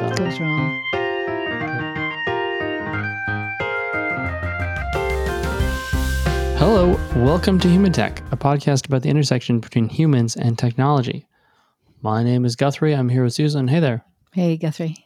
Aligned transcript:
goes 0.00 0.02
on. 0.02 0.16
Goes 0.16 0.40
wrong. 0.40 0.82
Hello, 6.58 6.98
welcome 7.24 7.58
to 7.60 7.68
Human 7.68 7.92
Tech, 7.92 8.20
a 8.32 8.36
podcast 8.36 8.86
about 8.86 9.02
the 9.02 9.08
intersection 9.08 9.60
between 9.60 9.88
humans 9.88 10.36
and 10.36 10.58
technology. 10.58 11.26
My 12.02 12.22
name 12.22 12.44
is 12.44 12.56
Guthrie. 12.56 12.94
I'm 12.94 13.08
here 13.08 13.24
with 13.24 13.34
Susan. 13.34 13.68
Hey 13.68 13.80
there. 13.80 14.04
Hey, 14.32 14.56
Guthrie. 14.56 14.96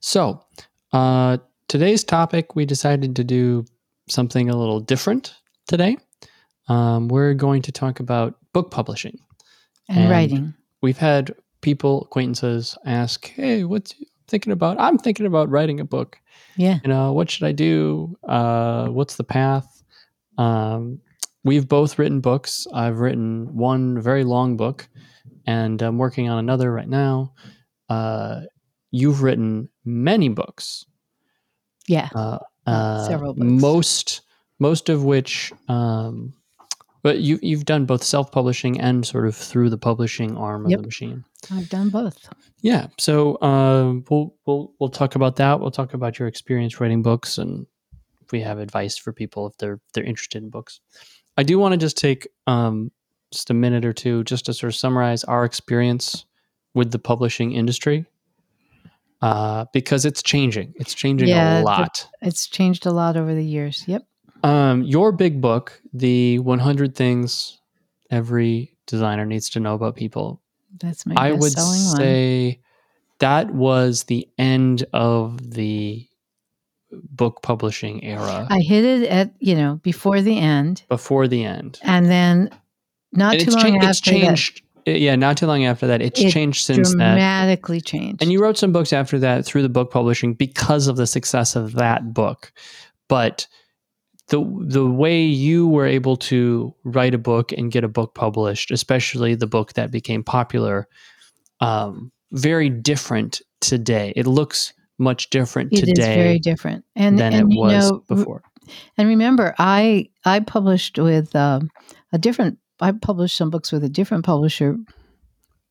So, 0.00 0.44
uh, 0.92 1.38
today's 1.68 2.04
topic, 2.04 2.54
we 2.54 2.64
decided 2.66 3.16
to 3.16 3.24
do 3.24 3.64
something 4.08 4.50
a 4.50 4.56
little 4.56 4.80
different 4.80 5.34
today. 5.66 5.96
Um, 6.68 7.08
we're 7.08 7.34
going 7.34 7.62
to 7.62 7.72
talk 7.72 7.98
about 8.00 8.36
book 8.52 8.70
publishing. 8.70 9.18
And, 9.88 9.98
And- 10.00 10.10
writing. 10.10 10.54
We've 10.82 10.98
had 10.98 11.34
people, 11.66 12.02
acquaintances, 12.02 12.78
ask, 12.86 13.26
"Hey, 13.26 13.64
what's 13.64 13.98
you 13.98 14.06
thinking 14.28 14.52
about? 14.52 14.78
I'm 14.78 14.98
thinking 14.98 15.26
about 15.26 15.50
writing 15.50 15.80
a 15.80 15.84
book. 15.84 16.18
Yeah. 16.56 16.78
You 16.84 16.88
know, 16.88 17.12
what 17.12 17.28
should 17.30 17.44
I 17.46 17.52
do? 17.52 18.16
Uh, 18.28 18.86
what's 18.88 19.16
the 19.16 19.24
path?" 19.24 19.82
Um, 20.38 21.00
we've 21.44 21.66
both 21.68 21.98
written 21.98 22.20
books. 22.20 22.66
I've 22.72 23.00
written 23.00 23.54
one 23.56 24.00
very 24.00 24.22
long 24.24 24.56
book, 24.56 24.88
and 25.46 25.82
I'm 25.82 25.98
working 25.98 26.28
on 26.30 26.38
another 26.38 26.72
right 26.72 26.88
now. 26.88 27.32
Uh, 27.88 28.42
you've 28.92 29.22
written 29.22 29.68
many 29.84 30.28
books. 30.28 30.86
Yeah. 31.88 32.08
Uh, 32.14 32.38
Uh, 32.66 32.70
uh, 32.70 33.06
several 33.08 33.32
books. 33.34 33.62
Most, 33.62 34.20
most 34.58 34.88
of 34.88 35.04
which, 35.04 35.52
um, 35.68 36.32
but 37.04 37.18
you 37.20 37.38
you've 37.42 37.64
done 37.64 37.86
both 37.86 38.02
self 38.02 38.32
publishing 38.32 38.80
and 38.80 39.06
sort 39.06 39.24
of 39.28 39.36
through 39.36 39.70
the 39.70 39.78
publishing 39.78 40.36
arm 40.36 40.66
Yep. 40.66 40.78
of 40.78 40.82
the 40.82 40.86
machine. 40.88 41.24
I've 41.50 41.68
done 41.68 41.90
both. 41.90 42.28
Yeah, 42.60 42.88
so 42.98 43.40
um, 43.42 44.04
we'll 44.10 44.34
we'll 44.46 44.72
we'll 44.78 44.90
talk 44.90 45.14
about 45.14 45.36
that. 45.36 45.60
We'll 45.60 45.70
talk 45.70 45.94
about 45.94 46.18
your 46.18 46.28
experience 46.28 46.80
writing 46.80 47.02
books, 47.02 47.38
and 47.38 47.66
if 48.24 48.32
we 48.32 48.40
have 48.40 48.58
advice 48.58 48.96
for 48.96 49.12
people 49.12 49.46
if 49.46 49.56
they're 49.58 49.80
they're 49.94 50.04
interested 50.04 50.42
in 50.42 50.50
books. 50.50 50.80
I 51.36 51.42
do 51.42 51.58
want 51.58 51.72
to 51.72 51.78
just 51.78 51.98
take 51.98 52.26
um, 52.46 52.90
just 53.32 53.50
a 53.50 53.54
minute 53.54 53.84
or 53.84 53.92
two 53.92 54.24
just 54.24 54.46
to 54.46 54.54
sort 54.54 54.72
of 54.72 54.76
summarize 54.76 55.22
our 55.24 55.44
experience 55.44 56.24
with 56.74 56.92
the 56.92 56.98
publishing 56.98 57.52
industry, 57.52 58.06
uh, 59.22 59.66
because 59.72 60.04
it's 60.04 60.22
changing. 60.22 60.74
It's 60.76 60.94
changing 60.94 61.28
Yeah, 61.28 61.60
a 61.60 61.62
lot. 61.62 62.08
It's 62.22 62.46
changed 62.46 62.86
a 62.86 62.90
lot 62.90 63.16
over 63.16 63.34
the 63.34 63.44
years. 63.44 63.84
Yep. 63.86 64.06
Um, 64.42 64.82
your 64.82 65.12
big 65.12 65.40
book, 65.40 65.80
the 65.92 66.38
100 66.40 66.94
Things 66.94 67.60
Every 68.10 68.76
Designer 68.86 69.24
Needs 69.24 69.50
to 69.50 69.60
Know 69.60 69.74
About 69.74 69.96
People, 69.96 70.40
That's 70.80 71.06
my 71.06 71.14
I 71.16 71.32
would 71.32 71.40
best-selling 71.40 71.84
one. 71.86 71.96
say 71.96 72.60
that 73.18 73.52
was 73.52 74.04
the 74.04 74.28
end 74.38 74.84
of 74.92 75.52
the 75.52 76.06
book 76.92 77.42
publishing 77.42 78.02
era 78.04 78.46
I 78.48 78.60
hit 78.60 78.84
it 78.84 79.08
at, 79.08 79.32
you 79.38 79.54
know, 79.54 79.80
before 79.82 80.22
the 80.22 80.38
end. 80.38 80.82
before 80.88 81.28
the 81.28 81.44
end. 81.44 81.78
And 81.82 82.06
then 82.06 82.50
not 83.12 83.34
And 83.34 83.42
too 83.42 83.46
it's, 83.48 83.54
long 83.62 83.72
cha- 83.80 83.86
after 83.86 83.88
it's 83.88 84.00
changed. 84.00 84.62
Uh, 84.86 84.92
yeah, 84.92 85.16
not 85.16 85.36
too 85.36 85.46
long 85.46 85.64
after 85.64 85.86
that. 85.88 86.00
It's 86.00 86.20
It 86.20 86.30
changed 86.30 86.62
that, 86.68 86.74
since 86.74 86.90
that. 86.90 86.96
dramatically 86.96 87.80
changed. 87.80 88.22
And 88.22 88.30
you 88.30 88.40
wrote 88.40 88.56
some 88.56 88.72
books 88.72 88.92
after 88.92 89.18
that 89.18 89.44
through 89.44 89.62
the 89.62 89.68
book 89.68 89.90
publishing 89.90 90.34
because 90.34 90.86
of 90.86 90.96
the 90.96 91.06
success 91.06 91.56
of 91.56 91.72
that 91.74 92.14
book. 92.14 92.52
But 93.08 93.46
the 94.28 94.44
the 94.66 94.86
way 94.86 95.22
you 95.22 95.68
were 95.68 95.86
able 95.86 96.16
to 96.16 96.74
write 96.84 97.14
a 97.14 97.18
book 97.18 97.52
and 97.52 97.70
get 97.70 97.84
a 97.84 97.88
book 97.88 98.14
published, 98.14 98.70
especially 98.70 99.34
the 99.34 99.46
book 99.46 99.74
that 99.74 99.90
became 99.90 100.24
popular, 100.24 100.88
um, 101.60 102.10
very 102.32 102.68
different 102.68 103.40
today. 103.60 104.12
It 104.16 104.26
looks 104.26 104.72
much 104.98 105.30
different 105.30 105.72
It 105.72 105.82
is 105.82 105.88
today 105.90 106.14
very 106.16 106.38
different. 106.38 106.84
And, 106.96 107.18
than 107.18 107.32
and 107.34 107.50
it 107.50 107.54
you 107.54 107.60
was 107.60 107.90
know, 107.90 108.02
before. 108.08 108.42
And 108.98 109.08
remember, 109.08 109.54
I 109.58 110.08
I 110.24 110.40
published 110.40 110.98
with 110.98 111.34
um, 111.36 111.70
a 112.12 112.18
different. 112.18 112.58
I 112.80 112.92
published 112.92 113.36
some 113.36 113.50
books 113.50 113.72
with 113.72 113.84
a 113.84 113.88
different 113.88 114.24
publisher 114.24 114.76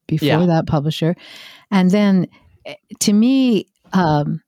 before 0.08 0.28
Yeah. 0.28 0.46
that 0.46 0.66
publisher, 0.66 1.16
and 1.72 1.92
then 1.92 2.28
eh, 2.66 2.76
to 3.02 3.14
me, 3.14 3.68
um, 3.94 4.42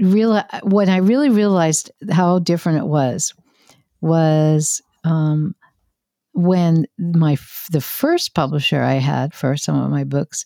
real 0.00 0.42
when 0.62 0.88
I 0.88 0.98
really 0.98 1.30
realized 1.30 1.90
how 2.10 2.38
different 2.38 2.78
it 2.78 2.86
was 2.86 3.34
was 4.00 4.82
um, 5.04 5.54
when 6.32 6.86
my 6.98 7.36
the 7.70 7.80
first 7.80 8.34
publisher 8.34 8.82
I 8.82 8.94
had 8.94 9.34
for 9.34 9.56
some 9.56 9.80
of 9.80 9.90
my 9.90 10.04
books 10.04 10.44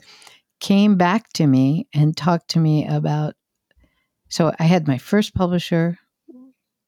came 0.61 0.97
back 0.97 1.33
to 1.35 1.47
me 1.47 1.87
and 1.95 2.17
talked 2.17 2.49
to 2.51 2.59
me 2.59 2.87
about. 2.87 3.35
So 4.29 4.53
I 4.59 4.65
had 4.65 4.89
my 4.89 4.99
first 4.99 5.35
publisher 5.35 5.99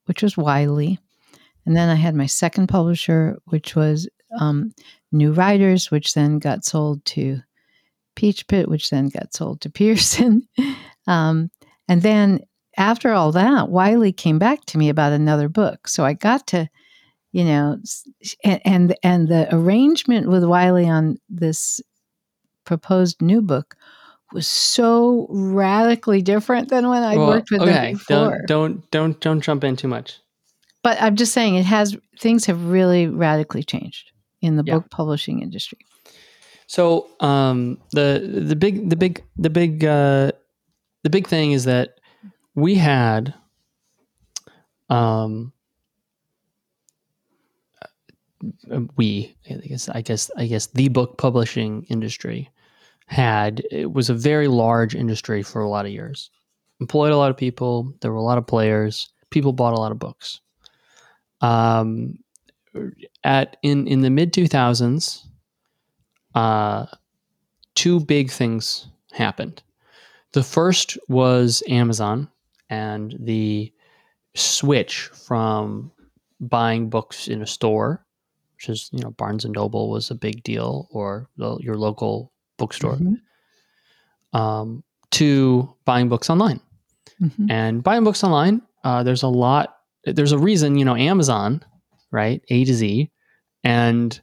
which 0.09 0.23
was 0.23 0.37
Wiley. 0.37 0.99
And 1.67 1.77
then 1.77 1.91
I 1.91 1.95
had 1.95 2.15
my 2.15 2.27
second 2.27 2.67
publisher, 2.69 3.37
which 3.45 3.77
was 3.77 4.09
um, 4.41 4.73
New 5.13 5.33
Riders, 5.33 5.91
which 5.91 6.15
then 6.15 6.39
got 6.39 6.65
sold 6.65 7.05
to 7.07 7.41
Peachpit, 8.17 8.69
which 8.69 8.89
then 8.89 9.11
got 9.11 9.35
sold 9.35 9.61
to 9.61 9.71
Pearson. 9.71 10.49
um, 11.07 11.51
and 11.89 12.01
then 12.01 12.41
after 12.79 13.13
all 13.13 13.33
that, 13.33 13.69
Wiley 13.69 14.13
came 14.13 14.39
back 14.39 14.65
to 14.67 14.79
me 14.79 14.89
about 14.89 15.13
another 15.13 15.49
book. 15.49 15.89
So 15.89 16.05
I 16.05 16.15
got 16.15 16.47
to, 16.49 16.69
you 17.33 17.45
know, 17.45 17.79
and 18.45 18.61
and, 18.65 18.97
and 19.03 19.29
the 19.29 19.55
arrangement 19.55 20.29
with 20.29 20.45
Wiley 20.45 20.89
on 20.89 21.19
this 21.29 21.81
proposed 22.65 23.21
new 23.21 23.43
book 23.43 23.75
was 24.33 24.47
so 24.47 25.27
radically 25.31 26.23
different 26.23 26.69
than 26.69 26.89
when 26.89 27.03
I 27.03 27.17
Well, 27.17 27.29
worked 27.29 27.51
with 27.51 27.61
them 27.61 27.69
okay, 27.69 27.93
before 27.93 28.39
don't 28.47 28.47
don't 28.47 28.91
don't 28.91 29.21
don't 29.21 29.41
jump 29.41 29.65
in 29.65 29.77
too 29.77 29.89
much. 29.89 30.19
but 30.83 31.01
I'm 31.03 31.17
just 31.17 31.33
saying 31.33 31.57
it 31.57 31.65
has 31.67 31.97
things 32.21 32.47
have 32.47 32.63
really 32.71 33.07
radically 33.09 33.63
changed 33.65 34.13
in 34.41 34.57
the 34.57 34.63
Yeah. 34.65 34.75
book 34.75 34.91
publishing 34.91 35.43
industry. 35.43 35.79
So 36.67 37.09
um, 37.21 37.79
the 37.93 38.45
the 38.47 38.55
big 38.57 38.91
the 38.91 38.97
big 38.97 39.25
the 39.39 39.51
big 39.51 39.85
uh, 39.85 40.33
the 41.05 41.11
big 41.11 41.27
thing 41.27 41.53
is 41.53 41.65
that 41.65 41.98
we 42.59 42.75
had 42.75 43.35
um, 44.91 45.53
we 48.97 49.37
I 49.49 49.55
guess 49.55 49.89
I 49.89 50.01
guess 50.01 50.31
I 50.37 50.47
guess 50.47 50.67
the 50.67 50.89
book 50.89 51.19
publishing 51.19 51.85
industry 51.85 52.51
had 53.07 53.63
it 53.71 53.93
was 53.93 54.11
a 54.11 54.15
very 54.15 54.49
large 54.49 54.97
industry 54.97 55.43
for 55.43 55.63
a 55.63 55.69
lot 55.69 55.87
of 55.87 55.93
years. 55.93 56.31
Employed 56.81 57.13
a 57.13 57.17
lot 57.17 57.31
of 57.31 57.37
people. 57.37 57.95
There 58.01 58.11
were 58.11 58.19
a 58.19 58.23
lot 58.23 58.39
of 58.39 58.47
players. 58.47 59.09
People 59.31 59.53
bought 59.53 59.75
a 59.75 59.81
lot 59.81 59.93
of 59.93 59.99
books. 60.01 60.41
Um, 61.41 62.19
at 63.23 63.57
in 63.63 63.87
in 63.87 64.01
the 64.01 64.11
mid 64.11 64.33
two 64.33 64.49
thousands, 64.49 65.29
uh, 66.35 66.87
two 67.77 68.01
big 68.01 68.33
things 68.33 68.89
happened. 69.13 69.63
The 70.33 70.43
first 70.43 70.99
was 71.09 71.63
Amazon 71.69 72.29
and 72.71 73.17
the 73.21 73.73
switch 74.35 75.11
from 75.27 75.91
buying 76.41 76.89
books 76.91 77.29
in 77.29 77.43
a 77.43 77.47
store, 77.47 78.05
which 78.57 78.69
is 78.69 78.91
you 78.93 79.01
know 79.01 79.11
Barnes 79.13 79.45
and 79.45 79.55
Noble 79.55 79.91
was 79.91 80.11
a 80.11 80.15
big 80.15 80.43
deal, 80.43 80.89
or 80.91 81.29
the, 81.37 81.57
your 81.59 81.77
local 81.77 82.33
bookstore, 82.59 82.97
Mhm. 82.97 83.17
um, 84.39 84.83
to 85.13 85.75
buying 85.85 86.09
books 86.09 86.29
online. 86.31 86.61
Mhm. 87.21 87.51
And 87.51 87.83
buying 87.83 88.05
books 88.05 88.23
online, 88.23 88.63
uh, 88.85 89.03
there's 89.03 89.23
a 89.23 89.29
lot. 89.29 89.77
There's 90.05 90.33
a 90.33 90.39
reason, 90.39 90.77
you 90.77 90.85
know, 90.85 90.95
Amazon, 90.97 91.65
right? 92.11 92.43
A 92.49 92.65
to 92.65 92.75
Z, 92.75 93.11
and 93.65 94.21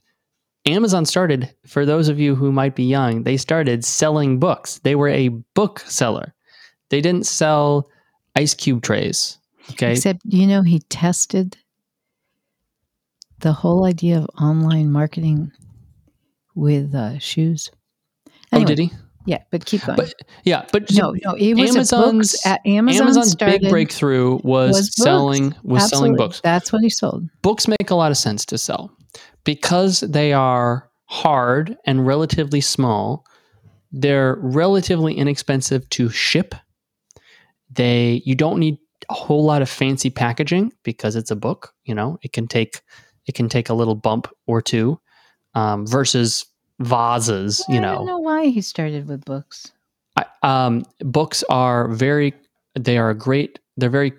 Amazon 0.66 1.06
started. 1.06 1.54
For 1.66 1.86
those 1.86 2.08
of 2.08 2.20
you 2.20 2.36
who 2.36 2.52
might 2.52 2.76
be 2.76 2.84
young, 2.86 3.24
they 3.24 3.38
started 3.38 3.84
selling 3.86 4.40
books. 4.40 4.80
They 4.80 4.96
were 4.96 5.10
a 5.10 5.30
book 5.30 5.80
seller. 5.82 6.34
They 6.90 7.02
didn't 7.02 7.26
sell 7.26 7.90
ice 8.36 8.54
cube 8.54 8.82
trays. 8.82 9.38
Okay, 9.72 9.94
Except 9.94 10.22
you 10.26 10.46
know 10.46 10.62
he 10.62 10.80
tested 10.80 11.58
the 13.40 13.52
whole 13.52 13.86
idea 13.86 14.18
of 14.20 14.30
online 14.40 14.92
marketing 14.92 15.52
with 16.54 16.94
uh, 16.96 17.20
shoes. 17.20 17.70
oh, 18.54 18.64
did 18.64 18.80
he? 18.80 18.92
Yeah, 19.26 19.40
but 19.50 19.66
keep 19.66 19.84
going. 19.84 19.96
But 19.98 20.14
yeah, 20.44 20.66
but 20.72 20.92
no, 20.94 21.16
no, 21.24 21.34
it 21.34 21.56
was 21.56 21.76
Amazon's- 21.76 22.32
books. 22.44 22.46
Amazon 22.66 23.08
Amazon's 23.08 23.36
big 23.36 23.70
breakthrough 23.70 24.40
was, 24.44 24.76
was 24.76 24.90
books. 24.92 24.96
selling 24.96 25.56
was 25.64 25.90
selling 25.90 26.16
books. 26.16 26.42
That's 26.44 26.72
what 26.72 26.84
he 26.84 26.90
sold. 26.90 27.28
books 27.42 27.68
make 27.68 27.90
a 27.90 27.96
lot 27.96 28.12
of 28.12 28.18
sense 28.18 28.46
to 28.46 28.58
sell 28.58 28.96
because 29.44 30.02
they 30.02 30.32
are 30.32 30.90
hard 31.06 31.76
and 31.86 32.06
relatively 32.06 32.62
small. 32.62 33.26
They're 33.92 34.38
relatively 34.40 35.16
inexpensive 35.16 35.90
to 35.92 36.10
ship. 36.10 36.54
They 37.76 38.22
you 38.26 38.36
don't 38.36 38.60
need 38.60 38.78
a 39.10 39.14
whole 39.14 39.44
lot 39.44 39.62
of 39.62 39.70
fancy 39.70 40.10
packaging 40.10 40.74
because 40.84 41.16
it's 41.16 41.32
a 41.32 41.36
book. 41.36 41.74
You 41.84 41.96
know, 41.96 42.18
it 42.22 42.34
can 42.34 42.48
take 42.48 42.82
it 43.26 43.36
can 43.36 43.50
take 43.50 43.70
a 43.70 43.74
little 43.74 43.96
bump 43.96 44.28
or 44.48 44.62
two 44.62 45.00
um, 45.54 45.86
versus 45.86 46.46
vases. 46.80 47.64
You 47.70 47.78
I 47.78 47.82
don't 47.82 48.06
know, 48.06 48.14
know 48.14 48.20
why 48.20 48.48
he 48.48 48.62
started 48.62 49.08
with 49.08 49.26
books. 49.26 49.72
I, 50.16 50.26
um, 50.44 50.86
books 51.00 51.44
are 51.50 51.88
very 51.90 52.34
they 52.76 52.98
are 52.98 53.10
a 53.10 53.16
great 53.16 53.60
they're 53.78 53.90
very 53.90 54.14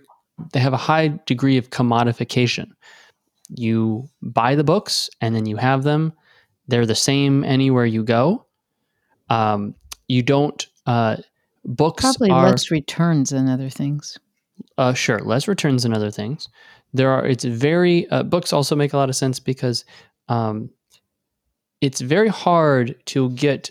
they 0.52 0.60
have 0.60 0.72
a 0.72 0.78
high 0.78 1.08
degree 1.26 1.56
of 1.56 1.70
commodification 1.70 2.68
you 3.48 4.08
buy 4.22 4.54
the 4.54 4.64
books 4.64 5.08
and 5.20 5.34
then 5.34 5.46
you 5.46 5.56
have 5.56 5.84
them 5.84 6.12
they're 6.68 6.86
the 6.86 6.94
same 6.94 7.44
anywhere 7.44 7.86
you 7.86 8.02
go 8.02 8.44
um, 9.28 9.74
you 10.08 10.22
don't 10.22 10.66
uh, 10.86 11.16
books 11.66 12.02
Probably 12.02 12.30
are 12.30 12.50
less 12.50 12.70
returns 12.70 13.30
than 13.30 13.48
other 13.48 13.68
things. 13.70 14.18
uh, 14.78 14.94
sure 14.94 15.18
less 15.20 15.46
returns 15.48 15.82
than 15.82 15.92
other 15.92 16.10
things 16.10 16.48
there 16.94 17.10
are 17.10 17.26
it's 17.26 17.44
very 17.44 18.08
uh, 18.10 18.22
books 18.22 18.52
also 18.52 18.74
make 18.76 18.92
a 18.92 18.96
lot 18.96 19.08
of 19.10 19.16
sense 19.16 19.38
because 19.40 19.84
um, 20.28 20.70
it's 21.80 22.00
very 22.00 22.28
hard 22.28 22.94
to 23.06 23.30
get 23.30 23.70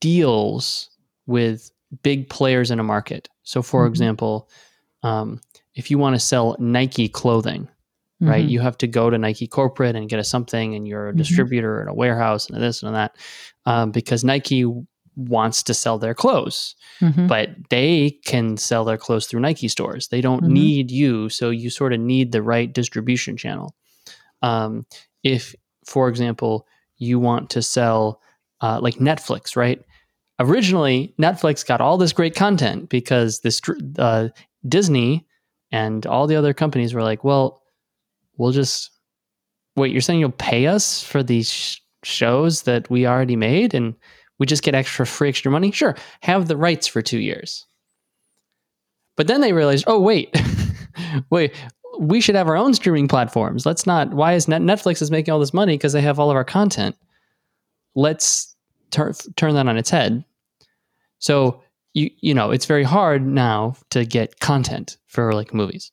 deals 0.00 0.90
with 1.26 1.70
big 2.02 2.28
players 2.28 2.70
in 2.70 2.78
a 2.80 2.82
market 2.82 3.28
so 3.42 3.62
for 3.62 3.84
Mhm. 3.84 3.88
example 3.90 4.48
um, 5.02 5.40
if 5.74 5.90
you 5.90 5.98
want 5.98 6.14
to 6.16 6.20
sell 6.20 6.56
nike 6.58 7.08
clothing 7.08 7.68
right 8.20 8.44
Mhm. 8.44 8.50
you 8.50 8.60
have 8.60 8.76
to 8.78 8.88
go 8.88 9.10
to 9.10 9.16
nike 9.18 9.46
corporate 9.46 9.94
and 9.94 10.08
get 10.08 10.18
a 10.18 10.24
something 10.24 10.74
and 10.74 10.88
you're 10.88 11.08
a 11.10 11.12
Mhm. 11.12 11.18
distributor 11.18 11.80
and 11.80 11.88
a 11.88 11.94
warehouse 11.94 12.48
and 12.50 12.60
this 12.60 12.82
and 12.82 12.94
that 12.94 13.14
um, 13.66 13.92
because 13.92 14.24
nike 14.24 14.64
wants 15.18 15.62
to 15.64 15.74
sell 15.74 15.98
their 15.98 16.14
clothes 16.14 16.74
Mhm. 17.00 17.26
but 17.28 17.50
they 17.70 18.18
can 18.24 18.56
sell 18.56 18.84
their 18.84 18.96
clothes 18.96 19.26
through 19.26 19.40
Nike 19.40 19.68
stores. 19.68 20.08
They 20.08 20.20
don't 20.20 20.44
Mhm. 20.44 20.48
need 20.50 20.90
you, 20.90 21.28
so 21.28 21.50
you 21.50 21.70
sort 21.70 21.92
of 21.92 21.98
need 22.00 22.30
the 22.32 22.42
right 22.42 22.72
distribution 22.72 23.36
channel. 23.36 23.74
Um, 24.42 24.86
if, 25.24 25.54
for 25.84 26.08
example, 26.08 26.66
you 26.96 27.18
want 27.18 27.50
to 27.50 27.62
sell 27.62 28.20
uh, 28.60 28.80
like 28.80 28.96
Netflix, 28.96 29.54
right? 29.56 29.80
Originally, 30.40 31.14
Netflix 31.20 31.64
got 31.66 31.80
all 31.80 31.96
this 31.98 32.12
great 32.12 32.34
content 32.34 32.88
because 32.88 33.40
this 33.40 33.60
uh, 33.98 34.28
Disney 34.68 35.26
and 35.72 36.06
all 36.06 36.26
the 36.26 36.36
other 36.36 36.54
companies 36.54 36.94
were 36.94 37.02
like, 37.02 37.22
"Well, 37.24 37.62
we'll 38.36 38.52
just 38.52 38.90
wait. 39.76 39.92
You're 39.92 40.00
saying 40.00 40.20
you'll 40.20 40.30
pay 40.32 40.66
us 40.66 41.02
for 41.02 41.22
these 41.22 41.50
sh- 41.52 41.78
shows 42.04 42.62
that 42.62 42.88
we 42.90 43.06
already 43.06 43.36
made, 43.36 43.74
and 43.74 43.94
we 44.38 44.46
just 44.46 44.62
get 44.62 44.74
extra 44.74 45.06
free 45.06 45.28
extra 45.28 45.50
money? 45.50 45.70
Sure, 45.70 45.96
have 46.22 46.48
the 46.48 46.56
rights 46.56 46.86
for 46.86 47.02
two 47.02 47.18
years." 47.18 47.66
But 49.16 49.26
then 49.26 49.40
they 49.40 49.52
realized, 49.52 49.84
oh 49.88 50.00
wait, 50.00 50.34
wait, 51.30 51.52
we 51.98 52.20
should 52.20 52.36
have 52.36 52.48
our 52.48 52.56
own 52.56 52.72
streaming 52.72 53.08
platforms. 53.08 53.66
Let's 53.66 53.86
not. 53.86 54.14
Why 54.14 54.34
is 54.34 54.46
Net- 54.46 54.62
Netflix 54.62 55.02
is 55.02 55.10
making 55.10 55.32
all 55.32 55.40
this 55.40 55.52
money 55.52 55.76
because 55.76 55.92
they 55.92 56.00
have 56.00 56.20
all 56.20 56.30
of 56.30 56.36
our 56.36 56.44
content? 56.44 56.96
Let's 57.94 58.54
turn 58.90 59.12
turn 59.36 59.54
that 59.54 59.68
on 59.68 59.76
its 59.76 59.90
head. 59.90 60.24
So 61.18 61.62
you 61.94 62.10
you 62.20 62.32
know 62.32 62.50
it's 62.52 62.66
very 62.66 62.84
hard 62.84 63.26
now 63.26 63.74
to 63.90 64.04
get 64.04 64.40
content 64.40 64.98
for 65.06 65.32
like 65.32 65.52
movies. 65.52 65.90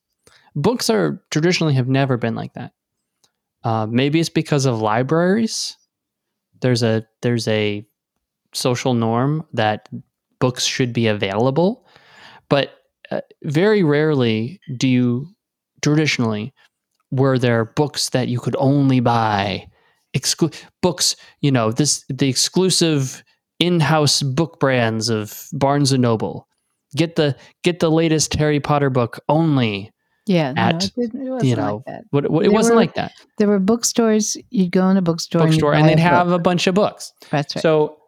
Books 0.56 0.90
are 0.90 1.22
traditionally 1.32 1.74
have 1.74 1.88
never 1.88 2.18
been 2.18 2.36
like 2.36 2.54
that. 2.54 2.74
Uh, 3.64 3.88
maybe 3.88 4.20
it's 4.20 4.30
because 4.30 4.66
of 4.66 4.82
libraries. 4.82 5.76
There's 6.62 6.84
a 6.84 7.08
there's 7.22 7.48
a 7.48 7.86
social 8.56 8.94
norm 8.94 9.46
that 9.54 9.88
books 10.40 10.66
should 10.66 10.94
be 10.94 11.07
available, 11.07 11.86
but 12.50 12.72
uh, 13.12 13.22
very 13.44 13.84
rarely 13.84 14.60
do 14.78 14.88
you 14.88 15.28
traditionally 15.81 16.54
were 17.12 17.38
there 17.38 17.66
books 17.66 18.10
that 18.10 18.28
you 18.28 18.40
could 18.40 18.56
only 18.57 19.00
buy 19.00 19.68
exclu- 20.18 20.54
books 20.81 21.16
you 21.42 21.52
know 21.52 21.72
this 21.72 22.04
the 22.10 22.28
exclusive 22.28 23.24
in-house 23.60 24.24
book 24.24 24.60
brands 24.60 25.10
of 25.10 25.48
barnes 25.54 25.92
and 25.92 26.01
noble 26.01 26.48
get 26.96 27.16
the 27.16 27.36
get 27.63 27.80
the 27.80 27.92
latest 27.92 28.34
harry 28.34 28.60
potter 28.60 28.90
book 28.90 29.19
only 29.30 29.92
Yeah, 30.25 30.54
no, 30.54 30.62
at, 30.62 30.84
it, 30.86 30.92
it 30.98 31.13
wasn't 31.13 31.44
you 31.50 31.56
know, 31.56 31.75
like 31.75 31.86
that. 31.86 32.04
what, 32.10 32.31
what, 32.31 32.46
it 32.46 32.50
There 32.50 32.56
wasn't 32.56 32.75
were 32.75 32.81
like 32.81 32.96
that 32.96 33.12
There 33.38 33.48
were 33.48 33.60
bookstores. 33.60 34.36
You'd 34.50 34.72
go 34.72 34.90
in 34.90 34.98
a 34.98 35.01
bookstore, 35.04 35.46
bookstore 35.46 35.74
and, 35.75 35.81
and 35.81 35.90
they'd 35.90 36.01
have 36.01 36.28
book. 36.28 36.40
a 36.40 36.42
bunch 36.42 36.66
of 36.66 36.74
books 36.74 37.13
That's 37.30 37.56
right. 37.56 37.62
So, 37.62 38.00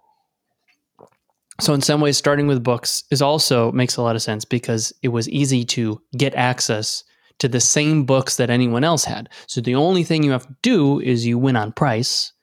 so 1.59 1.73
in 1.73 1.81
some 1.81 2.01
ways, 2.01 2.17
starting 2.17 2.47
with 2.47 2.63
books 2.63 3.03
is 3.11 3.21
also 3.21 3.71
makes 3.71 3.97
a 3.97 4.01
lot 4.01 4.15
of 4.15 4.21
sense 4.21 4.45
because 4.45 4.93
it 5.01 5.09
was 5.09 5.27
easy 5.29 5.63
to 5.65 6.01
get 6.15 6.33
access 6.35 7.03
to 7.39 7.47
the 7.47 7.59
same 7.59 8.05
books 8.05 8.37
that 8.37 8.49
anyone 8.49 8.83
else 8.83 9.03
had. 9.05 9.29
So 9.47 9.61
the 9.61 9.75
only 9.75 10.03
thing 10.03 10.23
you 10.23 10.31
have 10.31 10.47
to 10.47 10.55
do 10.63 10.99
is 10.99 11.25
you 11.25 11.37
win 11.37 11.55
on 11.55 11.71
price, 11.71 12.33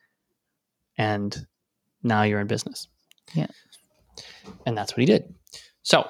and 0.97 1.47
now 2.03 2.23
you're 2.23 2.41
in 2.41 2.47
business. 2.47 2.87
Yeah. 3.35 3.47
and 4.67 4.77
that's 4.77 4.93
what 4.93 4.99
he 5.01 5.07
did. 5.07 5.35
So, 5.83 6.09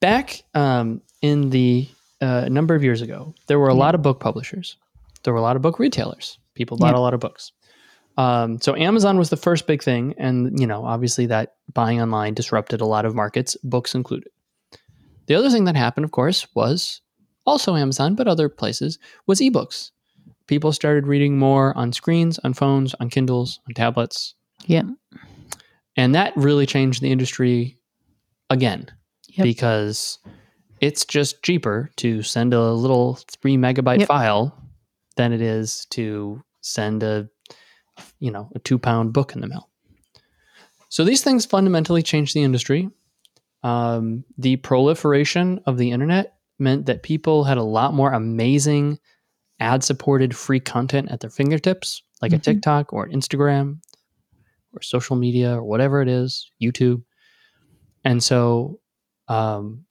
back 0.00 0.42
um, 0.54 1.02
in 1.22 1.50
the 1.50 1.88
uh, 2.20 2.48
number 2.50 2.74
of 2.74 2.82
years 2.82 3.02
ago, 3.02 3.34
there 3.46 3.58
were 3.58 3.68
a 3.68 3.74
Yeah. 3.74 3.80
lot 3.80 3.94
of 3.94 4.02
book 4.02 4.20
publishers. 4.20 4.76
There 5.24 5.32
were 5.32 5.38
a 5.38 5.42
lot 5.42 5.56
of 5.56 5.62
book 5.62 5.78
retailers. 5.78 6.38
People 6.54 6.76
bought 6.78 6.94
Yeah. 6.94 7.00
a 7.00 7.02
lot 7.02 7.14
of 7.14 7.20
books. 7.20 7.52
Um, 8.18 8.60
so 8.60 8.74
Amazon 8.74 9.16
was 9.16 9.30
the 9.30 9.36
first 9.36 9.66
big 9.66 9.82
thing, 9.82 10.14
and 10.18 10.58
you 10.58 10.66
know, 10.66 10.84
obviously 10.84 11.26
that 11.26 11.54
buying 11.72 12.02
online 12.02 12.34
disrupted 12.34 12.80
a 12.80 12.84
lot 12.84 13.06
of 13.06 13.14
markets, 13.14 13.56
books 13.62 13.94
included. 13.94 14.28
The 15.26 15.34
other 15.36 15.50
thing 15.50 15.64
that 15.64 15.76
happened, 15.76 16.04
of 16.04 16.10
course, 16.10 16.46
was 16.54 17.00
also 17.46 17.76
Amazon, 17.76 18.14
but 18.16 18.26
other 18.28 18.48
places, 18.48 18.98
was 19.26 19.40
ebooks. 19.40 19.92
People 20.48 20.72
started 20.72 21.06
reading 21.06 21.38
more 21.38 21.76
on 21.78 21.92
screens, 21.92 22.38
on 22.42 22.54
phones, 22.54 22.94
on 22.98 23.08
Kindles, 23.08 23.60
on 23.68 23.74
tablets, 23.74 24.34
yeah, 24.66 24.82
and 25.96 26.14
that 26.14 26.36
really 26.36 26.66
changed 26.66 27.00
the 27.02 27.12
industry 27.12 27.78
again 28.50 28.86
Yep. 29.36 29.44
because 29.44 30.18
it's 30.80 31.04
just 31.04 31.42
cheaper 31.44 31.90
to 31.96 32.22
send 32.22 32.52
a 32.54 32.72
little 32.72 33.18
three 33.40 33.56
megabyte 33.56 34.00
Yep. 34.00 34.08
file 34.08 34.60
than 35.16 35.32
it 35.32 35.40
is 35.42 35.86
to 35.90 36.42
send 36.62 37.02
a 37.02 37.28
you 38.20 38.30
know 38.30 38.50
a 38.54 38.58
two 38.58 38.78
pound 38.78 39.12
book 39.12 39.34
in 39.34 39.40
the 39.40 39.46
mail 39.46 39.68
so 40.88 41.04
these 41.04 41.22
things 41.22 41.44
fundamentally 41.46 42.02
changed 42.02 42.34
the 42.34 42.42
industry 42.42 42.90
um, 43.62 44.24
the 44.38 44.56
proliferation 44.56 45.60
of 45.66 45.78
the 45.78 45.90
internet 45.90 46.34
meant 46.58 46.86
that 46.86 47.02
people 47.02 47.44
had 47.44 47.58
a 47.58 47.62
lot 47.62 47.92
more 47.94 48.12
amazing 48.12 48.98
ad 49.60 49.82
supported 49.82 50.34
free 50.36 50.60
content 50.60 51.10
at 51.10 51.20
their 51.20 51.30
fingertips 51.30 52.02
like 52.22 52.32
a 52.32 52.36
Mhm. 52.38 52.42
tiktok 52.42 52.92
or 52.92 53.08
instagram 53.08 53.78
or 54.72 54.82
social 54.82 55.16
media 55.16 55.54
or 55.56 55.64
whatever 55.64 56.02
it 56.02 56.08
is, 56.08 56.50
YouTube. 56.62 57.02
And 58.04 58.22
so, 58.22 58.80
um, 59.26 59.86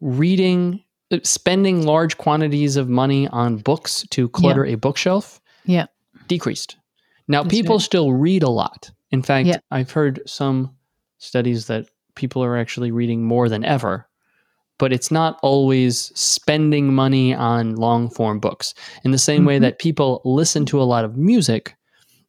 reading, 0.00 0.82
uh, 1.10 1.18
spending 1.22 1.84
large 1.84 2.16
quantities 2.18 2.76
of 2.76 2.88
money 2.88 3.28
on 3.28 3.56
books 3.58 4.06
to 4.10 4.28
clutter 4.30 4.64
a 4.64 4.76
bookshelf, 4.76 5.40
Yeah. 5.64 5.86
Decreased. 6.28 6.76
Now, 7.26 7.42
That's 7.42 7.54
people 7.54 7.76
right. 7.76 7.82
still 7.84 8.12
read 8.12 8.42
a 8.42 8.48
lot. 8.50 8.90
In 9.10 9.22
fact, 9.22 9.48
Yeah. 9.48 9.58
I've 9.70 9.90
heard 9.90 10.20
some 10.26 10.74
studies 11.18 11.66
that 11.66 11.86
people 12.14 12.42
are 12.44 12.56
actually 12.56 12.90
reading 12.90 13.24
more 13.24 13.48
than 13.48 13.64
ever. 13.64 14.06
But 14.78 14.92
it's 14.92 15.10
not 15.10 15.40
always 15.42 16.12
spending 16.18 16.94
money 16.94 17.34
on 17.34 17.74
long 17.74 18.08
form 18.10 18.38
books. 18.38 18.74
In 19.04 19.10
the 19.10 19.18
same 19.18 19.44
way 19.44 19.58
Mhm. 19.58 19.62
that 19.62 19.78
people 19.80 20.20
listen 20.24 20.64
to 20.66 20.80
a 20.80 20.84
lot 20.84 21.04
of 21.04 21.16
music, 21.16 21.74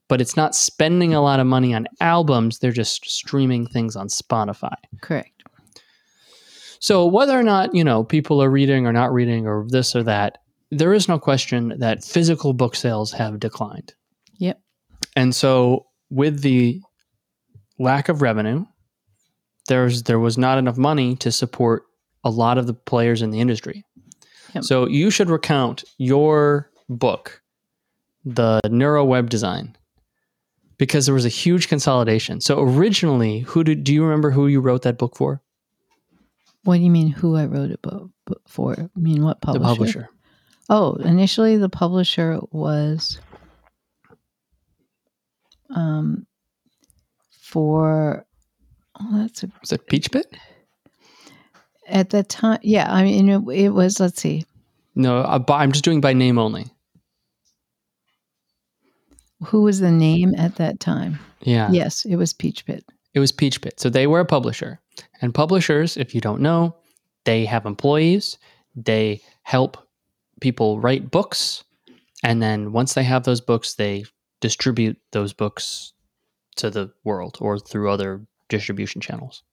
but 0.07 0.19
it's 0.19 0.35
not 0.35 0.55
spending 0.55 1.13
a 1.13 1.21
lot 1.21 1.39
of 1.39 1.45
money 1.45 1.75
on 1.75 1.85
albums. 2.01 2.57
They're 2.57 2.71
just 2.71 3.07
streaming 3.07 3.67
things 3.67 3.95
on 3.95 4.07
Spotify. 4.07 4.73
correct. 5.01 5.43
So 6.79 7.05
whether 7.05 7.37
or 7.37 7.43
not, 7.43 7.75
you 7.75 7.83
know, 7.83 8.03
people 8.03 8.41
are 8.41 8.49
reading 8.49 8.87
or 8.87 8.93
not 8.93 9.11
reading 9.13 9.45
or 9.45 9.65
this 9.69 9.95
or 9.95 10.03
that, 10.03 10.39
there 10.71 10.93
is 10.93 11.07
no 11.07 11.19
question 11.19 11.75
that 11.79 12.03
physical 12.03 12.53
book 12.53 12.75
sales 12.75 13.11
have 13.11 13.39
declined. 13.39 13.93
Yep. 14.37 14.61
And 15.15 15.33
so 15.33 15.87
with 16.09 16.41
the 16.41 16.81
lack 17.77 18.09
of 18.09 18.21
revenue, 18.21 18.65
there's 19.67 20.03
there 20.03 20.19
was 20.19 20.37
not 20.37 20.57
enough 20.57 20.77
money 20.77 21.15
to 21.17 21.31
support 21.31 21.83
a 22.23 22.29
lot 22.29 22.57
of 22.57 22.67
the 22.67 22.73
players 22.73 23.21
in 23.21 23.31
the 23.31 23.39
industry. 23.39 23.83
Yep. 24.53 24.63
So 24.63 24.87
you 24.87 25.11
should 25.11 25.29
recount 25.29 25.83
your 25.97 26.69
book, 26.89 27.41
the 28.25 28.59
Neuro 28.69 29.05
Web 29.05 29.29
Design, 29.29 29.77
because 30.77 31.05
there 31.05 31.15
was 31.15 31.25
a 31.25 31.29
huge 31.29 31.67
consolidation. 31.67 32.41
So 32.41 32.59
originally, 32.61 33.39
who 33.41 33.63
did 33.63 33.83
do 33.83 33.93
you 33.93 34.03
remember 34.03 34.31
who 34.31 34.47
you 34.47 34.59
wrote 34.59 34.81
that 34.83 34.97
book 34.97 35.15
for? 35.15 35.41
What 36.63 36.77
do 36.77 36.81
you 36.81 36.91
mean? 36.91 37.09
Who 37.09 37.37
I 37.37 37.45
wrote 37.45 37.71
it 37.71 37.79
for? 38.47 38.73
I 38.79 38.99
mean, 38.99 39.23
what 39.23 39.41
publisher? 39.41 39.59
The 39.59 39.75
publisher. 39.75 40.09
Oh, 40.69 40.93
initially 40.95 41.57
the 41.57 41.69
publisher 41.69 42.39
was 42.51 43.19
um 45.75 46.25
for 47.31 48.25
oh, 48.99 49.17
that's 49.21 49.43
a, 49.43 49.51
Was 49.61 49.71
it 49.71 49.87
Peachpit? 49.87 50.25
at 51.87 52.11
that 52.11 52.29
time. 52.29 52.59
Yeah, 52.61 52.91
I 52.91 53.03
mean 53.03 53.29
it, 53.29 53.41
it 53.65 53.69
was. 53.69 53.99
Let's 53.99 54.21
see, 54.21 54.45
No, 54.95 55.19
uh, 55.19 55.39
by- 55.39 55.63
I'm 55.63 55.71
just 55.71 55.83
doing 55.83 56.01
by 56.01 56.13
name 56.13 56.37
only. 56.37 56.67
who 59.45 59.61
was 59.63 59.79
the 59.79 59.91
name 59.91 60.35
at 60.37 60.55
that 60.57 60.79
time? 60.79 61.17
Yeah. 61.41 61.71
Yes, 61.71 62.05
it 62.05 62.17
was 62.17 62.33
Peachpit. 62.33 62.81
It 63.13 63.19
was 63.19 63.31
Peachpit. 63.31 63.79
So 63.79 63.89
they 63.89 64.05
were 64.05 64.19
a 64.19 64.25
publisher. 64.25 64.79
And 65.21 65.33
publishers, 65.33 65.95
if 65.97 66.13
you 66.13 66.19
don't 66.21 66.41
know, 66.41 66.75
they 67.23 67.45
have 67.45 67.65
employees, 67.65 68.37
they 68.75 69.21
help 69.43 69.77
people 70.41 70.79
write 70.79 71.11
books. 71.11 71.63
And 72.23 72.41
then 72.41 72.71
once 72.71 72.93
they 72.93 73.03
have 73.03 73.23
those 73.23 73.41
books, 73.41 73.75
they 73.75 74.05
distribute 74.41 74.97
those 75.11 75.33
books 75.33 75.93
to 76.57 76.69
the 76.69 76.91
world 77.03 77.37
or 77.39 77.59
through 77.59 77.89
other 77.89 78.21
distribution 78.49 79.01
channels. 79.01 79.43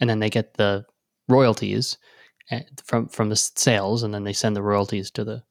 And 0.00 0.08
then 0.08 0.18
they 0.18 0.30
get 0.30 0.54
the 0.54 0.84
royalties 1.28 1.98
eh, 2.50 2.62
from 2.84 3.08
from 3.08 3.28
the 3.28 3.36
sales 3.36 4.02
and 4.02 4.12
then 4.12 4.24
they 4.24 4.32
send 4.32 4.56
the 4.56 4.62
royalties 4.62 5.10
to 5.12 5.24
the 5.24 5.42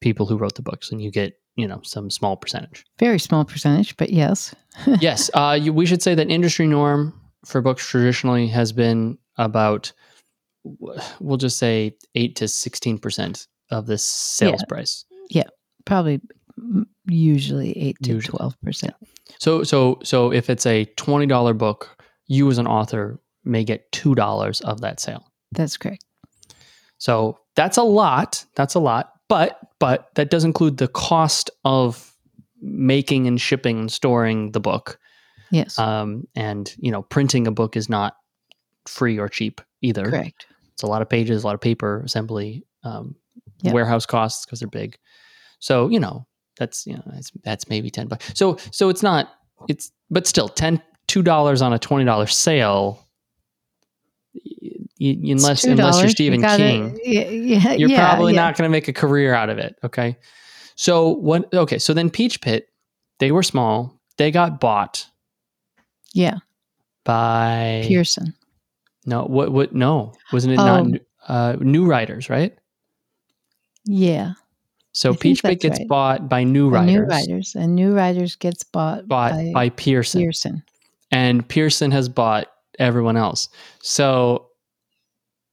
people 0.00 0.26
who 0.26 0.36
wrote 0.36 0.54
the 0.54 0.62
books 0.62 0.90
and 0.90 1.02
you 1.02 1.10
get, 1.10 1.38
you 1.56 1.66
know, 1.66 1.80
some 1.82 2.10
small 2.10 2.36
percentage. 2.36 2.84
Very 2.98 3.18
small 3.18 3.44
percentage, 3.44 3.96
but 3.96 4.10
yes. 4.10 4.54
yes, 5.00 5.30
uh, 5.34 5.58
you, 5.60 5.72
we 5.72 5.86
should 5.86 6.02
say 6.02 6.14
that 6.14 6.30
industry 6.30 6.66
norm 6.66 7.18
for 7.44 7.60
books 7.60 7.86
traditionally 7.86 8.48
has 8.48 8.72
been 8.72 9.18
about, 9.36 9.92
we'll 10.64 11.36
just 11.36 11.58
say 11.58 11.96
eight 12.14 12.36
to 12.36 12.48
sixteen 12.48 12.98
percent 12.98 13.48
of 13.72 13.86
the 13.86 13.98
sales 13.98 14.60
Yeah. 14.60 14.66
price. 14.68 15.04
Yeah, 15.30 15.48
probably 15.84 16.20
usually 17.08 17.76
8 17.76 17.96
to 18.04 18.18
12%. 18.18 18.90
So, 19.38 19.64
so, 19.64 19.98
so 20.04 20.32
if 20.32 20.48
it's 20.50 20.66
a 20.66 20.84
twenty 20.96 21.26
dollar 21.26 21.54
book, 21.54 21.96
you 22.26 22.48
as 22.50 22.58
an 22.58 22.66
author 22.66 23.18
may 23.44 23.64
get 23.64 23.90
two 23.92 24.14
dollars 24.14 24.60
of 24.60 24.80
that 24.82 25.00
sale. 25.00 25.26
That's 25.52 25.76
correct. 25.76 26.04
So 26.98 27.38
that's 27.56 27.76
a 27.76 27.82
lot. 27.82 28.44
That's 28.54 28.74
a 28.74 28.78
lot. 28.80 29.12
But 29.28 29.58
but 29.80 30.10
that 30.14 30.30
does 30.30 30.44
include 30.44 30.76
the 30.76 30.86
cost 30.88 31.50
of 31.64 32.14
making 32.60 33.26
and 33.26 33.40
shipping 33.40 33.80
and 33.80 33.90
storing 33.90 34.52
the 34.52 34.60
book. 34.60 34.98
Yes. 35.50 35.78
Um, 35.78 36.28
and 36.36 36.72
you 36.78 36.92
know, 36.92 37.02
printing 37.02 37.46
a 37.46 37.50
book 37.52 37.76
is 37.76 37.88
not 37.88 38.16
free 38.86 39.18
or 39.18 39.28
cheap 39.28 39.60
either. 39.80 40.04
correct. 40.08 40.46
It's 40.74 40.82
a 40.82 40.86
lot 40.86 41.02
of 41.02 41.08
pages, 41.08 41.42
a 41.42 41.46
lot 41.46 41.54
of 41.54 41.60
paper, 41.60 42.02
assembly, 42.04 42.64
um, 42.84 43.16
Warehouse 43.70 44.06
costs 44.06 44.44
because 44.44 44.58
they're 44.60 44.68
big. 44.68 44.96
So 45.58 45.88
you 45.88 46.00
know 46.00 46.26
that's 46.58 46.86
you 46.86 46.94
know 46.94 47.02
that's, 47.06 47.30
that's 47.44 47.68
maybe 47.68 47.90
ten 47.90 48.08
bucks. 48.08 48.32
So 48.34 48.56
so 48.72 48.88
it's 48.88 49.02
not 49.02 49.28
it's 49.68 49.92
but 50.10 50.26
still 50.26 50.48
ten 50.48 50.82
two 51.06 51.22
dollars 51.22 51.62
on 51.62 51.72
a 51.72 51.78
twenty 51.78 52.04
dollar 52.04 52.26
sale. 52.26 53.06
y- 55.00 55.16
unless 55.24 55.64
unless 55.64 55.98
you're 56.00 56.04
$2. 56.04 56.04
You 56.04 56.08
Stephen 56.10 56.40
gotta- 56.40 56.62
King, 56.62 56.98
Yeah, 57.04 57.22
yeah, 57.28 57.72
you're 57.72 57.88
yeah, 57.90 58.08
probably 58.08 58.32
not 58.32 58.56
going 58.56 58.68
to 58.68 58.72
make 58.72 58.88
a 58.88 58.92
career 58.92 59.34
out 59.34 59.50
of 59.50 59.58
it. 59.58 59.76
Okay. 59.84 60.16
So 60.76 61.08
what? 61.10 61.52
Okay. 61.52 61.78
So 61.78 61.92
then 61.94 62.10
Peachpit, 62.10 62.62
they 63.18 63.30
were 63.32 63.42
small. 63.42 64.00
They 64.18 64.30
got 64.30 64.60
bought 64.60 65.06
Yeah. 66.14 66.38
by 67.04 67.84
Pearson. 67.86 68.34
no. 69.06 69.24
What? 69.24 69.52
What? 69.52 69.74
No, 69.74 70.12
wasn't 70.32 70.54
it 70.54 70.58
Oh. 70.60 70.82
not 70.84 71.00
uh, 71.28 71.56
New 71.60 71.86
Riders? 71.86 72.28
Right. 72.30 72.56
Yeah. 73.84 74.32
So 74.92 75.10
I 75.10 75.16
think 75.16 75.38
Peachpit 75.38 75.60
gets 75.60 75.78
right. 75.78 75.88
bought 75.88 76.28
by 76.28 76.44
New 76.44 76.66
The 76.66 76.76
Writers, 76.76 76.92
New 76.94 77.02
Riders. 77.04 77.54
And 77.54 77.74
New 77.74 77.94
Riders 77.94 78.36
gets 78.36 78.62
bought, 78.62 79.08
bought 79.08 79.32
by, 79.32 79.50
by, 79.54 79.68
Pearson, 79.70 80.20
Pearson. 80.22 80.62
and 81.10 81.48
Pearson 81.48 81.90
has 81.90 82.08
bought 82.10 82.48
everyone 82.78 83.16
else. 83.16 83.48
So 83.80 84.48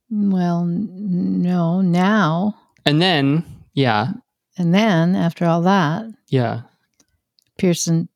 Well, 0.09 0.65
no, 0.65 1.79
now. 1.81 2.55
and 2.85 3.01
then 3.01 3.45
yeah, 3.73 4.11
And 4.57 4.73
then 4.75 5.15
after 5.15 5.45
all 5.45 5.61
that, 5.61 6.05
yeah, 6.27 6.61
Pearson 7.57 8.09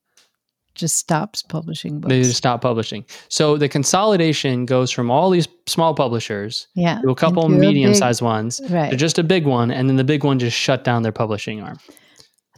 just 0.75 0.98
stops 0.98 1.42
publishing 1.44 2.00
books. 2.00 2.10
they 2.10 2.22
just 2.24 2.38
stop 2.38 2.62
publishing. 2.62 3.06
So 3.30 3.58
the 3.58 3.70
consolidation 3.70 4.65
goes 4.65 4.92
from 4.92 5.12
all 5.12 5.30
these 5.30 5.48
small 5.68 5.94
publishers 5.94 6.68
yeah. 6.75 7.00
to 7.01 7.10
a 7.10 7.15
couple 7.15 7.48
big- 7.48 7.60
medium-sized 7.60 8.22
ones 8.22 8.62
Right. 8.70 8.89
to 8.92 8.96
just 8.96 9.20
a 9.20 9.24
big 9.24 9.46
one, 9.46 9.72
and 9.72 9.89
then 9.89 9.98
the 9.98 10.03
big 10.03 10.24
one 10.24 10.39
just 10.39 10.58
shut 10.58 10.84
down 10.84 11.03
their 11.03 11.12
publishing 11.12 11.62
arm. 11.62 11.77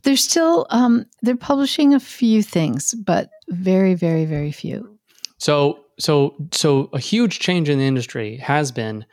They're 0.03 0.15
still 0.17 0.67
um, 0.69 1.05
they're 1.23 1.35
publishing 1.35 1.93
a 1.93 1.99
few 1.99 2.43
things, 2.43 2.93
but 2.93 3.29
very, 3.49 3.95
very, 3.95 4.25
very 4.25 4.51
few. 4.51 4.97
So 5.39 5.79
so 5.99 6.35
so 6.51 6.89
a 6.93 6.99
huge 6.99 7.39
change 7.39 7.69
in 7.69 7.79
the 7.79 7.85
industry 7.85 8.37
has 8.37 8.71
been 8.71 9.05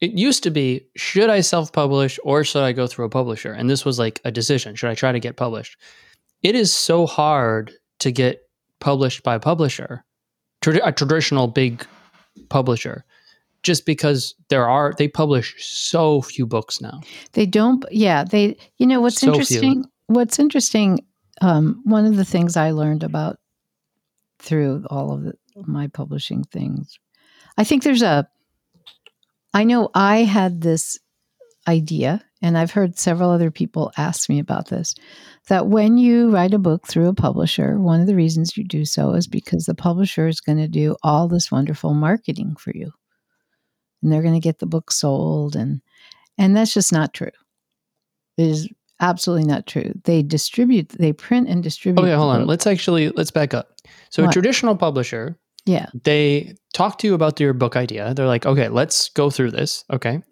it 0.00 0.12
used 0.12 0.42
to 0.42 0.50
be 0.50 0.86
should 0.96 1.30
I 1.30 1.40
self-publish 1.40 2.18
or 2.24 2.42
should 2.44 2.62
I 2.62 2.72
go 2.72 2.86
through 2.86 3.04
a 3.06 3.10
publisher? 3.10 3.52
And 3.52 3.68
this 3.70 3.84
was 3.84 3.98
like 3.98 4.20
a 4.24 4.30
decision, 4.30 4.74
should 4.74 4.90
I 4.90 4.94
try 4.94 5.12
to 5.12 5.20
get 5.20 5.36
published? 5.36 5.76
It 6.42 6.54
is 6.54 6.74
so 6.74 7.06
hard 7.06 7.72
to 8.00 8.10
get 8.12 8.42
published 8.80 9.22
by 9.22 9.34
a 9.34 9.40
publisher, 9.40 10.04
trad- 10.62 10.80
a 10.84 10.92
traditional 10.92 11.46
big 11.48 11.86
publisher, 12.48 13.04
just 13.62 13.86
because 13.86 14.34
there 14.48 14.68
are 14.68 14.92
they 14.98 15.08
publish 15.08 15.54
so 15.64 16.20
few 16.22 16.46
books 16.46 16.80
now. 16.80 17.00
They 17.32 17.46
don't. 17.46 17.84
Yeah, 17.90 18.24
they. 18.24 18.56
You 18.78 18.86
know 18.86 19.00
what's 19.00 19.16
So 19.20 19.26
few. 19.26 19.32
interesting? 19.32 19.84
What's 20.06 20.38
interesting? 20.38 21.04
Um, 21.40 21.80
one 21.84 22.04
of 22.06 22.16
the 22.16 22.24
things 22.24 22.56
I 22.56 22.70
learned 22.72 23.02
about 23.02 23.38
through 24.38 24.84
all 24.90 25.12
of 25.12 25.22
the, 25.24 25.34
my 25.66 25.88
publishing 25.88 26.44
things, 26.44 26.98
I 27.56 27.64
think 27.64 27.82
there's 27.82 28.02
a. 28.02 28.28
I 29.54 29.64
know 29.64 29.88
I 29.94 30.18
had 30.24 30.60
this 30.60 30.98
idea, 31.66 32.22
and 32.42 32.58
I've 32.58 32.70
heard 32.70 32.98
several 32.98 33.30
other 33.30 33.50
people 33.50 33.92
ask 33.96 34.28
me 34.28 34.38
about 34.38 34.68
this. 34.68 34.94
That 35.48 35.66
when 35.66 35.98
you 35.98 36.30
write 36.30 36.54
a 36.54 36.58
book 36.58 36.86
through 36.86 37.08
a 37.08 37.14
publisher, 37.14 37.78
one 37.78 38.00
of 38.00 38.06
the 38.06 38.16
reasons 38.16 38.56
you 38.56 38.64
do 38.64 38.84
so 38.84 39.12
is 39.12 39.26
because 39.26 39.64
the 39.64 39.74
publisher 39.74 40.26
is 40.28 40.40
going 40.40 40.58
to 40.58 40.68
do 40.68 40.96
all 41.02 41.28
this 41.28 41.50
wonderful 41.50 41.94
marketing 41.94 42.56
for 42.56 42.72
you, 42.74 42.92
and 44.02 44.12
they're 44.12 44.22
going 44.22 44.34
to 44.34 44.40
get 44.40 44.58
the 44.58 44.66
book 44.66 44.92
sold, 44.92 45.56
and 45.56 45.80
and 46.38 46.56
that's 46.56 46.74
just 46.74 46.92
not 46.92 47.14
true. 47.14 47.30
It 48.36 48.48
is 48.48 48.68
absolutely 49.00 49.46
not 49.46 49.66
true. 49.66 49.92
They 50.04 50.22
distribute, 50.22 50.88
they 50.90 51.12
print 51.12 51.48
and 51.48 51.62
distribute. 51.62 52.02
Okay, 52.02 52.10
the 52.10 52.18
hold 52.18 52.34
on. 52.36 52.46
Let's 52.46 52.66
actually 52.66 53.10
let's 53.10 53.30
back 53.30 53.54
up. 53.54 53.72
So 54.10 54.28
a 54.28 54.32
traditional 54.32 54.76
publisher 54.76 55.38
Yeah, 55.66 55.86
they 56.04 56.54
talk 56.72 56.98
to 56.98 57.06
you 57.06 57.14
about 57.14 57.40
your 57.40 57.52
book 57.52 57.76
idea. 57.76 58.12
They're 58.14 58.26
like, 58.26 58.44
okay, 58.46 58.68
let's 58.68 59.08
go 59.10 59.30
through 59.30 59.52
this. 59.52 59.84
Okay. 59.90 60.22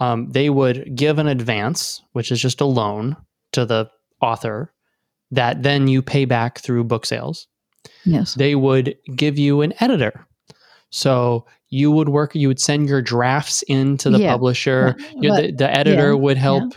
Um, 0.00 0.30
they 0.30 0.50
would 0.50 0.94
give 0.96 1.18
an 1.18 1.28
advance, 1.28 2.02
which 2.12 2.32
is 2.32 2.40
just 2.40 2.60
a 2.60 2.64
loan 2.66 3.16
to 3.52 3.64
the 3.64 3.90
author 4.20 4.72
that 5.30 5.62
then 5.62 5.88
you 5.88 6.02
pay 6.02 6.24
back 6.24 6.58
through 6.60 6.84
book 6.84 7.06
sales. 7.06 7.46
yes, 8.04 8.34
They 8.34 8.54
would 8.54 8.96
give 9.14 9.38
you 9.38 9.60
an 9.62 9.72
editor. 9.80 10.26
So 10.90 11.46
you 11.70 11.90
would 11.90 12.08
work, 12.08 12.34
you 12.34 12.48
would 12.48 12.60
send 12.60 12.88
your 12.88 13.02
drafts 13.02 13.62
into 13.62 14.10
the 14.10 14.18
Yeah, 14.18 14.32
publisher. 14.32 14.94
But- 14.98 15.22
You- 15.22 15.36
the, 15.36 15.52
the 15.52 15.70
editor 15.76 16.08
yeah, 16.10 16.18
would 16.18 16.36
help 16.36 16.74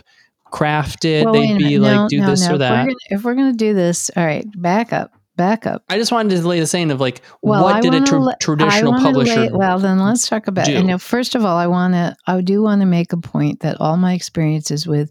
craft 0.50 1.04
it. 1.04 1.24
Well, 1.24 1.34
They'd 1.34 1.58
be 1.58 1.64
minute. 1.78 1.80
like, 1.80 1.94
No, 1.94 2.08
do 2.08 2.20
no, 2.20 2.26
this 2.30 2.48
no. 2.48 2.54
or 2.54 2.58
that. 2.58 2.88
If 3.10 3.22
we're 3.24 3.34
going 3.34 3.52
to 3.52 3.56
do 3.56 3.74
this, 3.74 4.10
all 4.16 4.24
right, 4.24 4.46
back 4.60 4.92
up, 4.92 5.12
back 5.38 5.66
up. 5.66 5.82
I 5.88 5.96
just 5.96 6.12
wanted 6.12 6.36
to 6.36 6.46
lay 6.46 6.60
the 6.60 6.66
saying 6.66 6.90
of 6.90 7.00
like, 7.00 7.22
Well, 7.40 7.64
what 7.64 7.76
I 7.76 7.80
did 7.80 7.94
a 7.94 8.04
tra- 8.04 8.18
la- 8.20 8.34
traditional 8.38 8.92
publisher 8.92 9.40
lay- 9.46 9.50
well, 9.50 9.78
then 9.78 9.98
let's 9.98 10.28
talk 10.28 10.48
about. 10.48 10.66
do? 10.66 10.72
You 10.72 10.82
know, 10.82 10.98
first 10.98 11.34
of 11.34 11.46
all, 11.46 11.56
I 11.56 11.66
want 11.66 11.94
to. 11.94 12.14
I 12.26 12.42
do 12.42 12.62
want 12.62 12.82
to 12.82 12.86
make 12.86 13.14
a 13.14 13.16
point 13.16 13.60
that 13.60 13.80
all 13.80 13.96
my 13.96 14.12
experiences 14.12 14.86
with 14.86 15.10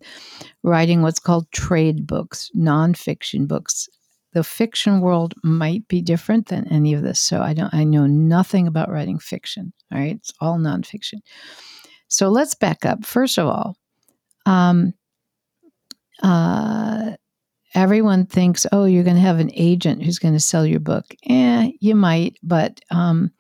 writing 0.62 1.02
what's 1.02 1.20
called 1.20 1.50
trade 1.52 2.06
books, 2.06 2.52
nonfiction 2.56 3.48
books, 3.48 3.88
the 4.34 4.44
fiction 4.44 5.02
world 5.02 5.34
might 5.44 5.88
be 5.88 6.02
different 6.04 6.48
than 6.50 6.68
any 6.68 6.94
of 6.94 7.02
this. 7.02 7.20
So 7.20 7.42
I 7.42 7.54
don't. 7.56 7.74
I 7.74 7.84
know 7.86 8.06
nothing 8.06 8.68
about 8.68 8.92
writing 8.92 9.18
fiction. 9.18 9.74
All 9.92 9.98
right, 9.98 10.16
it's 10.18 10.34
all 10.40 10.60
nonfiction. 10.60 11.22
So 12.10 12.30
let's 12.30 12.54
back 12.54 12.86
up. 12.86 13.06
First 13.06 13.40
of 13.40 13.48
all, 13.48 13.76
um, 14.46 14.94
uh, 16.22 17.14
everyone 17.74 18.26
thinks, 18.26 18.66
oh, 18.72 18.86
you're 18.86 19.04
going 19.04 19.16
to 19.16 19.22
have 19.22 19.40
an 19.40 19.52
agent 19.54 20.04
who's 20.04 20.20
going 20.20 20.34
to 20.34 20.40
sell 20.40 20.66
your 20.66 20.80
book. 20.80 21.06
Eh, 21.30 21.72
you 21.80 21.96
might, 21.96 22.38
but 22.44 22.80
um, 22.92 23.32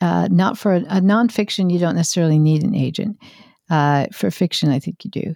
uh, 0.00 0.28
not 0.30 0.58
for 0.58 0.74
a, 0.74 0.80
a 0.80 1.00
nonfiction. 1.00 1.72
You 1.72 1.78
don't 1.78 1.96
necessarily 1.96 2.38
need 2.38 2.62
an 2.62 2.74
agent. 2.74 3.16
Uh, 3.70 4.06
for 4.12 4.30
fiction, 4.30 4.68
I 4.70 4.78
think 4.78 5.04
you 5.04 5.10
do. 5.10 5.34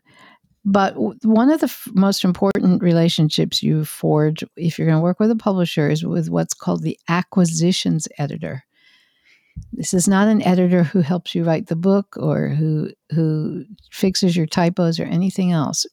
But 0.65 0.95
w- 0.95 1.19
one 1.23 1.51
of 1.51 1.61
the 1.61 1.67
f- 1.67 1.89
most 1.95 2.25
important 2.25 2.83
relationships 2.83 3.63
you 3.63 3.87
forge 3.87 4.45
if 4.57 4.79
you're 4.79 4.87
going 4.87 4.99
to 4.99 5.03
work 5.03 5.19
with 5.19 5.31
a 5.31 5.37
publisher 5.37 5.89
is 5.89 6.05
with 6.05 6.29
what's 6.29 6.53
called 6.53 6.83
the 6.83 6.99
acquisitions 7.09 8.07
editor. 8.19 8.65
This 9.73 9.95
is 9.95 10.07
not 10.07 10.29
an 10.29 10.43
editor 10.43 10.83
who 10.83 11.01
helps 11.01 11.35
you 11.35 11.43
write 11.43 11.69
the 11.69 11.77
book 11.77 12.17
or 12.19 12.49
who 12.49 12.91
who 13.11 13.65
fixes 13.91 14.37
your 14.37 14.47
typos 14.47 15.01
or 15.01 15.05
anything 15.05 15.53
else. 15.53 15.87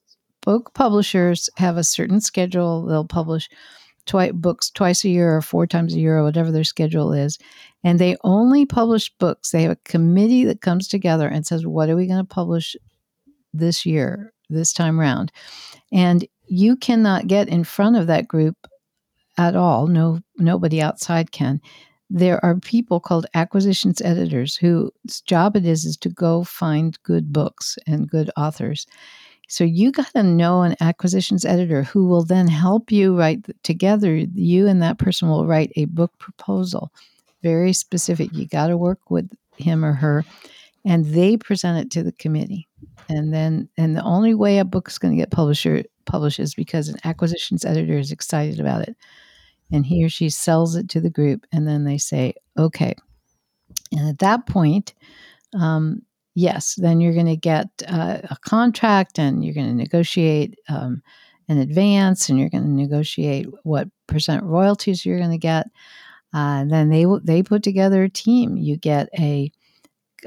Book 0.45 0.73
publishers 0.73 1.49
have 1.57 1.77
a 1.77 1.83
certain 1.83 2.21
schedule. 2.21 2.85
They'll 2.85 3.05
publish 3.05 3.49
twi- 4.05 4.31
books 4.31 4.69
twice 4.69 5.03
a 5.03 5.09
year 5.09 5.35
or 5.35 5.41
four 5.41 5.67
times 5.67 5.93
a 5.93 5.99
year 5.99 6.17
or 6.17 6.23
whatever 6.23 6.51
their 6.51 6.63
schedule 6.63 7.11
is. 7.11 7.37
And 7.83 7.99
they 7.99 8.15
only 8.23 8.65
publish 8.65 9.11
books. 9.17 9.51
They 9.51 9.63
have 9.63 9.71
a 9.71 9.77
committee 9.83 10.45
that 10.45 10.61
comes 10.61 10.87
together 10.87 11.27
and 11.27 11.45
says, 11.45 11.65
What 11.65 11.89
are 11.89 11.95
we 11.95 12.07
going 12.07 12.23
to 12.23 12.23
publish 12.23 12.75
this 13.53 13.85
year, 13.85 14.33
this 14.49 14.71
time 14.71 14.99
round? 14.99 15.31
And 15.91 16.25
you 16.47 16.77
cannot 16.77 17.27
get 17.27 17.49
in 17.49 17.63
front 17.63 17.95
of 17.95 18.07
that 18.07 18.27
group 18.27 18.55
at 19.37 19.55
all. 19.55 19.87
No, 19.87 20.19
nobody 20.37 20.81
outside 20.81 21.31
can 21.31 21.59
there 22.09 22.43
are 22.45 22.59
people 22.59 22.99
called 22.99 23.25
acquisitions 23.33 24.01
editors 24.01 24.55
whose 24.55 25.21
job 25.25 25.55
it 25.55 25.65
is 25.65 25.85
is 25.85 25.97
to 25.97 26.09
go 26.09 26.43
find 26.43 27.01
good 27.03 27.33
books 27.33 27.77
and 27.87 28.09
good 28.09 28.29
authors. 28.37 28.85
So 29.47 29.63
you 29.63 29.91
got 29.91 30.11
to 30.13 30.23
know 30.23 30.63
an 30.63 30.75
acquisitions 30.81 31.45
editor 31.45 31.83
who 31.83 32.07
will 32.07 32.23
then 32.23 32.47
help 32.47 32.91
you 32.91 33.17
write 33.17 33.45
together. 33.63 34.15
You 34.15 34.67
and 34.67 34.81
that 34.81 34.97
person 34.97 35.29
will 35.29 35.45
write 35.45 35.71
a 35.75 35.85
book 35.85 36.17
proposal, 36.17 36.91
very 37.43 37.73
specific. 37.73 38.33
You 38.33 38.47
got 38.47 38.67
to 38.67 38.77
work 38.77 39.11
with 39.11 39.29
him 39.57 39.85
or 39.85 39.93
her, 39.93 40.25
and 40.83 41.05
they 41.05 41.37
present 41.37 41.77
it 41.79 41.91
to 41.91 42.03
the 42.03 42.11
committee. 42.11 42.67
And 43.07 43.33
then, 43.33 43.69
and 43.77 43.95
the 43.95 44.03
only 44.03 44.33
way 44.33 44.57
a 44.57 44.65
book 44.65 44.87
is 44.89 44.97
going 44.97 45.15
to 45.15 45.21
get 45.21 45.31
publisher 45.31 45.83
published 46.05 46.39
is 46.39 46.55
because 46.55 46.87
an 46.87 46.97
acquisitions 47.03 47.65
editor 47.65 47.97
is 47.97 48.11
excited 48.11 48.59
about 48.59 48.81
it, 48.81 48.95
and 49.71 49.85
he 49.85 50.03
or 50.03 50.09
she 50.09 50.29
sells 50.29 50.75
it 50.75 50.89
to 50.89 51.01
the 51.01 51.09
group, 51.09 51.45
and 51.51 51.67
then 51.67 51.83
they 51.83 51.97
say, 51.97 52.33
okay. 52.57 52.95
And 53.91 54.09
at 54.09 54.19
that 54.19 54.47
point, 54.47 54.93
um, 55.53 56.01
yes, 56.35 56.75
then 56.75 56.99
you're 57.01 57.13
going 57.13 57.25
to 57.25 57.37
get 57.37 57.67
uh, 57.87 58.19
a 58.29 58.37
contract 58.41 59.17
and 59.17 59.43
you're 59.43 59.55
going 59.55 59.67
to 59.69 59.73
negotiate 59.73 60.59
um, 60.69 61.01
an 61.47 61.57
advance 61.57 62.29
and 62.29 62.37
you're 62.37 62.49
going 62.49 62.63
to 62.63 62.69
negotiate 62.69 63.47
what 63.63 63.87
percent 64.07 64.43
royalties 64.43 65.05
you're 65.05 65.17
going 65.17 65.31
to 65.31 65.37
get. 65.37 65.67
Uh, 66.33 66.65
then 66.65 66.89
they 66.89 67.05
they 67.23 67.41
put 67.41 67.63
together 67.63 68.03
a 68.03 68.09
team. 68.09 68.57
You 68.57 68.75
get 68.75 69.07
a 69.17 69.51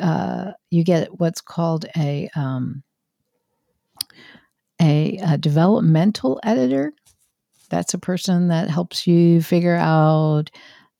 uh, 0.00 0.52
you 0.70 0.82
get 0.82 1.20
what's 1.20 1.42
called 1.42 1.84
a, 1.96 2.30
um, 2.34 2.82
a 4.80 5.18
a 5.18 5.36
developmental 5.36 6.40
editor. 6.42 6.94
That's 7.68 7.92
a 7.92 7.98
person 7.98 8.48
that 8.48 8.70
helps 8.70 9.06
you 9.06 9.42
figure 9.42 9.76
out 9.76 10.50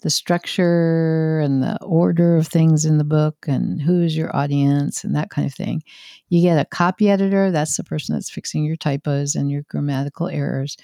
the 0.00 0.10
structure 0.10 1.40
and 1.40 1.62
the 1.62 1.82
order 1.82 2.36
of 2.36 2.46
things 2.46 2.84
in 2.84 2.98
the 2.98 3.04
book 3.04 3.36
and 3.48 3.82
who's 3.82 4.16
your 4.16 4.34
audience 4.34 5.02
and 5.02 5.14
that 5.16 5.30
kind 5.30 5.46
of 5.46 5.54
thing. 5.54 5.82
You 6.28 6.40
get 6.40 6.58
a 6.58 6.64
copy 6.64 7.10
editor, 7.10 7.50
that's 7.50 7.76
the 7.76 7.84
person 7.84 8.14
that's 8.14 8.30
fixing 8.30 8.64
your 8.64 8.76
typos 8.76 9.34
and 9.34 9.50
your 9.50 9.62
grammatical 9.68 10.28
errors. 10.28 10.76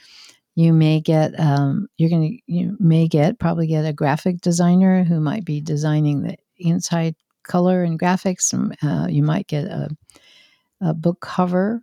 You 0.56 0.72
may 0.72 1.00
get, 1.00 1.38
um, 1.38 1.88
you're 1.96 2.10
to, 2.10 2.38
you 2.46 2.76
may 2.80 3.08
get, 3.08 3.38
probably 3.38 3.66
get 3.66 3.84
a 3.84 3.92
graphic 3.92 4.40
designer 4.40 5.04
who 5.04 5.20
might 5.20 5.44
be 5.44 5.60
designing 5.60 6.22
the 6.22 6.36
inside 6.56 7.14
color 7.44 7.82
and 7.82 7.98
graphics. 7.98 8.52
Uh, 8.82 9.08
you 9.08 9.22
might 9.22 9.46
get 9.46 9.64
a, 9.64 9.88
a 10.80 10.94
book 10.94 11.20
cover 11.20 11.82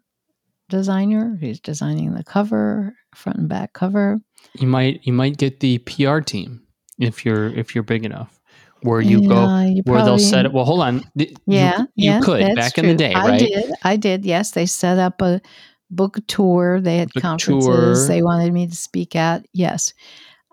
designer 0.69 1.37
who's 1.39 1.59
designing 1.59 2.13
the 2.13 2.23
cover, 2.23 2.95
front 3.13 3.39
and 3.39 3.49
back 3.49 3.73
cover. 3.73 4.19
You 4.53 4.67
might, 4.67 5.01
you 5.03 5.11
might 5.11 5.37
get 5.37 5.59
the 5.59 5.79
PR 5.79 6.19
team 6.19 6.61
if 7.01 7.25
you're 7.25 7.47
if 7.47 7.75
you're 7.75 7.83
big 7.83 8.05
enough 8.05 8.39
where 8.83 9.01
you 9.01 9.21
yeah, 9.21 9.27
go 9.27 9.59
you 9.61 9.83
where 9.85 10.03
they'll 10.03 10.17
set 10.17 10.45
it 10.45 10.53
well 10.53 10.65
hold 10.65 10.81
on 10.81 11.03
yeah 11.45 11.79
you, 11.79 11.87
you 11.95 12.11
yeah, 12.11 12.19
could 12.21 12.55
back 12.55 12.73
true. 12.73 12.83
in 12.83 12.89
the 12.89 12.95
day 12.95 13.13
right 13.13 13.33
i 13.33 13.37
did 13.37 13.71
i 13.83 13.95
did 13.95 14.25
yes 14.25 14.51
they 14.51 14.65
set 14.65 14.97
up 14.97 15.21
a 15.21 15.39
book 15.89 16.17
tour 16.27 16.79
they 16.81 16.97
had 16.97 17.11
book 17.13 17.21
conferences 17.21 17.67
tour. 17.67 18.07
they 18.07 18.21
wanted 18.21 18.51
me 18.53 18.67
to 18.67 18.75
speak 18.75 19.15
at 19.15 19.45
yes 19.53 19.93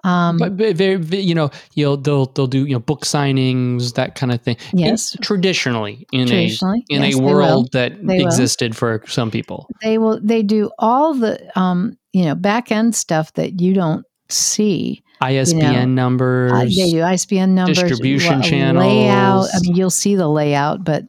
um, 0.05 0.39
but, 0.39 0.57
but 0.57 0.77
very, 0.77 0.97
you 1.21 1.35
know, 1.35 1.51
you'll 1.75 1.97
they'll 1.97 2.27
they'll 2.27 2.47
do 2.47 2.65
you 2.65 2.73
know 2.73 2.79
book 2.79 3.05
signings 3.05 3.95
that 3.95 4.15
kind 4.15 4.33
of 4.33 4.41
thing. 4.41 4.57
Yes, 4.73 5.15
in, 5.15 5.23
traditionally 5.23 6.07
in 6.13 6.29
traditionally, 6.29 6.85
a 6.91 6.95
in 6.95 7.03
yes, 7.03 7.15
a 7.15 7.19
world 7.19 7.73
that 7.73 8.07
they 8.07 8.23
existed 8.23 8.73
will. 8.73 8.77
for 8.77 9.03
some 9.07 9.31
people, 9.31 9.69
they 9.83 9.99
will 9.99 10.21
they 10.23 10.43
do 10.43 10.71
all 10.79 11.15
the 11.15 11.51
um 11.59 11.99
you 12.13 12.25
know 12.25 12.35
back 12.35 12.71
end 12.71 12.95
stuff 12.95 13.33
that 13.35 13.61
you 13.61 13.75
don't 13.75 14.07
see 14.29 15.03
ISBN 15.21 15.61
you 15.61 15.79
know, 15.81 15.85
numbers. 15.85 16.53
Uh, 16.53 16.65
do 16.65 17.03
ISBN 17.03 17.55
numbers, 17.55 17.79
distribution 17.79 18.43
channels, 18.43 18.85
layout. 18.85 19.49
I 19.55 19.61
mean, 19.61 19.77
you'll 19.77 19.91
see 19.91 20.15
the 20.15 20.29
layout, 20.29 20.85
but 20.85 21.05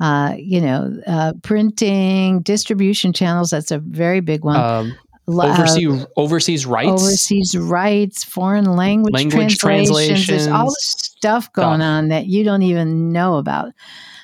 uh, 0.00 0.34
you 0.38 0.60
know, 0.60 0.96
uh, 1.06 1.32
printing, 1.42 2.40
distribution 2.42 3.12
channels. 3.12 3.50
That's 3.50 3.70
a 3.70 3.78
very 3.78 4.20
big 4.20 4.44
one. 4.44 4.60
Um, 4.60 4.94
overseas, 5.26 6.06
overseas 6.16 6.66
rights, 6.66 7.02
overseas 7.02 7.56
rights, 7.56 8.24
foreign 8.24 8.76
language, 8.76 9.14
language 9.14 9.58
translations. 9.58 10.26
translations. 10.26 10.26
There's 10.26 10.46
all 10.46 10.66
this 10.66 10.84
stuff 10.84 11.52
going 11.52 11.80
stuff. 11.80 11.86
on 11.86 12.08
that 12.08 12.26
you 12.26 12.44
don't 12.44 12.62
even 12.62 13.12
know 13.12 13.36
about. 13.36 13.72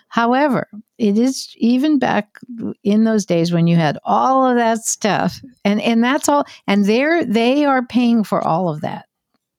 However, 0.09 0.69
it 0.97 1.19
is 1.19 1.53
even 1.57 1.99
back 1.99 2.39
in 2.85 3.03
those 3.03 3.27
days 3.27 3.53
when 3.53 3.67
you 3.67 3.75
had 3.75 3.99
all 4.05 4.49
of 4.49 4.57
that 4.57 4.79
stuff, 4.85 5.41
and 5.65 5.81
and 5.81 6.05
that's 6.05 6.29
all, 6.29 6.45
and 6.69 6.85
they're 6.85 7.25
they 7.25 7.65
are 7.65 7.85
paying 7.85 8.23
for 8.23 8.41
all 8.47 8.69
of 8.69 8.83
that. 8.83 9.07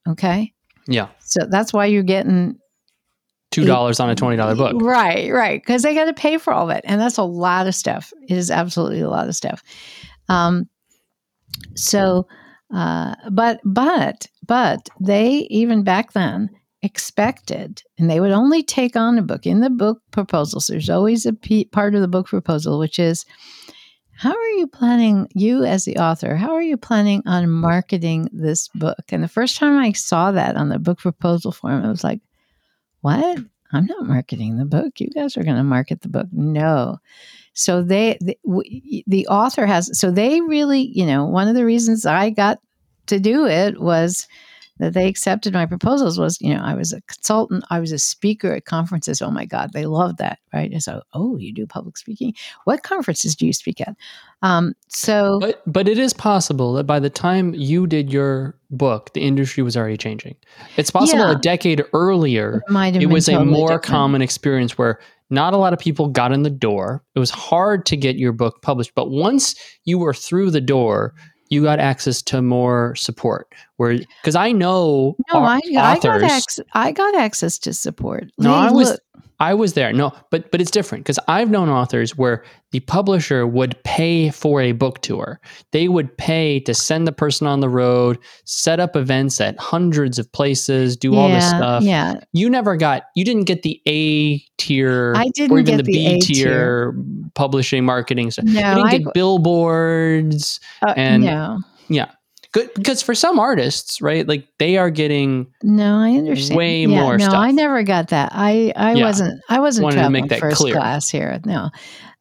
Okay. 0.08 0.54
Yeah. 0.88 1.10
So 1.20 1.46
that's 1.50 1.74
why 1.74 1.88
you're 1.88 2.04
getting 2.04 2.60
two 3.52 3.66
dollars 3.66 4.00
on 4.00 4.10
a 4.10 4.16
twenty 4.16 4.38
dollar 4.38 4.56
book. 4.56 4.82
Right, 4.82 5.32
right. 5.32 5.62
Because 5.62 5.82
they 5.82 5.96
got 5.96 6.06
to 6.06 6.14
pay 6.14 6.38
for 6.38 6.54
all 6.54 6.68
that, 6.68 6.84
and 6.86 7.00
that's 7.00 7.18
a 7.18 7.24
lot 7.24 7.68
of 7.68 7.76
stuff. 7.76 8.12
It 8.28 8.38
is 8.38 8.52
absolutely 8.52 9.02
a 9.02 9.10
lot 9.10 9.28
of 9.28 9.36
stuff. 9.36 9.64
Um, 10.30 10.66
so, 11.76 12.28
uh, 12.74 13.16
but 13.32 13.62
but 13.64 14.28
but 14.46 14.90
they 15.00 15.48
even 15.50 15.84
back 15.84 16.14
then 16.14 16.50
expected, 16.82 17.82
and 17.98 18.10
they 18.10 18.20
would 18.20 18.32
only 18.32 18.62
take 18.62 18.96
on 18.96 19.18
a 19.18 19.24
book 19.24 19.48
in 19.48 19.62
the 19.62 19.70
book 19.70 20.02
proposals. 20.12 20.68
There's 20.68 20.90
always 20.90 21.26
a 21.26 21.34
p- 21.34 21.66
part 21.66 21.96
of 21.96 22.02
the 22.02 22.08
book 22.08 22.28
proposal 22.28 22.78
which 22.78 23.00
is 23.00 23.26
how 24.18 24.32
are 24.32 24.50
you 24.52 24.68
planning, 24.68 25.28
you 25.34 25.66
as 25.66 25.86
the 25.86 25.98
author, 25.98 26.36
how 26.36 26.54
are 26.54 26.62
you 26.62 26.78
planning 26.78 27.22
on 27.26 27.50
marketing 27.50 28.30
this 28.32 28.70
book? 28.70 29.04
And 29.10 29.24
the 29.24 29.28
first 29.28 29.58
time 29.58 29.78
I 29.78 29.92
saw 29.92 30.32
that 30.32 30.56
on 30.56 30.70
the 30.70 30.80
book 30.80 31.00
proposal 31.00 31.52
form, 31.52 31.84
I 31.84 31.90
was 31.90 32.04
like, 32.04 32.22
what? 33.02 33.40
I'm 33.72 33.86
not 33.86 34.06
marketing 34.06 34.58
the 34.58 34.66
book. 34.66 35.02
You 35.02 35.10
guys 35.10 35.36
are 35.36 35.44
going 35.44 35.58
to 35.58 35.64
market 35.64 36.02
the 36.02 36.10
book. 36.10 36.28
No. 36.32 37.00
So 37.54 37.84
they, 37.84 38.18
the, 38.22 38.38
the 39.06 39.28
author 39.28 39.66
has, 39.66 39.98
so 40.00 40.12
they 40.12 40.40
really, 40.42 40.82
you 40.82 41.06
know, 41.06 41.26
one 41.26 41.48
of 41.48 41.56
the 41.56 41.66
reasons 41.66 42.06
I 42.06 42.30
got 42.30 42.60
to 43.08 43.20
do 43.20 43.46
it 43.46 43.82
was 43.82 44.28
that 44.78 44.94
they 44.94 45.08
accepted 45.08 45.54
my 45.54 45.66
proposals 45.66 46.20
was, 46.20 46.40
you 46.42 46.54
know, 46.54 46.62
I 46.62 46.74
was 46.74 46.92
a 46.92 47.02
consultant, 47.02 47.64
I 47.70 47.80
was 47.80 47.92
a 47.92 47.98
speaker 47.98 48.54
at 48.54 48.66
conferences. 48.66 49.22
Oh 49.22 49.32
my 49.32 49.46
God, 49.46 49.72
they 49.74 49.86
loved 49.86 50.18
that, 50.18 50.40
right? 50.54 50.72
And 50.72 50.84
so, 50.84 51.02
oh, 51.14 51.38
you 51.38 51.54
do 51.54 51.66
public 51.66 51.98
speaking. 51.98 52.34
What 52.66 52.84
conferences 52.84 53.36
do 53.36 53.46
you 53.46 53.54
speak 53.54 53.80
at? 53.80 53.96
Um, 54.42 54.74
so, 54.90 55.40
but 55.40 55.62
but 55.66 55.88
it 55.88 55.98
is 55.98 56.14
possible 56.14 56.74
that 56.74 56.84
by 56.84 57.00
the 57.00 57.10
time 57.10 57.54
you 57.54 57.88
did 57.88 58.12
your 58.12 58.58
book, 58.70 59.14
the 59.14 59.22
industry 59.22 59.64
was 59.64 59.78
already 59.78 59.98
changing. 59.98 60.36
It's 60.76 60.92
possible 60.92 61.24
yeah, 61.24 61.32
a 61.32 61.40
decade 61.40 61.84
earlier, 61.94 62.62
it, 62.70 63.04
it 63.04 63.06
was 63.08 63.28
totally 63.28 63.44
a 63.44 63.46
more 63.46 63.68
different. 63.70 63.84
common 63.84 64.22
experience 64.22 64.78
where 64.78 65.00
not 65.30 65.54
a 65.54 65.58
lot 65.58 65.74
of 65.74 65.80
people 65.80 66.10
got 66.10 66.32
in 66.32 66.44
the 66.44 66.50
door. 66.50 67.04
It 67.16 67.20
was 67.20 67.32
hard 67.32 67.86
to 67.88 67.98
get 67.98 68.18
your 68.18 68.32
book 68.32 68.62
published, 68.62 68.94
but 68.94 69.10
once 69.10 69.56
you 69.86 69.98
were 69.98 70.14
through 70.14 70.52
the 70.52 70.62
door, 70.62 71.16
you 71.56 71.64
got 71.64 71.80
access 71.80 72.22
to 72.22 72.42
more 72.42 72.94
support 72.96 73.54
where 73.78 73.98
because 73.98 74.36
i 74.36 74.52
know 74.52 75.16
no 75.34 75.40
I, 75.40 75.60
I, 75.78 75.98
got 76.00 76.24
access, 76.24 76.60
I 76.74 76.92
got 76.92 77.16
access 77.16 77.58
to 77.60 77.74
support 77.74 78.30
no 78.38 78.54
i 78.54 78.70
was 78.70 78.92
look. 78.92 79.00
I 79.40 79.54
was 79.54 79.74
there. 79.74 79.94
No 79.94 80.14
but 80.32 80.52
but 80.52 80.62
it's 80.62 80.72
different 80.72 81.04
because 81.04 81.20
i've 81.28 81.50
known 81.50 81.70
authors 81.70 82.18
where 82.18 82.44
the 82.76 82.82
publisher 82.82 83.48
would 83.48 83.82
pay 83.86 84.30
for 84.32 84.60
a 84.60 84.74
book 84.74 85.00
tour. 85.00 85.40
They 85.72 85.88
would 85.88 86.18
pay 86.18 86.60
to 86.60 86.74
send 86.74 87.08
the 87.08 87.14
person 87.14 87.48
on 87.48 87.62
the 87.62 87.70
road 87.70 88.20
set 88.44 88.82
up 88.82 88.98
events 88.98 89.40
at 89.40 89.58
hundreds 89.58 90.20
of 90.20 90.30
places 90.34 90.98
do 90.98 91.14
yeah, 91.14 91.18
all 91.18 91.30
this 91.30 91.48
stuff. 91.48 91.84
yeah. 91.84 92.16
You 92.34 92.50
never 92.50 92.76
got 92.76 93.04
you 93.16 93.24
didn't 93.24 93.46
get 93.46 93.64
the 93.64 93.82
a 93.88 94.40
tier 94.58 95.14
I 95.16 95.30
didn't 95.34 95.56
or 95.56 95.60
even 95.60 95.78
the, 95.78 95.84
the 95.84 95.92
b 95.92 96.20
tier. 96.20 96.94
publishing 97.34 97.86
marketing 97.86 98.32
stuff. 98.32 98.44
No, 98.44 98.52
you 98.52 98.76
didn't 98.76 98.88
I, 98.88 98.98
get 98.98 99.14
billboards 99.14 100.60
uh, 100.86 100.94
and 100.98 101.24
no. 101.24 101.60
Yeah 101.88 102.12
good 102.56 102.74
because 102.74 103.02
for 103.02 103.14
some 103.14 103.38
artists, 103.38 104.02
right? 104.02 104.26
Like 104.26 104.48
they 104.60 104.78
are 104.78 104.90
getting 104.90 105.48
no, 105.62 105.98
I 105.98 106.12
understand 106.12 106.58
way 106.58 106.82
yeah, 106.82 107.02
more. 107.02 107.18
No, 107.18 107.26
stuff. 107.26 107.36
I 107.36 107.52
never 107.52 107.84
got 107.84 108.08
that. 108.10 108.32
I 108.34 108.72
I 108.76 108.94
yeah. 108.94 109.04
wasn't 109.04 109.42
I 109.50 109.60
wasn't 109.60 109.84
Wanted 109.84 109.98
traveling 109.98 110.30
first 110.30 110.58
clear. 110.58 110.74
class 110.74 111.10
here. 111.10 111.40
No, 111.46 111.70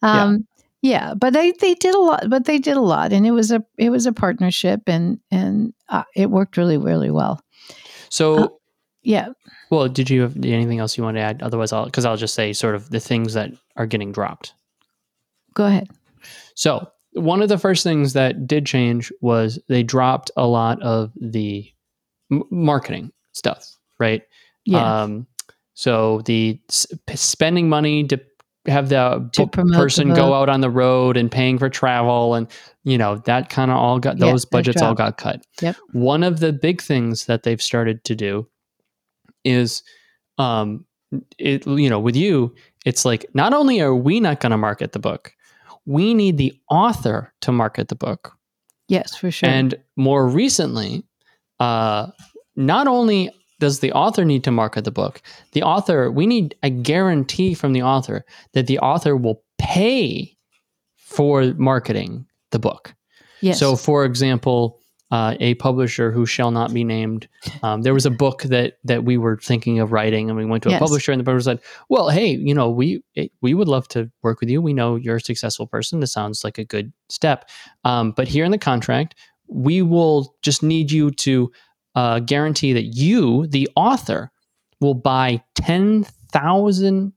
um, 0.03 0.47
yeah. 0.83 1.09
yeah. 1.09 1.15
but 1.15 1.33
they 1.33 1.53
they 1.53 1.75
did 1.75 1.95
a 1.95 2.01
lot. 2.01 2.29
But 2.29 2.47
they 2.47 2.59
did 2.59 2.77
a 2.77 2.81
lot, 2.81 3.13
and 3.13 3.25
it 3.25 3.31
was 3.31 3.53
a 3.53 3.65
it 3.79 3.91
was 3.91 4.07
a 4.07 4.13
partnership, 4.13 4.83
and 4.89 5.21
and 5.31 5.73
uh, 5.89 6.03
it 6.17 6.31
worked 6.31 6.57
really 6.57 6.79
really 6.79 7.11
well. 7.11 7.41
So. 8.11 8.35
Uh, 8.35 8.49
yeah. 9.07 9.29
Well, 9.69 9.87
did 9.89 10.09
you 10.09 10.23
have 10.23 10.35
anything 10.39 10.79
else 10.79 10.97
you 10.97 11.05
want 11.05 11.19
to 11.19 11.21
add? 11.21 11.43
Otherwise, 11.43 11.75
I'll 11.75 11.85
because 11.85 12.07
I'll 12.07 12.17
just 12.17 12.33
say 12.33 12.55
sort 12.55 12.75
of 12.75 12.89
the 12.89 13.01
things 13.01 13.35
that 13.35 13.53
are 13.77 13.85
getting 13.85 14.13
dropped. 14.13 14.55
Go 15.53 15.67
ahead. 15.67 15.91
So 16.55 16.89
one 17.15 17.43
of 17.43 17.49
the 17.49 17.59
first 17.59 17.83
things 17.85 18.13
that 18.13 18.47
did 18.47 18.67
change 18.67 19.13
was 19.21 19.59
they 19.69 19.83
dropped 19.83 20.31
a 20.37 20.47
lot 20.47 20.83
of 20.83 21.13
the 21.21 21.67
m- 22.31 22.43
marketing 22.51 23.13
stuff, 23.33 23.67
right? 23.99 24.23
Yeah. 24.65 25.03
Um, 25.03 25.27
so 25.75 26.23
the 26.27 26.61
s- 26.71 26.87
spending 27.15 27.69
money 27.69 28.05
to 28.09 28.21
have 28.67 28.89
the 28.89 29.29
book 29.45 29.53
person 29.79 30.09
the 30.09 30.15
go 30.15 30.33
out 30.35 30.49
on 30.49 30.61
the 30.61 30.71
road 30.71 31.17
and 31.17 31.31
paying 31.31 31.59
for 31.59 31.69
travel 31.69 32.35
and 32.35 32.47
you 32.85 32.97
know 32.97 33.17
that 33.27 33.51
kind 33.51 33.71
of 33.71 33.77
all 33.77 33.99
got 33.99 34.19
those 34.19 34.45
budgets 34.47 34.81
all 34.89 34.95
got 34.95 35.17
cut. 35.19 35.45
Yep. 35.61 35.77
One 35.93 36.23
of 36.23 36.41
the 36.41 36.53
big 36.53 36.81
things 36.81 37.27
that 37.27 37.43
they've 37.43 37.61
started 37.61 38.05
to 38.05 38.15
do 38.15 38.49
is 39.45 39.83
um 40.39 40.85
it 41.39 41.67
you 41.67 41.91
know 41.91 42.01
with 42.01 42.17
you 42.17 42.55
it's 42.87 43.05
like 43.05 43.27
not 43.35 43.53
only 43.53 43.81
are 43.81 43.95
we 43.95 44.19
not 44.19 44.41
going 44.41 44.51
to 44.51 44.57
market 44.57 44.93
the 44.93 44.99
book 44.99 45.33
we 45.87 46.15
need 46.15 46.39
the 46.39 46.53
author 46.71 47.33
to 47.41 47.53
market 47.53 47.89
the 47.89 47.95
book 47.97 48.33
Yes, 48.89 49.17
for 49.17 49.31
sure. 49.31 49.49
and 49.49 49.75
more 49.97 50.27
recently 50.29 51.05
uh 51.61 52.09
not 52.57 52.87
only 52.87 53.31
does 53.61 53.81
the 53.81 53.93
author 53.93 54.25
need 54.25 54.45
to 54.45 54.51
market 54.51 54.85
the 54.85 54.91
book 54.91 55.23
the 55.53 55.63
author 55.63 56.11
we 56.11 56.27
need 56.27 56.55
a 56.63 56.71
guarantee 56.71 57.55
from 57.55 57.73
the 57.73 57.83
author 57.83 58.25
that 58.53 58.67
the 58.67 58.79
author 58.81 59.17
will 59.17 59.43
pay 59.59 60.37
for 60.97 61.55
marketing 61.57 62.27
the 62.51 62.59
book 62.59 62.95
yes. 63.41 63.59
so, 63.59 63.77
for 63.77 64.05
example, 64.05 64.81
uh, 65.11 65.37
a 65.39 65.55
publisher 65.55 66.11
who 66.11 66.27
shall 66.27 66.51
not 66.51 66.73
be 66.73 66.83
named, 66.83 67.29
um, 67.63 67.83
there 67.83 67.95
was 67.95 68.07
a 68.07 68.11
book 68.11 68.43
that 68.45 68.79
that 68.85 69.05
we 69.05 69.17
were 69.17 69.37
thinking 69.37 69.79
of 69.79 69.93
writing, 69.93 70.29
and 70.31 70.37
we 70.37 70.45
went 70.45 70.63
to 70.65 70.69
a 70.71 70.73
Yes. 70.73 70.81
publisher, 70.81 71.13
and 71.13 71.21
the 71.21 71.25
publisher 71.25 71.45
said, 71.45 71.61
"Well, 71.89 72.09
hey, 72.09 72.35
you 72.37 72.55
know, 72.55 72.71
we 72.71 73.03
we 73.41 73.55
would 73.55 73.69
love 73.69 73.87
to 73.89 74.11
work 74.23 74.41
with 74.41 74.49
you. 74.51 74.61
We 74.63 74.73
know 74.73 74.97
you're 74.97 75.17
a 75.17 75.21
successful 75.21 75.67
person. 75.67 76.01
This 76.01 76.13
sounds 76.13 76.43
like 76.43 76.59
a 76.59 76.65
good 76.65 76.93
step, 77.09 77.49
um, 77.85 78.13
but 78.13 78.29
here 78.29 78.45
in 78.45 78.51
the 78.51 78.59
contract, 78.59 79.15
we 79.47 79.83
will 79.83 80.35
just 80.43 80.63
need 80.63 80.91
you 80.91 81.11
to 81.11 81.53
uh, 81.95 82.19
guarantee 82.21 82.73
that 82.73 82.87
you, 82.97 83.47
the 83.47 83.69
author, 83.77 84.33
will 84.81 84.95
buy 84.95 85.43
ten 85.55 86.05
thousand." 86.33 87.13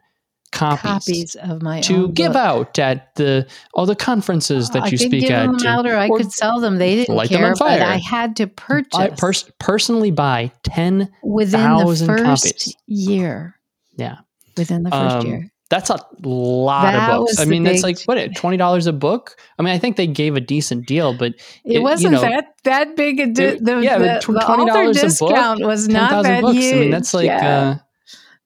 Copies, 0.51 0.81
copies 0.81 1.35
of 1.35 1.61
my 1.61 1.81
to 1.81 2.07
give 2.13 2.33
book. 2.33 2.41
out 2.41 2.79
at 2.79 3.13
the 3.15 3.45
all 3.73 3.85
the 3.85 3.95
conferences 3.95 4.69
that 4.71 4.83
I 4.83 4.87
you 4.87 4.97
speak 4.97 5.21
give 5.21 5.31
at. 5.31 5.45
them 5.57 5.65
out, 5.67 5.85
or 5.85 5.95
I 5.95 6.07
or 6.07 6.17
could 6.17 6.31
sell 6.31 6.59
them. 6.61 6.77
They 6.77 6.95
didn't 6.95 7.15
light 7.15 7.29
them 7.29 7.39
care, 7.39 7.49
on 7.51 7.55
but. 7.59 7.81
I 7.81 7.97
had 7.97 8.35
to 8.37 8.47
purchase 8.47 8.97
I 8.97 9.09
pers- 9.09 9.51
personally 9.59 10.11
buy 10.11 10.51
10 10.63 11.09
within 11.21 11.61
the 11.61 12.03
first 12.05 12.43
copies. 12.43 12.75
year. 12.87 13.55
Yeah. 13.97 14.17
within 14.55 14.83
the 14.83 14.91
first 14.91 15.15
Um, 15.17 15.27
year. 15.27 15.51
that's 15.69 15.89
a 15.89 15.97
lot 16.23 16.83
That 16.93 17.09
of 17.11 17.17
books 17.19 17.39
i 17.39 17.45
mean 17.45 17.63
that's 17.63 17.83
like 17.83 18.01
what 18.05 18.17
$20 18.17 18.87
a 18.87 18.91
book 18.93 19.35
i 19.59 19.61
mean 19.63 19.73
i 19.73 19.77
think 19.77 19.97
they 19.97 20.07
gave 20.07 20.35
a 20.37 20.39
decent 20.41 20.87
deal 20.87 21.13
but 21.13 21.33
It, 21.65 21.73
you 21.73 21.81
wasn't 21.81 22.13
know, 22.13 22.21
that 22.21 22.45
that 22.63 22.95
big 22.95 23.19
a 23.19 23.27
di- 23.27 23.43
it- 23.43 23.65
the, 23.65 23.79
yeah, 23.81 23.97
the, 23.97 24.05
the 24.05 24.39
$20 24.39 24.69
a 24.69 24.83
book, 24.85 24.93
discount 24.93 25.59
was 25.65 25.87
not 25.89 26.23
10000 26.23 26.23
that 26.41 26.53
huge. 26.53 26.73
i 26.73 26.79
mean 26.79 26.89
that's 26.91 27.13
like 27.13 27.25
yeah. 27.25 27.59
uh 27.59 27.77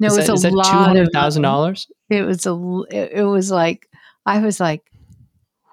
no, 0.01 0.07
is 0.07 0.17
it 0.17 0.31
was 0.31 0.41
that, 0.41 0.53
a 0.53 0.57
is 0.57 0.67
that 0.67 0.73
lot 0.73 0.97
of 0.97 1.07
$200000 1.09 1.87
It 2.09 2.23
was 2.23 2.45
a 2.45 2.83
it, 2.91 3.23
was 3.23 3.51
like 3.51 3.87
I 4.25 4.39
was 4.39 4.59
like, 4.59 4.91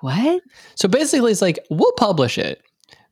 what? 0.01 0.43
so 0.75 0.89
basically 0.89 1.33
it's 1.33 1.43
like 1.43 1.59
we'll 1.71 1.93
publish 1.93 2.39
it 2.39 2.63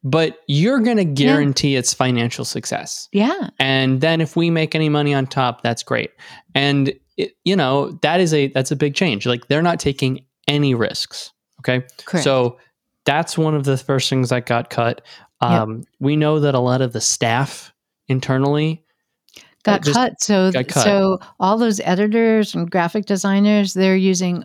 but 0.04 0.38
you're 0.46 0.78
going 0.78 0.98
to 0.98 1.04
guarantee 1.04 1.74
its 1.74 1.92
financial 1.92 2.44
success. 2.44 3.08
Yeah, 3.10 3.50
and 3.58 4.00
then 4.00 4.20
if 4.20 4.36
we 4.36 4.50
make 4.50 4.76
any 4.76 4.88
money 4.88 5.12
on 5.12 5.26
top 5.26 5.62
that's 5.62 5.82
great. 5.82 6.12
And 6.54 6.94
it, 7.16 7.32
you 7.44 7.56
know 7.56 7.90
that 8.02 8.20
is 8.20 8.32
a 8.32 8.46
that's 8.48 8.70
a 8.70 8.76
big 8.76 8.94
change. 8.94 9.26
Like 9.26 9.48
they're 9.48 9.62
not 9.62 9.80
taking 9.80 10.24
any 10.46 10.74
risks 10.74 11.32
okay? 11.66 11.86
Correct. 12.04 12.24
so 12.24 12.58
that's 13.04 13.38
one 13.38 13.54
of 13.54 13.64
the 13.64 13.76
first 13.76 14.08
things 14.10 14.30
that 14.30 14.46
got 14.46 14.70
cut. 14.70 15.02
Yep. 15.42 15.50
um, 15.50 15.84
we 16.00 16.16
know 16.16 16.40
that 16.40 16.54
a 16.54 16.58
lot 16.60 16.80
of 16.80 16.92
the 16.92 17.00
staff 17.00 17.72
internally 18.08 18.82
got 19.66 19.84
cut. 19.84 20.20
So 20.20 20.52
got 20.52 20.68
cut. 20.68 20.84
so 20.84 21.18
all 21.38 21.58
those 21.58 21.80
editors 21.80 22.54
and 22.54 22.70
graphic 22.70 23.06
designers, 23.06 23.74
they're 23.74 23.96
using 23.96 24.44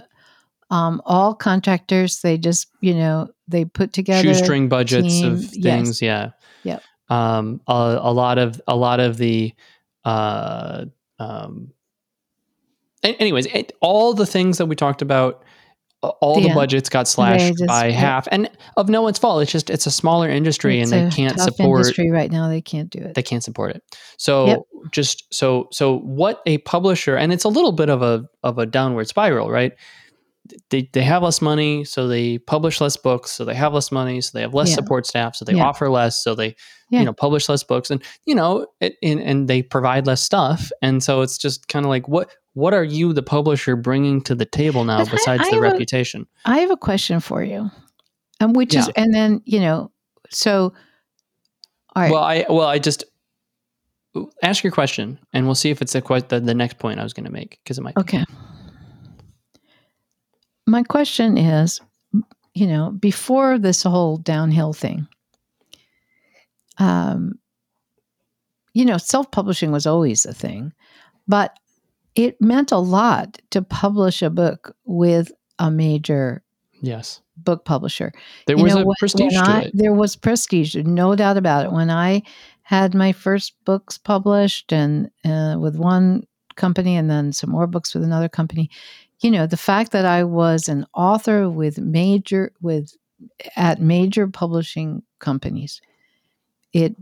um, 0.70 1.02
all 1.06 1.34
contractors. 1.36 2.22
They 2.22 2.38
just 2.38 2.68
you 2.82 2.94
know 2.94 3.30
they 3.48 3.66
put 3.66 3.94
together 3.94 4.24
shoestring 4.24 4.70
budgets 4.70 5.08
team, 5.08 5.34
of 5.34 5.42
yes. 5.56 5.64
things 5.64 6.02
yeah 6.02 6.32
Yep. 6.64 6.84
um, 7.10 7.62
a, 7.68 8.00
a 8.02 8.14
lot 8.14 8.38
of 8.38 8.62
a 8.68 8.76
lot 8.76 9.00
of 9.00 9.18
the 9.18 9.54
uh, 10.06 10.86
um, 11.20 11.72
anyways 13.04 13.46
it, 13.48 13.74
all 13.82 14.14
the 14.14 14.26
things 14.26 14.58
that 14.58 14.66
we 14.66 14.76
talked 14.76 15.02
about 15.02 15.44
all 16.04 16.42
the 16.42 16.50
budgets 16.54 16.90
got 16.90 17.08
slashed 17.08 17.58
just- 17.58 17.68
by 17.68 17.86
yeah. 17.88 17.92
half 17.94 18.28
and 18.32 18.50
of 18.76 18.90
no 18.90 19.04
one's 19.04 19.20
fault 19.20 19.42
it's 19.44 19.52
just 19.52 19.70
it's 19.70 19.86
a 19.86 19.92
smaller 19.92 20.28
industry 20.30 20.82
It's 20.82 20.92
and 20.92 21.12
they 21.12 21.16
can't 21.16 21.40
support 21.40 21.82
industry 21.82 22.10
right 22.10 22.32
now. 22.32 22.48
They 22.50 22.62
can't 22.62 22.90
do 22.90 23.00
it. 23.00 23.14
they 23.14 23.22
can't 23.22 23.44
support 23.44 23.76
it. 23.76 23.84
So 24.18 24.46
Yep. 24.48 24.60
just 24.92 25.32
so 25.34 25.68
so 25.72 26.00
what 26.00 26.42
a 26.48 26.58
publisher 26.60 27.16
and 27.18 27.32
it's 27.32 27.44
a 27.44 27.50
little 27.50 27.72
bit 27.72 27.90
of 27.90 28.02
a 28.02 28.26
of 28.44 28.58
a 28.58 28.66
downward 28.66 29.08
spiral, 29.10 29.52
right? 29.52 29.74
They 30.72 30.90
they 30.92 31.04
have 31.04 31.22
less 31.22 31.40
money, 31.42 31.86
so 31.86 32.08
they 32.08 32.40
publish 32.40 32.82
less 32.82 32.98
books, 32.98 33.32
so 33.32 33.46
they 33.46 33.54
have 33.56 33.74
less 33.74 33.92
money, 33.92 34.20
so 34.22 34.32
they 34.34 34.42
have 34.42 34.56
less 34.56 34.70
Yeah. 34.70 34.76
support 34.76 35.06
staff, 35.06 35.36
so 35.36 35.46
they 35.46 35.54
offer 35.60 35.88
less, 35.90 36.22
so 36.24 36.34
they 36.34 36.56
Yeah. 36.92 37.00
you 37.00 37.06
know 37.06 37.14
publish 37.14 37.50
less 37.50 37.64
books 37.64 37.90
and 37.90 38.04
you 38.26 38.36
know 38.36 38.68
it, 38.82 38.98
and, 39.02 39.20
and 39.20 39.48
they 39.48 39.64
provide 39.64 40.06
less 40.06 40.22
stuff 40.22 40.72
and 40.82 41.02
so 41.02 41.22
it's 41.22 41.38
just 41.38 41.68
kind 41.70 41.86
of 41.86 41.90
like 41.90 42.08
what 42.08 42.30
what 42.54 42.74
are 42.74 42.84
you 42.84 43.14
the 43.14 43.24
publisher 43.24 43.76
bringing 43.76 44.22
to 44.24 44.36
the 44.36 44.46
table 44.46 44.84
now 44.84 45.00
But 45.06 45.12
besides 45.12 45.44
I 45.48 45.52
the 45.52 45.62
reputation 45.62 46.28
I 46.46 46.60
have 46.60 46.70
a 46.70 46.78
question 46.78 47.22
for 47.22 47.42
you, 47.42 47.72
and 48.42 48.56
which 48.56 48.76
is, 48.76 48.90
and 48.98 49.14
then 49.14 49.42
you 49.46 49.62
know, 49.62 49.90
so 50.30 50.74
all 51.96 52.04
right, 52.04 52.12
well 52.12 52.24
i 52.24 52.46
well 52.50 52.68
i 52.68 52.78
just 52.78 53.06
ask 54.44 54.64
your 54.64 54.74
question 54.74 55.18
and 55.32 55.46
we'll 55.46 55.56
see 55.56 55.70
if 55.70 55.82
it's 55.82 55.94
the 55.94 56.26
the, 56.28 56.42
the 56.42 56.54
next 56.54 56.78
point 56.78 57.00
i 57.00 57.04
was 57.04 57.14
going 57.14 57.24
to 57.26 57.32
make 57.32 57.58
because 57.64 57.78
it 57.78 57.82
might 57.82 57.96
be. 57.96 58.02
okay. 58.02 58.26
My 60.68 60.84
question 60.84 61.38
is, 61.38 61.82
you 62.54 62.68
know, 62.68 62.92
before 62.92 63.58
this 63.58 63.84
whole 63.84 64.18
downhill 64.18 64.74
thing, 64.74 65.08
um, 66.78 67.34
you 68.74 68.86
know, 68.86 68.98
self-publishing 68.98 69.72
was 69.72 69.86
always 69.86 70.26
a 70.26 70.34
thing, 70.34 70.72
but 71.28 71.58
it 72.16 72.42
meant 72.42 72.72
a 72.72 72.78
lot 72.78 73.38
to 73.52 73.62
publish 73.62 74.22
a 74.22 74.30
book 74.30 74.76
with 74.86 75.32
a 75.60 75.70
major 75.72 76.44
yes 76.82 77.22
book 77.38 77.66
publisher. 77.66 78.12
there 78.48 78.56
You 78.58 78.64
was 78.64 78.76
know, 78.76 78.82
a 78.82 78.86
when- 78.86 78.96
prestige 79.00 79.34
when 79.34 79.44
I- 79.44 79.72
There 79.74 79.94
was 79.94 80.16
prestige, 80.16 80.76
no 80.76 81.16
doubt 81.16 81.38
about 81.38 81.66
it. 81.66 81.72
When 81.72 81.90
I 81.90 82.22
had 82.64 82.94
my 82.94 83.12
first 83.12 83.54
books 83.66 83.98
published 83.98 84.72
and 84.72 85.10
uh, 85.26 85.58
with 85.60 85.76
one 85.76 86.24
company 86.56 86.96
and 86.96 87.10
then 87.10 87.34
some 87.34 87.50
more 87.50 87.66
books 87.68 87.94
with 87.94 88.04
another 88.04 88.30
company, 88.30 88.70
you 89.22 89.32
know, 89.32 89.48
the 89.48 89.58
fact 89.58 89.92
that 89.92 90.06
I 90.06 90.24
was 90.24 90.68
an 90.68 90.86
author 90.94 91.50
with 91.50 91.80
major 91.80 92.52
with 92.62 92.96
at 93.56 93.82
major 93.82 94.28
publishing 94.28 95.02
companies, 95.20 95.82
it 96.74 96.96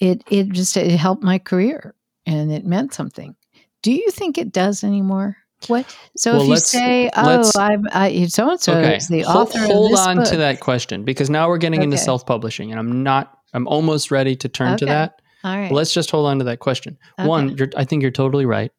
it 0.00 0.22
it 0.30 0.48
just 0.50 0.76
it 0.76 0.90
helped 0.96 1.22
my 1.22 1.38
career 1.38 1.94
and 2.26 2.52
it 2.52 2.64
meant 2.64 2.94
something. 2.94 3.34
Do 3.82 3.92
you 3.92 4.10
think 4.10 4.38
it 4.38 4.52
does 4.52 4.84
anymore? 4.84 5.36
What? 5.66 5.96
So 6.16 6.34
Well, 6.34 6.42
if 6.42 6.48
you 6.48 6.56
say, 6.56 7.10
"Oh, 7.16 7.50
I'm 7.56 7.84
I, 7.92 8.26
so 8.26 8.48
and 8.50 8.60
so 8.60 8.74
okay 8.74 8.96
is 8.96 9.08
the 9.08 9.22
Hol- 9.22 9.42
author," 9.42 9.58
hold, 9.58 9.94
on 9.96 10.16
book. 10.18 10.26
to 10.26 10.36
that 10.36 10.60
question 10.60 11.02
because 11.04 11.30
now 11.30 11.48
we're 11.48 11.58
getting 11.58 11.82
into 11.82 11.96
self-publishing 11.98 12.70
and 12.70 12.78
i'm 12.78 13.02
not 13.02 13.38
i'm 13.54 13.66
almost 13.66 14.10
ready 14.12 14.36
to 14.36 14.48
turn 14.48 14.76
to 14.76 14.86
that 14.86 15.20
All 15.42 15.56
right. 15.56 15.72
let's 15.72 15.92
just 15.92 16.10
hold 16.12 16.26
on 16.26 16.38
to 16.38 16.44
that 16.44 16.60
question 16.60 16.96
Okay. 17.18 17.26
one 17.28 17.56
you're, 17.56 17.68
i 17.76 17.84
think 17.84 18.02
you're 18.02 18.10
totally 18.12 18.46
right 18.46 18.70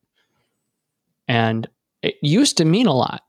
and 1.27 1.67
it 2.01 2.15
used 2.21 2.57
to 2.57 2.65
mean 2.65 2.87
a 2.87 2.93
lot 2.93 3.23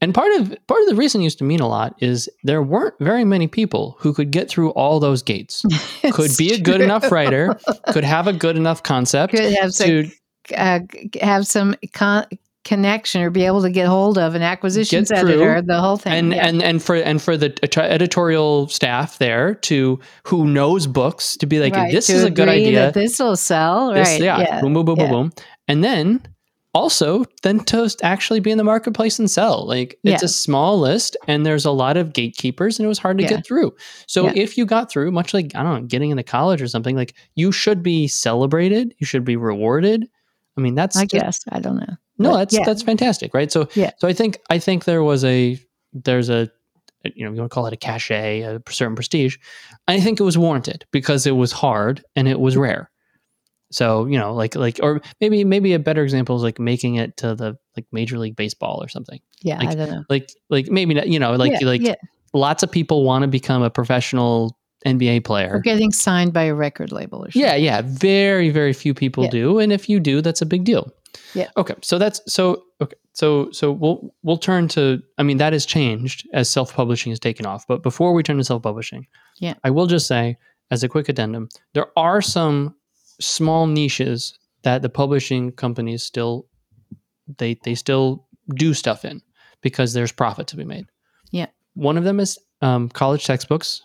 and 0.00 0.14
part 0.14 0.32
of 0.40 0.54
part 0.66 0.82
of 0.82 0.88
the 0.88 0.94
reason 0.94 1.20
used 1.22 1.38
to 1.38 1.44
mean 1.44 1.60
a 1.60 1.68
lot 1.68 1.94
is 2.00 2.28
there 2.44 2.62
weren't 2.62 2.94
very 3.00 3.24
many 3.24 3.46
people 3.46 3.96
who 3.98 4.12
could 4.12 4.30
get 4.30 4.48
through 4.48 4.70
all 4.70 5.00
those 5.00 5.22
gates 5.22 5.64
could 6.12 6.30
be 6.36 6.52
a 6.52 6.58
good 6.60 6.76
true. 6.76 6.84
enough 6.84 7.10
writer 7.10 7.58
could 7.92 8.04
have 8.04 8.26
a 8.26 8.32
good 8.32 8.56
enough 8.56 8.82
concept 8.82 9.32
could 9.34 9.52
have 9.54 9.72
some, 9.72 9.86
to 9.86 10.10
uh, 10.56 10.80
have 11.20 11.46
some 11.46 11.74
con- 11.92 12.26
connection 12.64 13.22
or 13.22 13.30
be 13.30 13.44
able 13.46 13.62
to 13.62 13.70
get 13.70 13.86
hold 13.86 14.18
of 14.18 14.34
an 14.34 14.42
acquisitions 14.42 15.08
through, 15.08 15.18
editor, 15.18 15.62
the 15.62 15.80
whole 15.80 15.96
thing. 15.96 16.12
and 16.12 16.32
yeah. 16.34 16.46
and 16.48 16.62
and 16.62 16.82
for 16.82 16.96
and 16.96 17.22
for 17.22 17.36
the 17.36 17.54
editorial 17.80 18.66
staff 18.68 19.18
there 19.18 19.54
to 19.54 19.98
who 20.24 20.46
knows 20.48 20.86
books 20.88 21.36
to 21.36 21.46
be 21.46 21.60
like 21.60 21.72
Right, 21.74 21.92
this 21.92 22.10
is 22.10 22.24
a 22.24 22.30
good 22.30 22.48
idea 22.48 22.90
This 22.92 23.18
will 23.20 23.36
sell, 23.36 23.92
This- 23.92 24.08
right? 24.08 24.20
yeah, 24.20 24.38
Yeah. 24.40 24.60
boom 24.60 24.74
boom 24.74 24.84
boom 24.84 24.96
yeah. 24.98 25.08
boom 25.08 25.30
boom 25.30 25.32
and 25.68 25.84
then 25.84 26.20
also 26.76 27.24
then 27.42 27.60
to 27.60 27.90
actually 28.02 28.38
be 28.40 28.50
in 28.50 28.58
the 28.58 28.64
marketplace 28.64 29.18
and 29.18 29.30
sell 29.30 29.66
like 29.66 29.98
it's 30.04 30.22
Yeah. 30.22 30.26
a 30.26 30.28
small 30.28 30.78
list 30.78 31.16
and 31.26 31.46
there's 31.46 31.64
a 31.64 31.70
lot 31.70 31.96
of 31.96 32.12
gatekeepers 32.12 32.78
and 32.78 32.84
it 32.84 32.88
was 32.88 32.98
hard 32.98 33.16
to 33.18 33.24
Yeah. 33.24 33.30
get 33.30 33.46
through 33.46 33.74
so 34.06 34.26
Yeah. 34.26 34.32
if 34.36 34.58
you 34.58 34.66
got 34.66 34.90
through 34.90 35.10
much 35.10 35.32
like 35.32 35.52
i 35.54 35.62
don't 35.62 35.74
know 35.82 35.86
getting 35.86 36.10
into 36.10 36.22
college 36.22 36.60
or 36.60 36.68
something 36.68 36.94
like 36.94 37.14
you 37.34 37.50
should 37.50 37.82
be 37.82 38.06
celebrated 38.08 38.94
you 38.98 39.06
should 39.06 39.24
be 39.24 39.36
rewarded 39.36 40.06
i 40.56 40.60
mean 40.60 40.74
that's 40.74 40.96
I 40.96 41.06
guess 41.06 41.40
I 41.50 41.60
don't 41.60 41.76
know. 41.76 41.94
no 42.18 42.30
But 42.32 42.50
that's 42.50 42.66
that's 42.66 42.82
fantastic 42.82 43.32
right 43.32 43.50
so 43.50 43.68
Yeah. 43.74 43.92
so 43.98 44.06
i 44.08 44.12
think 44.12 44.38
i 44.50 44.58
think 44.58 44.84
there 44.84 45.02
was 45.02 45.24
a 45.24 45.58
there's 45.94 46.28
a 46.28 46.50
you 47.04 47.24
know 47.24 47.32
you 47.32 47.38
want 47.38 47.50
to 47.50 47.54
call 47.54 47.66
it 47.66 47.72
a 47.72 47.76
cachet 47.76 48.40
a 48.42 48.60
certain 48.68 48.96
prestige 48.96 49.36
i 49.88 50.00
think 50.00 50.20
it 50.20 50.24
was 50.24 50.36
warranted 50.36 50.84
because 50.90 51.26
it 51.26 51.36
was 51.36 51.52
hard 51.52 52.04
and 52.16 52.28
it 52.28 52.40
was 52.40 52.56
mm. 52.56 52.60
rare 52.62 52.90
so 53.70 54.06
you 54.06 54.18
know 54.18 54.32
like 54.34 54.54
like 54.54 54.78
or 54.82 55.00
maybe 55.20 55.44
maybe 55.44 55.72
a 55.72 55.78
better 55.78 56.02
example 56.02 56.36
is 56.36 56.42
like 56.42 56.58
making 56.58 56.94
it 56.96 57.16
to 57.16 57.34
the 57.34 57.56
like 57.76 57.86
major 57.92 58.18
league 58.18 58.36
baseball 58.36 58.82
or 58.82 58.88
something 58.88 59.20
Yeah, 59.42 59.58
Like, 59.58 59.68
I 59.68 59.74
don't 59.74 59.90
know. 59.90 60.04
like 60.08 60.32
like 60.50 60.68
maybe 60.68 60.94
not 60.94 61.08
you 61.08 61.18
know 61.18 61.32
like 61.34 61.52
yeah, 61.60 61.66
like 61.66 61.80
yeah, 61.82 61.94
lots 62.32 62.62
of 62.62 62.70
people 62.70 63.04
want 63.04 63.22
to 63.22 63.28
become 63.28 63.62
a 63.62 63.70
professional 63.70 64.56
NBA 64.84 65.24
player. 65.24 65.54
Or 65.54 65.58
getting 65.60 65.90
signed 65.90 66.32
by 66.32 66.44
a 66.44 66.54
record 66.54 66.92
label 66.92 67.18
or 67.24 67.30
something. 67.30 67.40
Yeah, 67.42 67.56
yeah. 67.56 67.82
Very, 67.84 68.50
very 68.50 68.72
few 68.72 68.94
people 68.94 69.24
Yeah. 69.24 69.30
do, 69.30 69.58
and 69.58 69.72
if 69.72 69.88
you 69.88 69.98
do, 69.98 70.20
that's 70.20 70.40
a 70.42 70.46
big 70.46 70.62
deal. 70.64 70.92
Yeah. 71.34 71.48
Okay. 71.56 71.74
So 71.82 71.98
that's 71.98 72.20
so 72.32 72.62
okay. 72.80 72.94
So 73.14 73.50
so 73.50 73.72
we'll 73.72 74.14
we'll 74.22 74.36
turn 74.38 74.68
to. 74.68 75.02
I 75.18 75.22
mean, 75.24 75.38
that 75.38 75.52
has 75.54 75.66
changed 75.66 76.28
as 76.32 76.48
self 76.48 76.72
publishing 76.72 77.10
has 77.10 77.18
taken 77.18 77.46
off. 77.46 77.66
But 77.66 77.82
before 77.82 78.12
we 78.12 78.22
turn 78.22 78.36
to 78.36 78.44
self 78.44 78.62
publishing, 78.62 79.06
Yeah. 79.40 79.54
I 79.64 79.70
will 79.70 79.86
just 79.86 80.06
say 80.06 80.36
as 80.70 80.84
a 80.84 80.88
quick 80.88 81.08
addendum, 81.08 81.48
there 81.72 81.86
are 81.96 82.20
some 82.22 82.74
small 83.20 83.66
niches 83.66 84.38
that 84.62 84.82
the 84.82 84.88
publishing 84.88 85.52
companies 85.52 86.02
still 86.02 86.46
they 87.38 87.58
they 87.64 87.74
still 87.74 88.26
do 88.54 88.74
stuff 88.74 89.04
in 89.04 89.20
because 89.60 89.92
there's 89.92 90.12
profit 90.12 90.46
to 90.48 90.56
be 90.56 90.64
made. 90.64 90.86
Yeah. 91.32 91.46
One 91.74 91.96
of 91.98 92.04
them 92.04 92.20
is 92.20 92.38
um, 92.62 92.88
college 92.88 93.24
textbooks. 93.26 93.82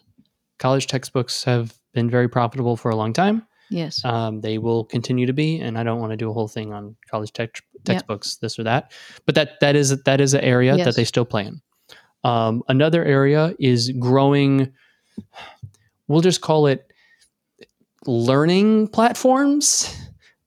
College 0.59 0.87
textbooks 0.87 1.43
have 1.43 1.73
been 1.93 2.09
very 2.09 2.29
profitable 2.29 2.77
for 2.77 2.91
a 2.91 2.95
long 2.95 3.13
time. 3.13 3.45
Yes. 3.69 4.03
Um, 4.05 4.41
they 4.41 4.57
will 4.57 4.83
continue 4.85 5.25
to 5.25 5.33
be, 5.33 5.59
and 5.59 5.77
I 5.77 5.83
don't 5.83 5.99
want 5.99 6.11
to 6.11 6.17
do 6.17 6.29
a 6.29 6.33
whole 6.33 6.47
thing 6.47 6.73
on 6.73 6.95
college 7.09 7.31
tech 7.33 7.61
textbooks, 7.85 8.35
this 8.35 8.59
or 8.59 8.63
that. 8.63 8.91
But 9.25 9.35
that 9.35 9.59
that 9.61 9.75
is 9.75 10.03
that 10.03 10.21
is 10.21 10.33
an 10.33 10.41
area 10.41 10.75
Yes. 10.75 10.85
that 10.85 10.95
they 10.95 11.05
still 11.05 11.25
play 11.25 11.45
in. 11.47 11.61
Um, 12.23 12.63
another 12.67 13.03
area 13.03 13.55
is 13.59 13.89
growing. 13.91 14.71
We'll 16.07 16.21
just 16.21 16.41
call 16.41 16.67
it 16.67 16.90
learning 18.05 18.87
platforms. 18.87 19.95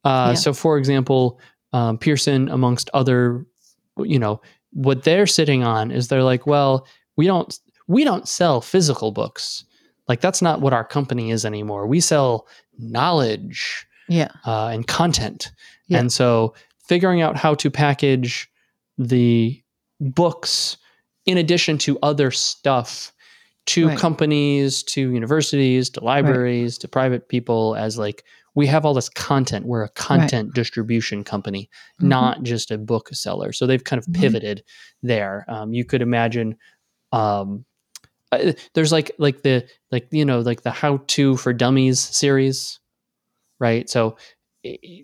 Uh, 0.04 0.30
Yeah. 0.30 0.34
So, 0.34 0.52
for 0.52 0.76
example, 0.76 1.40
um, 1.72 1.98
Pearson, 1.98 2.48
amongst 2.48 2.90
other, 2.94 3.44
you 3.98 4.18
know, 4.18 4.40
what 4.72 5.04
they're 5.04 5.26
sitting 5.26 5.64
on 5.64 5.90
is 5.90 6.08
they're 6.08 6.22
like, 6.22 6.46
well, 6.46 6.86
we 7.16 7.26
don't 7.26 7.58
we 7.86 8.04
don't 8.04 8.28
sell 8.28 8.60
physical 8.60 9.12
books. 9.12 9.64
Like 10.08 10.20
that's 10.20 10.42
not 10.42 10.60
what 10.60 10.72
our 10.72 10.84
company 10.84 11.30
is 11.30 11.44
anymore. 11.44 11.86
We 11.86 12.00
sell 12.00 12.46
knowledge 12.78 13.86
yeah. 14.08 14.32
uh, 14.44 14.68
and 14.68 14.86
content. 14.86 15.52
Yeah. 15.86 15.98
And 15.98 16.12
so 16.12 16.54
figuring 16.86 17.22
out 17.22 17.36
how 17.36 17.54
to 17.54 17.70
package 17.70 18.50
the 18.98 19.62
books 20.00 20.76
in 21.26 21.38
addition 21.38 21.78
to 21.78 21.98
other 22.02 22.30
stuff 22.30 23.12
to 23.66 23.88
Right. 23.88 23.98
companies, 23.98 24.82
to 24.84 25.10
universities, 25.12 25.88
to 25.90 26.04
libraries, 26.04 26.76
to 26.78 26.88
private 26.88 27.28
people 27.28 27.74
as 27.76 27.96
like 27.98 28.24
we 28.56 28.66
have 28.68 28.84
all 28.86 28.94
this 28.94 29.08
content. 29.08 29.66
We're 29.66 29.82
a 29.82 29.88
content 29.88 30.54
distribution 30.54 31.24
company, 31.24 31.68
Mhm. 32.00 32.08
not 32.08 32.42
just 32.44 32.70
a 32.70 32.78
book 32.78 33.08
seller. 33.12 33.52
So 33.52 33.66
they've 33.66 33.82
kind 33.82 33.98
of 33.98 34.06
Mhm. 34.06 34.14
pivoted 34.20 34.62
there. 35.02 35.44
Um, 35.48 35.72
you 35.72 35.84
could 35.84 36.02
imagine 36.02 36.56
um, 37.12 37.64
uh, 38.32 38.52
there's 38.74 38.90
like 38.92 39.12
like 39.18 39.42
the 39.42 39.64
like 39.92 40.08
you 40.10 40.24
know 40.24 40.40
like 40.40 40.62
the 40.62 40.70
how 40.72 40.96
to 41.06 41.36
for 41.36 41.52
dummies 41.52 42.00
series 42.00 42.80
right 43.60 43.88
so 43.88 44.16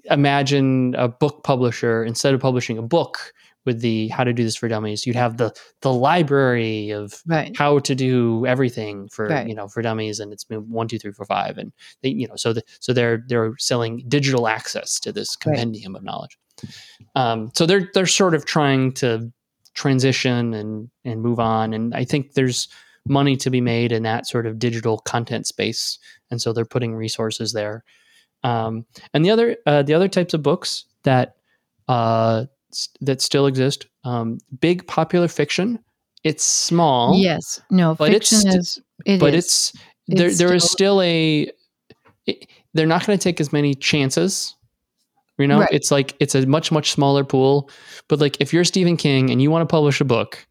imagine 0.06 0.94
a 0.96 1.06
book 1.08 1.44
publisher 1.44 2.02
instead 2.04 2.34
of 2.34 2.40
publishing 2.40 2.78
a 2.78 2.82
book 2.82 3.32
with 3.66 3.80
the 3.80 4.08
how 4.08 4.24
to 4.24 4.32
do 4.32 4.42
this 4.42 4.56
for 4.56 4.68
dummies 4.68 5.06
you'd 5.06 5.16
have 5.16 5.36
the 5.36 5.52
the 5.82 5.92
library 5.92 6.90
of 6.90 7.22
Right. 7.26 7.56
how 7.56 7.78
to 7.80 7.94
do 7.94 8.46
everything 8.46 9.08
for 9.08 9.28
Right. 9.28 9.46
you 9.48 9.54
know 9.54 9.68
for 9.68 9.82
dummies 9.82 10.20
and 10.20 10.32
it's 10.32 10.44
been 10.44 10.68
one 10.70 10.88
two 10.88 10.98
three 10.98 11.12
four 11.12 11.26
five 11.26 11.58
and 11.58 11.72
they 12.02 12.08
you 12.10 12.26
know 12.26 12.36
so 12.36 12.52
the, 12.52 12.62
so 12.80 12.92
they're 12.92 13.22
they're 13.28 13.54
selling 13.58 14.04
digital 14.08 14.48
access 14.48 14.98
to 15.00 15.12
this 15.12 15.36
Right. 15.44 15.54
compendium 15.54 15.94
of 15.96 16.02
knowledge 16.02 16.38
um, 17.14 17.50
so 17.54 17.66
they're 17.66 17.88
they're 17.94 18.06
sort 18.06 18.34
of 18.34 18.44
trying 18.44 18.92
to 18.92 19.30
transition 19.74 20.52
and 20.54 20.90
and 21.04 21.22
move 21.22 21.38
on 21.40 21.72
and 21.72 21.94
i 21.94 22.04
think 22.04 22.32
there's 22.34 22.68
money 23.06 23.36
to 23.36 23.50
be 23.50 23.60
made 23.60 23.92
in 23.92 24.02
that 24.02 24.26
sort 24.26 24.46
of 24.46 24.58
digital 24.58 24.98
content 24.98 25.46
space 25.46 25.98
and 26.30 26.42
so 26.42 26.52
they're 26.52 26.64
putting 26.64 26.94
resources 26.94 27.52
there 27.52 27.82
um, 28.42 28.84
and 29.14 29.24
the 29.24 29.30
other 29.30 29.56
uh, 29.66 29.82
the 29.82 29.94
other 29.94 30.08
types 30.08 30.34
of 30.34 30.42
books 30.42 30.84
that 31.04 31.36
uh, 31.88 32.44
that 33.00 33.20
still 33.20 33.46
exist 33.46 33.86
um, 34.04 34.38
big 34.60 34.86
popular 34.86 35.28
fiction 35.28 35.78
it's 36.22 36.44
small 36.44 37.16
Yes. 37.16 37.62
No, 37.70 37.94
But 37.94 38.12
it's 38.12 38.28
fiction 38.30 38.50
st- 38.50 38.60
is. 38.60 38.78
It 39.06 39.20
but 39.20 39.32
is. 39.34 39.44
it's 39.44 39.72
there 40.08 40.26
It's 40.28 40.38
there 40.38 40.54
is 40.54 40.64
still- 40.64 40.98
still 40.98 41.02
a 41.02 41.50
it, 42.26 42.46
they're 42.74 42.86
not 42.86 43.06
going 43.06 43.18
to 43.18 43.22
take 43.22 43.40
as 43.40 43.52
many 43.52 43.74
chances 43.74 44.54
you 45.38 45.46
know 45.46 45.60
Right. 45.60 45.72
it's 45.72 45.90
like 45.90 46.14
it's 46.20 46.34
a 46.34 46.44
much 46.46 46.70
much 46.70 46.90
smaller 46.92 47.24
pool 47.24 47.70
but 48.08 48.20
like 48.20 48.36
if 48.40 48.52
you're 48.52 48.64
stephen 48.64 48.96
king 48.98 49.30
and 49.30 49.40
you 49.40 49.50
want 49.50 49.62
to 49.66 49.72
publish 49.72 50.00
a 50.00 50.04
book 50.04 50.46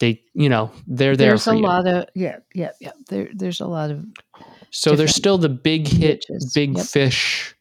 they 0.00 0.20
you 0.34 0.48
know 0.48 0.70
they're 0.88 1.16
there 1.16 1.28
there's 1.28 1.46
a 1.46 1.54
you 1.54 1.62
lot 1.62 1.86
of 1.86 2.04
yeah 2.16 2.38
yeah 2.54 2.70
yeah. 2.80 2.90
There 3.08 3.28
there's 3.32 3.60
a 3.60 3.66
lot 3.66 3.90
of 3.92 4.04
so 4.70 4.96
there's 4.96 5.14
still 5.14 5.38
the 5.38 5.48
big 5.48 5.86
hit 5.86 6.24
niches. 6.28 6.52
big 6.52 6.76
Yep. 6.76 6.86
fish 6.86 7.54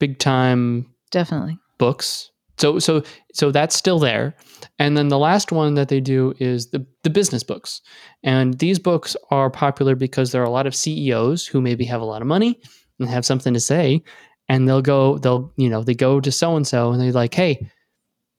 big 0.00 0.18
time 0.18 0.86
definitely 1.10 1.58
books 1.78 2.30
so 2.58 2.78
so 2.78 3.02
so 3.32 3.50
that's 3.50 3.76
still 3.76 3.98
there. 3.98 4.34
And 4.78 4.96
then 4.96 5.08
the 5.08 5.18
last 5.18 5.52
one 5.52 5.74
that 5.74 5.88
they 5.88 6.00
do 6.00 6.34
is 6.38 6.68
the 6.68 6.86
the 7.02 7.10
business 7.10 7.42
books. 7.42 7.80
And 8.22 8.58
these 8.58 8.78
books 8.78 9.16
are 9.30 9.50
popular 9.50 9.94
because 9.94 10.32
there 10.32 10.42
are 10.42 10.46
a 10.46 10.50
lot 10.50 10.66
of 10.66 10.74
CEOs 10.74 11.46
who 11.46 11.60
maybe 11.60 11.84
have 11.84 12.00
a 12.00 12.06
lot 12.06 12.22
of 12.22 12.28
money 12.28 12.60
and 12.98 13.08
have 13.08 13.26
something 13.26 13.54
to 13.54 13.60
say. 13.60 14.02
And 14.48 14.68
they'll 14.68 14.82
go 14.82 15.18
they'll 15.18 15.52
you 15.56 15.68
know 15.68 15.82
they 15.82 15.94
go 15.94 16.20
to 16.20 16.30
so 16.30 16.56
and 16.56 16.66
so 16.66 16.92
and 16.92 17.00
they're 17.00 17.12
like 17.12 17.34
hey 17.34 17.66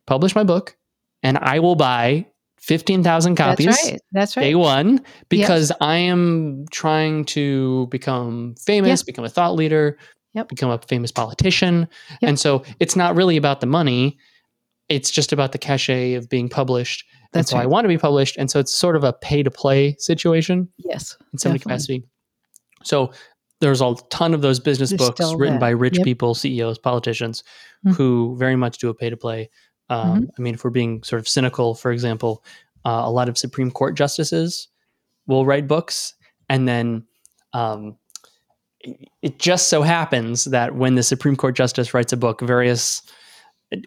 publish 0.05 0.35
my 0.35 0.43
book 0.43 0.77
and 1.23 1.37
I 1.39 1.59
will 1.59 1.75
buy 1.75 2.27
15,000 2.65 3.35
copies 3.35 3.65
That's 3.67 3.91
right. 3.91 4.01
That's 4.11 4.37
right. 4.37 4.43
day 4.43 4.55
one 4.55 5.01
because 5.29 5.71
I 5.81 5.97
am 5.97 6.65
trying 6.71 7.25
to 7.25 7.87
become 7.87 8.55
famous, 8.59 9.03
become 9.03 9.23
a 9.25 9.29
thought 9.29 9.53
leader, 9.53 9.99
Yep. 10.35 10.49
become 10.49 10.69
a 10.69 10.77
famous 10.79 11.11
politician. 11.11 11.87
Yep. 12.21 12.29
And 12.29 12.39
so 12.39 12.63
it's 12.79 12.95
not 12.95 13.15
really 13.15 13.37
about 13.37 13.61
the 13.61 13.67
money. 13.67 14.17
It's 14.89 15.09
just 15.09 15.33
about 15.33 15.51
the 15.51 15.57
cachet 15.57 16.13
of 16.13 16.29
being 16.29 16.49
published. 16.49 17.05
That's 17.33 17.49
so 17.51 17.57
I 17.57 17.65
want 17.65 17.85
to 17.85 17.89
be 17.89 17.97
published. 17.97 18.37
And 18.37 18.51
so 18.51 18.59
it's 18.59 18.73
sort 18.73 18.95
of 18.95 19.03
a 19.03 19.11
pay 19.13 19.41
to 19.43 19.49
play 19.51 19.95
situation 19.97 20.69
Yes. 20.77 21.17
in 21.33 21.39
some 21.39 21.53
Definitely. 21.53 21.59
capacity. 21.59 22.03
So 22.83 23.11
there's 23.61 23.81
a 23.81 23.95
ton 24.09 24.33
of 24.33 24.41
those 24.41 24.59
business 24.59 24.89
There's 24.91 24.99
books 24.99 25.33
written 25.35 25.55
that. 25.55 25.59
by 25.61 25.69
rich 25.69 25.97
Yep. 25.97 26.03
people, 26.05 26.35
CEOs, 26.35 26.77
politicians, 26.77 27.43
Mhm. 27.85 27.95
who 27.95 28.35
very 28.37 28.55
much 28.55 28.77
do 28.77 28.89
a 28.89 28.93
pay 28.93 29.09
to 29.09 29.17
play. 29.17 29.49
Um, 29.89 30.21
Mm-hmm. 30.21 30.29
I 30.37 30.41
mean, 30.41 30.53
if 30.55 30.63
we're 30.63 30.69
being 30.71 31.01
sort 31.03 31.19
of 31.19 31.27
cynical, 31.27 31.73
for 31.75 31.91
example, 31.91 32.43
uh, 32.85 33.01
a 33.05 33.11
lot 33.11 33.29
of 33.29 33.37
Supreme 33.37 33.71
Court 33.71 33.95
justices 33.95 34.67
will 35.27 35.45
write 35.45 35.67
books, 35.67 36.13
and 36.49 36.67
then 36.67 37.05
um, 37.53 37.97
it- 39.21 39.39
just 39.39 39.67
so 39.69 39.81
happens 39.81 40.45
that 40.45 40.75
when 40.75 40.95
the 40.95 41.03
Supreme 41.03 41.35
Court 41.35 41.55
justice 41.55 41.93
writes 41.93 42.13
a 42.13 42.17
book, 42.17 42.41
various 42.41 43.01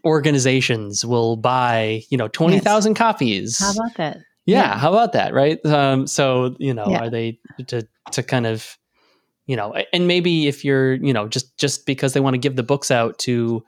organizations 0.05 1.05
will 1.05 1.37
buy, 1.37 2.03
you 2.11 2.19
know, 2.19 2.29
twenty 2.29 2.59
thousand 2.59 2.95
copies. 2.95 3.59
How 3.59 3.73
about 3.73 3.97
that? 3.97 4.19
Yeah, 4.47 4.61
Yeah. 4.73 4.79
how 4.79 4.89
about 4.91 5.13
that, 5.13 5.33
right? 5.35 5.65
Um, 5.67 6.07
so 6.07 6.55
you 6.59 6.75
know, 6.75 6.87
Yeah. 6.89 7.01
are 7.05 7.11
they 7.11 7.39
to 7.69 7.87
to 8.13 8.23
kind 8.23 8.47
of, 8.47 8.77
you 9.47 9.57
know, 9.57 9.75
and 9.93 10.07
maybe 10.07 10.47
if 10.49 10.65
you're, 10.65 10.95
you 10.95 11.13
know, 11.13 11.29
just 11.29 11.57
just 11.59 11.87
because 11.87 12.13
they 12.13 12.21
want 12.21 12.35
to 12.35 12.39
give 12.39 12.57
the 12.57 12.63
books 12.63 12.91
out 12.91 13.19
to 13.21 13.65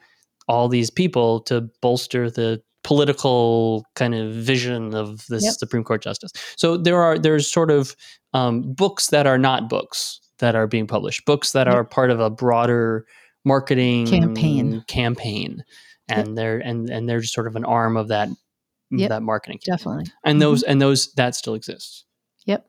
all 0.49 0.69
these 0.69 0.91
people 0.91 1.41
to 1.41 1.69
bolster 1.81 2.31
the 2.31 2.61
political 2.83 3.85
kind 3.95 4.15
of 4.15 4.33
vision 4.33 4.95
of 4.95 5.25
this 5.29 5.45
Yep. 5.45 5.55
Supreme 5.55 5.85
Court 5.85 6.03
justice. 6.03 6.33
So 6.57 6.77
there 6.77 7.01
are 7.01 7.19
there's 7.19 7.51
sort 7.51 7.71
of 7.71 7.95
um, 8.33 8.63
books 8.63 9.09
that 9.09 9.27
are 9.27 9.39
not 9.39 9.69
books 9.69 10.21
that 10.41 10.55
are 10.55 10.67
being 10.67 10.87
published, 10.87 11.25
books 11.25 11.53
that 11.53 11.67
Yep. 11.67 11.77
are 11.77 11.85
part 11.85 12.11
of 12.11 12.21
a 12.21 12.29
broader 12.31 13.07
marketing 13.45 14.07
Campaign. 14.07 14.85
campaign, 14.89 15.65
Yep. 16.11 16.19
and 16.19 16.37
they're 16.39 16.59
and 16.59 16.91
and 16.91 17.09
they're 17.09 17.21
just 17.21 17.33
sort 17.33 17.47
of 17.47 17.57
an 17.57 17.65
arm 17.65 17.97
of 17.97 18.09
that 18.09 18.29
Yep. 18.91 19.09
that 19.09 19.23
marketing 19.23 19.59
campaign 19.59 19.77
Definitely. 19.79 20.13
and 20.25 20.43
those 20.43 20.63
and 20.65 20.83
those 20.83 21.13
that 21.15 21.35
still 21.35 21.55
exists 21.55 22.05
Yep. 22.47 22.67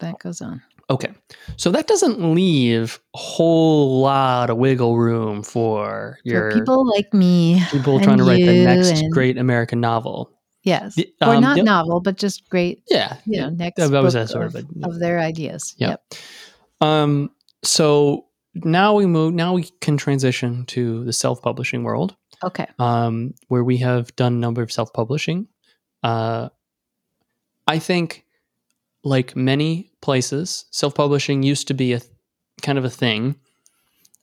That 0.00 0.18
goes 0.18 0.40
on. 0.42 0.60
okay 0.90 1.12
so 1.56 1.70
that 1.70 1.86
doesn't 1.86 2.34
leave 2.34 2.98
a 3.14 3.18
whole 3.18 4.00
lot 4.00 4.50
of 4.50 4.56
wiggle 4.58 4.96
room 4.98 5.42
for 5.42 6.18
your 6.24 6.50
For 6.50 6.58
people 6.58 6.86
like 6.88 7.12
me. 7.14 7.62
people 7.70 8.00
trying 8.00 8.18
to 8.18 8.24
write 8.24 8.44
the 8.44 8.64
next 8.64 9.02
great 9.10 9.38
american 9.38 9.80
novel 9.80 10.30
Yes. 10.64 10.96
The- 10.96 11.08
or 11.22 11.36
um, 11.36 11.40
not 11.42 11.56
yep. 11.56 11.64
novel, 11.64 12.00
but 12.00 12.18
just 12.18 12.46
great, 12.50 12.82
yeah 12.90 13.16
you 13.24 13.40
know, 13.40 13.48
next 13.48 13.76
that 13.80 14.02
was 14.02 14.12
sort 14.30 14.44
of, 14.44 14.54
of 14.56 14.66
a- 14.82 14.86
of 14.88 14.98
their 14.98 15.18
ideas. 15.20 15.74
Yeah. 15.78 15.90
Yep. 15.90 16.02
Um 16.80 17.30
so 17.64 18.26
now 18.54 18.94
we 18.94 19.06
move 19.06 19.34
now 19.34 19.52
we 19.54 19.64
can 19.80 19.96
transition 19.96 20.64
to 20.66 21.04
the 21.04 21.12
self-publishing 21.12 21.82
world 21.82 22.16
Okay. 22.44 22.66
um, 22.78 23.34
where 23.48 23.64
we 23.64 23.78
have 23.78 24.14
done 24.14 24.34
a 24.34 24.36
number 24.38 24.62
of 24.62 24.70
self-publishing. 24.70 25.48
Uh, 26.04 26.50
I 27.66 27.80
think, 27.80 28.24
like 29.02 29.34
many 29.34 29.90
places, 30.02 30.66
self-publishing 30.70 31.42
used 31.42 31.66
to 31.66 31.74
be 31.74 31.94
a 31.94 31.98
th- 31.98 32.12
kind 32.62 32.78
of 32.78 32.84
a 32.84 32.90
thing, 32.90 33.34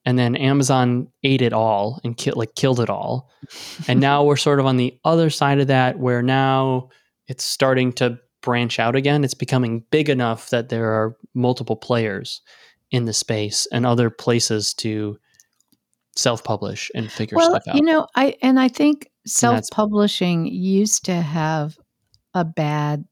and 0.06 0.18
then 0.18 0.38
Amazon 0.38 1.10
ate 1.24 1.42
it 1.42 1.52
all 1.52 2.00
and 2.06 2.16
ki- 2.16 2.32
like 2.32 2.56
killed 2.56 2.80
it 2.80 2.90
all, 2.90 3.30
and 3.90 4.00
now 4.00 4.24
we're 4.24 4.38
sort 4.38 4.62
of 4.62 4.66
on 4.66 4.78
the 4.78 4.98
other 5.04 5.30
side 5.30 5.60
of 5.60 5.68
that, 5.68 6.00
where 6.00 6.22
now 6.22 6.88
it's 7.28 7.44
starting 7.44 7.92
to 7.94 8.18
branch 8.46 8.80
out 8.80 8.96
again. 8.96 9.26
It's 9.26 9.34
becoming 9.34 9.84
big 9.92 10.10
enough 10.10 10.50
that 10.52 10.70
there 10.70 10.90
are 10.92 11.18
multiple 11.34 11.76
players 11.76 12.42
in 12.92 13.04
the 13.06 13.12
space 13.14 13.68
and 13.74 13.86
other 13.86 14.10
places 14.10 14.74
to 14.76 15.18
self-publish 16.16 16.90
and 16.96 17.12
figure 17.12 17.36
well, 17.36 17.50
stuff 17.50 17.64
out. 17.68 17.76
you 17.76 17.82
know, 17.82 18.08
I 18.16 18.38
and 18.42 18.58
I 18.60 18.70
think 18.70 19.10
self-publishing 19.26 20.46
used 20.48 21.04
to 21.06 21.16
have 21.16 21.78
a 22.34 22.46
bad. 22.46 23.04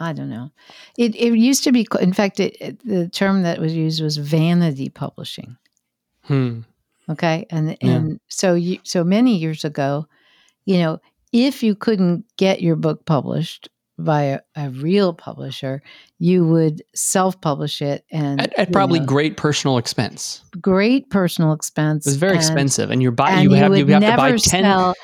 I 0.00 0.12
don't 0.12 0.30
know. 0.30 0.50
It 0.98 1.14
it 1.14 1.36
used 1.36 1.64
to 1.64 1.72
be. 1.72 1.86
In 2.00 2.12
fact, 2.12 2.40
it, 2.40 2.56
it- 2.60 2.84
the 2.86 3.08
term 3.08 3.42
that 3.42 3.60
was 3.60 3.74
used 3.74 4.02
was 4.02 4.16
vanity 4.16 4.88
publishing. 4.88 5.56
Hmm. 6.22 6.60
Okay, 7.08 7.46
and 7.50 7.76
Yeah. 7.82 7.90
and 7.90 8.20
so 8.28 8.54
you 8.54 8.78
so 8.82 9.04
many 9.04 9.36
years 9.36 9.64
ago, 9.64 10.06
you 10.64 10.78
know, 10.78 10.98
if 11.34 11.62
you 11.64 11.74
couldn't 11.74 12.24
get 12.38 12.62
your 12.62 12.76
book 12.76 13.04
published 13.04 13.68
by 13.98 14.40
a, 14.56 14.70
real 14.70 15.12
publisher, 15.12 15.82
you 16.18 16.46
would 16.46 16.82
self-publish 16.94 17.82
it 17.82 18.04
and 18.10 18.40
At, 18.40 18.58
at 18.58 18.72
probably 18.72 19.00
know, 19.00 19.06
great 19.06 19.36
personal 19.36 19.76
expense. 19.78 20.42
great 20.60 21.10
personal 21.10 21.52
expense. 21.52 22.06
It 22.06 22.10
was 22.10 22.16
very 22.16 22.32
and- 22.32 22.40
expensive, 22.40 22.90
and 22.90 23.02
you're 23.02 23.12
buy 23.12 23.30
And 23.30 23.42
you 23.44 23.50
you, 23.50 23.56
have 23.56 23.76
you 23.76 23.86
have 23.86 24.02
to 24.02 24.16
buy 24.16 24.30
ten 24.36 24.62
sell. 24.64 24.94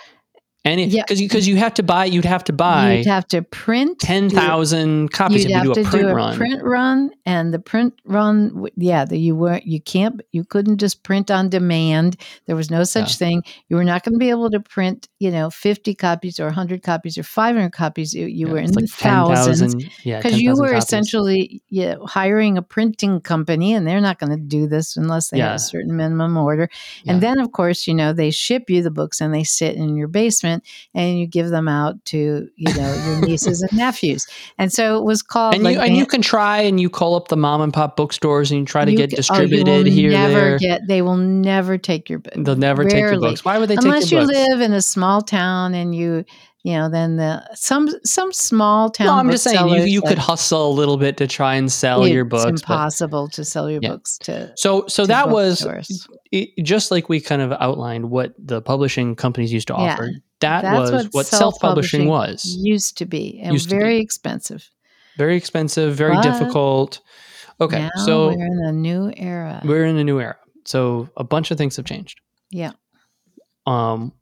And 0.65 0.81
Yeah. 0.81 1.03
because 1.03 1.19
because 1.21 1.49
you 1.49 1.57
have 1.57 1.73
to 1.75 1.83
buy 1.83 2.05
you'd 2.05 2.25
have 2.25 2.45
to 2.45 2.53
buy 2.53 2.95
You'd 2.97 3.07
have 3.07 3.27
to 3.29 3.43
print 3.43 3.99
ten 3.99 4.29
thousand 4.29 5.11
copies 5.13 5.45
You'd 5.45 5.51
you 5.51 5.57
have 5.57 5.73
do 5.73 5.85
to 5.85 5.91
do 5.91 6.09
a 6.09 6.15
run. 6.15 6.37
print 6.37 6.63
run, 6.63 7.11
and 7.25 7.55
the 7.55 7.59
print 7.59 7.95
run, 8.05 8.67
yeah, 8.77 9.05
the, 9.05 9.17
you 9.19 9.35
weren't, 9.37 9.65
you 9.67 9.81
can't, 9.81 10.21
you 10.33 10.45
couldn't 10.45 10.79
just 10.79 11.03
print 11.03 11.31
on 11.31 11.49
demand. 11.49 12.17
There 12.47 12.57
was 12.57 12.71
no 12.71 12.85
such 12.85 13.13
Yeah. 13.13 13.17
thing. 13.29 13.43
You 13.69 13.77
were 13.77 13.85
not 13.85 14.03
going 14.05 14.15
to 14.15 14.19
be 14.19 14.29
able 14.31 14.51
to 14.51 14.61
print, 14.61 15.09
you 15.19 15.31
know, 15.31 15.49
fifty 15.51 15.95
copies 15.95 16.39
or 16.41 16.51
hundred 16.51 16.83
copies 16.83 17.17
or 17.17 17.23
five 17.23 17.55
hundred 17.57 17.73
copies. 17.73 18.13
You, 18.13 18.27
you 18.27 18.47
Yeah, 18.47 18.53
were 18.53 18.59
in 18.59 18.67
the 18.73 18.81
like 18.81 18.91
10,000 18.99 19.35
thousands 19.35 19.75
Yeah, 20.05 20.19
because 20.21 20.41
you 20.41 20.57
were 20.57 20.69
copies. 20.71 20.85
essentially 20.85 21.63
you 21.71 21.87
know, 21.89 22.05
hiring 22.07 22.59
a 22.59 22.63
printing 22.63 23.21
company, 23.21 23.73
and 23.73 23.87
they're 23.87 24.01
not 24.01 24.19
going 24.19 24.31
to 24.31 24.37
do 24.37 24.67
this 24.67 24.97
unless 24.97 25.29
they 25.31 25.39
have 25.39 25.55
a 25.55 25.59
certain 25.59 25.97
minimum 25.97 26.37
order. 26.37 26.69
Yeah. 27.05 27.13
And 27.13 27.23
then, 27.23 27.39
of 27.41 27.53
course, 27.53 27.87
you 27.87 27.95
know, 27.95 28.13
they 28.13 28.31
ship 28.31 28.69
you 28.69 28.83
the 28.83 28.91
books 28.91 29.21
and 29.21 29.33
they 29.33 29.45
sit 29.45 29.77
in 29.77 29.97
your 29.97 30.09
basement, 30.09 30.50
and 30.95 31.19
you 31.19 31.27
give 31.27 31.51
them 31.51 31.69
out 31.69 32.05
to 32.07 32.49
you 32.57 32.75
know 32.75 32.95
your 33.07 33.21
nieces 33.29 33.63
and 33.63 33.73
nephews. 33.77 34.27
And 34.59 34.73
so 34.73 34.99
it 34.99 35.05
was 35.05 35.23
called 35.23 35.55
and 35.55 35.63
like 35.63 35.77
you 35.77 35.83
and 35.83 35.97
you 35.97 36.07
can 36.07 36.23
try 36.23 36.61
and 36.61 36.81
you 36.81 36.91
call 36.91 37.15
up 37.15 37.29
the 37.29 37.37
mom 37.37 37.61
and 37.61 37.73
pop 37.73 37.97
bookstores 37.97 38.51
and 38.51 38.61
you 38.61 38.67
try 38.67 38.85
to 38.85 38.91
you 38.91 38.97
get 38.97 39.11
oh, 39.11 39.13
you 39.13 39.17
distributed 39.17 39.85
will 39.87 39.93
here 39.93 40.11
never 40.11 40.33
there. 40.33 40.59
Get, 40.59 40.87
they 40.87 41.03
will 41.03 41.17
never 41.17 41.79
take 41.79 42.09
your 42.09 42.19
book. 42.19 42.35
They'll 42.37 42.57
never 42.57 42.85
take 42.85 43.01
your 43.01 43.21
books. 43.21 43.45
Why 43.45 43.59
would 43.59 43.69
they 43.69 43.77
Unless 43.77 44.11
you 44.11 44.19
books? 44.19 44.33
live 44.33 44.61
in 44.61 44.73
a 44.73 44.83
small 44.83 45.23
town 45.23 45.75
and 45.75 45.95
you, 45.95 46.25
you 46.63 46.73
know, 46.75 46.89
then 46.91 47.17
the 47.17 47.43
some 47.55 47.89
some 48.05 48.33
small 48.33 48.91
town. 48.91 49.07
no, 49.07 49.15
I'm 49.15 49.31
just 49.31 49.45
saying 49.45 49.69
you, 49.69 49.85
you 49.85 50.03
could 50.03 50.19
hustle 50.19 50.71
a 50.71 50.75
little 50.75 50.97
bit 50.99 51.17
to 51.19 51.27
try 51.27 51.55
and 51.55 51.71
sell 51.73 52.07
your 52.07 52.23
it's 52.27 52.31
books. 52.31 52.45
But 52.45 52.51
impossible 52.75 53.29
to 53.29 53.45
sell 53.45 53.71
your 53.71 53.81
Yeah. 53.83 53.91
books 53.91 54.19
to. 54.25 54.53
so 54.57 54.87
so 54.87 55.05
to 55.05 55.09
that 55.09 55.31
was 55.31 55.67
it, 56.33 56.51
just 56.63 56.91
like 56.91 57.09
we 57.09 57.21
kind 57.21 57.41
of 57.43 57.53
outlined 57.53 58.11
what 58.11 58.35
the 58.39 58.61
publishing 58.61 59.17
companies 59.17 59.53
used 59.53 59.69
to 59.69 59.75
Yeah. 59.75 59.95
offer. 59.95 60.11
That 60.41 60.63
That's 60.63 60.91
was 60.91 61.09
what 61.13 61.27
self-publishing 61.27 62.07
self-publishing 62.07 62.09
was. 62.09 62.57
used 62.61 62.97
to 62.99 63.05
be 63.07 63.41
and 63.43 63.59
to 63.59 63.69
be. 63.69 63.71
very 63.71 63.99
expensive. 64.01 64.69
Very 65.19 65.37
expensive, 65.37 65.95
very 65.95 66.15
But 66.15 66.23
difficult. 66.23 67.01
Okay, 67.61 67.91
so 68.07 68.29
we're 68.29 68.47
in 68.47 68.65
a 68.65 68.73
new 68.73 69.13
era. 69.17 69.61
we're 69.65 69.85
in 69.85 69.97
a 69.99 70.05
new 70.05 70.19
era. 70.21 70.37
So 70.65 71.09
a 71.17 71.25
bunch 71.25 71.51
of 71.51 71.59
things 71.59 71.77
have 71.77 71.85
changed. 71.85 72.21
Yeah. 72.51 72.73
Um, 73.67 74.13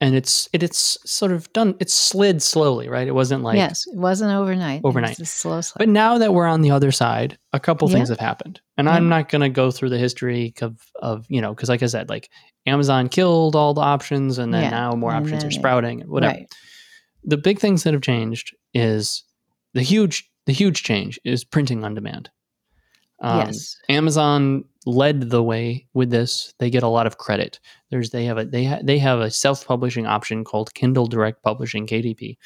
and 0.00 0.14
it's 0.14 0.48
it, 0.52 0.62
it's 0.62 0.98
sort 1.10 1.32
of 1.32 1.50
done. 1.52 1.74
It's 1.80 1.94
slid 1.94 2.42
slowly, 2.42 2.88
right? 2.88 3.06
It 3.06 3.14
wasn't 3.14 3.42
like. 3.42 3.56
yes, 3.56 3.86
it 3.86 3.96
wasn't 3.96 4.32
overnight. 4.32 4.82
Overnight. 4.84 5.18
It 5.18 5.26
slow 5.26 5.60
slide. 5.60 5.78
But 5.78 5.88
now 5.88 6.18
that 6.18 6.34
we're 6.34 6.46
on 6.46 6.60
the 6.60 6.70
other 6.70 6.92
side, 6.92 7.38
a 7.52 7.60
couple 7.60 7.88
things 7.88 8.10
have 8.10 8.20
happened, 8.20 8.60
and 8.76 8.88
I'm 8.88 9.08
not 9.08 9.28
going 9.30 9.40
to 9.40 9.48
go 9.48 9.70
through 9.70 9.90
the 9.90 9.98
history 9.98 10.54
of 10.60 10.78
of 10.96 11.24
you 11.28 11.40
know 11.40 11.54
because 11.54 11.68
like 11.68 11.82
I 11.82 11.86
said, 11.86 12.08
like 12.10 12.28
Amazon 12.66 13.08
killed 13.08 13.56
all 13.56 13.72
the 13.72 13.80
options, 13.80 14.38
and 14.38 14.52
then 14.52 14.64
Yeah, 14.64 14.70
now 14.70 14.92
more 14.92 15.12
and 15.12 15.24
options 15.24 15.42
then 15.42 15.48
are 15.48 15.52
sprouting 15.52 16.02
and 16.02 16.10
whatever. 16.10 16.34
Right. 16.34 16.54
The 17.24 17.38
big 17.38 17.58
things 17.58 17.82
that 17.84 17.94
have 17.94 18.02
changed 18.02 18.54
is 18.74 19.24
the 19.72 19.82
huge 19.82 20.30
the 20.44 20.52
huge 20.52 20.82
change 20.82 21.18
is 21.24 21.42
printing 21.42 21.84
on 21.84 21.94
demand. 21.94 22.30
Um, 23.20 23.46
yes. 23.46 23.76
Amazon 23.88 24.64
led 24.86 25.30
the 25.30 25.42
way 25.42 25.86
with 25.92 26.10
this. 26.10 26.54
They 26.58 26.70
get 26.70 26.84
a 26.84 26.88
lot 26.88 27.06
of 27.06 27.18
credit. 27.18 27.60
There's 27.90 28.10
they 28.10 28.24
have 28.24 28.38
a 28.38 28.44
they 28.44 28.64
ha- 28.64 28.80
they 28.82 28.98
have 28.98 29.20
a 29.20 29.30
self 29.30 29.66
publishing 29.66 30.06
option 30.06 30.44
called 30.44 30.72
Kindle 30.74 31.06
Direct 31.06 31.42
Publishing 31.42 31.86
(KDP), 31.86 32.38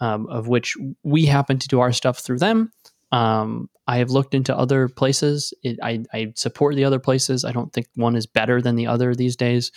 um, 0.00 0.26
of 0.28 0.48
which 0.48 0.76
we 1.02 1.26
happen 1.26 1.58
to 1.58 1.68
do 1.68 1.80
our 1.80 1.92
stuff 1.92 2.20
through 2.20 2.38
them. 2.38 2.72
Um, 3.12 3.68
I 3.88 3.98
have 3.98 4.10
looked 4.10 4.34
into 4.34 4.56
other 4.56 4.88
places. 4.88 5.52
It, 5.64 5.78
I, 5.82 6.04
I 6.14 6.32
support 6.36 6.76
the 6.76 6.84
other 6.84 7.00
places. 7.00 7.44
I 7.44 7.50
don't 7.50 7.72
think 7.72 7.88
one 7.96 8.14
is 8.14 8.24
better 8.24 8.62
than 8.62 8.76
the 8.76 8.86
other 8.86 9.14
these 9.14 9.34
days. 9.34 9.72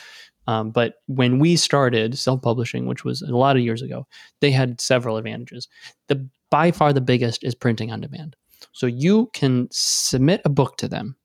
Um, 0.46 0.70
but 0.70 0.96
when 1.08 1.40
we 1.40 1.56
started 1.56 2.18
self 2.18 2.42
publishing, 2.44 2.86
which 2.86 3.04
was 3.04 3.24
a 3.24 3.36
lot 3.36 3.56
of 3.56 3.64
years 3.64 3.82
ago, 3.82 4.06
they 4.40 4.52
had 4.52 4.80
several 4.80 5.18
advantages. 5.18 5.68
The 6.10 6.30
by 6.52 6.70
far 6.70 6.94
the 6.94 7.02
biggest 7.02 7.44
is 7.44 7.56
printing 7.56 7.92
on 7.92 8.02
demand. 8.02 8.36
So 8.72 8.86
you 8.86 9.30
can 9.34 9.68
submit 9.72 10.42
a 10.46 10.50
book 10.50 10.78
to 10.78 10.88
them 10.88 11.16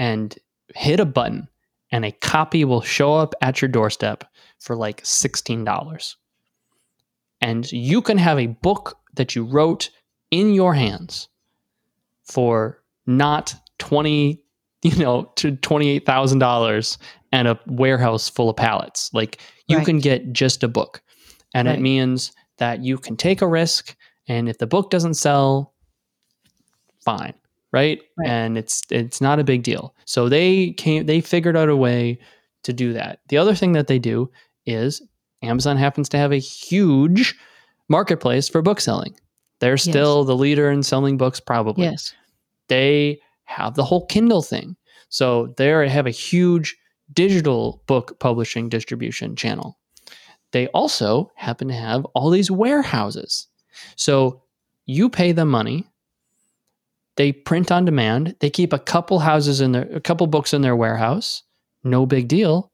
and 0.00 0.36
hit 0.74 0.98
a 0.98 1.04
button, 1.04 1.46
and 1.92 2.04
a 2.04 2.10
copy 2.10 2.64
will 2.64 2.80
show 2.80 3.14
up 3.14 3.34
at 3.42 3.60
your 3.62 3.68
doorstep 3.68 4.24
for 4.58 4.74
like 4.74 5.02
$16. 5.04 6.16
And 7.40 7.70
you 7.70 8.02
can 8.02 8.18
have 8.18 8.38
a 8.38 8.46
book 8.48 8.98
that 9.14 9.36
you 9.36 9.44
wrote 9.44 9.90
in 10.30 10.54
your 10.54 10.74
hands 10.74 11.28
for 12.24 12.82
not 13.06 13.54
20 13.78 14.42
you 14.82 14.96
know 14.96 15.24
to 15.36 15.52
$28,000 15.52 16.98
and 17.32 17.48
a 17.48 17.60
warehouse 17.66 18.28
full 18.30 18.48
of 18.48 18.56
pallets. 18.56 19.10
Like 19.12 19.38
you 19.68 19.76
Right. 19.78 19.86
can 19.86 19.98
get 19.98 20.32
just 20.32 20.62
a 20.62 20.68
book. 20.68 21.02
And 21.54 21.68
it 21.68 21.80
means 21.80 22.32
that 22.58 22.82
you 22.82 22.96
can 22.96 23.16
take 23.16 23.42
a 23.42 23.46
risk 23.48 23.94
and 24.28 24.48
if 24.48 24.58
the 24.58 24.66
book 24.66 24.90
doesn't 24.90 25.14
sell 25.14 25.74
fine, 27.04 27.34
right? 27.72 28.00
Right. 28.18 28.28
And 28.28 28.58
it's 28.58 28.82
it's 28.90 29.20
not 29.20 29.38
a 29.38 29.44
big 29.44 29.62
deal. 29.62 29.94
So 30.04 30.28
they 30.28 30.72
came 30.72 31.06
they 31.06 31.20
figured 31.20 31.56
out 31.56 31.68
a 31.68 31.76
way 31.76 32.18
to 32.64 32.72
do 32.72 32.92
that. 32.94 33.20
The 33.28 33.38
other 33.38 33.54
thing 33.54 33.72
that 33.72 33.86
they 33.86 33.98
do 33.98 34.30
is 34.66 35.02
Amazon 35.42 35.76
happens 35.76 36.08
to 36.10 36.18
have 36.18 36.32
a 36.32 36.38
huge 36.38 37.34
marketplace 37.88 38.48
for 38.48 38.62
book 38.62 38.80
selling. 38.80 39.14
They're 39.60 39.72
Yes. 39.72 39.82
still 39.84 40.24
the 40.24 40.36
leader 40.36 40.70
in 40.70 40.82
selling 40.82 41.16
books 41.16 41.40
probably 41.40 41.84
Yes. 41.84 42.12
they 42.68 43.20
have 43.44 43.74
the 43.74 43.84
whole 43.84 44.06
Kindle 44.06 44.42
thing. 44.42 44.76
So 45.08 45.52
they 45.56 45.68
have 45.88 46.06
a 46.06 46.10
huge 46.10 46.76
digital 47.12 47.82
book 47.86 48.18
publishing 48.20 48.68
distribution 48.68 49.34
channel. 49.34 49.76
They 50.52 50.68
also 50.68 51.30
happen 51.34 51.68
to 51.68 51.74
have 51.74 52.04
all 52.14 52.30
these 52.30 52.50
warehouses. 52.50 53.48
So 53.96 54.42
you 54.86 55.08
pay 55.08 55.32
them 55.32 55.48
money. 55.48 55.86
They 57.16 57.32
print 57.32 57.70
on 57.70 57.84
demand. 57.84 58.36
They 58.40 58.50
keep 58.50 58.72
a 58.72 58.78
couple 58.78 59.18
houses 59.18 59.60
in 59.60 59.72
their 59.72 59.84
a 59.94 60.00
couple 60.00 60.26
books 60.26 60.54
in 60.54 60.62
their 60.62 60.76
warehouse. 60.76 61.42
No 61.84 62.06
big 62.06 62.28
deal. 62.28 62.70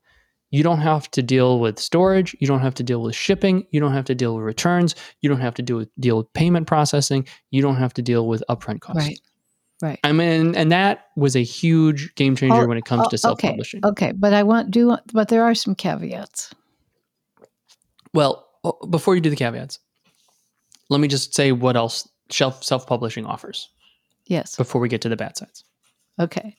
You 0.51 0.63
don't 0.63 0.81
have 0.81 1.11
to 1.13 1.23
deal 1.23 1.59
with 1.59 1.79
storage. 1.79 2.37
You 2.41 2.47
don't 2.47 2.61
have 2.61 2.75
to 2.75 2.83
deal 2.83 3.03
with 3.03 3.15
shipping. 3.15 3.67
You 3.73 3.81
don't 3.81 3.93
have 3.93 4.05
to 4.07 4.15
deal 4.15 4.37
with 4.37 4.45
returns. 4.45 4.95
You 5.21 5.29
don't 5.29 5.41
have 5.41 5.55
to 5.55 5.63
deal 5.63 5.77
with, 5.79 5.89
deal 5.99 6.19
with 6.19 6.33
payment 6.35 6.67
processing. 6.67 7.27
You 7.51 7.63
don't 7.63 7.77
have 7.77 7.93
to 7.95 8.03
deal 8.03 8.29
with 8.29 8.43
upfront 8.49 8.81
costs. 8.81 9.07
Right. 9.07 9.21
Right. 9.83 10.01
I 10.05 10.13
mean, 10.13 10.55
and 10.55 10.73
that 10.73 11.09
was 11.17 11.37
a 11.37 11.43
huge 11.43 12.15
game 12.15 12.35
changer 12.35 12.63
Oh, 12.63 12.67
when 12.67 12.79
it 12.79 12.87
comes 12.87 13.03
oh, 13.07 13.09
to 13.11 13.19
self-publishing. 13.19 13.85
Okay. 13.85 14.07
Okay. 14.07 14.13
But 14.13 14.33
I 14.33 14.43
want 14.43 14.71
do 14.71 14.97
but 15.13 15.29
there 15.29 15.45
are 15.45 15.55
some 15.55 15.75
caveats. 15.75 16.55
Well, 18.15 18.49
oh, 18.65 18.79
before 18.89 19.15
you 19.15 19.21
do 19.21 19.29
the 19.29 19.37
caveats, 19.37 19.79
let 20.89 21.01
me 21.01 21.09
just 21.09 21.35
say 21.35 21.53
what 21.53 21.77
else 21.77 22.09
self 22.31 22.65
self-publishing 22.65 23.27
offers 23.27 23.69
Yes. 24.27 24.57
before 24.57 24.81
we 24.81 24.89
get 24.89 25.01
to 25.03 25.09
the 25.09 25.17
bad 25.17 25.37
sides. 25.37 25.65
Okay. 26.21 26.57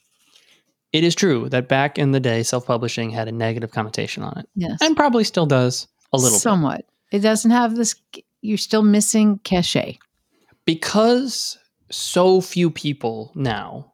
It 0.92 1.04
is 1.04 1.14
true 1.14 1.48
that 1.50 1.68
back 1.68 1.98
in 1.98 2.12
the 2.12 2.20
day, 2.20 2.42
self-publishing 2.42 3.10
had 3.10 3.28
a 3.28 3.32
negative 3.32 3.70
connotation 3.72 4.22
on 4.22 4.38
it, 4.38 4.48
Yes. 4.54 4.78
and 4.80 4.96
probably 4.96 5.24
still 5.24 5.44
does 5.46 5.86
a 6.12 6.16
little 6.16 6.36
bit. 6.36 6.40
Somewhat. 6.42 6.84
It 7.12 7.18
doesn't 7.20 7.50
have 7.50 7.76
this 7.76 7.94
you're 8.40 8.56
still 8.56 8.82
missing 8.82 9.38
cachet. 9.44 9.98
because 10.64 11.58
so 11.90 12.40
few 12.40 12.70
people 12.70 13.32
now 13.34 13.92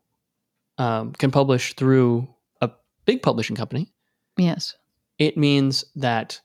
um, 0.78 1.12
can 1.12 1.30
publish 1.30 1.74
through 1.74 2.28
a 2.60 2.70
big 3.06 3.22
publishing 3.22 3.54
company. 3.56 3.92
Yes. 4.36 4.74
It 5.18 5.36
means 5.36 5.84
that 5.96 6.40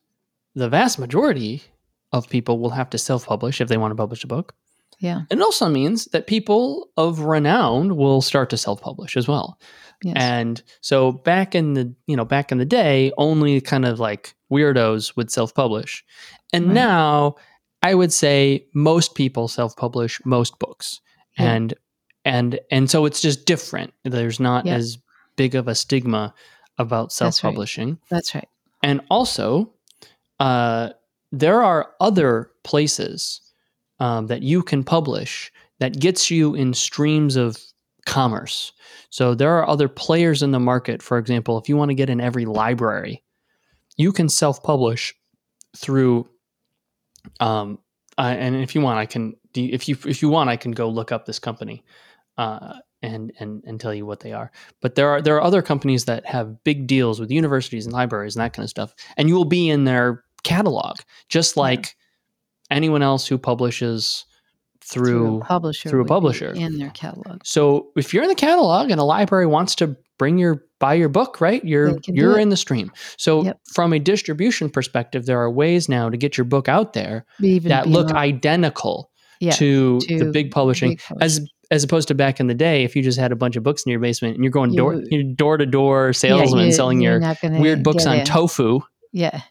the 0.55 0.69
vast 0.69 0.99
majority 0.99 1.63
of 2.11 2.29
people 2.29 2.59
will 2.59 2.69
have 2.69 2.89
to 2.91 2.97
self-publish 2.97 3.61
if 3.61 3.67
they 3.67 3.77
want 3.77 3.91
to 3.91 3.95
publish 3.95 4.23
a 4.23 4.27
book. 4.27 4.53
Yeah. 4.99 5.21
It 5.29 5.41
also 5.41 5.69
means 5.69 6.05
that 6.05 6.27
people 6.27 6.89
of 6.97 7.21
renown 7.21 7.95
will 7.95 8.21
start 8.21 8.49
to 8.49 8.57
self-publish 8.57 9.15
as 9.15 9.27
well. 9.27 9.57
Yes. 10.03 10.15
And 10.17 10.61
so 10.81 11.11
back 11.11 11.55
in 11.55 11.73
the 11.73 11.93
you 12.07 12.15
know 12.15 12.25
back 12.25 12.51
in 12.51 12.57
the 12.57 12.65
day, 12.65 13.11
only 13.17 13.61
kind 13.61 13.85
of 13.85 13.99
like 13.99 14.33
weirdos 14.51 15.15
would 15.15 15.31
self-publish, 15.31 16.03
and 16.53 16.65
Right. 16.67 16.73
now 16.73 17.35
I 17.83 17.95
would 17.95 18.11
say 18.11 18.65
most 18.73 19.15
people 19.15 19.47
self-publish 19.47 20.21
most 20.25 20.57
books, 20.59 20.99
Yeah. 21.37 21.51
and 21.53 21.73
and 22.25 22.59
and 22.71 22.89
so 22.89 23.05
it's 23.05 23.21
just 23.21 23.45
different. 23.45 23.93
There's 24.03 24.39
not 24.39 24.65
Yeah. 24.65 24.75
as 24.75 24.97
big 25.35 25.55
of 25.55 25.67
a 25.67 25.75
stigma 25.75 26.33
about 26.77 27.09
That's 27.09 27.21
right. 27.21 27.33
self-publishing, 27.33 27.99
That's 28.09 28.35
right. 28.35 28.47
and 28.83 29.01
also 29.09 29.73
uh, 30.39 30.89
there 31.33 31.61
are 31.61 31.91
other 31.99 32.51
places 32.63 33.41
um, 33.99 34.27
that 34.27 34.41
you 34.41 34.63
can 34.63 34.83
publish 34.83 35.51
that 35.79 35.99
gets 35.99 36.29
you 36.29 36.55
in 36.55 36.73
streams 36.73 37.35
of 37.35 37.57
commerce. 38.05 38.71
So 39.09 39.35
there 39.35 39.53
are 39.57 39.67
other 39.67 39.87
players 39.87 40.41
in 40.41 40.51
the 40.51 40.59
market. 40.59 41.01
For 41.01 41.17
example, 41.17 41.57
if 41.57 41.69
you 41.69 41.77
want 41.77 41.89
to 41.89 41.95
get 41.95 42.09
in 42.09 42.21
every 42.21 42.45
library, 42.45 43.23
you 43.97 44.11
can 44.11 44.29
self-publish 44.29 45.15
through. 45.75 46.27
Um, 47.39 47.79
I, 48.17 48.35
and 48.35 48.55
if 48.55 48.75
you 48.75 48.81
want, 48.81 48.99
I 48.99 49.05
can. 49.05 49.35
If 49.53 49.87
you 49.87 49.97
if 50.05 50.21
you 50.21 50.29
want, 50.29 50.49
I 50.49 50.57
can 50.57 50.71
go 50.71 50.89
look 50.89 51.11
up 51.11 51.25
this 51.25 51.39
company, 51.39 51.83
uh, 52.37 52.75
and 53.01 53.31
and 53.39 53.63
and 53.65 53.79
tell 53.79 53.93
you 53.93 54.05
what 54.05 54.19
they 54.19 54.31
are. 54.33 54.51
But 54.81 54.95
there 54.95 55.09
are 55.09 55.21
there 55.21 55.35
are 55.35 55.41
other 55.41 55.61
companies 55.61 56.05
that 56.05 56.25
have 56.25 56.63
big 56.63 56.87
deals 56.87 57.19
with 57.19 57.31
universities 57.31 57.85
and 57.85 57.93
libraries 57.93 58.35
and 58.35 58.43
that 58.43 58.53
kind 58.53 58.63
of 58.63 58.69
stuff, 58.69 58.93
and 59.17 59.27
you 59.27 59.35
will 59.35 59.45
be 59.45 59.69
in 59.69 59.85
their 59.85 60.23
catalog, 60.43 60.97
just 61.29 61.57
like 61.57 61.95
anyone 62.71 63.01
else 63.01 63.27
who 63.27 63.37
publishes 63.37 64.25
through 64.81 65.37
a 65.41 65.45
publisher. 65.45 65.89
through 65.89 66.01
a 66.01 66.05
publisher. 66.05 66.51
in 66.51 66.77
their 66.79 66.89
catalog. 66.91 67.41
so 67.43 67.89
if 67.95 68.13
you're 68.13 68.23
in 68.23 68.29
the 68.29 68.35
catalog 68.35 68.89
and 68.89 68.99
a 68.99 69.03
library 69.03 69.45
wants 69.45 69.75
to 69.75 69.95
bring 70.17 70.37
your 70.37 70.63
buy 70.79 70.93
your 70.93 71.09
book, 71.09 71.39
right? 71.41 71.63
You're 71.65 71.93
They 71.93 71.99
can 71.99 72.15
do 72.15 72.21
you're 72.21 72.39
in 72.39 72.49
the 72.49 72.57
stream. 72.57 72.91
So 73.17 73.43
Yep. 73.43 73.59
from 73.73 73.91
a 73.93 73.99
distribution 73.99 74.69
perspective, 74.69 75.25
there 75.25 75.39
are 75.39 75.51
ways 75.51 75.89
now 75.89 76.09
to 76.09 76.15
get 76.17 76.37
your 76.37 76.45
book 76.45 76.69
out 76.69 76.93
there 76.93 77.25
Even 77.41 77.69
that 77.69 77.87
look 77.87 78.11
identical 78.11 79.11
yeah, 79.41 79.51
to, 79.53 79.99
the 80.07 80.29
big 80.33 80.51
publishing 80.51 80.91
big 80.91 81.01
as 81.21 81.41
as 81.71 81.83
opposed 81.83 82.07
to 82.07 82.15
back 82.15 82.39
in 82.39 82.47
the 82.47 82.53
day 82.55 82.83
if 82.83 82.95
you 82.95 83.03
just 83.03 83.19
had 83.19 83.31
a 83.31 83.35
bunch 83.35 83.55
of 83.55 83.61
books 83.63 83.83
in 83.85 83.91
your 83.91 83.99
basement 83.99 84.35
and 84.35 84.43
you're 84.43 84.51
going 84.51 84.73
door 84.73 84.95
You- 84.95 85.07
you're 85.11 85.23
door 85.35 85.57
to 85.57 85.65
door 85.65 86.07
Yeah, 86.07 86.11
salesman 86.13 86.65
you- 86.67 86.71
selling 86.71 87.01
your 87.01 87.19
weird 87.43 87.83
books 87.83 88.05
on 88.07 88.23
tofu. 88.25 88.79
Yeah. 89.13 89.41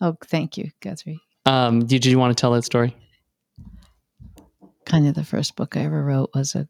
Oh, 0.00 0.16
thank 0.24 0.56
you, 0.58 0.70
Guthrie. 0.80 1.20
Um, 1.46 1.84
did, 1.86 2.04
you 2.06 2.18
want 2.18 2.36
to 2.36 2.40
tell 2.40 2.52
that 2.52 2.64
story? 2.64 2.96
Kind 4.86 5.06
of 5.06 5.14
the 5.14 5.24
first 5.24 5.56
book 5.56 5.76
I 5.76 5.80
ever 5.80 6.02
wrote 6.02 6.30
was 6.34 6.54
a 6.54 6.68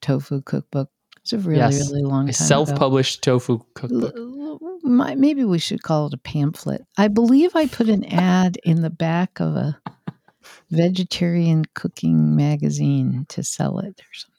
tofu 0.00 0.42
cookbook. 0.42 0.90
It's 1.22 1.32
a 1.32 1.38
really, 1.38 1.58
Yes. 1.58 1.90
really 1.90 2.02
long 2.02 2.28
A 2.28 2.32
time 2.32 2.46
self-published 2.46 3.22
tofu 3.22 3.60
cookbook. 3.74 4.14
L- 4.16 4.58
my- 4.82 5.14
Maybe 5.14 5.44
we 5.44 5.58
should 5.58 5.82
call 5.82 6.06
it 6.06 6.14
a 6.14 6.18
pamphlet. 6.18 6.84
I 6.96 7.08
believe 7.08 7.54
I 7.54 7.66
put 7.66 7.88
an 7.88 8.04
ad 8.06 8.56
in 8.64 8.82
the 8.82 8.90
back 8.90 9.38
of 9.40 9.54
a 9.56 9.78
vegetarian 10.70 11.64
cooking 11.74 12.34
magazine 12.34 13.26
to 13.28 13.42
sell 13.44 13.78
it 13.80 14.00
or 14.00 14.12
something. 14.14 14.36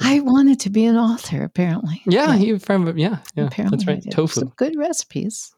I 0.00 0.20
wanted 0.20 0.58
to 0.60 0.70
be 0.70 0.86
an 0.86 0.96
author, 0.96 1.44
apparently. 1.44 2.02
Yeah, 2.06 2.34
you 2.34 2.58
from 2.58 2.96
yeah, 2.98 3.18
yeah. 3.36 3.44
apparently 3.46 3.76
That's 3.76 3.86
right. 3.86 4.10
Tofu. 4.12 4.40
Some 4.40 4.52
good 4.56 4.76
recipes. 4.76 5.53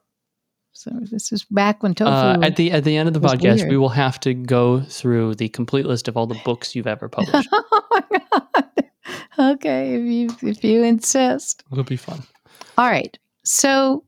So 0.77 0.91
this 1.01 1.33
is 1.33 1.45
back 1.45 1.83
when 1.83 1.95
tofu. 1.95 2.11
Uh, 2.11 2.39
at 2.43 2.57
the 2.57 2.70
at 2.70 2.85
the 2.85 2.97
end 2.97 3.09
of 3.09 3.14
the 3.14 3.20
podcast, 3.20 3.68
we 3.68 3.77
will 3.79 3.89
have 3.89 4.20
to 4.20 4.35
go 4.35 4.81
through 4.81 5.35
the 5.37 5.49
complete 5.49 5.87
list 5.87 6.07
of 6.09 6.16
all 6.16 6.27
the 6.27 6.41
books 6.45 6.74
you've 6.77 6.87
ever 6.87 7.09
published. 7.18 7.49
oh 7.53 7.83
my 7.91 8.18
god. 8.18 8.91
Okay, 9.39 9.95
if 9.95 10.03
you 10.43 10.49
if 10.51 10.62
you 10.64 10.83
insist. 10.83 11.64
It'll 11.72 11.85
be 11.85 11.97
fun. 11.97 12.22
All 12.79 12.89
right. 12.91 13.18
So 13.45 14.05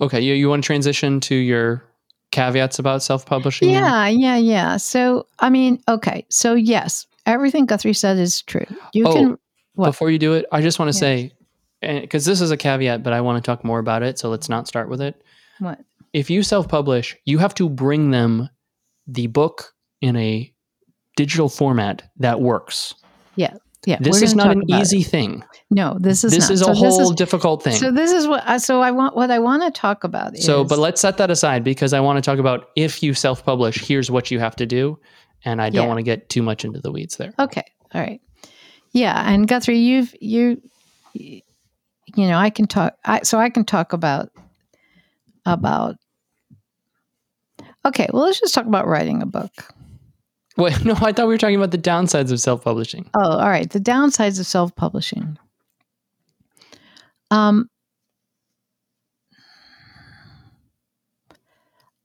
Okay, 0.00 0.20
you 0.20 0.34
you 0.34 0.48
want 0.48 0.62
to 0.62 0.66
transition 0.66 1.20
to 1.20 1.34
your 1.34 1.84
caveats 2.32 2.78
about 2.78 3.02
self-publishing? 3.02 3.70
now? 3.72 4.06
Yeah, 4.06 4.08
yeah, 4.08 4.36
yeah. 4.36 4.76
So, 4.76 5.26
I 5.38 5.48
mean, 5.48 5.82
okay. 5.88 6.26
So, 6.28 6.54
yes, 6.54 7.06
everything 7.24 7.64
Guthrie 7.66 7.94
said 7.94 8.18
is 8.18 8.42
true. 8.42 8.66
You 8.92 9.06
Oh, 9.06 9.12
can, 9.14 9.38
what? 9.74 9.86
Before 9.86 10.10
you 10.10 10.18
do 10.18 10.34
it, 10.34 10.44
I 10.52 10.60
just 10.60 10.78
want 10.78 10.92
to 10.92 10.96
Yeah. 10.96 11.28
say, 11.80 12.00
because 12.02 12.24
this 12.26 12.40
is 12.42 12.50
a 12.50 12.56
caveat, 12.58 13.02
but 13.02 13.12
I 13.14 13.20
want 13.22 13.42
to 13.42 13.46
talk 13.48 13.64
more 13.64 13.78
about 13.78 14.02
it. 14.02 14.18
So 14.18 14.28
let's 14.28 14.48
not 14.50 14.66
start 14.68 14.88
with 14.90 15.00
it. 15.00 15.22
what? 15.60 15.80
If 16.16 16.30
you 16.30 16.42
self-publish, 16.42 17.14
you 17.26 17.36
have 17.38 17.54
to 17.56 17.68
bring 17.68 18.10
them 18.10 18.48
the 19.06 19.26
book 19.26 19.74
in 20.00 20.16
a 20.16 20.50
digital 21.16 21.48
format 21.50 22.02
that 22.18 22.40
works. 22.40 22.94
Yeah, 23.36 23.54
Yeah, 23.84 23.98
This 24.00 24.22
is 24.22 24.34
not 24.34 24.50
an 24.50 24.62
easy 24.68 25.00
it. 25.00 25.08
thing. 25.08 25.44
No, 25.70 25.96
this 26.00 26.24
is 26.24 26.32
This 26.32 26.48
not. 26.48 26.50
is 26.54 26.60
a 26.62 26.64
So 26.64 26.72
whole 26.74 27.10
is- 27.10 27.16
difficult 27.16 27.62
thing. 27.62 27.74
So 27.76 27.90
this 27.92 28.12
is 28.12 28.26
what. 28.26 28.42
I 28.46 28.56
So 28.58 28.80
I 28.80 28.90
want 28.90 29.14
what 29.14 29.30
I 29.30 29.38
want 29.38 29.62
to 29.62 29.70
talk 29.70 30.04
about. 30.04 30.36
So, 30.38 30.64
but 30.64 30.78
let's 30.78 31.00
set 31.00 31.18
that 31.18 31.30
aside 31.30 31.62
because 31.62 31.92
I 31.92 32.00
want 32.00 32.16
to 32.16 32.22
talk 32.22 32.38
about 32.38 32.68
if 32.76 33.02
you 33.02 33.12
self 33.14 33.44
publish, 33.44 33.76
here's 33.86 34.10
what 34.10 34.30
you 34.30 34.38
have 34.40 34.56
to 34.56 34.66
do. 34.66 34.98
And 35.44 35.60
I 35.62 35.68
don't 35.70 35.82
Yeah. 35.84 35.88
want 35.88 35.98
to 35.98 36.02
get 36.02 36.28
too 36.30 36.42
much 36.42 36.64
into 36.64 36.80
the 36.80 36.90
weeds 36.90 37.16
there. 37.18 37.32
Okay. 37.38 37.62
All 37.94 38.00
right. 38.00 38.20
Yeah, 38.92 39.22
and 39.30 39.46
Guthrie, 39.46 39.78
you've 39.78 40.14
you, 40.20 40.60
you 41.12 41.42
know, 42.16 42.38
I 42.38 42.50
can 42.50 42.66
talk. 42.66 42.94
I, 43.04 43.20
so 43.22 43.38
I 43.38 43.50
can 43.50 43.64
talk 43.64 43.92
about 43.92 44.30
about. 45.44 45.96
Okay, 47.86 48.08
well, 48.12 48.24
let's 48.24 48.40
just 48.40 48.52
talk 48.52 48.66
about 48.66 48.88
writing 48.88 49.22
a 49.22 49.26
book. 49.26 49.52
Wait, 50.56 50.84
no, 50.84 50.94
I 51.00 51.12
thought 51.12 51.28
we 51.28 51.34
were 51.34 51.38
talking 51.38 51.56
about 51.56 51.70
the 51.70 51.78
downsides 51.78 52.32
of 52.32 52.40
self 52.40 52.64
publishing. 52.64 53.08
Oh, 53.14 53.38
all 53.38 53.48
right. 53.48 53.70
The 53.70 53.80
downsides 53.80 54.40
of 54.40 54.46
self 54.46 54.74
publishing. 54.74 55.38
Um, 57.30 57.68